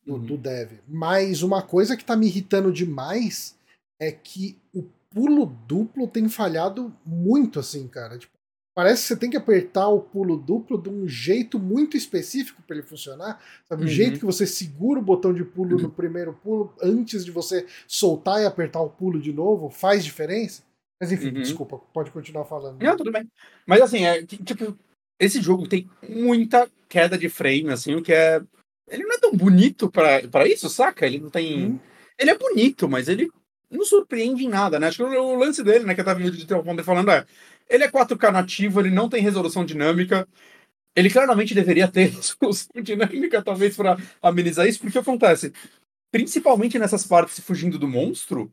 do, 0.07 0.15
uhum. 0.15 0.25
do 0.25 0.39
dev. 0.39 0.79
Mas 0.89 1.43
uma 1.43 1.61
coisa 1.61 1.95
que 1.95 2.05
tá 2.05 2.17
me 2.17 2.27
irritando 2.27 2.73
demais 2.73 3.55
é 4.01 4.11
que 4.11 4.59
o 4.75 4.83
pulo 5.11 5.45
duplo 5.45 6.09
tem 6.09 6.27
falhado 6.27 6.97
muito, 7.05 7.61
assim, 7.61 7.87
cara. 7.87 8.17
Tipo, 8.17 8.33
parece 8.79 9.03
que 9.03 9.09
você 9.09 9.17
tem 9.17 9.29
que 9.29 9.37
apertar 9.37 9.89
o 9.89 10.01
pulo 10.01 10.37
duplo 10.37 10.81
de 10.81 10.89
um 10.89 11.09
jeito 11.09 11.59
muito 11.59 11.97
específico 11.97 12.63
para 12.65 12.77
ele 12.77 12.87
funcionar. 12.87 13.43
Sabe? 13.69 13.83
O 13.83 13.87
Uhum. 13.87 13.91
jeito 13.91 14.21
que 14.21 14.25
você 14.25 14.47
segura 14.47 15.01
o 15.01 15.03
botão 15.03 15.35
de 15.35 15.43
pulo 15.43 15.77
no 15.83 15.91
primeiro 15.91 16.33
pulo 16.33 16.73
antes 16.81 17.25
de 17.25 17.33
você 17.33 17.67
soltar 17.89 18.41
e 18.41 18.47
apertar 18.47 18.81
o 18.81 18.89
pulo 18.89 19.21
de 19.21 19.33
novo 19.33 19.69
faz 19.69 20.05
diferença. 20.05 20.63
Mas 21.01 21.11
enfim, 21.11 21.27
Uhum. 21.27 21.43
desculpa, 21.43 21.81
pode 21.93 22.13
continuar 22.13 22.45
falando. 22.45 22.81
Não, 22.81 22.97
tudo 22.97 23.11
bem. 23.11 23.29
Mas 23.67 23.81
assim, 23.81 24.05
é, 24.05 24.25
tipo, 24.25 24.79
esse 25.19 25.43
jogo 25.43 25.67
tem 25.67 25.91
muita 26.09 26.71
queda 26.89 27.19
de 27.19 27.29
frame, 27.29 27.71
assim, 27.71 27.97
o 27.97 28.03
que 28.03 28.13
é. 28.13 28.41
Ele 28.89 29.03
não 29.03 29.17
é 29.17 29.19
tão 29.19 29.33
bonito 29.35 29.91
pra 29.91 30.47
isso, 30.47 30.69
saca? 30.69 31.05
Ele 31.05 31.19
não 31.19 31.31
tem. 31.31 31.73
Hum. 31.73 31.81
Ele 32.17 32.31
é 32.31 32.39
bonito, 32.39 32.89
mas 32.89 33.09
ele 33.09 33.29
não 33.69 33.85
surpreende 33.85 34.45
em 34.45 34.49
nada, 34.49 34.79
né? 34.79 34.87
Acho 34.87 34.99
que 34.99 35.03
o, 35.03 35.25
o 35.25 35.35
lance 35.37 35.65
dele, 35.65 35.85
né, 35.85 35.95
que 35.95 36.01
eu 36.01 36.05
tava 36.05 36.21
vídeo 36.21 36.47
de 36.47 36.85
falando 36.85 37.11
é. 37.11 37.27
Ele 37.69 37.85
é 37.85 37.91
4K 37.91 38.31
nativo, 38.33 38.81
ele 38.81 38.91
não 38.91 39.09
tem 39.09 39.23
resolução 39.23 39.65
dinâmica. 39.65 40.27
Ele 40.97 41.11
claramente 41.11 41.55
deveria 41.55 41.89
ter 41.89 42.11
resolução 42.11 42.83
dinâmica, 42.83 43.43
talvez, 43.43 43.77
pra 43.77 43.97
amenizar 44.23 44.67
isso, 44.67 44.81
porque 44.81 44.99
acontece. 44.99 45.53
Principalmente 46.11 46.79
nessas 46.79 47.07
partes 47.07 47.41
fugindo 47.41 47.79
do 47.79 47.87
monstro, 47.87 48.51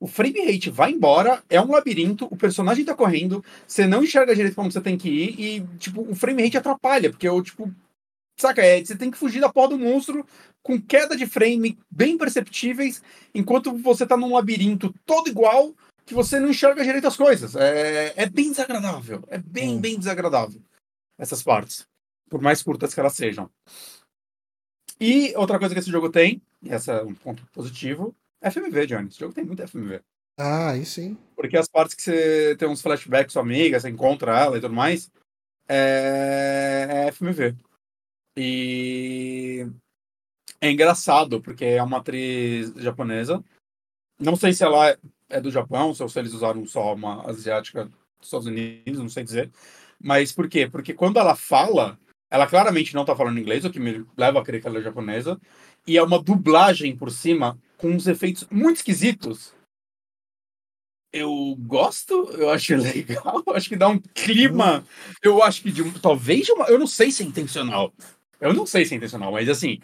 o 0.00 0.06
frame 0.06 0.44
rate 0.44 0.70
vai 0.70 0.92
embora, 0.92 1.42
é 1.48 1.60
um 1.60 1.70
labirinto, 1.70 2.26
o 2.30 2.36
personagem 2.36 2.84
tá 2.84 2.94
correndo, 2.94 3.44
você 3.66 3.86
não 3.86 4.02
enxerga 4.02 4.34
direito 4.34 4.54
pra 4.54 4.64
onde 4.64 4.74
você 4.74 4.80
tem 4.80 4.96
que 4.96 5.08
ir, 5.08 5.40
e, 5.40 5.66
tipo, 5.78 6.02
o 6.02 6.14
frame 6.14 6.42
rate 6.42 6.56
atrapalha, 6.56 7.10
porque 7.10 7.26
eu, 7.26 7.42
tipo, 7.42 7.72
saca, 8.38 8.62
é, 8.62 8.84
você 8.84 8.96
tem 8.96 9.10
que 9.10 9.18
fugir 9.18 9.40
da 9.40 9.48
porra 9.48 9.70
do 9.70 9.78
monstro 9.78 10.24
com 10.62 10.80
queda 10.80 11.16
de 11.16 11.26
frame 11.26 11.78
bem 11.90 12.16
perceptíveis, 12.16 13.02
enquanto 13.34 13.76
você 13.76 14.06
tá 14.06 14.16
num 14.16 14.32
labirinto 14.32 14.94
todo 15.04 15.28
igual, 15.28 15.74
que 16.08 16.14
você 16.14 16.40
não 16.40 16.48
enxerga 16.48 16.82
direito 16.82 17.06
as 17.06 17.16
coisas. 17.16 17.54
É, 17.54 18.14
é 18.16 18.26
bem 18.28 18.50
desagradável, 18.50 19.22
é 19.28 19.38
bem, 19.38 19.76
Hum. 19.76 19.80
bem 19.80 19.98
desagradável, 19.98 20.60
essas 21.18 21.42
partes, 21.42 21.86
por 22.30 22.40
mais 22.40 22.62
curtas 22.62 22.94
que 22.94 23.00
elas 23.00 23.12
sejam. 23.14 23.50
E 24.98 25.34
outra 25.36 25.58
coisa 25.58 25.74
que 25.74 25.80
esse 25.80 25.90
jogo 25.90 26.10
tem, 26.10 26.42
e 26.62 26.70
esse 26.70 26.90
é 26.90 27.02
um 27.02 27.14
ponto 27.14 27.46
positivo, 27.52 28.16
é 28.40 28.50
FMV, 28.50 28.86
Johnny. 28.86 29.08
Esse 29.08 29.20
jogo 29.20 29.34
tem 29.34 29.44
muito 29.44 29.62
FMV. 29.62 30.00
Ah, 30.38 30.70
aí 30.70 30.84
sim. 30.86 31.16
Porque 31.36 31.56
as 31.56 31.68
partes 31.68 31.94
que 31.94 32.02
você 32.02 32.56
tem 32.56 32.68
uns 32.68 32.80
flashbacks 32.80 33.34
com 33.34 33.40
a 33.40 33.42
amiga, 33.42 33.78
você 33.78 33.88
encontra 33.88 34.38
ela 34.38 34.56
e 34.56 34.60
tudo 34.60 34.74
mais, 34.74 35.10
é, 35.68 37.06
é 37.06 37.12
FMV. 37.12 37.54
E 38.36 39.66
é 40.60 40.70
engraçado, 40.70 41.40
porque 41.42 41.64
é 41.64 41.82
uma 41.82 41.98
atriz 41.98 42.72
japonesa. 42.76 43.44
Não 44.18 44.36
sei 44.36 44.52
se 44.52 44.64
ela 44.64 44.96
é 45.28 45.40
do 45.40 45.50
Japão, 45.50 45.94
se 45.94 46.02
eles 46.18 46.32
usaram 46.32 46.64
só 46.66 46.94
uma 46.94 47.28
asiática 47.28 47.84
dos 47.84 48.26
Estados 48.26 48.46
Unidos, 48.46 48.98
não 48.98 49.08
sei 49.08 49.24
dizer. 49.24 49.50
Mas 50.00 50.32
por 50.32 50.48
quê? 50.48 50.68
Porque 50.68 50.94
quando 50.94 51.18
ela 51.18 51.34
fala, 51.36 51.98
ela 52.30 52.46
claramente 52.46 52.94
não 52.94 53.04
tá 53.04 53.14
falando 53.16 53.38
inglês, 53.38 53.64
o 53.64 53.70
que 53.70 53.80
me 53.80 54.04
leva 54.16 54.40
a 54.40 54.44
crer 54.44 54.60
que 54.60 54.66
ela 54.66 54.78
é 54.78 54.82
japonesa. 54.82 55.40
E 55.86 55.96
é 55.96 56.02
uma 56.02 56.22
dublagem 56.22 56.96
por 56.96 57.10
cima, 57.10 57.58
com 57.76 57.88
uns 57.90 58.06
efeitos 58.06 58.46
muito 58.50 58.76
esquisitos. 58.76 59.54
Eu 61.12 61.56
gosto, 61.60 62.30
eu 62.32 62.50
acho 62.50 62.76
legal, 62.76 63.42
acho 63.54 63.68
que 63.68 63.76
dá 63.76 63.88
um 63.88 63.98
clima. 63.98 64.84
Eu 65.22 65.42
acho 65.42 65.62
que 65.62 65.72
de 65.72 65.98
talvez 66.00 66.46
de 66.46 66.52
uma. 66.52 66.66
Eu 66.66 66.78
não 66.78 66.86
sei 66.86 67.10
se 67.10 67.22
é 67.22 67.26
intencional. 67.26 67.92
Eu 68.40 68.52
não 68.52 68.66
sei 68.66 68.84
se 68.84 68.94
é 68.94 68.96
intencional, 68.96 69.32
mas 69.32 69.48
assim, 69.48 69.80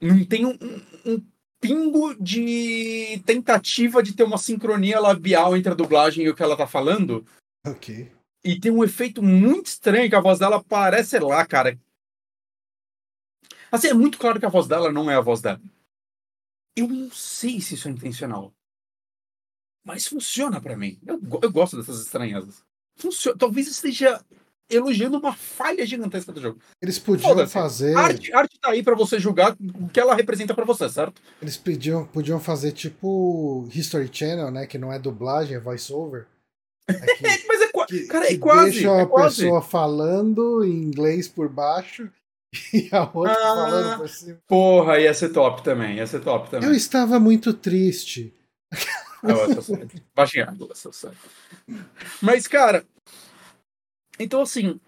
não 0.00 0.24
tem 0.24 0.44
um, 0.44 0.50
um- 0.60 1.12
um 1.12 1.26
pingo 1.66 2.14
de 2.14 3.22
tentativa 3.26 4.02
de 4.02 4.14
ter 4.14 4.22
uma 4.22 4.38
sincronia 4.38 5.00
labial 5.00 5.56
entre 5.56 5.72
a 5.72 5.74
dublagem 5.74 6.24
e 6.24 6.28
o 6.28 6.34
que 6.34 6.42
ela 6.42 6.56
tá 6.56 6.66
falando. 6.66 7.26
Ok. 7.66 8.12
E 8.44 8.60
tem 8.60 8.70
um 8.70 8.84
efeito 8.84 9.22
muito 9.22 9.66
estranho 9.66 10.08
que 10.08 10.14
a 10.14 10.20
voz 10.20 10.38
dela 10.38 10.62
parece, 10.62 11.10
sei 11.10 11.20
lá, 11.20 11.44
cara. 11.44 11.78
Assim, 13.72 13.88
é 13.88 13.94
muito 13.94 14.18
claro 14.18 14.38
que 14.38 14.46
a 14.46 14.50
voz 14.50 14.68
dela 14.68 14.92
não 14.92 15.10
é 15.10 15.16
a 15.16 15.20
voz 15.20 15.40
dela. 15.40 15.60
Eu 16.76 16.86
não 16.88 17.10
sei 17.10 17.60
se 17.60 17.74
isso 17.74 17.88
é 17.88 17.90
intencional. 17.90 18.54
Mas 19.84 20.06
funciona 20.06 20.60
pra 20.60 20.76
mim. 20.76 20.98
Eu, 21.04 21.20
eu 21.42 21.50
gosto 21.50 21.76
dessas 21.76 22.00
estranhezas. 22.00 22.64
Funciona. 22.96 23.36
Talvez 23.36 23.66
esteja 23.66 24.24
elogiando 24.70 25.18
uma 25.18 25.32
falha 25.32 25.86
gigantesca 25.86 26.32
do 26.32 26.40
jogo. 26.40 26.58
Eles 26.82 26.98
podiam 26.98 27.46
fazer. 27.46 27.96
A 27.96 28.00
arte, 28.00 28.32
arte 28.32 28.58
tá 28.60 28.70
aí 28.70 28.82
pra 28.82 28.94
você 28.96 29.18
julgar 29.18 29.56
o 29.74 29.88
que 29.88 30.00
ela 30.00 30.14
representa 30.14 30.54
pra 30.54 30.64
você, 30.64 30.88
certo? 30.88 31.20
Eles 31.40 31.56
podiam, 31.56 32.04
podiam 32.06 32.40
fazer 32.40 32.72
tipo 32.72 33.68
History 33.74 34.08
Channel, 34.12 34.50
né? 34.50 34.66
Que 34.66 34.78
não 34.78 34.92
é 34.92 34.98
dublagem, 34.98 35.56
é 35.56 35.60
voice-over. 35.60 36.26
É 36.88 36.94
É, 36.94 37.38
mas 37.48 37.60
é, 37.62 37.68
qua- 37.72 37.86
que, 37.86 38.06
cara, 38.06 38.26
é 38.26 38.28
que 38.28 38.38
quase. 38.38 38.70
deixa 38.72 38.88
É 38.90 39.02
a 39.02 39.06
quase. 39.06 39.42
pessoa 39.42 39.60
falando 39.60 40.64
em 40.64 40.70
inglês 40.84 41.26
por 41.26 41.48
baixo 41.48 42.08
e 42.72 42.88
a 42.92 43.02
outra 43.12 43.32
Ah. 43.32 43.36
falando 43.54 43.98
por 43.98 44.08
cima. 44.08 44.38
Porra, 44.46 45.00
ia 45.00 45.12
ser 45.12 45.30
top 45.30 45.62
também. 45.64 45.96
Ia 45.96 46.06
ser 46.06 46.20
top 46.20 46.48
também. 46.50 46.68
Eu 46.68 46.74
estava 46.74 47.18
muito 47.18 47.52
triste. 47.52 48.32
Sei. 49.62 49.88
Baixinha. 50.14 50.56
Mas, 52.22 52.46
cara. 52.46 52.84
Então, 54.18 54.40
assim. 54.42 54.80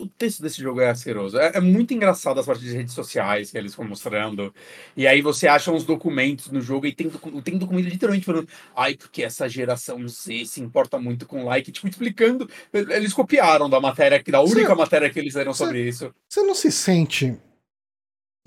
O 0.00 0.06
texto 0.06 0.40
desse 0.42 0.62
jogo 0.62 0.80
é 0.80 0.88
asqueroso. 0.90 1.36
É, 1.36 1.56
é 1.56 1.60
muito 1.60 1.92
engraçado 1.92 2.38
as 2.38 2.46
partes 2.46 2.64
de 2.64 2.72
redes 2.72 2.94
sociais 2.94 3.50
que 3.50 3.58
eles 3.58 3.72
estão 3.72 3.84
mostrando. 3.84 4.54
E 4.96 5.08
aí 5.08 5.20
você 5.20 5.48
acha 5.48 5.72
uns 5.72 5.84
documentos 5.84 6.52
no 6.52 6.60
jogo 6.60 6.86
e 6.86 6.94
tem, 6.94 7.08
docu- 7.08 7.42
tem 7.42 7.58
documento 7.58 7.86
literalmente 7.88 8.24
falando. 8.24 8.48
Ai, 8.76 8.94
porque 8.96 9.24
essa 9.24 9.48
geração 9.48 10.06
Z 10.06 10.44
se 10.46 10.60
importa 10.60 11.00
muito 11.00 11.26
com 11.26 11.42
like. 11.44 11.72
Tipo, 11.72 11.88
explicando. 11.88 12.48
Eles 12.72 13.12
copiaram 13.12 13.68
da 13.68 13.80
matéria, 13.80 14.22
que 14.22 14.30
da 14.30 14.40
única 14.40 14.68
Você- 14.68 14.74
matéria 14.76 15.10
que 15.10 15.18
eles 15.18 15.34
deram 15.34 15.52
sobre 15.52 15.88
isso. 15.88 16.14
Você 16.28 16.44
não 16.44 16.54
se 16.54 16.70
sente 16.70 17.36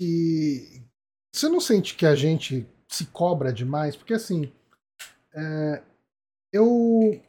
que. 0.00 0.82
Você 1.34 1.50
não 1.50 1.60
sente 1.60 1.94
que 1.96 2.06
a 2.06 2.14
gente 2.14 2.66
se 2.88 3.04
cobra 3.08 3.52
demais? 3.52 3.94
Porque 3.94 4.14
assim. 4.14 4.50
é, 5.34 5.82
eu, 6.50 7.22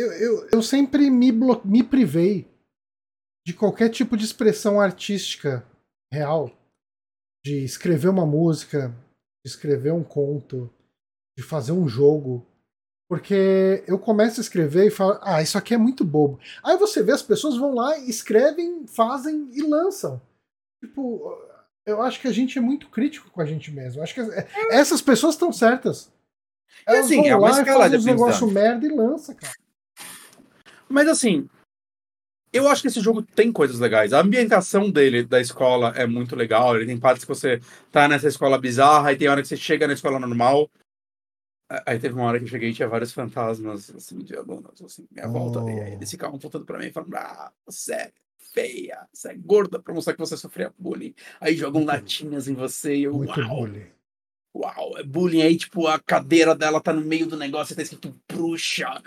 eu, 0.00 0.12
eu. 0.12 0.48
Eu 0.52 0.62
sempre 0.62 1.10
me, 1.10 1.30
blo- 1.32 1.60
me 1.64 1.82
privei 1.82 2.46
de 3.46 3.52
qualquer 3.54 3.88
tipo 3.90 4.16
de 4.16 4.24
expressão 4.24 4.80
artística 4.80 5.64
real. 6.12 6.50
De 7.44 7.64
escrever 7.64 8.08
uma 8.08 8.26
música, 8.26 8.88
de 9.44 9.50
escrever 9.50 9.92
um 9.92 10.04
conto, 10.04 10.70
de 11.38 11.42
fazer 11.42 11.72
um 11.72 11.88
jogo. 11.88 12.46
Porque 13.08 13.82
eu 13.88 13.98
começo 13.98 14.40
a 14.40 14.42
escrever 14.42 14.86
e 14.86 14.90
falo, 14.90 15.18
ah, 15.22 15.42
isso 15.42 15.58
aqui 15.58 15.74
é 15.74 15.78
muito 15.78 16.04
bobo. 16.04 16.38
Aí 16.62 16.76
você 16.76 17.02
vê, 17.02 17.12
as 17.12 17.22
pessoas 17.22 17.56
vão 17.56 17.74
lá, 17.74 17.98
escrevem, 17.98 18.86
fazem 18.86 19.48
e 19.52 19.62
lançam. 19.62 20.20
Tipo, 20.84 21.36
eu 21.86 22.00
acho 22.02 22.20
que 22.20 22.28
a 22.28 22.32
gente 22.32 22.56
é 22.58 22.60
muito 22.60 22.88
crítico 22.88 23.30
com 23.30 23.40
a 23.40 23.46
gente 23.46 23.70
mesmo. 23.72 24.02
Acho 24.02 24.14
que 24.14 24.20
é- 24.20 24.46
essas 24.70 25.00
pessoas 25.02 25.34
estão 25.34 25.52
certas. 25.52 26.12
Elas 26.86 27.06
assim, 27.06 27.16
vão 27.16 27.26
é 27.26 27.36
lá 27.36 27.48
e 27.62 27.64
fazem 27.64 27.98
uns 27.98 28.04
negócios 28.04 28.36
aprendizagem. 28.42 28.54
merda 28.54 28.86
e 28.86 28.96
lança, 28.96 29.34
cara. 29.34 29.54
Mas 30.90 31.06
assim, 31.08 31.48
eu 32.52 32.66
acho 32.68 32.82
que 32.82 32.88
esse 32.88 33.00
jogo 33.00 33.22
tem 33.22 33.52
coisas 33.52 33.78
legais. 33.78 34.12
A 34.12 34.20
ambientação 34.20 34.90
dele, 34.90 35.24
da 35.24 35.40
escola, 35.40 35.92
é 35.96 36.06
muito 36.06 36.34
legal. 36.34 36.76
Ele 36.76 36.86
tem 36.86 36.98
partes 36.98 37.24
que 37.24 37.28
você 37.28 37.60
tá 37.92 38.08
nessa 38.08 38.26
escola 38.28 38.58
bizarra, 38.58 39.12
e 39.12 39.16
tem 39.16 39.28
hora 39.28 39.40
que 39.42 39.48
você 39.48 39.56
chega 39.56 39.86
na 39.86 39.92
escola 39.92 40.18
normal. 40.18 40.68
Aí 41.86 42.00
teve 42.00 42.14
uma 42.14 42.24
hora 42.24 42.38
que 42.38 42.44
eu 42.46 42.48
cheguei 42.48 42.70
e 42.70 42.74
tinha 42.74 42.88
vários 42.88 43.12
fantasmas, 43.12 43.94
assim, 43.94 44.18
de 44.18 44.34
alunos, 44.36 44.82
assim, 44.82 45.06
minha 45.12 45.28
volta. 45.28 45.60
E 45.70 45.80
aí 45.80 45.90
Oh. 45.92 45.94
eles 45.94 46.10
ficavam 46.10 46.36
voltando 46.36 46.64
pra 46.66 46.76
mim 46.78 46.86
e 46.86 46.92
falando, 46.92 47.14
ah, 47.14 47.52
você 47.64 47.92
é 47.94 48.12
feia, 48.52 49.06
você 49.12 49.28
é 49.30 49.34
gorda, 49.34 49.78
pra 49.80 49.94
mostrar 49.94 50.14
que 50.14 50.18
você 50.18 50.36
sofria 50.36 50.74
bullying. 50.76 51.14
Aí 51.40 51.54
jogam 51.54 51.82
Muito- 51.82 51.92
latinhas 51.94 52.48
em 52.48 52.54
você 52.54 52.96
e 52.96 53.04
eu, 53.04 53.14
Muito 53.14 53.38
uau, 53.40 53.48
bullying. 53.60 53.86
uau, 54.52 54.98
é 54.98 55.04
bullying. 55.04 55.42
Aí, 55.42 55.56
tipo, 55.56 55.86
a 55.86 56.00
cadeira 56.00 56.56
dela 56.56 56.80
tá 56.80 56.92
no 56.92 57.02
meio 57.02 57.28
do 57.28 57.36
negócio 57.36 57.72
e 57.72 57.76
tá 57.76 57.82
escrito 57.82 58.12
bruxa. 58.28 59.00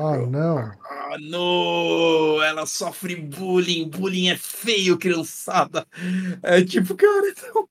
Ah, 0.00 0.26
não. 0.26 0.58
Ah, 0.58 1.16
não! 1.20 2.42
Ela 2.42 2.64
sofre 2.66 3.16
bullying. 3.16 3.88
Bullying 3.88 4.28
é 4.28 4.36
feio, 4.36 4.96
criançada. 4.98 5.86
É 6.42 6.62
tipo, 6.64 6.94
cara. 6.94 7.34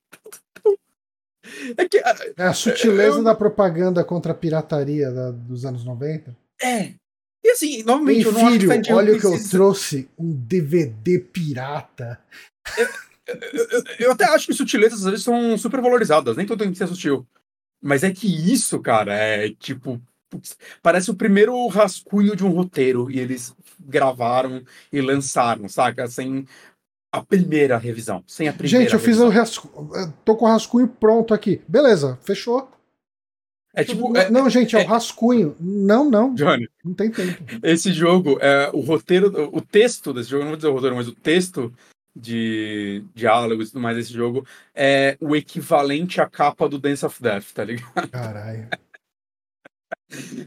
Não, 0.64 1.74
é 1.76 1.88
que. 1.88 1.98
ah, 1.98 2.16
É 2.36 2.44
a 2.44 2.52
sutileza 2.54 3.18
Eu- 3.18 3.24
da 3.24 3.34
propaganda 3.34 4.04
contra 4.04 4.32
a 4.32 4.34
pirataria 4.34 5.10
da- 5.10 5.30
dos 5.32 5.64
anos 5.64 5.84
90. 5.84 6.36
É. 6.62 6.92
E 7.42 7.50
assim, 7.50 7.82
novamente, 7.82 8.18
Ei, 8.20 8.26
eu 8.26 8.32
não 8.32 8.46
acho 8.46 8.58
que 8.58 8.68
filho, 8.68 8.96
olha 8.96 9.16
o 9.16 9.18
que 9.20 9.26
eu 9.26 9.48
trouxe. 9.48 10.08
Um 10.18 10.30
DVD 10.32 11.18
pirata. 11.18 12.20
eu, 12.76 12.86
eu- 13.52 13.84
eu 13.98 14.12
até 14.12 14.24
acho 14.26 14.46
que 14.46 14.52
sutilezas 14.54 15.00
às 15.04 15.10
vezes 15.10 15.24
são 15.24 15.56
super 15.56 15.80
valorizadas, 15.80 16.36
nem 16.36 16.44
tudo 16.46 16.62
tem 16.62 16.70
que 16.72 16.78
ser 16.78 16.86
sutil. 16.86 17.26
Mas 17.82 18.04
é 18.04 18.10
que 18.12 18.26
isso, 18.52 18.78
cara, 18.80 19.14
é 19.14 19.48
tipo. 19.58 20.00
Putz, 20.30 20.56
parece 20.82 21.10
o 21.10 21.14
primeiro 21.14 21.66
rascunho 21.66 22.34
de 22.36 22.44
um 22.46 22.50
roteiro 22.50 23.10
e 23.10 23.18
eles 23.18 23.54
gravaram 23.78 24.62
e 24.92 25.00
lançaram, 25.00 25.68
saca? 25.68 26.06
Sem 26.08 26.46
a 27.12 27.20
primeira 27.22 27.76
revisão. 27.76 28.22
Sem 28.26 28.48
a 28.48 28.52
primeira 28.52 28.84
Gente, 28.84 28.92
eu 28.94 29.00
fiz 29.00 29.18
revisão. 29.18 29.26
o 29.26 29.30
rascunho. 29.30 30.14
Tô 30.24 30.36
com 30.36 30.44
o 30.44 30.48
rascunho 30.48 30.86
pronto 30.88 31.34
aqui. 31.34 31.60
Beleza, 31.66 32.18
fechou. 32.22 32.70
É 33.74 33.84
tipo. 33.84 34.12
não, 34.12 34.20
é- 34.20 34.30
não, 34.30 34.50
gente, 34.50 34.76
é, 34.76 34.80
é- 34.82 34.84
o 34.84 34.88
rascunho. 34.88 35.54
Não, 35.60 36.08
não. 36.10 36.34
Johnny, 36.34 36.68
Não 36.84 36.94
tem 36.94 37.10
tempo. 37.10 37.42
esse 37.62 37.92
jogo, 37.92 38.38
é, 38.40 38.70
o 38.72 38.80
roteiro, 38.80 39.50
o 39.52 39.60
texto 39.60 40.12
desse 40.12 40.30
jogo, 40.30 40.42
não 40.42 40.50
vou 40.50 40.56
dizer 40.56 40.68
o 40.68 40.72
roteiro, 40.72 40.96
mas 40.96 41.06
o 41.08 41.12
texto 41.14 41.72
de 42.14 43.04
diálogos 43.14 43.68
e 43.68 43.72
tudo 43.72 43.82
mais 43.82 43.96
desse 43.96 44.12
jogo 44.12 44.44
é 44.74 45.16
o 45.20 45.36
equivalente 45.36 46.20
à 46.20 46.26
capa 46.28 46.68
do 46.68 46.78
Dance 46.80 47.06
of 47.06 47.22
Death, 47.22 47.52
tá 47.54 47.62
ligado? 47.64 48.08
Caralho. 48.10 48.68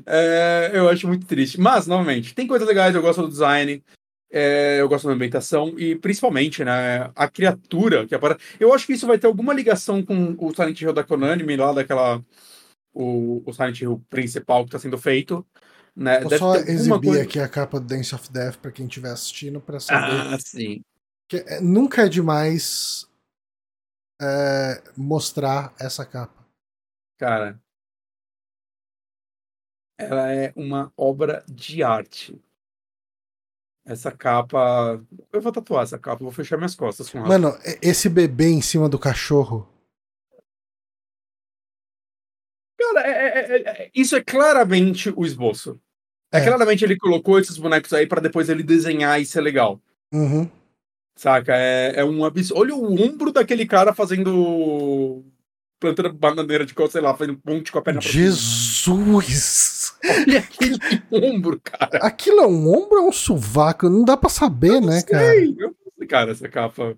É, 0.06 0.72
eu 0.74 0.90
acho 0.90 1.08
muito 1.08 1.26
triste. 1.26 1.60
Mas, 1.60 1.88
novamente, 1.88 2.34
tem 2.36 2.46
coisas 2.48 2.68
legais, 2.68 2.94
eu 2.96 3.02
gosto 3.02 3.22
do 3.22 3.30
design, 3.30 3.84
é, 4.32 4.82
eu 4.82 4.90
gosto 4.90 5.08
da 5.08 5.14
ambientação 5.14 5.78
e 5.80 5.96
principalmente, 5.96 6.64
né, 6.64 7.12
a 7.16 7.28
criatura 7.30 8.06
que 8.08 8.16
aparece. 8.16 8.42
Eu 8.60 8.74
acho 8.74 8.86
que 8.86 8.94
isso 8.94 9.08
vai 9.08 9.18
ter 9.18 9.28
alguma 9.28 9.54
ligação 9.54 10.04
com 10.04 10.36
o 10.38 10.54
Silent 10.54 10.82
Hill 10.82 10.94
da 10.94 11.04
Konami, 11.04 11.56
lá 11.56 11.72
daquela. 11.74 12.24
O, 12.96 13.42
o 13.44 13.54
Silent 13.54 13.82
Hill 13.82 14.04
principal 14.10 14.66
que 14.66 14.72
tá 14.72 14.78
sendo 14.80 14.98
feito. 15.00 15.44
Né? 15.96 16.20
Vou 16.20 16.30
Deve 16.30 16.40
só 16.40 16.56
exibir 16.58 17.08
coisa- 17.08 17.24
aqui 17.24 17.40
a 17.40 17.48
capa 17.48 17.80
do 17.80 17.88
Dance 17.88 18.14
of 18.14 18.32
Death 18.32 18.58
pra 18.58 18.72
quem 18.72 18.86
estiver 18.86 19.10
assistindo 19.12 19.60
pra 19.62 19.80
saber 19.80 20.12
Ah, 20.34 20.38
sim. 20.40 20.82
que 21.28 21.38
é- 21.38 21.60
nunca 21.62 22.04
é 22.06 22.10
demais 22.10 23.08
é, 24.22 24.82
mostrar 24.96 25.74
essa 25.80 26.06
capa. 26.06 26.46
Cara. 27.20 27.60
Ela 30.04 30.32
é 30.34 30.54
uma 30.56 30.92
obra 30.98 31.44
de 31.48 31.84
arte. 31.84 32.40
Essa 33.86 34.12
capa. 34.12 35.02
Eu 35.32 35.42
vou 35.42 35.52
tatuar 35.52 35.84
essa 35.84 36.00
capa, 36.00 36.24
vou 36.24 36.32
fechar 36.32 36.58
minhas 36.58 36.76
costas 36.76 37.10
com 37.10 37.20
ela. 37.20 37.28
Mano, 37.28 37.50
e- 37.66 37.80
esse 37.90 38.08
bebê 38.08 38.48
em 38.48 38.62
cima 38.62 38.88
do 38.88 38.98
cachorro. 38.98 39.68
Cara, 42.80 43.02
é- 43.08 43.12
é- 43.12 43.58
é- 43.58 43.84
é- 43.86 43.92
isso 43.94 44.16
é 44.16 44.24
claramente 44.24 45.12
o 45.16 45.26
esboço. 45.26 45.80
É. 46.32 46.40
É. 46.40 46.46
claramente 46.46 46.84
ele 46.84 46.98
colocou 46.98 47.38
esses 47.38 47.58
bonecos 47.60 47.94
aí 47.94 48.08
pra 48.08 48.20
depois 48.20 48.50
ele 48.50 48.64
desenhar 48.64 49.22
e 49.22 49.26
ser 49.26 49.40
legal. 49.42 49.80
Uhum. 50.12 50.50
Saca? 51.16 51.56
É, 51.56 52.00
é 52.00 52.04
um 52.06 52.26
absurdo. 52.26 52.60
Olha 52.60 52.74
o 52.76 52.92
ombro 53.00 53.32
daquele 53.32 53.68
cara 53.68 53.94
fazendo. 53.94 55.24
plantando 55.80 56.12
bananeira 56.14 56.66
de 56.66 56.74
coisa, 56.74 56.94
sei 56.94 57.02
lá, 57.02 57.16
fazendo 57.16 57.38
ponte 57.38 57.72
com 57.72 57.78
a 57.78 57.82
perna. 57.84 58.02
Jesus! 58.02 58.88
Olha 60.04 60.40
aquele 60.40 60.78
ombro, 61.12 61.60
cara. 61.64 61.98
Aquilo 62.00 62.42
é 62.42 62.48
um 62.48 62.68
ombro 62.68 63.00
ou 63.00 63.06
é 63.06 63.10
um 63.10 63.12
sovaco? 63.12 63.90
Não 63.90 64.04
dá 64.04 64.18
pra 64.18 64.30
saber, 64.30 64.82
né, 64.82 65.02
cara? 65.02 65.32
Sei, 65.32 65.56
eu 65.58 65.68
não 65.70 65.76
sei, 65.98 66.08
cara, 66.08 66.32
essa 66.32 66.50
capa. 66.50 66.98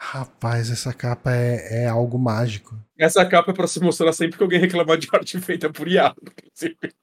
Rapaz, 0.00 0.70
essa 0.70 0.92
capa 0.92 1.34
é, 1.34 1.84
é 1.84 1.86
algo 1.86 2.18
mágico. 2.18 2.78
Essa 2.98 3.24
capa 3.24 3.50
é 3.50 3.54
pra 3.54 3.66
se 3.66 3.80
mostrar 3.80 4.12
sempre 4.12 4.36
que 4.36 4.42
alguém 4.42 4.60
reclamar 4.60 4.98
de 4.98 5.08
arte 5.12 5.40
feita 5.40 5.70
por 5.72 5.88
IA. 5.88 6.14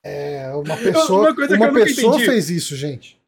É, 0.04 0.52
uma 0.54 0.78
pessoa, 0.78 1.32
Uma 1.32 1.56
uma 1.56 1.74
pessoa 1.74 2.16
entendi. 2.16 2.26
fez 2.26 2.50
isso, 2.50 2.76
gente. 2.76 3.20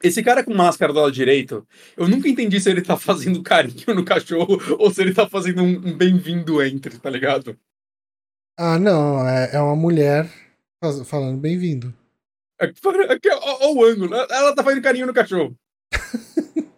Esse 0.00 0.22
cara 0.22 0.44
com 0.44 0.54
máscara 0.54 0.92
do 0.92 1.00
lado 1.00 1.10
direito, 1.10 1.66
eu 1.96 2.06
nunca 2.08 2.28
entendi 2.28 2.60
se 2.60 2.70
ele 2.70 2.82
tá 2.82 2.96
fazendo 2.96 3.42
carinho 3.42 3.94
no 3.96 4.04
cachorro 4.04 4.56
ou 4.78 4.92
se 4.92 5.02
ele 5.02 5.12
tá 5.12 5.28
fazendo 5.28 5.60
um, 5.62 5.88
um 5.88 5.96
bem-vindo 5.96 6.62
entre, 6.62 6.98
tá 6.98 7.10
ligado? 7.10 7.58
Ah, 8.56 8.78
não, 8.78 9.28
é, 9.28 9.56
é 9.56 9.60
uma 9.60 9.74
mulher 9.74 10.30
falando 11.04 11.40
bem-vindo. 11.40 11.92
Aqui, 12.60 12.80
aqui, 13.10 13.30
ó, 13.30 13.38
ó 13.40 13.72
o 13.72 13.84
ângulo. 13.84 14.14
Ela 14.14 14.54
tá 14.54 14.62
fazendo 14.62 14.82
carinho 14.82 15.06
no 15.06 15.14
cachorro. 15.14 15.56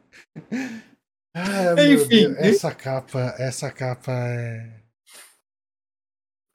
Ah, 1.33 1.81
Enfim. 1.85 2.35
Essa 2.39 2.75
capa, 2.75 3.37
essa 3.39 3.71
capa 3.71 4.11
é. 4.11 4.81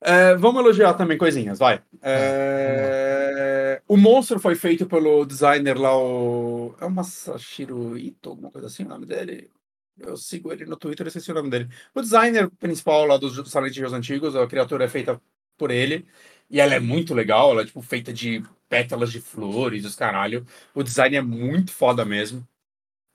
É, 0.03 0.35
vamos 0.35 0.59
elogiar 0.61 0.93
também 0.95 1.17
coisinhas, 1.17 1.57
vai. 1.57 1.81
É, 2.01 3.81
o 3.87 3.95
monstro 3.95 4.37
foi 4.37 4.53
feito 4.53 4.85
pelo 4.85 5.25
designer 5.25 5.79
lá, 5.79 5.97
o. 5.97 6.75
É 6.81 6.85
o 6.85 6.91
Masashiro 6.91 7.97
Ito, 7.97 8.31
alguma 8.31 8.51
coisa 8.51 8.67
assim 8.67 8.83
o 8.83 8.89
nome 8.89 9.05
dele. 9.05 9.49
Eu 9.97 10.17
sigo 10.17 10.51
ele 10.51 10.65
no 10.65 10.75
Twitter, 10.75 11.05
eu 11.05 11.07
esqueci 11.07 11.31
o 11.31 11.35
nome 11.35 11.49
dele. 11.49 11.69
O 11.93 12.01
designer 12.01 12.51
principal 12.59 13.05
lá 13.05 13.15
dos 13.15 13.35
Silent 13.49 13.77
Hills 13.77 13.95
antigos, 13.95 14.35
a 14.35 14.45
criatura 14.45 14.83
é 14.83 14.89
feita 14.89 15.21
por 15.57 15.71
ele. 15.71 16.05
E 16.49 16.59
ela 16.59 16.75
é 16.75 16.79
muito 16.79 17.13
legal, 17.13 17.51
ela 17.51 17.61
é 17.61 17.65
tipo 17.65 17.81
feita 17.81 18.13
de 18.13 18.43
pétalas 18.69 19.11
de 19.11 19.19
flores, 19.19 19.85
os 19.85 19.95
caralho. 19.95 20.45
O 20.73 20.83
design 20.83 21.15
é 21.15 21.21
muito 21.21 21.71
foda 21.71 22.05
mesmo. 22.05 22.47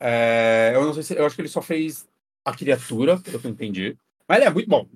É, 0.00 0.72
eu 0.74 0.84
não 0.84 0.94
sei 0.94 1.02
se. 1.02 1.14
Eu 1.14 1.26
acho 1.26 1.34
que 1.34 1.42
ele 1.42 1.48
só 1.48 1.62
fez 1.62 2.08
a 2.44 2.54
criatura, 2.54 3.18
pelo 3.20 3.38
que 3.38 3.46
eu 3.46 3.50
entendi. 3.50 3.96
Mas 4.28 4.38
ele 4.38 4.46
é 4.46 4.50
muito 4.50 4.68
bom. 4.68 4.88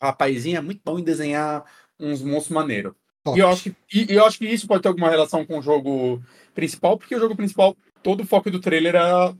Rapazinho 0.00 0.58
é 0.58 0.60
muito 0.60 0.80
bom 0.84 0.98
em 0.98 1.04
desenhar 1.04 1.64
uns 1.98 2.22
monstros 2.22 2.54
maneiros. 2.54 2.94
E 3.34 3.38
eu, 3.38 3.48
acho 3.48 3.62
que, 3.62 3.76
e, 3.92 4.12
e 4.12 4.16
eu 4.16 4.26
acho 4.26 4.36
que 4.36 4.46
isso 4.46 4.66
pode 4.66 4.82
ter 4.82 4.88
alguma 4.88 5.08
relação 5.08 5.46
com 5.46 5.58
o 5.58 5.62
jogo 5.62 6.20
principal, 6.54 6.98
porque 6.98 7.14
o 7.14 7.20
jogo 7.20 7.36
principal, 7.36 7.76
todo 8.02 8.22
o 8.22 8.26
foco 8.26 8.50
do 8.50 8.60
trailer 8.60 8.96
era 8.96 9.32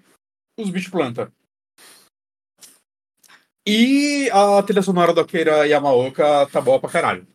os 0.57 0.70
bichos 0.70 0.90
planta. 0.90 1.32
E 3.66 4.28
a 4.32 4.62
trilha 4.62 4.82
sonora 4.82 5.12
do 5.12 5.20
Akira 5.20 5.66
Yamaoka 5.66 6.47
tá 6.47 6.61
boa 6.61 6.81
pra 6.81 6.90
caralho. 6.90 7.27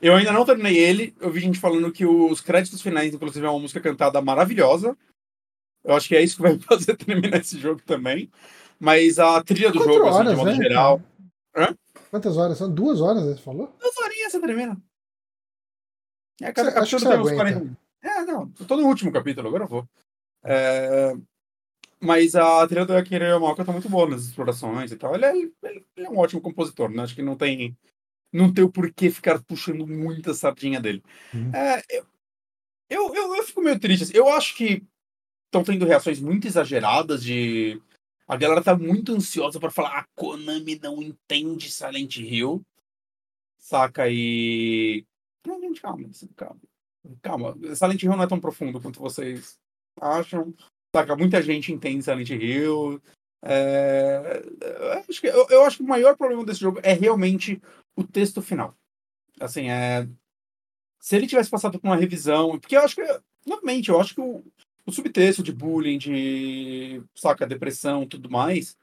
Eu 0.00 0.14
ainda 0.14 0.32
não 0.32 0.44
terminei 0.44 0.76
ele, 0.78 1.14
eu 1.20 1.30
vi 1.30 1.40
gente 1.40 1.58
falando 1.58 1.90
que 1.92 2.06
os 2.06 2.40
créditos 2.40 2.80
finais, 2.80 3.12
inclusive, 3.12 3.44
é 3.44 3.50
uma 3.50 3.58
música 3.58 3.80
cantada 3.80 4.20
maravilhosa. 4.22 4.96
Eu 5.84 5.94
acho 5.94 6.06
que 6.08 6.16
é 6.16 6.22
isso 6.22 6.36
que 6.36 6.42
vai 6.42 6.58
fazer 6.60 6.96
terminar 6.96 7.38
esse 7.40 7.58
jogo 7.58 7.82
também. 7.84 8.30
Mas 8.78 9.18
a 9.18 9.42
trilha 9.42 9.70
do 9.72 9.78
Quatro 9.78 9.94
jogo, 9.94 10.06
assim, 10.08 10.18
de 10.18 10.24
horas, 10.28 10.36
modo 10.38 10.50
né? 10.50 10.56
geral. 10.56 11.02
Hã? 11.56 11.76
Quantas 12.10 12.36
horas? 12.36 12.58
São 12.58 12.72
duas 12.72 13.00
horas? 13.00 13.24
Você 13.24 13.42
falou? 13.42 13.74
Duas 13.80 13.96
horinhas 13.98 14.32
você 14.32 14.40
termina. 14.40 14.80
É, 16.40 16.46
Você- 16.46 16.52
cada 16.52 16.68
que 16.68 16.74
capítulo 16.76 17.00
você 17.00 17.08
tem 17.08 17.18
uns 17.18 17.28
aguenta. 17.28 17.54
40. 17.60 17.78
É, 18.00 18.24
não, 18.24 18.52
eu 18.60 18.66
tô 18.66 18.76
no 18.76 18.86
último 18.86 19.10
capítulo, 19.12 19.48
agora 19.48 19.64
eu 19.64 19.68
vou. 19.68 19.88
É, 20.44 21.12
Mas 22.00 22.36
a 22.36 22.64
trilha 22.68 22.86
do 22.86 22.96
Akira 22.96 23.26
Yamaoka 23.26 23.64
tá 23.64 23.72
muito 23.72 23.88
boa 23.88 24.08
nas 24.08 24.22
explorações 24.22 24.92
e 24.92 24.96
tal. 24.96 25.16
Ele 25.16 25.24
é, 25.24 25.36
ele- 25.36 25.52
ele 25.96 26.06
é 26.06 26.08
um 26.08 26.18
ótimo 26.18 26.40
compositor, 26.40 26.88
né? 26.88 27.02
Acho 27.02 27.16
que 27.16 27.22
não 27.22 27.34
tem. 27.36 27.76
Não 28.32 28.52
tem 28.52 28.64
o 28.64 28.70
porquê 28.70 29.10
ficar 29.10 29.42
puxando 29.42 29.86
muita 29.86 30.34
sardinha 30.34 30.80
dele. 30.80 31.02
Uhum. 31.32 31.50
É, 31.54 31.82
eu, 31.90 32.06
eu, 32.90 33.14
eu, 33.14 33.36
eu 33.36 33.42
fico 33.42 33.62
meio 33.62 33.78
triste. 33.78 34.04
assim. 34.04 34.16
Eu 34.16 34.28
acho 34.28 34.56
que 34.56 34.84
estão 35.46 35.64
tendo 35.64 35.86
reações 35.86 36.20
muito 36.20 36.46
exageradas 36.46 37.22
de. 37.22 37.80
A 38.26 38.36
galera 38.36 38.62
tá 38.62 38.76
muito 38.76 39.14
ansiosa 39.14 39.58
pra 39.58 39.70
falar 39.70 39.98
a 39.98 40.06
Konami 40.14 40.78
não 40.82 41.02
entende 41.02 41.70
Silent 41.70 42.16
Hill. 42.16 42.62
Saca? 43.58 44.08
E. 44.08 45.06
Não, 45.46 45.60
gente, 45.60 45.80
calma, 45.80 46.08
assim, 46.08 46.28
calma. 46.36 46.60
Calma. 47.22 47.56
Silent 47.74 48.02
Hill 48.02 48.16
não 48.16 48.22
é 48.22 48.26
tão 48.26 48.40
profundo 48.40 48.80
quanto 48.80 49.00
vocês 49.00 49.58
acham. 49.98 50.54
Saca? 50.94 51.16
Muita 51.16 51.42
gente 51.42 51.72
entende 51.72 52.04
Silent 52.04 52.30
Hill. 52.30 53.00
É, 53.42 54.42
eu, 54.60 54.92
acho 55.08 55.20
que, 55.20 55.26
eu, 55.28 55.46
eu 55.48 55.64
acho 55.64 55.76
que 55.78 55.82
o 55.82 55.86
maior 55.86 56.16
problema 56.16 56.44
desse 56.44 56.60
jogo 56.60 56.80
é 56.82 56.92
realmente 56.92 57.60
o 57.96 58.04
texto 58.04 58.42
final. 58.42 58.76
Assim, 59.40 59.70
é. 59.70 60.08
Se 61.00 61.16
ele 61.16 61.26
tivesse 61.26 61.50
passado 61.50 61.78
por 61.78 61.86
uma 61.86 61.96
revisão. 61.96 62.58
Porque 62.58 62.76
eu 62.76 62.82
acho 62.82 62.96
que. 62.96 63.02
Novamente, 63.46 63.88
eu 63.88 64.00
acho 64.00 64.14
que 64.14 64.20
o, 64.20 64.44
o 64.84 64.92
subtexto 64.92 65.42
de 65.42 65.52
bullying, 65.52 65.98
de. 65.98 67.02
saca, 67.14 67.46
depressão 67.46 68.06
tudo 68.06 68.30
mais. 68.30 68.76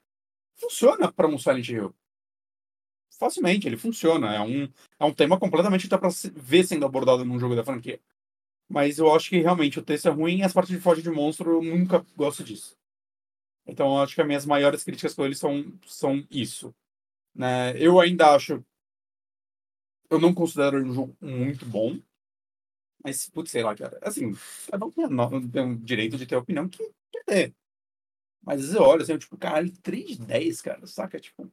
Funciona 0.56 1.12
para 1.12 1.28
um 1.28 1.38
Silent 1.38 1.68
Hill. 1.70 1.94
Facilmente, 3.18 3.68
ele 3.68 3.78
funciona. 3.78 4.34
É 4.34 4.42
um, 4.42 4.64
é 5.00 5.06
um 5.06 5.14
tema 5.14 5.40
completamente 5.40 5.88
que 5.88 5.98
dá 5.98 6.10
se- 6.10 6.32
ver 6.36 6.66
sendo 6.66 6.86
abordado 6.86 7.24
num 7.26 7.40
jogo 7.40 7.56
da 7.56 7.64
franquia. 7.64 8.00
Mas 8.70 8.98
eu 8.98 9.14
acho 9.14 9.30
que 9.30 9.40
realmente 9.40 9.80
o 9.80 9.84
texto 9.84 10.08
é 10.08 10.12
ruim 10.12 10.40
e 10.40 10.44
as 10.44 10.54
partes 10.54 10.76
de 10.76 10.82
foge 10.82 11.02
de 11.02 11.10
monstro 11.12 11.52
eu 11.52 11.62
nunca 11.62 12.06
gosto 12.16 12.44
disso. 12.44 12.76
Então 13.68 13.88
eu 13.96 14.02
acho 14.04 14.14
que 14.16 14.22
as 14.22 14.28
minhas 14.28 14.46
maiores 14.46 14.84
críticas 14.84 15.14
com 15.14 15.26
ele 15.26 15.36
são, 15.36 15.66
são 15.86 16.26
isso. 16.30 16.74
Né? 17.34 17.74
Eu 17.78 18.00
ainda 18.00 18.34
acho. 18.36 18.64
Eu 20.10 20.20
não 20.20 20.34
considero 20.34 20.78
ele 20.78 20.90
um 20.90 20.94
jogo 20.94 21.18
muito 21.20 21.66
bom. 21.66 21.98
Mas, 23.04 23.30
putz, 23.30 23.52
sei 23.52 23.64
lá, 23.64 23.76
cara. 23.76 23.98
Assim, 24.02 24.34
cada 24.70 24.86
um 24.86 24.92
tem, 24.92 25.08
no- 25.08 25.48
tem 25.50 25.72
o 25.72 25.76
direito 25.78 26.18
de 26.18 26.26
ter 26.26 26.36
a 26.36 26.40
opinião 26.40 26.68
que 26.70 26.92
quer. 27.28 27.54
Mas 28.44 28.56
às 28.60 28.62
vezes 28.68 28.76
eu 28.76 28.84
olho 28.84 29.02
assim, 29.02 29.12
eu, 29.14 29.20
tipo, 29.20 29.38
caralho, 29.38 29.72
3 29.82 30.18
de 30.18 30.26
10, 30.26 30.62
cara, 30.62 30.86
saca? 30.88 31.20
Tipo, 31.20 31.52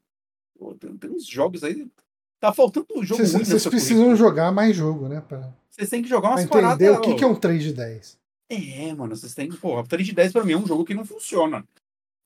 pô, 0.59 0.75
tem, 0.75 0.97
tem 0.97 1.11
uns 1.11 1.27
jogos 1.27 1.65
aí. 1.65 1.91
Tá 2.39 2.53
faltando 2.53 2.87
um 2.95 3.05
jogo 3.05 3.23
Vocês 3.25 3.33
vocês 3.33 3.67
precisam 3.67 3.97
currículo. 4.05 4.17
jogar 4.17 4.53
mais 4.53 4.77
jogo, 4.77 5.09
né? 5.09 5.21
Pra, 5.21 5.53
Vocês 5.71 5.89
têm 5.89 6.03
que 6.03 6.09
jogar 6.09 6.29
pra 6.29 6.31
umas 6.33 6.45
entender 6.45 6.63
paradas. 6.63 6.99
o 6.99 7.01
que, 7.01 7.15
que 7.15 7.25
é 7.25 7.27
um 7.27 7.39
3 7.39 7.63
de 7.63 7.73
10. 7.73 8.19
É, 8.51 8.95
mano, 8.95 9.17
vocês 9.17 9.35
têm. 9.35 9.49
Porra, 9.51 9.87
3 9.87 10.07
de 10.07 10.13
10 10.13 10.33
pra 10.33 10.45
mim 10.45 10.53
é 10.53 10.57
um 10.59 10.67
jogo 10.67 10.85
que 10.85 10.93
não 10.95 11.05
funciona. 11.05 11.67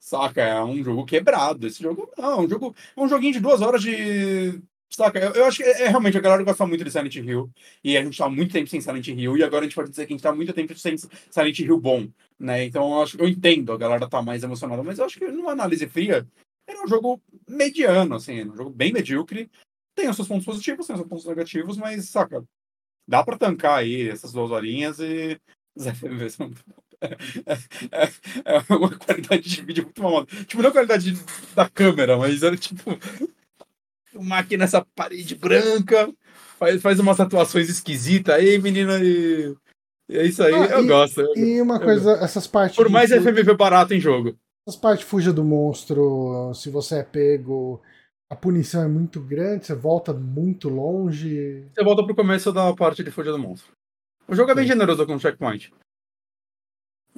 Saca? 0.06 0.40
É 0.40 0.62
um 0.62 0.84
jogo 0.84 1.04
quebrado. 1.04 1.66
Esse 1.66 1.82
jogo 1.82 2.08
não, 2.16 2.32
é 2.32 2.40
um 2.42 2.48
jogo. 2.48 2.76
É 2.96 3.00
um 3.00 3.08
joguinho 3.08 3.32
de 3.32 3.40
duas 3.40 3.60
horas 3.60 3.82
de. 3.82 4.62
Saca? 4.88 5.18
Eu, 5.18 5.32
eu 5.32 5.44
acho 5.46 5.56
que 5.56 5.64
é, 5.64 5.82
é, 5.82 5.88
realmente 5.88 6.16
a 6.16 6.20
galera 6.20 6.44
gosta 6.44 6.64
muito 6.64 6.84
de 6.84 6.92
Silent 6.92 7.16
Hill. 7.16 7.50
E 7.82 7.96
a 7.96 8.04
gente 8.04 8.16
tá 8.16 8.28
muito 8.28 8.52
tempo 8.52 8.70
sem 8.70 8.80
Silent 8.80 9.08
Hill. 9.08 9.36
E 9.36 9.42
agora 9.42 9.62
a 9.62 9.66
gente 9.66 9.74
pode 9.74 9.90
dizer 9.90 10.06
que 10.06 10.12
a 10.12 10.16
gente 10.16 10.22
tá 10.22 10.32
muito 10.32 10.52
tempo 10.52 10.78
sem 10.78 10.96
Silent 10.96 11.58
Hill 11.58 11.80
bom. 11.80 12.08
Né? 12.38 12.66
Então 12.66 12.88
eu, 12.92 13.02
acho, 13.02 13.20
eu 13.20 13.26
entendo 13.28 13.72
a 13.72 13.76
galera 13.76 14.08
tá 14.08 14.22
mais 14.22 14.44
emocionada. 14.44 14.80
Mas 14.84 15.00
eu 15.00 15.06
acho 15.06 15.18
que 15.18 15.26
numa 15.26 15.50
análise 15.50 15.88
fria, 15.88 16.24
era 16.68 16.84
um 16.84 16.86
jogo 16.86 17.20
mediano, 17.48 18.14
assim. 18.14 18.44
Um 18.48 18.54
jogo 18.56 18.70
bem 18.70 18.92
medíocre. 18.92 19.50
tem 19.96 20.08
os 20.08 20.14
seus 20.14 20.28
pontos 20.28 20.46
positivos, 20.46 20.86
tem 20.86 20.94
os 20.94 21.00
seus 21.00 21.08
pontos 21.08 21.26
negativos, 21.26 21.76
mas, 21.76 22.08
saca, 22.10 22.44
dá 23.08 23.24
pra 23.24 23.36
tancar 23.36 23.80
aí 23.80 24.08
essas 24.08 24.32
duas 24.32 24.52
horinhas 24.52 25.00
e 25.00 25.36
muito 26.38 26.64
é, 27.00 27.52
é, 27.92 28.04
é, 28.44 28.74
uma 28.74 28.96
qualidade 28.96 29.48
de 29.48 29.62
vídeo 29.62 29.84
muito 29.84 30.02
mal. 30.02 30.26
Tipo, 30.26 30.62
não 30.62 30.70
a 30.70 30.72
qualidade 30.72 31.16
da 31.54 31.68
câmera, 31.68 32.16
mas 32.16 32.42
era 32.42 32.56
tipo. 32.56 32.98
Uma 34.14 34.38
aqui 34.38 34.56
nessa 34.56 34.84
parede 34.94 35.34
branca, 35.34 36.10
faz, 36.58 36.80
faz 36.80 36.98
umas 36.98 37.20
atuações 37.20 37.68
esquisitas 37.68 38.34
aí, 38.34 38.58
menina, 38.58 38.98
e. 39.02 39.54
é 40.10 40.24
isso 40.24 40.42
aí, 40.42 40.54
ah, 40.54 40.66
eu 40.72 40.84
e, 40.84 40.86
gosto. 40.86 41.20
E 41.36 41.60
uma 41.60 41.78
coisa, 41.78 42.12
essas 42.12 42.46
partes. 42.46 42.76
Por 42.76 42.88
mais 42.88 43.10
FMV 43.10 43.54
barato 43.54 43.92
em 43.92 44.00
jogo. 44.00 44.34
Essas 44.66 44.80
partes 44.80 45.06
fuja 45.06 45.32
do 45.32 45.44
monstro, 45.44 46.50
se 46.54 46.70
você 46.70 47.00
é 47.00 47.02
pego, 47.02 47.80
a 48.28 48.34
punição 48.34 48.82
é 48.82 48.88
muito 48.88 49.20
grande, 49.20 49.66
você 49.66 49.74
volta 49.74 50.12
muito 50.12 50.68
longe. 50.68 51.64
Você 51.72 51.84
volta 51.84 52.04
pro 52.04 52.16
começo 52.16 52.50
da 52.52 52.74
parte 52.74 53.04
de 53.04 53.10
fuja 53.10 53.30
do 53.30 53.38
monstro. 53.38 53.70
O 54.26 54.34
jogo 54.34 54.50
é 54.50 54.54
bem 54.54 54.66
generoso 54.66 55.06
com 55.06 55.14
o 55.14 55.20
checkpoint. 55.20 55.72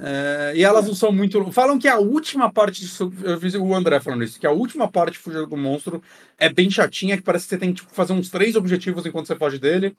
É, 0.00 0.52
e 0.54 0.62
elas 0.62 0.86
não 0.86 0.94
são 0.94 1.10
muito. 1.10 1.50
Falam 1.50 1.78
que 1.78 1.88
a 1.88 1.98
última 1.98 2.52
parte. 2.52 2.84
Eu 3.24 3.40
fiz 3.40 3.54
o 3.54 3.74
André 3.74 3.98
falando 3.98 4.22
isso, 4.22 4.38
que 4.38 4.46
a 4.46 4.52
última 4.52 4.90
parte 4.90 5.14
de 5.14 5.18
fugir 5.18 5.44
do 5.46 5.56
monstro 5.56 6.02
é 6.38 6.48
bem 6.48 6.70
chatinha, 6.70 7.16
que 7.16 7.22
parece 7.22 7.46
que 7.46 7.50
você 7.50 7.58
tem 7.58 7.72
que 7.72 7.80
tipo, 7.80 7.92
fazer 7.92 8.12
uns 8.12 8.30
três 8.30 8.54
objetivos 8.54 9.04
enquanto 9.04 9.26
você 9.26 9.36
foge 9.36 9.58
dele. 9.58 9.96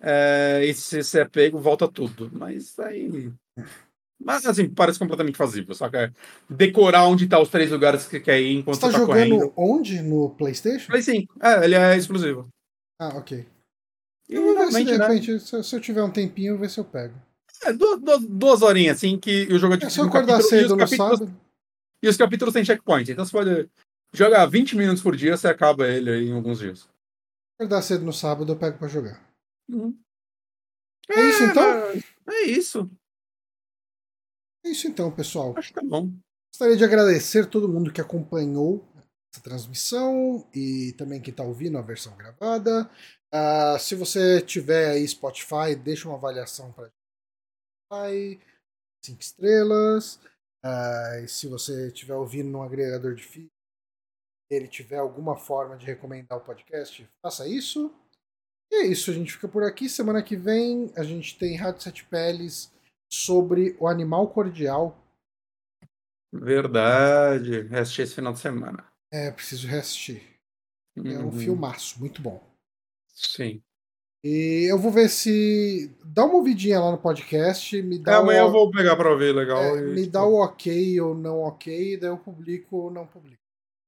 É, 0.00 0.64
e 0.64 0.72
se 0.72 1.02
você 1.02 1.20
é 1.20 1.24
pego, 1.24 1.58
volta 1.58 1.88
tudo. 1.88 2.30
Mas 2.32 2.78
aí. 2.78 3.32
Mas 4.22 4.46
assim, 4.46 4.68
parece 4.68 4.98
completamente 4.98 5.36
fazível, 5.36 5.74
só 5.74 5.88
que 5.88 5.96
é 5.96 6.12
decorar 6.48 7.04
onde 7.06 7.26
tá 7.26 7.40
os 7.40 7.48
três 7.48 7.70
lugares 7.70 8.04
que 8.04 8.10
você 8.12 8.20
quer 8.20 8.40
ir 8.40 8.58
enquanto 8.58 8.76
você, 8.76 8.86
tá, 8.86 8.92
tá 8.92 8.98
jogando 8.98 9.30
correndo. 9.30 9.52
onde? 9.56 10.00
No 10.00 10.30
Playstation? 10.30 10.86
Play 10.86 11.02
5. 11.02 11.34
É, 11.42 11.64
ele 11.64 11.74
é 11.74 11.96
exclusivo. 11.96 12.48
Ah, 12.98 13.08
ok. 13.16 13.44
E, 14.28 14.34
eu 14.34 14.42
vou 14.42 14.54
ver 14.56 14.72
se 14.72 14.84
de 14.84 14.96
né? 14.96 15.06
repente, 15.06 15.32
né? 15.32 15.38
se, 15.40 15.64
se 15.64 15.76
eu 15.76 15.80
tiver 15.80 16.02
um 16.02 16.10
tempinho, 16.10 16.50
eu 16.50 16.54
vou 16.54 16.62
ver 16.62 16.70
se 16.70 16.78
eu 16.78 16.84
pego. 16.84 17.14
É, 17.64 17.72
duas, 17.72 18.00
duas, 18.00 18.22
duas 18.22 18.62
horinhas, 18.62 18.98
assim, 18.98 19.18
que 19.18 19.46
o 19.52 19.58
jogo 19.58 19.74
é 19.74 19.76
tipo. 19.76 19.88
É, 19.88 19.90
se 19.90 20.00
eu 20.00 20.04
acordar 20.04 20.42
cedo 20.42 20.76
no 20.76 20.86
sábado. 20.86 21.34
E 22.02 22.08
os 22.08 22.16
capítulos 22.16 22.52
têm 22.52 22.64
checkpoint, 22.64 23.10
então 23.10 23.24
você 23.24 23.32
pode 23.32 23.70
jogar 24.12 24.44
20 24.46 24.76
minutos 24.76 25.02
por 25.02 25.16
dia, 25.16 25.36
você 25.36 25.48
acaba 25.48 25.88
ele 25.88 26.10
aí 26.10 26.28
em 26.28 26.34
alguns 26.34 26.58
dias. 26.58 26.86
Acordar 27.58 27.80
cedo 27.80 28.04
no 28.04 28.12
sábado, 28.12 28.52
eu 28.52 28.58
pego 28.58 28.78
pra 28.78 28.88
jogar. 28.88 29.26
Uhum. 29.70 29.96
É, 31.08 31.20
é, 31.20 31.28
isso 31.30 31.44
então? 31.44 31.64
É 32.28 32.42
isso. 32.42 32.90
É 34.64 34.68
isso 34.68 34.86
então, 34.86 35.10
pessoal. 35.10 35.54
Acho 35.56 35.68
que 35.68 35.74
tá 35.74 35.82
bom. 35.82 36.10
Gostaria 36.52 36.76
de 36.76 36.84
agradecer 36.84 37.46
todo 37.46 37.68
mundo 37.68 37.92
que 37.92 38.00
acompanhou 38.00 38.86
essa 39.32 39.42
transmissão 39.42 40.46
e 40.54 40.94
também 40.96 41.20
quem 41.20 41.32
está 41.32 41.42
ouvindo 41.42 41.76
a 41.76 41.82
versão 41.82 42.16
gravada. 42.16 42.88
Uh, 43.34 43.78
se 43.78 43.94
você 43.94 44.40
tiver 44.40 44.90
aí 44.90 45.08
Spotify, 45.08 45.74
deixa 45.74 46.08
uma 46.08 46.16
avaliação 46.16 46.70
para 46.72 46.90
Spotify, 47.94 48.40
cinco 49.04 49.20
estrelas. 49.20 50.20
Uh, 50.64 51.28
se 51.28 51.46
você 51.46 51.88
estiver 51.88 52.14
ouvindo 52.14 52.48
num 52.48 52.62
agregador 52.62 53.14
de 53.14 53.22
feed, 53.22 53.50
ele 54.50 54.66
tiver 54.66 54.98
alguma 54.98 55.36
forma 55.36 55.76
de 55.76 55.86
recomendar 55.86 56.38
o 56.38 56.40
podcast, 56.40 57.08
faça 57.22 57.46
isso. 57.48 57.94
E 58.70 58.76
é 58.76 58.86
isso, 58.86 59.10
a 59.10 59.14
gente 59.14 59.32
fica 59.32 59.46
por 59.46 59.62
aqui. 59.62 59.88
Semana 59.88 60.22
que 60.22 60.36
vem 60.36 60.92
a 60.96 61.04
gente 61.04 61.38
tem 61.38 61.56
Rádio 61.56 61.82
Sete 61.82 62.04
Peles 62.06 62.72
sobre 63.10 63.76
o 63.78 63.86
animal 63.86 64.28
cordial. 64.28 64.98
Verdade. 66.32 67.62
Reassisti 67.62 68.02
esse 68.02 68.14
final 68.14 68.32
de 68.32 68.40
semana. 68.40 68.84
É, 69.12 69.30
preciso 69.30 69.68
reassistir. 69.68 70.22
Uhum. 70.96 71.10
É 71.10 71.18
um 71.18 71.24
uhum. 71.26 71.32
filmaço, 71.32 72.00
muito 72.00 72.20
bom. 72.20 72.42
Sim. 73.08 73.62
E 74.24 74.64
eu 74.70 74.78
vou 74.78 74.90
ver 74.90 75.10
se. 75.10 75.94
Dá 76.02 76.24
uma 76.24 76.36
ouvidinha 76.36 76.80
lá 76.80 76.90
no 76.90 76.96
podcast. 76.96 77.82
Me 77.82 77.98
dá 77.98 78.12
é, 78.12 78.14
amanhã 78.16 78.44
o... 78.44 78.46
eu 78.46 78.52
vou 78.52 78.70
pegar 78.70 78.96
pra 78.96 79.14
ver, 79.14 79.34
legal. 79.34 79.60
É, 79.60 79.78
e... 79.80 79.82
Me 79.82 80.06
dá 80.06 80.24
o 80.24 80.42
ok 80.42 80.98
ou 81.02 81.14
não 81.14 81.40
ok, 81.40 81.98
daí 81.98 82.08
eu 82.08 82.16
publico 82.16 82.74
ou 82.74 82.90
não 82.90 83.06
publico. 83.06 83.42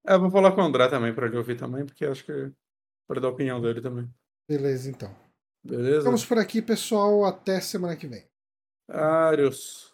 É, 0.06 0.12
eu 0.12 0.20
vou 0.20 0.30
falar 0.30 0.52
com 0.52 0.60
o 0.60 0.64
André 0.64 0.88
também 0.88 1.14
pra 1.14 1.26
ele 1.26 1.38
ouvir 1.38 1.56
também, 1.56 1.86
porque 1.86 2.04
acho 2.04 2.22
que. 2.22 2.52
pra 3.08 3.18
dar 3.18 3.28
a 3.28 3.30
opinião 3.30 3.62
dele 3.62 3.80
também. 3.80 4.06
Beleza, 4.46 4.90
então. 4.90 5.10
Beleza? 5.64 6.00
Ficamos 6.00 6.26
por 6.26 6.38
aqui, 6.38 6.60
pessoal. 6.60 7.24
Até 7.24 7.58
semana 7.58 7.96
que 7.96 8.06
vem. 8.06 8.24
Arios. 8.90 9.90